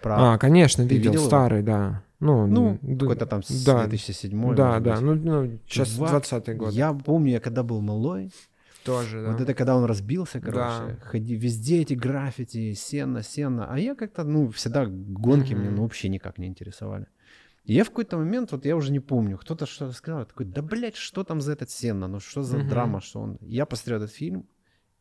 Про, 0.01 0.34
А, 0.34 0.38
конечно, 0.38 0.81
видел, 0.84 1.11
видел 1.11 1.13
его? 1.13 1.25
старый, 1.27 1.61
да. 1.61 2.03
Ну, 2.19 2.47
ну, 2.47 2.80
д- 2.81 2.99
какой-то 2.99 3.25
там 3.25 3.41
да, 3.65 3.85
2007 3.85 4.55
да, 4.55 4.80
да, 4.80 5.01
ну, 5.01 5.13
ну 5.15 5.59
сейчас 5.67 5.89
Чувак, 5.89 6.11
20 6.11 6.57
год 6.57 6.71
Я 6.73 6.93
помню, 6.93 7.31
я 7.34 7.39
когда 7.41 7.63
был 7.63 7.81
малой, 7.81 8.31
тоже, 8.84 9.22
да. 9.23 9.31
вот 9.31 9.41
это 9.41 9.53
когда 9.53 9.76
он 9.76 9.85
разбился, 9.85 10.39
короче, 10.41 10.97
Да. 10.99 10.99
ходи, 11.01 11.35
везде 11.35 11.81
эти 11.81 11.93
граффити, 11.93 12.73
сено, 12.73 13.23
сено, 13.23 13.65
а 13.73 13.80
я 13.80 13.95
как-то, 13.95 14.23
ну, 14.23 14.49
всегда 14.49 14.85
гонки 14.85 15.53
мне 15.53 15.68
Мгм. 15.69 15.76
ну, 15.76 15.84
вообще 15.84 16.10
никак 16.10 16.38
не 16.38 16.47
интересовали. 16.47 17.07
И 17.65 17.73
я 17.73 17.84
в 17.84 17.89
какой-то 17.89 18.18
момент, 18.18 18.51
вот 18.51 18.65
я 18.65 18.76
уже 18.76 18.91
не 18.91 18.99
помню, 18.99 19.38
кто-то 19.38 19.65
что-то 19.65 19.93
сказал, 19.93 20.19
я 20.19 20.26
такой, 20.26 20.45
да, 20.45 20.61
блядь, 20.61 20.95
что 20.97 21.23
там 21.23 21.39
за 21.41 21.53
этот 21.53 21.69
сено, 21.69 22.07
ну, 22.07 22.19
что 22.19 22.43
за 22.43 22.57
Мгм. 22.57 22.68
драма, 22.69 23.01
что 23.01 23.22
он... 23.22 23.38
Я 23.41 23.65
посмотрел 23.65 24.03
этот 24.03 24.11
фильм, 24.11 24.45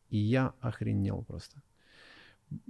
и 0.09 0.17
я 0.17 0.53
охренел 0.61 1.23
просто. 1.23 1.61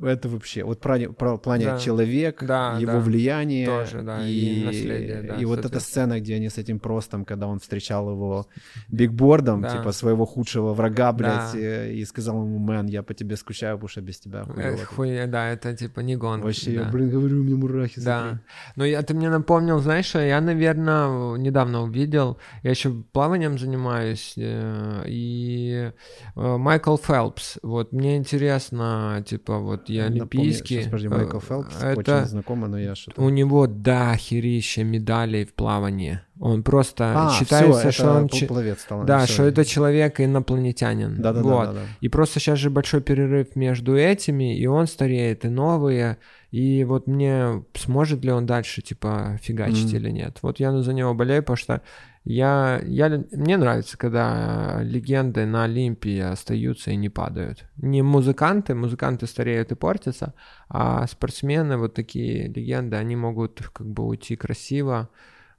Это 0.02 0.30
вообще, 0.30 0.64
вот 0.64 0.80
про, 0.80 0.98
про 1.10 1.38
плане 1.38 1.66
Да. 1.66 1.78
человек, 1.80 2.42
Да, 2.44 2.78
его 2.80 2.94
да. 2.94 3.00
влияние, 3.00 3.66
Тоже, 3.68 4.02
да, 4.02 4.26
и 4.26 4.64
наследие, 4.64 5.22
да, 5.24 5.36
и 5.36 5.46
вот 5.46 5.66
эта 5.66 5.80
сцена, 5.82 6.22
где 6.22 6.36
они 6.36 6.48
с 6.50 6.58
этим 6.58 6.80
простом, 6.80 7.26
когда 7.26 7.48
он 7.48 7.60
встречал 7.60 8.10
его 8.10 8.48
бигбордом, 8.90 9.62
Да. 9.62 9.70
типа 9.78 9.92
своего 9.92 10.26
худшего 10.26 10.74
врага, 10.74 11.12
блядь, 11.12 11.52
Да. 11.54 11.60
э, 11.60 11.94
и 11.94 12.06
сказал 12.06 12.44
ему, 12.44 12.60
мэн, 12.60 12.88
я 12.88 13.04
по 13.04 13.14
тебе 13.14 13.36
скучаю, 13.36 13.76
потому 13.78 13.90
что 13.90 14.02
без 14.02 14.20
тебя 14.20 14.44
тут». 14.46 14.56
хуйня, 14.86 15.28
да, 15.28 15.50
это 15.50 15.76
типа 15.76 16.00
не 16.00 16.16
гонка. 16.16 16.46
Вообще, 16.46 16.74
я, 16.74 16.84
да. 16.84 16.90
блин, 16.90 17.10
говорю, 17.10 17.42
у 17.42 17.44
меня 17.44 17.56
мурахи. 17.58 18.00
Да. 18.00 18.22
смотри. 18.22 18.40
Ну, 18.78 18.84
я, 18.86 19.02
ты 19.02 19.14
мне 19.14 19.30
напомнил, 19.30 19.80
знаешь, 19.80 20.16
я, 20.16 20.40
наверное, 20.40 21.36
недавно 21.38 21.82
увидел, 21.84 22.38
я 22.64 22.70
еще 22.70 22.92
плаванием 23.12 23.58
занимаюсь, 23.58 24.34
э, 24.38 25.04
и 25.08 25.92
э, 26.36 26.58
Майкл 26.58 26.96
Фелпс, 26.98 27.58
вот 27.64 27.92
мне 27.92 28.16
интересно, 28.18 29.24
типа, 29.28 29.60
вот 29.60 29.73
я 29.88 30.04
Напомни, 30.10 30.20
олимпийский. 30.20 30.76
щас, 30.78 30.86
подожди, 30.86 31.08
э, 31.08 31.10
Майкл 31.10 31.40
Фелпс, 31.40 31.76
это 31.82 32.00
очень 32.18 32.26
знакомо, 32.30 32.68
но 32.68 32.80
я 32.80 32.96
что-то... 32.96 33.22
у 33.22 33.30
него, 33.30 33.68
да, 33.68 34.16
херища 34.16 34.84
медалей 34.84 35.46
в 35.46 35.54
плавании. 35.54 36.20
Он 36.40 36.64
просто 36.64 37.14
А, 37.16 37.32
считается, 37.40 37.80
всё, 37.80 37.92
что 37.92 38.12
он... 38.14 38.30
пловец 38.48 38.82
стал. 38.82 39.04
Да, 39.06 39.26
всё. 39.26 39.34
что 39.34 39.44
это 39.44 39.66
человек 39.66 40.20
инопланетянин. 40.20 41.16
Да-да-да, 41.22 41.42
вот. 41.48 41.66
да-да. 41.68 41.82
И 42.02 42.10
просто 42.10 42.40
сейчас 42.40 42.60
же 42.60 42.70
большой 42.70 43.02
перерыв 43.02 43.56
между 43.56 43.96
этими, 43.96 44.58
и 44.58 44.66
он 44.66 44.88
стареет, 44.88 45.46
и 45.46 45.50
новые. 45.50 46.18
И 46.52 46.84
вот 46.84 47.08
мне 47.08 47.64
сможет 47.76 48.24
ли 48.24 48.32
он 48.32 48.46
дальше, 48.46 48.82
типа, 48.82 49.40
фигачить 49.42 49.88
Мгм. 49.94 49.96
или 49.98 50.10
нет. 50.12 50.38
Вот 50.42 50.60
я 50.60 50.72
за 50.82 50.94
него 50.94 51.14
болею, 51.14 51.42
потому 51.42 51.58
что 51.58 51.82
я, 52.26 52.82
я, 52.86 53.10
мне 53.32 53.58
нравится, 53.58 53.98
когда 53.98 54.80
легенды 54.82 55.46
на 55.46 55.66
Олимпии 55.66 56.20
остаются 56.20 56.92
и 56.92 56.96
не 56.96 57.10
падают. 57.10 57.66
Не 57.78 58.02
музыканты, 58.02 58.76
музыканты 58.76 59.28
стареют 59.28 59.72
и 59.74 59.76
портятся, 59.76 60.34
а 60.70 61.06
спортсмены, 61.08 61.78
вот 61.78 61.94
такие 61.94 62.48
легенды, 62.48 62.96
они 62.96 63.18
могут 63.18 63.70
как 63.74 63.88
бы 63.88 64.06
уйти 64.06 64.38
красиво. 64.38 65.10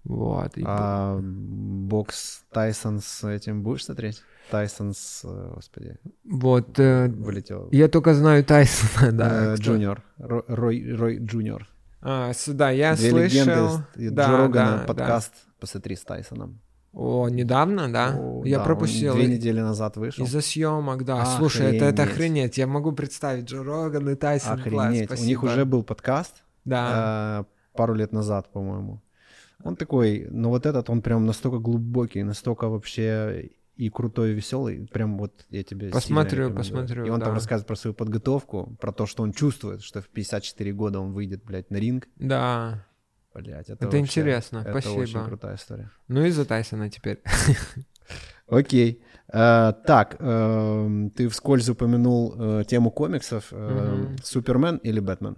Вот. 0.05 0.57
и 0.57 0.65
А 0.67 1.19
бокс 1.23 2.45
Тайсон 2.51 3.01
с 3.01 3.25
этим 3.29 3.63
будешь 3.63 3.85
смотреть? 3.85 4.23
Тайсон 4.51 4.93
с, 4.95 5.23
э, 5.25 5.53
господи, 5.55 5.97
вот 6.25 6.79
э, 6.79 7.09
вылетел. 7.09 7.69
я 7.73 7.89
только 7.89 8.13
знаю 8.15 8.45
Тайсона, 8.45 9.13
да. 9.17 9.55
Э, 9.55 9.57
Джуниор. 9.57 10.03
Ро- 10.19 10.45
Рой, 10.49 10.95
Рой 10.95 11.19
Джуниор. 11.19 11.67
А, 12.03 12.33
да, 12.49 12.71
я 12.71 12.95
Две 12.97 13.11
слышал. 13.11 13.47
легенды. 13.95 14.11
Да, 14.15 14.27
Джо 14.29 14.37
Рогана 14.37 14.79
да, 14.79 14.85
подкаст 14.85 15.33
«Посмотри 15.67 15.97
с 15.97 16.05
Тайсоном». 16.05 16.61
О, 16.93 17.29
недавно, 17.29 17.93
да? 17.93 18.15
О, 18.17 18.45
я 18.45 18.59
да, 18.59 18.65
пропустил. 18.65 19.15
Две 19.15 19.27
недели 19.27 19.61
назад 19.61 19.97
вышел. 19.97 20.25
Из-за 20.25 20.41
съемок, 20.41 21.05
да. 21.05 21.25
Слушай, 21.39 21.77
это, 21.77 21.87
это 21.87 22.03
Охренеть. 22.03 22.13
охренеть. 22.13 22.59
Я 22.59 22.67
могу 22.67 22.93
представить 22.93 23.47
Джо 23.47 23.65
Роган 23.65 24.09
и 24.11 24.15
Тайсон. 24.15 24.63
Класс, 24.63 24.89
Охренеть. 24.89 25.11
У 25.11 25.25
них 25.25 25.43
уже 25.43 25.65
был 25.65 25.83
подкаст 25.83 26.45
Да. 26.65 27.41
э, 27.41 27.77
пару 27.77 27.95
лет 27.95 28.13
назад, 28.13 28.53
по-моему. 28.53 29.03
Он 29.65 29.77
такой, 29.77 30.29
но 30.31 30.51
вот 30.51 30.67
этот, 30.67 30.89
он 30.91 31.03
прям 31.03 31.27
настолько 31.27 31.59
глубокий, 31.59 32.23
настолько 32.23 32.69
вообще 32.69 33.51
и 33.77 33.91
крутой, 33.91 34.31
и 34.31 34.35
веселый. 34.35 34.87
Прям 34.93 35.19
вот 35.19 35.47
я 35.51 35.65
тебе 35.65 35.89
Посмотрю, 35.91 36.55
посмотрю, 36.55 37.07
И 37.07 37.11
он 37.11 37.19
да. 37.19 37.27
там 37.27 37.35
рассказывает 37.35 37.67
про 37.67 37.77
свою 37.77 37.95
подготовку, 37.95 38.77
про 38.81 38.93
то, 38.93 39.07
что 39.07 39.23
он 39.25 39.33
чувствует, 39.33 39.83
что 39.83 40.01
в 40.01 40.09
54 40.09 40.73
года 40.73 41.01
он 41.01 41.13
выйдет, 41.13 41.43
блядь, 41.45 41.71
на 41.71 41.77
ринг. 41.77 42.07
Да. 42.17 42.87
Блядь, 43.35 43.69
это, 43.71 43.85
Это 43.85 43.97
вообще- 43.99 44.01
интересно, 44.21 44.59
это 44.59 44.71
спасибо. 44.71 45.01
очень 45.01 45.25
крутая 45.25 45.57
история. 45.57 45.91
Ну 46.09 46.25
и 46.25 46.31
за 46.31 46.45
Тайсона 46.45 46.89
теперь. 46.89 47.21
Окей. 48.47 49.03
Э, 49.33 49.73
так, 49.87 50.17
эм, 50.21 51.11
ты 51.11 51.29
вскользь 51.29 51.69
упомянул 51.69 52.35
э, 52.39 52.65
тему 52.65 52.91
комиксов. 52.91 53.49
Э. 53.53 54.17
Супермен 54.23 54.77
или 54.77 55.01
Бэтмен? 55.01 55.37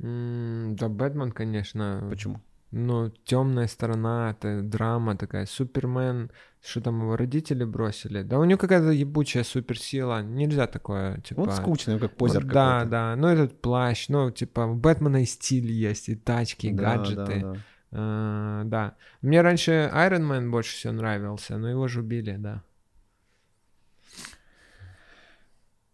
М, 0.00 0.76
Да, 0.76 0.88
Бэтмен, 0.88 1.32
конечно. 1.32 2.06
Почему? 2.10 2.40
Ну, 2.72 3.10
темная 3.24 3.66
сторона, 3.66 4.30
это 4.30 4.62
драма 4.62 5.14
такая. 5.14 5.44
Супермен, 5.44 6.30
что 6.62 6.80
там 6.80 7.02
его 7.02 7.16
родители 7.16 7.64
бросили. 7.64 8.22
Да 8.22 8.38
у 8.38 8.44
него 8.44 8.58
какая-то 8.58 8.90
ебучая 8.90 9.44
суперсила. 9.44 10.22
Нельзя 10.22 10.66
такое, 10.66 11.20
типа... 11.20 11.40
Он 11.40 11.52
скучный, 11.52 11.98
как 11.98 12.16
позер 12.16 12.42
вот, 12.44 12.52
Да, 12.52 12.84
да. 12.86 13.14
Ну, 13.14 13.28
этот 13.28 13.60
плащ, 13.60 14.08
ну, 14.08 14.30
типа, 14.30 14.60
у 14.62 14.74
Бэтмена 14.74 15.22
и 15.22 15.26
стиль 15.26 15.70
есть, 15.70 16.08
и 16.08 16.16
тачки, 16.16 16.68
и 16.68 16.72
Да, 16.72 16.96
гаджеты. 16.96 17.40
да, 17.40 17.52
да. 17.52 17.58
А, 17.94 18.64
да. 18.64 18.96
Мне 19.20 19.42
раньше 19.42 19.90
Iron 19.92 20.22
Man 20.26 20.48
больше 20.50 20.74
всего 20.74 20.94
нравился, 20.94 21.58
но 21.58 21.68
его 21.68 21.88
же 21.88 22.00
убили, 22.00 22.36
да. 22.38 22.62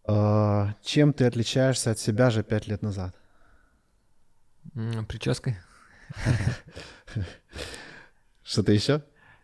А, 0.07 0.75
чем 0.81 1.11
ты 1.11 1.25
отличаешься 1.25 1.91
от 1.91 1.99
себя 1.99 2.29
же 2.29 2.41
пять 2.41 2.67
лет 2.67 2.81
назад? 2.81 3.13
М, 4.75 5.05
Прической? 5.05 5.57
Что-то 8.43 8.71
еще? 8.71 9.01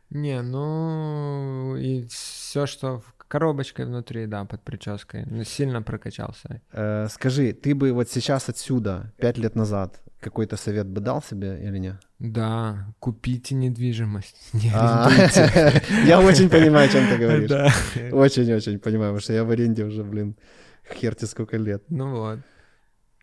Не, 0.10 0.42
ну 0.42 1.76
и 1.78 2.08
все, 2.08 2.66
что 2.66 3.00
в 3.00 3.14
коробочкой 3.28 3.86
внутри, 3.86 4.28
да, 4.28 4.46
под 4.46 4.62
прической. 4.62 5.26
Ну, 5.26 5.44
сильно 5.44 5.82
прокачался. 5.82 6.62
Э, 6.72 7.08
скажи, 7.10 7.54
ты 7.54 7.76
бы 7.76 7.92
вот 7.92 8.10
сейчас 8.10 8.50
отсюда, 8.50 9.12
пять 9.18 9.38
лет 9.38 9.56
назад, 9.56 10.02
какой-то 10.20 10.58
совет 10.58 10.88
бы 10.88 11.02
дал 11.02 11.22
себе 11.22 11.60
или 11.62 11.78
нет? 11.80 11.96
Да, 12.20 12.88
купите 13.00 13.56
недвижимость. 13.56 14.38
Не 14.54 14.72
А. 14.74 15.10
Я 16.06 16.22
очень 16.22 16.50
понимаю, 16.50 16.88
о 16.90 16.92
чем 16.92 17.08
ты 17.10 17.18
говоришь. 17.18 18.14
Очень-очень 18.14 18.80
понимаю, 18.80 19.12
потому 19.12 19.22
что 19.22 19.34
я 19.34 19.44
в 19.44 19.50
аренде 19.52 19.84
уже, 19.84 20.04
блин, 20.04 20.36
херти 20.94 21.26
сколько 21.26 21.58
лет. 21.58 21.84
Ну 21.90 22.12
вот. 22.12 22.40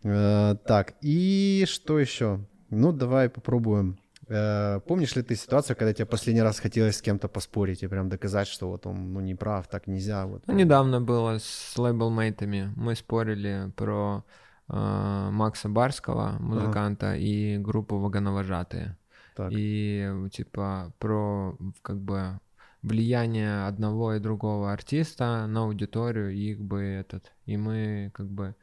Э, 0.04 0.56
Так, 0.66 0.94
и 1.00 1.64
что 1.68 1.98
еще? 1.98 2.40
Ну, 2.72 2.92
давай 2.92 3.28
попробуем. 3.28 3.98
Э, 4.28 4.80
Помнишь 4.86 5.16
ли 5.16 5.22
ты 5.22 5.36
ситуацию, 5.36 5.76
когда 5.76 5.92
тебе 5.92 6.06
последний 6.06 6.42
раз 6.42 6.58
хотелось 6.58 6.96
с 6.96 7.02
кем-то 7.02 7.28
поспорить 7.28 7.82
и 7.82 7.86
прям 7.86 8.08
доказать, 8.08 8.48
что 8.48 8.68
вот 8.68 8.86
он, 8.86 9.12
ну, 9.12 9.20
не 9.20 9.34
прав, 9.34 9.68
так 9.68 9.86
нельзя? 9.86 10.24
Вот. 10.26 10.42
Ну, 10.46 10.54
недавно 10.54 11.00
было 11.00 11.38
с 11.38 11.78
лейблмейтами. 11.78 12.72
Мы 12.76 12.94
спорили 12.94 13.70
про 13.76 14.24
э, 14.68 15.28
Макса 15.30 15.68
Барского, 15.68 16.36
музыканта, 16.40 17.14
и 17.14 17.58
группу 17.58 17.98
Вагоновожатые. 17.98 18.96
Так. 19.36 19.52
И 19.52 20.10
типа 20.30 20.92
про 20.98 21.56
как 21.82 21.98
бы 21.98 22.38
влияние 22.82 23.66
одного 23.66 24.14
и 24.14 24.20
другого 24.20 24.72
артиста 24.72 25.46
на 25.46 25.62
аудиторию 25.62 26.32
их 26.32 26.60
бы 26.60 26.80
этот. 26.80 27.32
И 27.46 27.56
мы 27.56 28.10
как 28.14 28.28
бы 28.28 28.54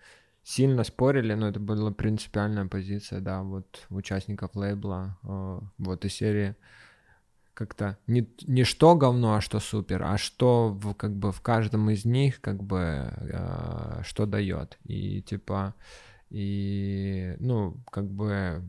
сильно 0.49 0.83
спорили, 0.83 1.35
но 1.35 1.47
это 1.49 1.59
была 1.59 1.91
принципиальная 1.91 2.65
позиция, 2.65 3.21
да, 3.21 3.43
вот 3.43 3.85
участников 3.91 4.55
лейбла, 4.55 5.15
э, 5.23 5.59
вот 5.77 6.05
из 6.05 6.13
серии 6.13 6.55
как-то 7.53 7.99
не, 8.07 8.27
не 8.47 8.63
что 8.63 8.95
говно, 8.95 9.35
а 9.35 9.41
что 9.41 9.59
супер, 9.59 10.01
а 10.01 10.17
что 10.17 10.69
в, 10.69 10.95
как 10.95 11.15
бы 11.15 11.31
в 11.31 11.41
каждом 11.41 11.91
из 11.91 12.03
них 12.03 12.41
как 12.41 12.63
бы 12.63 12.79
э, 12.79 14.01
что 14.03 14.25
дает. 14.25 14.79
И 14.85 15.21
типа, 15.21 15.75
и 16.31 17.35
ну, 17.39 17.77
как 17.91 18.09
бы 18.09 18.63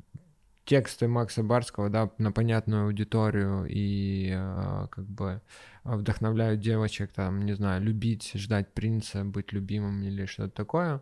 тексты 0.66 1.08
Макса 1.08 1.42
Барского, 1.42 1.88
да, 1.88 2.10
на 2.18 2.30
понятную 2.30 2.84
аудиторию 2.84 3.64
и 3.66 4.30
э, 4.34 4.86
как 4.90 5.06
бы 5.06 5.40
вдохновляют 5.84 6.60
девочек, 6.60 7.10
там, 7.12 7.46
не 7.46 7.54
знаю, 7.54 7.82
любить, 7.82 8.32
ждать 8.34 8.74
принца, 8.74 9.24
быть 9.24 9.54
любимым 9.54 10.02
или 10.02 10.26
что-то 10.26 10.50
такое. 10.50 11.00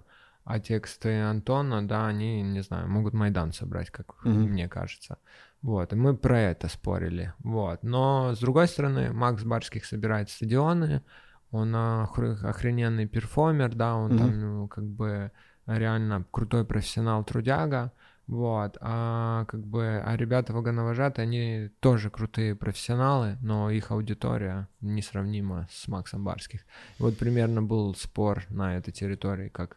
А 0.49 0.61
тексты 0.61 1.21
Антона, 1.21 1.87
да, 1.87 2.07
они, 2.07 2.41
не 2.41 2.63
знаю, 2.63 2.89
могут 2.89 3.13
Майдан 3.13 3.53
собрать, 3.53 3.91
как 3.91 4.25
Мгм. 4.25 4.49
мне 4.49 4.67
кажется. 4.67 5.19
Вот, 5.61 5.93
и 5.93 5.97
мы 5.97 6.17
про 6.17 6.41
это 6.41 6.69
спорили. 6.69 7.35
Вот. 7.41 7.83
Но, 7.83 8.35
с 8.35 8.39
другой 8.39 8.67
стороны, 8.67 9.13
Макс 9.13 9.45
Барских 9.45 9.85
собирает 9.85 10.31
стадионы, 10.31 11.03
он 11.51 11.77
охр- 11.77 12.43
охрененный 12.47 13.07
перформер, 13.07 13.75
да, 13.75 13.95
он 13.95 14.13
Мгм. 14.13 14.19
там 14.19 14.41
ну, 14.41 14.69
как 14.69 14.85
бы 14.85 15.33
реально 15.67 16.25
крутой 16.31 16.65
профессионал, 16.65 17.25
трудяга. 17.25 17.93
Вот, 18.27 18.79
а 18.81 19.45
как 19.49 19.67
бы, 19.67 20.03
а 20.03 20.17
ребята 20.17 20.55
вагоновожатые, 20.55 21.25
они 21.25 21.71
тоже 21.81 22.09
крутые 22.09 22.55
профессионалы, 22.55 23.37
но 23.43 23.71
их 23.71 23.91
аудитория 23.91 24.67
несравнима 24.81 25.69
с 25.71 25.89
Максом 25.89 26.25
Барских. 26.25 26.61
Вот 26.99 27.19
примерно 27.19 27.63
был 27.63 27.95
спор 27.95 28.45
на 28.49 28.79
этой 28.79 28.93
территории, 28.93 29.51
как 29.51 29.77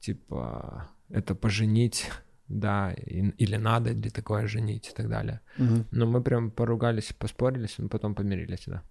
типа 0.00 0.88
это 1.10 1.34
поженить, 1.34 2.10
да, 2.48 2.92
и- 2.92 3.30
или 3.44 3.56
надо 3.56 3.92
ли 3.92 4.10
такое 4.10 4.46
женить 4.46 4.88
и 4.88 4.94
так 4.94 5.08
далее. 5.08 5.40
Мгм. 5.58 5.86
Но 5.90 6.06
мы 6.06 6.22
прям 6.22 6.50
поругались, 6.50 7.12
поспорились, 7.12 7.78
но 7.78 7.88
потом 7.88 8.14
помирились, 8.14 8.64
да. 8.66 8.82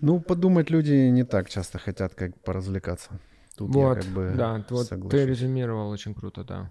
Ну, 0.00 0.20
подумать 0.20 0.70
люди 0.70 1.10
не 1.10 1.24
так 1.24 1.48
часто 1.48 1.78
хотят, 1.78 2.14
как 2.14 2.40
поразвлекаться. 2.44 3.20
Тут 3.56 3.74
я 3.74 3.74
вот, 3.88 3.98
как 3.98 4.06
бы 4.06 4.32
да, 4.36 4.64
вот 4.70 4.88
ты 5.10 5.26
резюмировал 5.26 5.90
очень 5.90 6.14
круто, 6.14 6.44
да. 6.44 6.70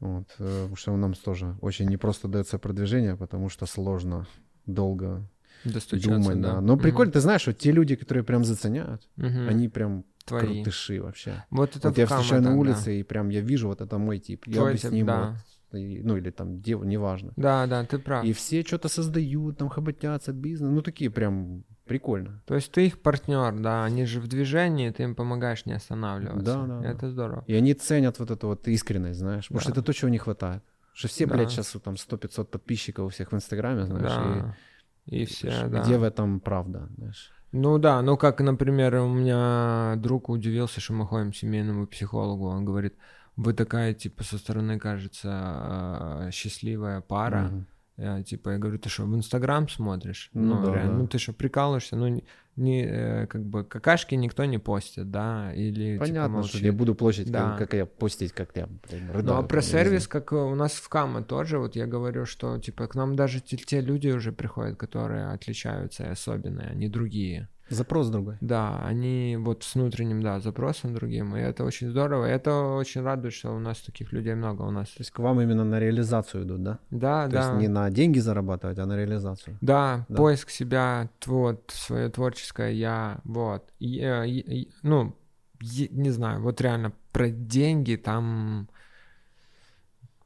Вот, 0.00 0.26
э, 0.38 0.44
потому 0.62 0.76
что 0.76 0.96
нам 0.96 1.14
тоже 1.14 1.56
очень 1.60 1.88
непросто 1.88 2.28
дается 2.28 2.58
продвижение, 2.58 3.16
потому 3.16 3.48
что 3.48 3.66
сложно, 3.66 4.26
долго 4.66 5.28
Достучаться, 5.64 6.08
думать, 6.10 6.40
да. 6.40 6.54
да. 6.54 6.60
Но 6.60 6.74
Мгм. 6.74 6.82
прикольно, 6.82 7.12
ты 7.12 7.20
знаешь, 7.20 7.46
вот 7.46 7.58
те 7.58 7.72
люди, 7.72 7.96
которые 7.96 8.22
прям 8.24 8.44
заценяют, 8.44 9.08
Мгм. 9.16 9.48
они 9.48 9.68
прям 9.68 10.04
твои. 10.28 10.56
крутыши 10.62 11.00
вообще. 11.02 11.44
Вот 11.50 11.76
это 11.76 11.88
вот 11.88 11.98
я 11.98 12.06
встречаю 12.06 12.42
на 12.42 12.48
так, 12.48 12.54
да. 12.54 12.60
улице, 12.60 13.00
и 13.00 13.02
прям 13.02 13.28
я 13.30 13.40
вижу, 13.40 13.68
вот 13.68 13.80
это 13.80 13.98
мой 13.98 14.18
тип. 14.18 14.46
Я 14.46 14.54
Твой 14.54 14.78
тип, 14.78 14.92
ним 14.92 15.06
да. 15.06 15.36
и- 15.72 16.00
ну 16.02 16.16
или 16.16 16.30
там 16.30 16.60
дев, 16.60 16.82
неважно. 16.84 17.32
Да, 17.36 17.66
да, 17.66 17.84
ты 17.84 17.98
прав. 17.98 18.24
И 18.24 18.32
все 18.32 18.62
что-то 18.62 18.88
создают, 18.88 19.58
там 19.58 19.68
хоботятся, 19.68 20.32
бизнес, 20.32 20.70
ну 20.70 20.82
такие 20.82 21.10
прям 21.10 21.64
прикольно. 21.86 22.42
То 22.46 22.54
есть 22.54 22.70
ты 22.72 22.86
их 22.86 23.00
партнер, 23.00 23.58
да, 23.60 23.84
они 23.84 24.04
же 24.04 24.20
в 24.20 24.26
движении, 24.28 24.90
ты 24.90 25.02
им 25.04 25.14
помогаешь 25.14 25.64
не 25.66 25.72
останавливаться. 25.72 26.44
Да, 26.44 26.66
да, 26.66 26.80
да. 26.80 26.88
Это 26.90 27.10
здорово. 27.10 27.44
И 27.46 27.54
они 27.54 27.74
ценят 27.74 28.18
вот 28.18 28.30
эту 28.30 28.46
вот 28.48 28.68
искренность, 28.68 29.18
знаешь, 29.18 29.48
потому 29.48 29.60
что 29.60 29.70
Да. 29.72 29.80
это 29.80 29.82
то, 29.86 29.92
чего 29.92 30.08
не 30.10 30.18
хватает. 30.18 30.62
Что 30.92 31.08
все, 31.08 31.26
Да. 31.26 31.34
блядь, 31.34 31.50
сейчас 31.50 31.74
там 31.82 31.94
100-500 31.96 32.50
подписчиков 32.50 33.06
у 33.06 33.08
всех 33.08 33.30
в 33.32 33.34
Инстаграме, 33.34 33.86
знаешь, 33.86 34.12
да. 34.12 34.56
И, 35.06 35.22
и 35.22 35.24
все, 35.24 35.50
ш- 35.50 35.68
да. 35.68 35.80
где 35.82 35.96
в 35.96 36.02
этом 36.02 36.40
правда, 36.40 36.88
знаешь. 36.96 37.32
Ну 37.52 37.78
да, 37.78 38.02
ну 38.02 38.16
как, 38.16 38.40
например, 38.40 38.94
у 38.96 39.08
меня 39.08 39.94
друг 39.96 40.28
удивился, 40.28 40.80
что 40.80 40.92
мы 40.92 41.06
ходим 41.06 41.32
к 41.32 41.36
семейному 41.36 41.86
психологу. 41.86 42.46
Он 42.48 42.64
говорит, 42.64 42.94
вы 43.36 43.54
такая, 43.54 43.94
типа, 43.94 44.22
со 44.22 44.36
стороны, 44.38 44.78
кажется, 44.78 46.26
э, 46.26 46.30
счастливая 46.30 47.00
пара. 47.00 47.42
Мгм. 47.44 47.66
Я, 47.96 48.22
типа, 48.22 48.50
я 48.50 48.58
говорю, 48.58 48.78
ты 48.78 48.88
что, 48.88 49.04
в 49.04 49.14
Инстаграм 49.16 49.68
смотришь? 49.68 50.30
Ну 50.34 50.56
Ну, 50.56 50.66
да, 50.66 50.72
реально, 50.74 50.92
да. 50.92 50.98
ну 50.98 51.08
ты 51.08 51.18
что, 51.18 51.32
прикалываешься? 51.32 51.96
Ну, 51.96 52.22
не, 52.58 52.84
э, 52.84 53.26
как 53.26 53.42
бы, 53.44 53.64
какашки 53.64 54.14
никто 54.14 54.44
не 54.44 54.58
постит, 54.58 55.10
да? 55.10 55.52
Или, 55.54 55.92
типа, 55.94 56.04
Понятно, 56.06 56.28
что 56.42 56.52
молчит. 56.56 56.62
я 56.62 56.72
буду 56.72 56.94
площадь, 56.94 57.30
Да. 57.30 57.50
как, 57.50 57.58
как 57.70 57.74
я 57.74 57.86
постить, 57.86 58.32
как 58.32 58.50
я 58.56 58.66
блин, 58.66 59.06
Ну, 59.08 59.12
рыдаю 59.14 59.38
а 59.38 59.42
про 59.42 59.62
сервис, 59.62 60.06
как 60.08 60.32
у 60.32 60.54
нас 60.54 60.72
в 60.72 60.88
Кама 60.88 61.22
тоже, 61.22 61.58
вот 61.58 61.76
я 61.76 61.86
говорю, 61.86 62.26
что, 62.26 62.58
типа, 62.58 62.86
к 62.88 62.94
нам 62.94 63.16
даже 63.16 63.40
те, 63.40 63.56
те 63.56 63.80
люди 63.80 64.08
уже 64.08 64.32
приходят, 64.32 64.76
которые 64.76 65.28
отличаются 65.28 66.04
и 66.04 66.08
особенные, 66.08 66.68
они 66.68 66.88
другие. 66.88 67.48
Запрос 67.70 68.08
другой. 68.08 68.36
Да, 68.40 68.80
они 68.86 69.36
вот 69.38 69.62
с 69.62 69.74
внутренним, 69.74 70.22
да, 70.22 70.40
запросом 70.40 70.94
другим, 70.94 71.36
и 71.36 71.40
это 71.40 71.64
очень 71.64 71.90
здорово, 71.90 72.26
и 72.26 72.30
это 72.30 72.54
очень 72.76 73.02
радует, 73.02 73.34
что 73.34 73.50
у 73.54 73.58
нас 73.58 73.80
таких 73.80 74.12
людей 74.12 74.34
много, 74.34 74.62
у 74.62 74.70
нас... 74.70 74.88
То 74.88 75.00
есть 75.00 75.10
к 75.10 75.18
вам 75.18 75.40
именно 75.40 75.64
на 75.64 75.78
реализацию 75.80 76.44
идут, 76.44 76.62
да? 76.62 76.78
Да, 76.90 77.26
То 77.26 77.32
да. 77.32 77.38
есть 77.38 77.52
не 77.54 77.68
на 77.68 77.90
деньги 77.90 78.18
зарабатывать, 78.20 78.78
а 78.78 78.86
на 78.86 78.96
реализацию. 78.96 79.56
Да, 79.60 80.06
Да. 80.08 80.16
поиск 80.16 80.50
себя, 80.50 81.08
вот, 81.26 81.70
свое 81.74 82.08
творческое 82.08 82.72
я, 82.72 83.20
вот. 83.24 83.70
И, 83.80 84.00
э, 84.00 84.26
и- 84.28 84.62
и, 84.62 84.70
ну, 84.82 85.14
е- 85.60 85.88
не 85.90 86.10
знаю, 86.10 86.40
вот 86.40 86.60
реально 86.60 86.92
про 87.12 87.28
деньги 87.30 87.96
там 87.96 88.68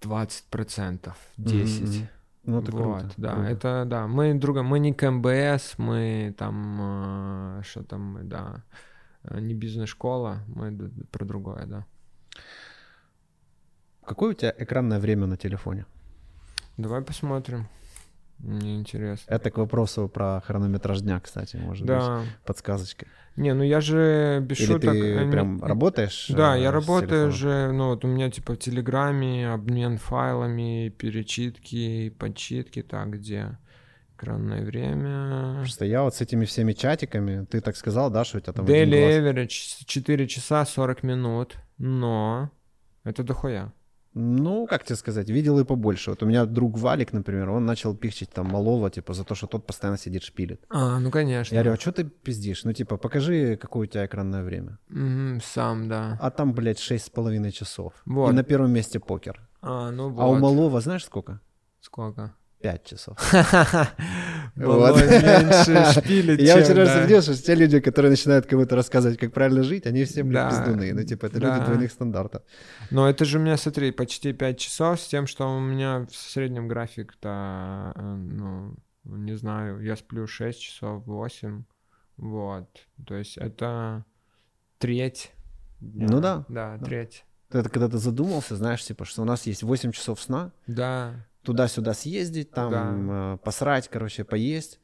20%, 0.00 1.16
10%. 1.36 1.88
Мгм, 1.88 1.98
мгм. 1.98 2.08
Ну, 2.44 2.60
это 2.60 2.72
вот, 2.72 3.00
круто. 3.00 3.14
да, 3.16 3.34
круто. 3.34 3.48
это, 3.48 3.84
да, 3.86 4.06
мы 4.08 4.34
друга, 4.34 4.62
мы 4.62 4.80
не 4.80 4.92
КМБС, 4.92 5.78
мы 5.78 6.34
там, 6.36 6.78
э, 7.60 7.62
что 7.62 7.84
там, 7.84 8.18
да, 8.28 8.64
э, 9.22 9.40
не 9.40 9.54
бизнес-школа, 9.54 10.42
мы 10.48 10.90
про 11.10 11.24
другое, 11.24 11.66
да. 11.66 11.86
Какое 14.04 14.30
у 14.30 14.34
тебя 14.34 14.52
экранное 14.58 14.98
время 14.98 15.26
на 15.26 15.36
телефоне? 15.36 15.86
Давай 16.76 17.02
посмотрим, 17.02 17.68
мне 18.42 18.76
интересно. 18.76 19.32
Это 19.32 19.50
к 19.50 19.58
вопросу 19.58 20.08
про 20.08 20.40
хронометраж 20.40 21.00
дня, 21.00 21.20
кстати, 21.20 21.56
может 21.56 21.86
быть, 21.86 21.96
Да, 21.96 22.22
подсказочкой. 22.44 23.08
не, 23.36 23.54
ну 23.54 23.62
я 23.62 23.80
же 23.80 24.40
без 24.42 24.60
Или 24.60 24.66
шуток... 24.66 24.92
ты 24.92 25.30
прям 25.30 25.62
работаешь? 25.62 26.26
Да, 26.28 26.56
э, 26.56 26.62
я 26.62 26.72
работаю 26.72 27.30
же, 27.30 27.70
ну 27.72 27.90
вот 27.90 28.04
у 28.04 28.08
меня 28.08 28.30
типа 28.30 28.54
в 28.54 28.58
Телеграме 28.58 29.50
обмен 29.50 29.98
файлами, 29.98 30.88
перечитки, 30.90 32.10
подчитки, 32.10 32.82
так, 32.82 33.10
где 33.10 33.58
экранное 34.16 34.64
время. 34.64 35.58
Просто 35.60 35.84
я 35.84 36.02
вот 36.02 36.14
с 36.14 36.20
этими 36.20 36.44
всеми 36.44 36.72
чатиками, 36.72 37.44
ты 37.44 37.60
так 37.60 37.76
сказал, 37.76 38.10
да, 38.10 38.24
что 38.24 38.38
у 38.38 38.40
тебя 38.40 38.52
там 38.52 38.66
Daily 38.66 39.20
average 39.20 39.84
4 39.86 40.28
часа 40.28 40.64
40 40.64 41.02
минут, 41.02 41.56
но 41.78 42.50
это 43.04 43.22
дохуя. 43.22 43.72
Ну, 44.14 44.66
как 44.66 44.84
тебе 44.84 44.96
сказать, 44.96 45.30
видел 45.30 45.58
и 45.58 45.64
побольше. 45.64 46.10
Вот 46.10 46.22
у 46.22 46.26
меня 46.26 46.44
друг 46.44 46.78
Валик, 46.78 47.12
например, 47.12 47.50
он 47.50 47.64
начал 47.64 47.96
пихчить 47.96 48.30
там 48.30 48.46
малого, 48.46 48.90
типа, 48.90 49.14
за 49.14 49.24
то, 49.24 49.34
что 49.34 49.46
тот 49.46 49.66
постоянно 49.66 49.98
сидит 49.98 50.22
шпилит. 50.22 50.60
А, 50.68 50.98
ну 50.98 51.10
конечно. 51.10 51.54
Я 51.54 51.62
говорю, 51.62 51.78
а 51.78 51.80
что 51.80 51.92
ты 51.92 52.04
пиздишь? 52.04 52.64
Ну, 52.64 52.72
типа, 52.72 52.98
покажи, 52.98 53.56
какое 53.56 53.88
у 53.88 53.90
тебя 53.90 54.04
экранное 54.04 54.42
время. 54.42 54.78
Мгм, 54.88 55.40
сам, 55.42 55.88
да. 55.88 56.18
А 56.20 56.30
там, 56.30 56.52
блядь, 56.52 56.78
шесть 56.78 57.06
с 57.06 57.10
половиной 57.10 57.52
часов. 57.52 57.94
Вот. 58.04 58.30
И 58.30 58.34
на 58.34 58.42
первом 58.42 58.72
месте 58.72 59.00
покер. 59.00 59.40
А, 59.62 59.90
ну 59.90 60.10
вот. 60.10 60.22
А 60.22 60.26
у 60.26 60.34
малого 60.34 60.80
знаешь 60.80 61.04
сколько? 61.04 61.40
Сколько? 61.80 62.34
Пять 62.62 62.84
часов. 62.84 63.16
Малой 64.54 64.92
Вот. 64.92 65.00
меньше 65.00 65.92
шпилит, 66.00 66.40
Я 66.40 66.56
очень 66.56 66.74
раз 66.74 67.08
да. 67.08 67.22
что 67.22 67.34
те 67.42 67.54
люди, 67.54 67.80
которые 67.80 68.10
начинают 68.10 68.46
кому-то 68.46 68.76
рассказывать, 68.76 69.18
как 69.18 69.32
правильно 69.32 69.62
жить, 69.62 69.86
они 69.86 70.04
все, 70.04 70.22
Да. 70.22 70.48
пиздуны. 70.50 70.92
Ну, 70.92 71.02
типа, 71.04 71.26
это 71.26 71.40
Да. 71.40 71.54
люди 71.56 71.66
двойных 71.66 71.90
стандартов. 71.92 72.42
Но 72.90 73.08
это 73.08 73.24
же 73.24 73.38
у 73.38 73.40
меня, 73.42 73.56
смотри, 73.56 73.90
почти 73.92 74.32
5 74.32 74.58
часов 74.58 75.00
с 75.00 75.08
тем, 75.08 75.26
что 75.26 75.46
у 75.56 75.60
меня 75.60 76.06
в 76.10 76.14
среднем 76.14 76.68
график-то, 76.68 77.92
э, 77.96 78.00
ну, 78.02 78.74
не 79.04 79.36
знаю, 79.36 79.80
я 79.80 79.96
сплю 79.96 80.26
6 80.26 80.60
часов, 80.60 81.04
8, 81.06 81.64
вот. 82.16 82.68
То 83.06 83.16
есть 83.16 83.38
это 83.38 84.04
треть 84.78 85.32
дня. 85.80 86.06
Ну 86.10 86.20
да, 86.20 86.44
Да, 86.48 86.76
да. 86.78 86.84
треть. 86.84 87.24
Это 87.50 87.68
когда 87.68 87.88
ты 87.88 87.98
задумался, 87.98 88.56
знаешь, 88.56 88.82
типа, 88.84 89.04
что 89.04 89.22
у 89.22 89.24
нас 89.24 89.46
есть 89.46 89.62
8 89.62 89.92
часов 89.92 90.20
сна, 90.20 90.52
Да, 90.66 91.26
туда-сюда 91.42 91.94
съездить, 91.94 92.50
там 92.50 92.70
Да. 92.70 93.34
э, 93.34 93.38
посрать, 93.44 93.88
короче, 93.88 94.24
поесть. 94.24 94.78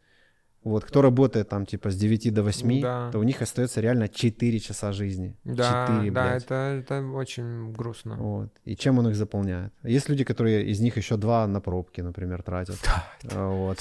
Вот, 0.64 0.84
кто 0.84 1.02
работает 1.02 1.48
там 1.48 1.64
типа 1.66 1.88
с 1.90 1.96
9 1.96 2.30
до 2.34 2.42
8, 2.42 2.82
Да. 2.82 3.10
то 3.12 3.20
у 3.20 3.22
них 3.22 3.40
остается 3.42 3.80
реально 3.80 4.08
4 4.08 4.58
часа 4.58 4.92
жизни. 4.92 5.36
да, 5.44 5.86
4, 5.86 6.10
да, 6.10 6.22
блядь. 6.24 6.42
это, 6.44 6.54
это 6.80 7.00
очень 7.12 7.72
грустно. 7.72 8.16
Вот. 8.16 8.50
И 8.64 8.74
чем 8.76 8.98
он 8.98 9.08
их 9.08 9.14
заполняет? 9.14 9.72
Есть 9.84 10.08
люди, 10.08 10.24
которые 10.24 10.66
из 10.66 10.80
них 10.80 10.96
еще 10.96 11.16
два 11.16 11.46
на 11.46 11.60
пробки, 11.60 12.00
например, 12.02 12.42
тратят. 12.42 12.76
А, 13.32 13.48
Вот. 13.48 13.80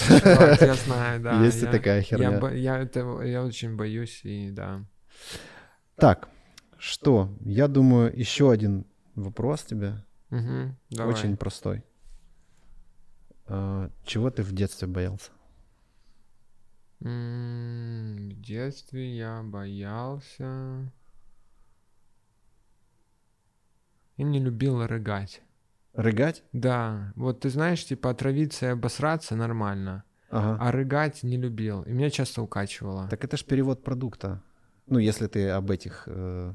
Я 0.61 0.75
знаю, 0.75 1.19
да. 1.21 1.43
Есть 1.43 1.63
и 1.63 1.65
такая 1.65 1.97
Я, 1.97 2.01
херня. 2.03 2.39
бо- 2.39 2.53
я, 2.53 2.77
это, 2.79 3.21
я 3.23 3.43
очень 3.43 3.75
боюсь, 3.75 4.21
и 4.23 4.51
да. 4.51 4.85
Так, 5.95 6.29
что? 6.77 7.35
Я 7.41 7.67
думаю, 7.67 8.11
еще 8.17 8.51
один 8.51 8.85
вопрос 9.15 9.63
тебе, 9.63 10.03
давай. 10.29 11.13
очень 11.13 11.35
простой. 11.37 11.83
А, 13.47 13.89
Чего 14.03 14.29
ты 14.29 14.43
в 14.43 14.51
детстве 14.53 14.87
боялся? 14.87 15.31
В 16.99 18.29
детстве 18.41 19.15
я 19.17 19.43
боялся. 19.43 20.91
Я 24.17 24.25
не 24.25 24.39
любил 24.39 24.85
рыгать. 24.85 25.41
Рыгать? 25.93 26.43
Да, 26.53 27.13
вот 27.15 27.41
ты 27.41 27.49
знаешь, 27.49 27.85
типа 27.85 28.09
отравиться 28.09 28.65
и 28.67 28.69
обосраться 28.69 29.35
нормально, 29.35 30.03
Ага. 30.29 30.57
а 30.59 30.71
рыгать 30.71 31.23
не 31.23 31.37
любил. 31.37 31.83
И 31.83 31.91
меня 31.91 32.09
часто 32.09 32.41
укачивало. 32.41 33.07
Так 33.09 33.23
это 33.23 33.37
ж 33.37 33.43
перевод 33.45 33.83
продукта. 33.83 34.41
Ну, 34.87 34.99
если 34.99 35.27
ты 35.27 35.49
об 35.49 35.69
этих 35.69 36.03
э, 36.07 36.53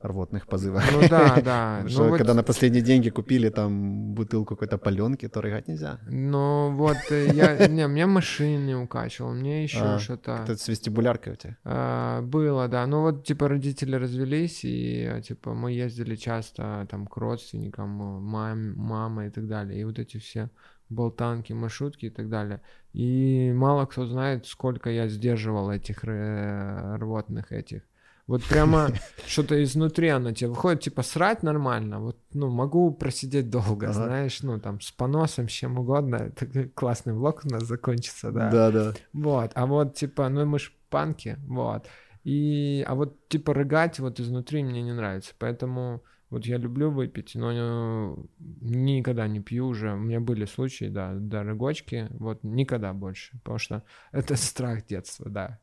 рвотных 0.00 0.46
позывах. 0.46 0.84
Ну 0.92 1.08
да, 1.08 1.40
да. 1.40 1.80
Ну 1.82 1.88
что 1.88 2.04
вот- 2.08 2.18
когда 2.18 2.34
на 2.34 2.42
последние 2.42 2.82
деньги 2.82 3.10
купили 3.10 3.48
там 3.48 4.14
бутылку 4.14 4.54
какой-то 4.54 4.78
паленки, 4.78 5.28
то 5.28 5.40
рыгать 5.40 5.68
нельзя. 5.68 5.98
Ну 6.06 6.70
вот 6.76 6.96
э, 7.10 7.30
я, 7.32 7.66
не, 7.68 7.86
меня 7.86 8.06
машин 8.06 8.66
не 8.66 8.74
укачивал, 8.74 9.32
мне 9.32 9.64
еще 9.64 9.82
А, 9.82 9.98
что-то. 9.98 10.40
Это 10.44 10.56
с 10.56 10.68
вестибуляркой 10.68 11.32
у 11.32 11.36
тебя. 11.36 11.56
А, 11.64 12.22
было, 12.22 12.68
да. 12.68 12.86
Ну 12.86 13.00
вот, 13.00 13.24
типа, 13.24 13.48
родители 13.48 13.96
развелись, 13.96 14.64
и, 14.64 15.06
а, 15.06 15.20
типа, 15.20 15.54
мы 15.54 15.72
ездили 15.72 16.16
часто 16.16 16.86
там 16.90 17.06
к 17.06 17.16
родственникам, 17.16 17.88
мам, 17.88 18.74
мама 18.76 19.26
и 19.26 19.30
так 19.30 19.46
далее. 19.46 19.80
И 19.80 19.84
вот 19.84 19.98
эти 19.98 20.18
все 20.18 20.50
болтанки, 20.88 21.52
маршрутки 21.52 22.06
и 22.06 22.10
так 22.10 22.28
далее. 22.28 22.60
И 22.92 23.52
мало 23.54 23.86
кто 23.86 24.06
знает, 24.06 24.46
сколько 24.46 24.90
я 24.90 25.08
сдерживал 25.08 25.70
этих 25.70 26.04
э, 26.04 26.96
рвотных 26.96 27.52
этих. 27.52 27.82
Вот 28.26 28.44
прямо 28.44 28.90
что-то 29.26 29.62
изнутри 29.62 30.08
оно 30.08 30.32
тебе 30.32 30.50
выходит, 30.50 30.80
типа, 30.82 31.02
срать 31.02 31.42
нормально. 31.42 32.00
Вот, 32.00 32.18
ну, 32.32 32.50
могу 32.50 32.92
просидеть 32.92 33.50
долго, 33.50 33.86
Ага. 33.86 33.92
знаешь, 33.92 34.42
ну, 34.42 34.58
там, 34.58 34.80
с 34.80 34.90
поносом, 34.90 35.48
с 35.48 35.52
чем 35.52 35.78
угодно. 35.78 36.16
Это 36.36 36.68
классный 36.68 37.12
влог 37.12 37.42
у 37.44 37.48
нас 37.48 37.64
закончится, 37.64 38.32
да. 38.32 38.50
да. 38.50 38.94
Вот, 39.12 39.52
а 39.54 39.66
вот 39.66 39.94
типа, 39.94 40.28
ну 40.28 40.44
мы 40.44 40.58
ж 40.58 40.72
панки, 40.90 41.36
вот. 41.46 41.86
И, 42.24 42.84
а 42.88 42.96
вот 42.96 43.28
типа 43.28 43.54
рыгать 43.54 44.00
вот 44.00 44.18
изнутри 44.18 44.64
мне 44.64 44.82
не 44.82 44.92
нравится, 44.92 45.32
поэтому 45.38 46.02
вот 46.28 46.44
я 46.44 46.56
люблю 46.56 46.90
выпить, 46.90 47.36
но 47.36 47.52
э, 47.52 48.16
никогда 48.60 49.28
не 49.28 49.40
пью 49.40 49.68
уже. 49.68 49.92
У 49.92 49.98
меня 49.98 50.18
были 50.18 50.44
случаи, 50.44 50.86
да, 50.86 51.14
до 51.14 51.44
рыгочки, 51.44 52.08
вот 52.10 52.42
никогда 52.42 52.92
больше, 52.92 53.38
потому 53.38 53.58
что 53.58 53.84
это 54.12 54.36
страх 54.36 54.84
детства, 54.86 55.30
да. 55.30 55.60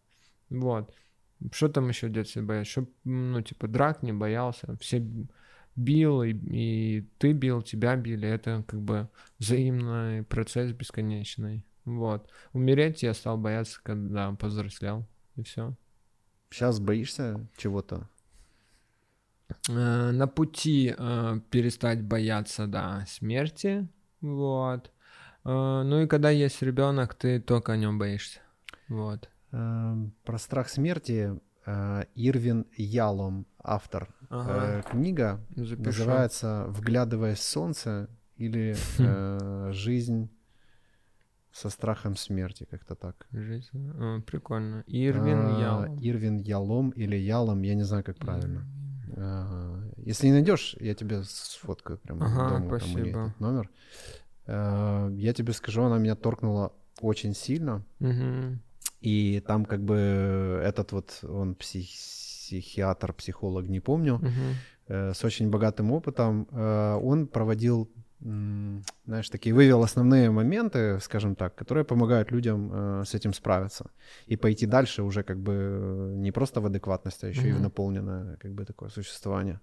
Вот. 0.49 0.93
Что 1.51 1.69
там 1.69 1.89
еще 1.89 2.07
в 2.07 2.11
детстве 2.11 2.41
боялся? 2.41 2.71
Чтоб, 2.71 2.89
ну, 3.03 3.41
типа, 3.41 3.67
драк 3.67 4.03
не 4.03 4.13
боялся. 4.13 4.77
Все 4.79 5.03
бил, 5.75 6.23
и, 6.23 6.33
и 6.33 7.01
ты 7.17 7.33
бил, 7.33 7.61
тебя 7.61 7.95
били. 7.95 8.27
Это 8.27 8.63
как 8.67 8.81
бы 8.81 9.09
взаимный 9.39 10.23
процесс 10.23 10.71
бесконечный. 10.71 11.65
Вот. 11.85 12.29
Умереть 12.53 13.03
я 13.03 13.13
стал 13.13 13.37
бояться, 13.37 13.79
когда 13.83 14.31
повзрослел. 14.33 15.05
И 15.35 15.43
все. 15.43 15.75
Сейчас 16.49 16.79
боишься 16.79 17.47
чего-то? 17.57 18.07
Э, 19.69 20.11
на 20.11 20.27
пути 20.27 20.93
э, 20.97 21.39
перестать 21.49 22.03
бояться, 22.03 22.67
да, 22.67 23.05
смерти. 23.07 23.87
Вот. 24.21 24.91
Э, 25.45 25.81
ну 25.83 26.01
и 26.01 26.07
когда 26.07 26.29
есть 26.29 26.61
ребенок, 26.61 27.15
ты 27.15 27.39
только 27.39 27.73
о 27.73 27.77
нем 27.77 27.97
боишься. 27.97 28.39
Вот. 28.87 29.29
Эм, 29.53 30.11
Про 30.23 30.37
страх 30.39 30.67
смерти 30.67 31.39
э, 31.65 32.03
Ирвин 32.15 32.65
Ялом, 32.75 33.45
автор. 33.59 34.09
Ага. 34.29 34.79
Э, 34.79 34.81
Книга 34.89 35.39
Запишу. 35.55 35.83
называется 35.83 36.65
«Вглядываясь 36.69 37.37
в 37.37 37.43
солнце» 37.43 38.09
или 38.35 38.75
э, 38.97 39.71
«Жизнь 39.71 40.29
со 41.51 41.69
страхом 41.69 42.15
смерти», 42.15 42.65
как-то 42.69 42.95
так. 42.95 43.27
Жизнь. 43.31 44.23
Прикольно. 44.25 44.83
Ирвин 44.87 45.45
А, 45.55 45.59
Ял. 45.61 45.85
Ирвин 46.01 46.37
Ялом 46.37 46.89
или 46.89 47.15
Ялом, 47.15 47.61
я 47.61 47.75
не 47.75 47.83
знаю, 47.83 48.03
как 48.03 48.17
правильно. 48.17 48.65
Если 49.97 50.25
не 50.25 50.33
найдешь, 50.33 50.75
я 50.79 50.95
тебе 50.95 51.23
сфоткаю 51.23 51.99
прямо 51.99 52.25
Ага, 52.25 52.49
дома 52.49 52.79
там 52.79 52.89
у 52.91 52.97
нее 52.97 53.03
спасибо. 53.03 53.19
этот 53.27 53.39
номер. 53.39 53.69
Я 54.47 55.33
тебе 55.33 55.53
скажу, 55.53 55.83
она 55.83 55.99
меня 55.99 56.15
торкнула 56.15 56.73
очень 57.01 57.35
сильно. 57.35 57.83
Мгм. 57.99 58.59
И 59.03 59.41
там 59.47 59.65
как 59.65 59.79
бы 59.81 60.61
этот 60.63 60.93
вот, 60.93 61.19
он 61.23 61.53
псих- 61.55 61.89
психиатр, 62.43 63.13
психолог, 63.13 63.69
не 63.69 63.79
помню, 63.79 64.15
Мгм. 64.15 64.55
э, 64.87 65.13
с 65.13 65.25
очень 65.25 65.49
богатым 65.49 65.91
опытом, 65.91 66.47
э, 66.51 66.99
он 67.03 67.27
проводил, 67.27 67.87
м, 68.21 68.83
знаешь, 69.05 69.29
такие, 69.29 69.53
вывел 69.55 69.81
основные 69.83 70.29
моменты, 70.29 70.99
скажем 71.01 71.35
так, 71.35 71.55
которые 71.55 71.83
помогают 71.83 72.31
людям 72.31 72.71
э, 72.73 73.03
с 73.05 73.13
этим 73.15 73.33
справиться 73.33 73.85
и 74.29 74.37
пойти 74.37 74.65
дальше 74.67 75.03
уже 75.03 75.23
как 75.23 75.37
бы 75.37 76.13
не 76.15 76.31
просто 76.31 76.61
в 76.61 76.65
адекватность, 76.65 77.23
а 77.23 77.27
еще 77.27 77.49
и 77.49 77.51
в 77.51 77.61
наполненное 77.61 78.37
как 78.37 78.51
бы 78.51 78.65
такое 78.65 78.89
существование. 78.89 79.59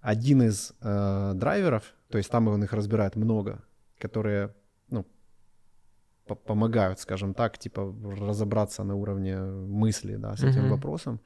Один 0.00 0.42
из 0.42 0.72
э, 0.80 1.32
драйверов, 1.34 1.84
то 2.08 2.18
есть 2.18 2.30
там 2.30 2.48
он 2.48 2.64
их 2.64 2.72
разбирает 2.72 3.16
много, 3.16 3.62
которые, 3.98 4.48
ну, 4.90 5.04
помогают, 6.26 6.98
скажем 6.98 7.34
так, 7.34 7.58
типа 7.58 7.94
разобраться 8.20 8.84
на 8.84 8.94
уровне 8.94 9.36
мысли, 9.40 10.16
да, 10.16 10.36
с 10.36 10.44
этим 10.44 10.62
Мгм. 10.62 10.70
вопросом. 10.70 11.20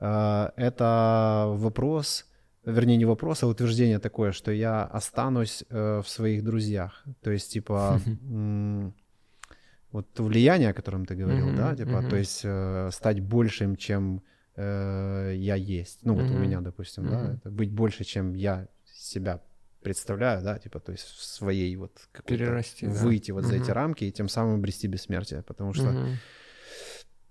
А, 0.00 0.52
Это 0.56 1.46
вопрос, 1.58 2.26
вернее, 2.64 2.96
не 2.98 3.06
вопрос, 3.06 3.42
а 3.42 3.46
утверждение 3.46 3.98
такое, 3.98 4.32
что 4.32 4.52
я 4.52 4.84
останусь 4.84 5.64
э, 5.70 6.00
в 6.00 6.08
своих 6.08 6.44
друзьях. 6.44 7.04
То 7.22 7.30
есть, 7.30 7.52
типа, 7.52 7.98
м, 8.30 8.94
вот 9.92 10.20
влияние, 10.20 10.70
о 10.70 10.74
котором 10.74 11.06
ты 11.06 11.14
говорил, 11.14 11.46
да, 11.56 11.74
типа, 11.76 12.02
то 12.02 12.16
есть 12.16 12.42
э, 12.44 12.90
стать 12.92 13.20
большим, 13.20 13.76
чем 13.76 14.22
э, 14.56 15.32
я 15.36 15.54
есть. 15.56 16.04
Ну, 16.04 16.14
вот 16.14 16.30
у 16.32 16.36
меня, 16.36 16.60
допустим, 16.60 17.08
да, 17.08 17.50
быть 17.50 17.72
больше, 17.72 18.04
чем 18.04 18.34
я 18.34 18.66
себя 18.84 19.40
представляю, 19.82 20.42
да, 20.42 20.58
типа, 20.58 20.80
то 20.80 20.92
есть 20.92 21.04
в 21.04 21.22
своей 21.22 21.74
вот 21.76 21.92
Перерасти, 22.26 22.86
да. 22.86 22.92
выйти 22.92 23.30
вот 23.30 23.44
за 23.44 23.56
эти 23.56 23.70
рамки 23.70 24.04
и 24.04 24.12
тем 24.12 24.28
самым 24.28 24.56
обрести 24.56 24.86
бессмертие, 24.88 25.42
потому 25.42 25.72
что 25.72 25.90
Мгм. 25.92 26.16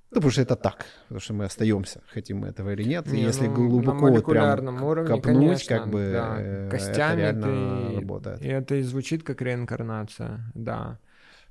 ну, 0.09 0.15
потому 0.15 0.31
что 0.31 0.41
это 0.41 0.55
так, 0.55 0.85
потому 1.03 1.19
что 1.19 1.33
мы 1.33 1.45
остаемся, 1.45 2.01
хотим 2.07 2.37
мы 2.39 2.47
этого 2.47 2.71
или 2.73 2.83
нет. 2.83 3.07
И 3.07 3.11
Не, 3.11 3.23
если 3.23 3.47
ну, 3.47 3.69
глубоко 3.69 4.09
вот 4.09 4.25
прям 4.25 4.81
уровне, 4.81 5.09
копнуть, 5.09 5.23
конечно, 5.23 5.77
как 5.77 5.89
бы 5.89 6.09
да, 6.13 6.35
э, 6.39 6.69
костями 6.69 7.21
это 7.21 7.39
реально 7.39 7.89
ты- 7.89 7.95
работает. 7.95 8.41
И 8.41 8.47
это 8.47 8.75
и 8.75 8.81
звучит 8.83 9.23
как 9.23 9.41
реинкарнация, 9.41 10.51
да. 10.55 10.99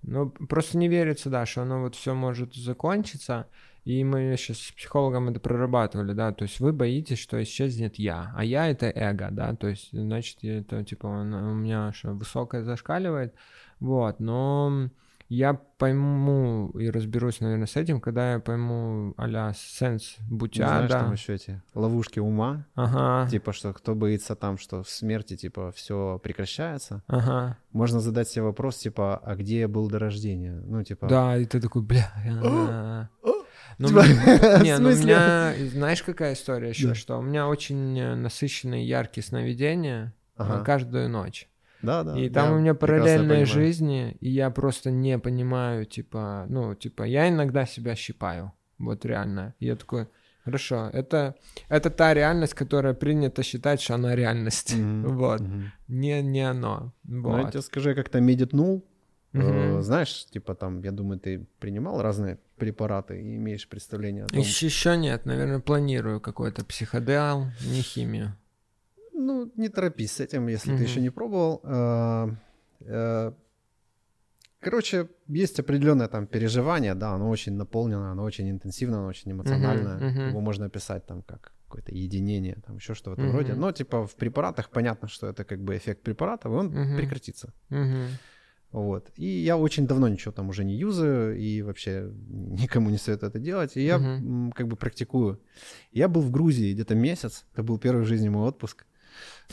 Но 0.03 0.29
просто 0.31 0.79
не 0.79 0.89
верится, 0.89 1.29
да, 1.31 1.45
что 1.47 1.63
оно 1.63 1.83
вот 1.83 1.95
все 1.97 2.15
может 2.15 2.55
закончиться. 2.55 3.47
И 3.87 4.03
мы 4.03 4.35
сейчас 4.37 4.59
с 4.59 4.73
психологом 4.73 5.29
это 5.29 5.39
прорабатывали, 5.39 6.13
да, 6.13 6.33
то 6.33 6.43
есть 6.43 6.59
вы 6.59 6.73
боитесь, 6.73 7.21
что 7.21 7.41
исчезнет 7.41 8.01
я, 8.01 8.33
а 8.35 8.45
я 8.45 8.67
это 8.69 8.87
эго, 8.87 9.29
да, 9.31 9.55
то 9.55 9.69
есть, 9.69 9.91
значит, 9.93 10.43
это, 10.43 10.83
типа, 10.83 11.07
у 11.07 11.55
меня 11.55 11.93
что, 11.93 12.11
высокое 12.11 12.65
зашкаливает, 12.65 13.33
вот, 13.79 14.19
но 14.19 14.91
я 15.29 15.55
пойму 15.55 16.71
и 16.71 16.91
разберусь, 16.91 17.41
наверное, 17.41 17.67
с 17.67 17.77
этим, 17.77 18.01
когда 18.01 18.33
я 18.33 18.39
пойму 18.41 19.15
а-ля 19.17 19.53
сенс 19.55 20.17
бутя, 20.29 20.65
Ну, 20.65 20.69
Знаешь, 20.69 20.91
да. 20.91 21.01
там 21.03 21.13
еще 21.13 21.35
эти 21.35 21.63
ловушки 21.75 22.19
ума, 22.19 22.67
Ага, 22.75 23.31
типа, 23.31 23.53
что 23.53 23.73
кто 23.73 23.95
боится 23.95 24.35
там, 24.35 24.59
что 24.59 24.83
в 24.83 24.91
смерти, 24.91 25.37
типа, 25.37 25.71
все 25.71 26.21
прекращается. 26.25 27.05
ага. 27.07 27.57
Можно 27.71 28.01
задать 28.01 28.29
себе 28.29 28.43
вопрос, 28.43 28.79
типа, 28.79 29.17
а 29.19 29.37
где 29.37 29.61
я 29.61 29.69
был 29.69 29.89
до 29.89 30.01
рождения? 30.01 30.61
Ну, 30.65 30.83
типа... 30.83 31.07
Да, 31.07 31.37
и 31.37 31.45
ты 31.45 31.61
такой, 31.61 31.83
бля. 31.83 33.09
Ну, 33.79 33.89
Типа, 33.89 34.01
не, 34.63 34.79
ну 34.79 34.89
у 34.89 34.93
меня, 34.93 35.55
знаешь, 35.71 36.03
какая 36.03 36.33
история 36.33 36.71
еще, 36.71 36.89
Да. 36.89 36.95
что 36.95 37.19
у 37.19 37.23
меня 37.23 37.47
очень 37.47 38.01
насыщенные 38.17 38.87
яркие 38.87 39.23
сновидения 39.25 40.15
э, 40.39 40.43
Ага. 40.43 40.65
каждую 40.65 41.09
ночь. 41.11 41.49
Да, 41.83 42.03
да. 42.03 42.19
И 42.19 42.31
там 42.31 42.53
у 42.53 42.59
меня 42.59 42.75
параллельные 42.75 43.45
жизни, 43.45 44.17
и 44.21 44.31
я 44.31 44.51
просто 44.51 44.91
не 44.91 45.19
понимаю, 45.19 45.85
типа, 45.85 46.47
ну, 46.49 46.75
типа, 46.75 47.03
я 47.03 47.29
иногда 47.29 47.67
себя 47.67 47.95
щипаю, 47.95 48.53
вот 48.79 49.05
реально. 49.05 49.55
И 49.61 49.67
я 49.67 49.77
такой, 49.77 50.09
хорошо, 50.43 50.89
это, 50.95 51.35
это 51.69 51.91
та 51.91 52.15
реальность, 52.15 52.55
которая 52.55 52.95
принято 52.95 53.43
считать, 53.43 53.83
что 53.83 53.95
она 53.95 54.17
реальность. 54.17 54.75
Мгм, 54.75 55.09
Вот. 55.17 55.41
мгм. 55.43 55.73
Не, 55.89 56.23
не 56.23 56.41
оно. 56.51 56.95
Ну, 57.05 57.37
я 57.37 57.43
Вот. 57.43 57.51
тебе 57.53 57.63
скажу, 57.63 57.91
я 57.91 57.95
как-то 57.95 58.21
медитнул. 58.21 58.85
Э, 59.35 59.39
Мгм. 59.39 59.83
Знаешь, 59.83 60.25
типа 60.31 60.55
там, 60.55 60.83
я 60.83 60.93
думаю, 60.93 61.21
ты 61.21 61.47
принимал 61.61 62.01
разные 62.01 62.39
препараты 62.57 63.21
и 63.21 63.37
имеешь 63.37 63.69
представление 63.69 64.25
о 64.25 64.27
том... 64.27 64.39
Еще, 64.41 64.67
еще 64.67 64.97
нет, 64.97 65.27
наверное, 65.27 65.61
планирую 65.61 66.21
какой-то 66.21 66.65
психодеал, 66.65 67.47
не 67.61 67.83
химию. 67.83 68.37
Ну, 69.13 69.51
не 69.57 69.69
торопись 69.69 70.13
с 70.13 70.21
этим, 70.21 70.47
если 70.49 70.71
Мгм. 70.71 70.79
ты 70.79 70.85
еще 70.85 71.01
не 71.01 71.11
пробовал. 71.11 71.61
Э, 71.65 72.29
э, 72.81 73.33
Короче, 74.61 75.09
есть 75.29 75.61
определенное 75.61 76.09
там 76.09 76.27
переживание, 76.27 76.95
да, 76.95 77.13
оно 77.13 77.29
очень 77.31 77.53
наполнено, 77.55 78.11
оно 78.11 78.25
очень 78.25 78.51
интенсивно, 78.51 78.99
оно 78.99 79.07
очень 79.09 79.31
эмоциональное. 79.33 79.99
мгм. 79.99 80.29
Его 80.31 80.41
можно 80.41 80.67
описать 80.67 81.07
там 81.07 81.23
как 81.23 81.53
какое-то 81.67 81.93
единение, 81.93 82.57
там 82.67 82.77
еще 82.77 82.95
что 82.95 83.11
в 83.11 83.13
этом 83.13 83.27
Мгм. 83.27 83.37
роде. 83.37 83.55
Но 83.55 83.71
типа 83.73 84.07
в 84.07 84.15
препаратах 84.17 84.71
понятно, 84.71 85.09
что 85.09 85.27
это 85.29 85.45
как 85.45 85.61
бы 85.63 85.77
эффект 85.77 86.03
препаратов, 86.03 86.53
и 86.53 86.55
он 86.55 86.67
Мгм. 86.69 86.97
прекратится. 86.97 87.53
Мгм. 87.69 88.07
Вот. 88.73 89.11
И 89.17 89.27
я 89.27 89.57
очень 89.57 89.87
давно 89.87 90.09
ничего 90.09 90.33
там 90.33 90.49
уже 90.49 90.65
не 90.65 90.75
юзаю, 90.75 91.39
и 91.39 91.63
вообще 91.63 92.11
никому 92.29 92.91
не 92.91 92.99
советую 92.99 93.31
это 93.31 93.39
делать. 93.39 93.77
И 93.77 93.85
я 93.85 93.97
м, 93.97 94.53
как 94.53 94.69
бы 94.69 94.77
практикую. 94.77 95.41
Я 95.93 96.09
был 96.09 96.21
в 96.21 96.31
Грузии 96.31 96.73
где-то 96.75 96.95
месяц, 96.95 97.45
это 97.53 97.63
был 97.63 97.79
первый 97.79 98.03
в 98.05 98.07
жизни 98.07 98.29
мой 98.29 98.49
отпуск. 98.49 98.85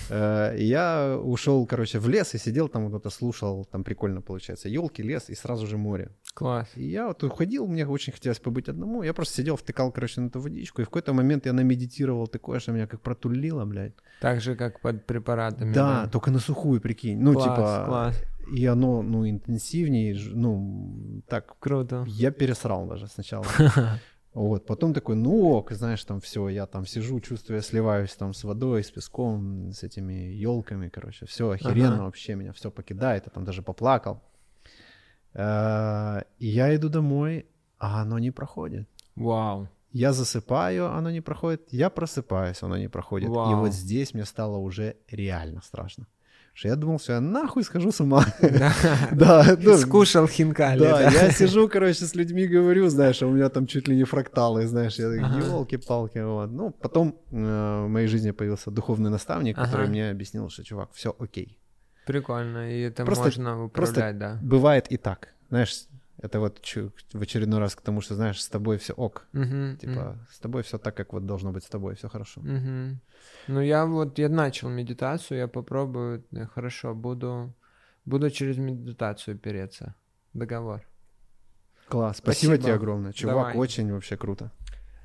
Э, 0.10 0.56
я 0.57 1.18
ушел, 1.23 1.65
короче, 1.65 1.99
в 1.99 2.10
лес 2.10 2.34
и 2.35 2.38
сидел 2.38 2.68
там, 2.68 2.90
вот 2.90 2.99
это 2.99 3.10
слушал, 3.10 3.65
там 3.65 3.84
прикольно 3.84 4.22
получается, 4.22 4.69
елки, 4.69 5.03
лес 5.03 5.30
и 5.30 5.35
сразу 5.35 5.68
же 5.68 5.77
море. 5.77 6.10
Класс. 6.34 6.68
И 6.76 6.85
я 6.85 7.07
вот 7.07 7.23
уходил, 7.23 7.68
мне 7.68 7.88
очень 7.88 8.14
хотелось 8.14 8.40
побыть 8.40 8.69
одному, 8.69 9.03
я 9.03 9.14
просто 9.14 9.35
сидел, 9.35 9.56
втыкал, 9.56 9.91
короче, 9.91 10.22
на 10.22 10.27
эту 10.27 10.40
водичку, 10.41 10.81
и 10.81 10.85
в 10.85 10.90
какой-то 10.90 11.14
момент 11.14 11.45
я 11.45 11.53
намедитировал 11.53 12.27
такое, 12.27 12.60
что 12.60 12.72
меня 12.72 12.88
как 12.88 13.02
протулило, 13.02 13.65
блядь. 13.65 13.94
Так 14.22 14.41
же, 14.41 14.56
как 14.56 14.80
под 14.81 15.06
препаратами. 15.06 15.73
Да, 15.73 16.07
только 16.07 16.31
на 16.31 16.40
сухую, 16.40 16.81
прикинь. 16.81 17.19
Ну, 17.19 17.34
Класс, 17.34 17.44
типа, 17.45 17.84
класс. 17.88 18.23
И 18.52 18.65
оно, 18.65 19.02
ну, 19.02 19.28
интенсивнее, 19.30 20.15
ну, 20.34 21.22
так, 21.28 21.56
Круто. 21.60 22.03
я 22.07 22.32
пересрал 22.32 22.88
даже 22.88 23.07
сначала. 23.07 23.45
Вот, 24.36 24.65
потом 24.65 24.94
такой, 24.95 25.15
ну 25.15 25.52
ок, 25.52 25.72
знаешь, 25.74 26.03
там 26.06 26.20
все, 26.20 26.49
я 26.49 26.65
там 26.65 26.88
сижу, 26.88 27.20
чувствую, 27.20 27.57
я 27.57 27.61
сливаюсь 27.61 28.15
там 28.15 28.34
с 28.34 28.44
водой, 28.44 28.84
с 28.84 28.90
песком, 28.90 29.72
с 29.72 29.84
этими 29.84 30.14
елками, 30.34 30.90
короче, 30.90 31.26
все 31.28 31.52
охеренно 31.52 31.94
Ага. 31.94 32.03
вообще, 32.06 32.34
меня 32.36 32.52
все 32.52 32.72
покидает, 32.72 33.26
я 33.28 33.32
там 33.32 33.45
даже 33.45 33.61
поплакал. 33.61 34.24
Э, 35.36 36.22
И 36.40 36.48
я 36.48 36.76
иду 36.76 36.90
домой, 36.90 37.45
а 37.78 38.02
оно 38.02 38.20
не 38.20 38.32
проходит. 38.32 38.88
Вау. 39.15 39.68
Я 39.91 40.11
засыпаю, 40.14 40.91
оно 40.91 41.11
не 41.11 41.22
проходит, 41.22 41.72
я 41.72 41.90
просыпаюсь, 41.91 42.64
оно 42.64 42.78
не 42.78 42.90
проходит. 42.90 43.30
И 43.30 43.32
Вау. 43.32 43.60
вот 43.60 43.74
здесь 43.74 44.15
мне 44.15 44.26
стало 44.26 44.57
уже 44.57 44.95
реально 45.11 45.61
страшно. 45.61 46.07
Что 46.53 46.67
я 46.67 46.75
думал, 46.75 46.99
что 46.99 47.13
я 47.13 47.19
нахуй 47.21 47.63
схожу 47.63 47.91
с 47.91 47.99
ума. 47.99 48.23
Да. 49.11 49.43
Скушал 49.77 50.27
хинкали. 50.27 50.80
да, 50.80 51.01
я 51.09 51.31
сижу, 51.31 51.67
короче, 51.67 52.05
с 52.05 52.15
людьми 52.15 52.45
говорю, 52.47 52.89
знаешь, 52.89 53.21
а 53.23 53.27
у 53.27 53.31
меня 53.31 53.49
там 53.49 53.65
чуть 53.67 53.88
ли 53.88 53.95
не 53.95 54.03
фракталы, 54.03 54.67
знаешь, 54.67 54.95
я 54.99 55.09
такой, 55.09 55.23
Ага. 55.25 55.39
елки-палки, 55.45 56.19
вот. 56.19 56.51
Ну, 56.51 56.71
потом 56.71 57.15
э, 57.31 57.84
в 57.85 57.88
моей 57.89 58.07
жизни 58.07 58.31
появился 58.31 58.69
духовный 58.71 59.09
наставник, 59.09 59.55
который 59.55 59.88
мне 59.88 60.09
объяснил, 60.11 60.49
что, 60.49 60.63
чувак, 60.63 60.89
все 60.93 61.15
окей. 61.19 61.57
Прикольно. 62.05 62.71
И 62.71 62.81
это 62.81 63.05
Просто- 63.05 63.23
можно 63.23 63.69
просто 63.69 63.93
управлять, 63.95 64.17
да. 64.19 64.39
Бывает 64.43 64.88
и 64.91 64.97
так, 64.97 65.30
знаешь, 65.49 65.73
это 66.18 66.40
вот 66.40 66.60
в 67.14 67.22
очередной 67.22 67.60
раз 67.60 67.76
к 67.76 67.81
тому, 67.81 68.02
что, 68.02 68.15
знаешь, 68.15 68.41
с 68.41 68.48
тобой 68.49 68.77
все 68.77 68.94
ок. 68.94 69.27
Мгм, 69.34 69.77
Типа, 69.77 70.18
с 70.31 70.40
тобой 70.40 70.64
все 70.64 70.77
так, 70.77 70.95
как 70.95 71.14
вот 71.14 71.26
должно 71.26 71.52
быть 71.52 71.64
с 71.64 71.69
тобой, 71.69 71.95
все 71.95 72.07
хорошо. 72.10 72.41
Мгм. 72.41 73.02
Ну, 73.48 73.61
я 73.61 73.85
вот, 73.85 74.18
я 74.19 74.30
начал 74.30 74.69
медитацию, 74.69 75.38
я 75.40 75.48
попробую, 75.48 76.23
э, 76.31 76.45
хорошо, 76.45 76.94
буду, 76.95 77.53
буду 78.06 78.30
через 78.30 78.57
медитацию 78.57 79.38
переться. 79.38 79.95
Договор. 80.34 80.81
Класс, 81.90 82.18
спасибо, 82.18 82.53
Спасибо. 82.53 82.64
тебе 82.64 82.73
огромное. 82.76 83.11
Чувак, 83.14 83.35
Давай. 83.35 83.57
очень 83.57 83.91
вообще 83.91 84.18
круто. 84.18 84.52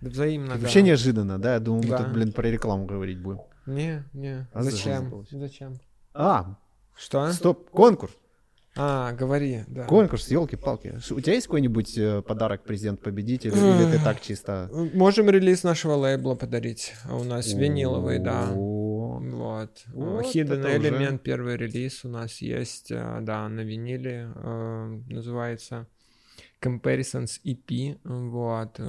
Взаимно, 0.01 0.55
да. 0.55 0.61
Вообще 0.61 0.83
неожиданно, 0.83 1.39
да? 1.41 1.55
Я 1.55 1.61
думал, 1.61 1.83
мы 1.83 1.89
Да. 1.91 1.99
тут, 1.99 2.13
блин, 2.13 2.33
про 2.33 2.49
рекламу 2.49 2.87
говорить 2.87 3.21
будем. 3.21 3.41
Не, 3.67 4.05
не. 4.13 4.47
А 4.53 4.63
зачем? 4.63 5.25
Зачем? 5.31 5.75
А, 6.15 6.57
Что? 6.97 7.33
стоп, 7.33 7.69
конкурс. 7.71 8.13
А, 8.81 9.13
говори, 9.13 9.65
да. 9.67 9.85
Конкурс, 9.87 10.29
елки-палки. 10.31 11.01
У 11.11 11.21
тебя 11.21 11.35
есть 11.35 11.47
какой-нибудь 11.49 11.99
э, 11.99 12.23
подарок 12.23 12.63
президент-победитель, 12.63 13.51
или 13.51 13.91
ты 13.91 13.99
так 14.05 14.21
чисто... 14.21 14.71
Можем 14.95 15.29
релиз 15.29 15.65
нашего 15.65 15.95
лейбла 15.95 16.37
подарить. 16.37 16.93
А 17.05 17.17
У 17.17 17.25
нас 17.25 17.53
виниловый, 17.53 18.21
да. 18.21 18.47
Вот. 18.53 19.85
Э, 19.87 19.91
Вот 19.95 20.25
Hidden 20.27 20.61
уже. 20.61 20.79
Element, 20.79 21.19
первый 21.19 21.57
релиз 21.57 22.05
у 22.05 22.09
нас 22.09 22.39
есть, 22.41 22.93
э, 22.93 23.19
да, 23.23 23.49
на 23.49 23.61
виниле, 23.63 24.27
называется 25.09 25.87
Comparisons 26.63 27.41
EP, 27.45 27.99
вот, 28.05 28.81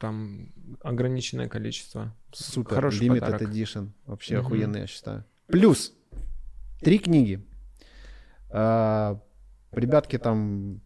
там 0.00 0.52
ограниченное 0.80 1.48
количество. 1.48 2.14
Супер, 2.32 2.74
Хороший 2.76 3.08
Limited 3.08 3.20
подарок. 3.20 3.42
Edition. 3.42 3.88
Вообще 4.06 4.36
Мгм. 4.38 4.46
охуенный, 4.46 4.80
я 4.82 4.86
считаю. 4.86 5.24
Плюс 5.48 5.92
три 6.80 6.98
книги. 6.98 7.44
А, 8.52 9.18
Ребятки 9.72 10.18
там 10.18 10.80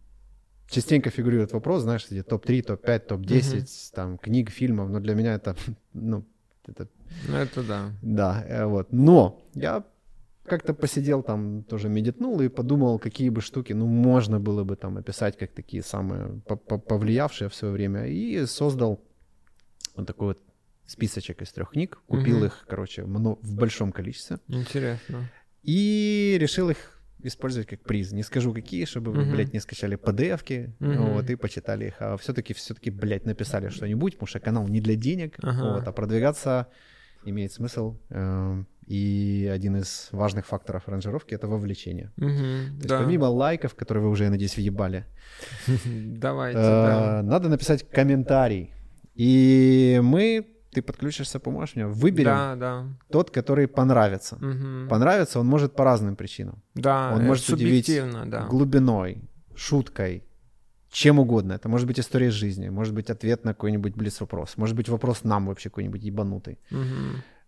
частенько 0.69 1.09
фигурирует 1.09 1.51
вопрос, 1.53 1.81
знаешь, 1.83 2.09
где 2.09 2.23
топ-3, 2.23 2.61
топ-5, 2.61 2.99
топ-10 2.99 3.67
там 3.93 4.17
книг, 4.17 4.49
фильмов, 4.49 4.89
но 4.89 4.99
для 4.99 5.13
меня 5.15 5.33
это, 5.35 5.55
ну, 5.93 6.23
это 6.65 6.87
Ну, 7.27 7.35
это 7.35 7.63
да. 7.63 7.91
Да, 8.01 8.43
э, 8.47 8.65
вот. 8.65 8.93
Но 8.93 9.41
я 9.55 9.83
как-то 10.45 10.73
посидел 10.73 11.23
там, 11.23 11.63
тоже 11.63 11.89
медитнул 11.89 12.39
и 12.41 12.47
подумал, 12.47 12.99
какие 12.99 13.29
бы 13.29 13.41
штуки, 13.41 13.73
ну, 13.73 13.85
можно 13.87 14.39
было 14.39 14.63
бы 14.63 14.75
там 14.77 14.97
описать 14.97 15.37
как 15.37 15.51
такие 15.51 15.83
самые 15.83 16.39
по- 16.47 16.55
по- 16.55 16.77
повлиявшие 16.77 17.49
в 17.49 17.55
свое 17.55 17.73
время. 17.73 18.07
И 18.07 18.45
создал 18.45 19.01
вот 19.95 20.07
такой 20.07 20.27
вот 20.27 20.39
списочек 20.85 21.41
из 21.41 21.51
трех 21.51 21.71
книг. 21.71 21.99
Купил 22.07 22.37
Мгм. 22.37 22.45
их, 22.45 22.65
короче, 22.69 23.03
в 23.03 23.55
большом 23.55 23.91
количестве. 23.91 24.37
Интересно. 24.47 25.29
И 25.63 26.37
решил 26.39 26.69
их 26.69 26.96
использовать 27.27 27.67
как 27.67 27.81
приз. 27.81 28.11
Не 28.11 28.23
скажу 28.23 28.53
какие, 28.53 28.85
чтобы 28.85 29.11
вы, 29.11 29.21
Мгм. 29.23 29.31
блядь, 29.31 29.53
не 29.53 29.59
скачали 29.59 29.95
PDF-ки, 29.97 30.73
Мгм. 30.79 31.13
вот, 31.13 31.29
и 31.29 31.35
почитали 31.35 31.87
их. 31.87 31.95
А 31.99 32.15
все-таки, 32.17 32.53
все-таки, 32.53 32.89
блядь, 32.91 33.25
написали 33.25 33.69
что-нибудь, 33.69 34.13
потому 34.13 34.27
что 34.27 34.39
канал 34.39 34.67
не 34.67 34.81
для 34.81 34.95
денег, 34.95 35.35
Ага. 35.41 35.73
вот, 35.73 35.87
а 35.87 35.91
продвигаться 35.91 36.67
имеет 37.25 37.51
смысл. 37.51 37.97
э, 38.09 38.63
И 38.89 39.51
один 39.53 39.75
из 39.75 40.07
важных 40.13 40.45
факторов 40.45 40.87
ранжировки— 40.87 41.33
это 41.35 41.47
вовлечение. 41.47 42.13
Мгм, 42.15 42.37
То 42.37 42.75
есть 42.77 42.87
да. 42.87 42.99
помимо 42.99 43.25
лайков, 43.25 43.75
которые 43.75 44.05
вы 44.05 44.09
уже, 44.09 44.23
я 44.23 44.29
надеюсь, 44.29 44.55
въебали, 44.55 45.03
Давайте, 45.85 46.59
э, 46.59 46.61
да. 46.63 47.21
надо 47.21 47.49
написать 47.49 47.83
комментарий. 47.89 48.71
И 49.13 49.99
мы, 50.01 50.47
ты 50.77 50.83
подключишься, 50.83 51.39
поможешь 51.39 51.75
мне, 51.75 51.87
выберем 51.87 52.31
Да, 52.35 52.55
да. 52.55 52.85
тот, 53.11 53.31
который 53.31 53.67
понравится. 53.67 54.37
Мгм. 54.39 54.87
Понравится 54.89 55.39
он 55.39 55.47
может 55.47 55.73
по 55.75 55.83
разным 55.83 56.15
причинам. 56.15 56.61
Да, 56.75 57.13
он 57.15 57.25
может 57.25 57.49
удивить 57.49 58.01
да. 58.29 58.45
глубиной, 58.51 59.21
шуткой, 59.55 60.23
чем 60.91 61.19
угодно. 61.19 61.53
Это 61.53 61.69
может 61.69 61.87
быть 61.87 61.99
история 61.99 62.29
жизни, 62.29 62.69
может 62.69 62.93
быть 62.93 63.09
ответ 63.09 63.45
на 63.45 63.53
какой-нибудь 63.53 63.95
блиц-вопрос, 63.95 64.57
может 64.57 64.75
быть 64.75 64.89
вопрос 64.89 65.23
нам 65.23 65.47
вообще 65.47 65.69
какой-нибудь 65.69 66.03
ебанутый. 66.03 66.59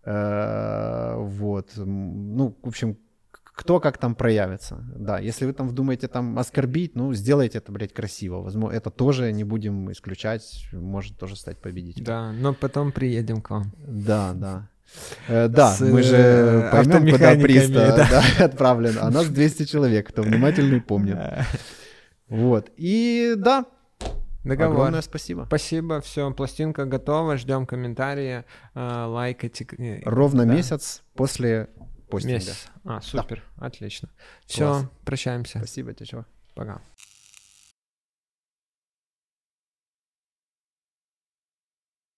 Э, 0.04 1.14
Вот. 1.18 1.76
Ну, 1.76 2.56
в 2.62 2.68
общем, 2.68 2.96
кто 3.60 3.78
как 3.78 3.98
там 3.98 4.14
проявится. 4.14 4.78
Да, 4.96 5.18
если 5.18 5.44
вы 5.44 5.52
там 5.52 5.68
вдумаете 5.68 6.08
там 6.08 6.38
оскорбить, 6.38 6.96
ну, 6.96 7.12
сделайте 7.12 7.58
это, 7.58 7.70
блядь, 7.70 7.92
красиво. 7.92 8.36
Возможно, 8.40 8.74
это 8.74 8.88
тоже 8.88 9.32
не 9.32 9.44
будем 9.44 9.92
исключать, 9.92 10.64
может 10.72 11.18
тоже 11.18 11.36
стать 11.36 11.58
победителем. 11.58 12.06
Да, 12.06 12.32
но 12.32 12.54
потом 12.54 12.90
приедем 12.90 13.42
к 13.42 13.50
вам. 13.50 13.74
Да, 13.86 14.32
да. 14.34 14.68
Э, 15.28 15.48
да, 15.48 15.74
С, 15.74 15.80
мы 15.80 16.02
же 16.02 16.16
э, 16.16 16.70
поймем, 16.72 17.12
куда 17.12 17.34
приста 17.34 17.96
да. 17.96 18.08
да, 18.10 18.24
отправлен, 18.46 18.96
а 18.98 19.10
нас 19.10 19.28
200 19.28 19.66
человек, 19.66 20.08
кто 20.08 20.22
внимательный 20.22 20.80
помнит. 20.80 21.18
Вот, 22.28 22.70
и 22.76 23.34
да, 23.36 23.66
Договор. 24.44 24.76
огромное 24.76 25.02
спасибо. 25.02 25.44
Спасибо, 25.48 26.00
все, 26.00 26.32
пластинка 26.32 26.84
готова, 26.84 27.36
ждем 27.36 27.66
комментарии, 27.66 28.44
э, 28.74 29.04
лайкайте. 29.06 29.66
э, 29.76 30.00
Ровно 30.04 30.46
да. 30.46 30.54
месяц 30.54 31.02
после 31.14 31.68
постинга. 32.10 32.34
Месяц. 32.34 32.68
А, 32.84 33.00
супер, 33.00 33.42
отлично. 33.56 34.08
Все, 34.46 34.66
Класс. 34.66 34.86
прощаемся. 35.04 35.58
Спасибо 35.58 35.92
тебе, 35.94 36.06
чувак. 36.06 36.26
Пока. 36.54 36.80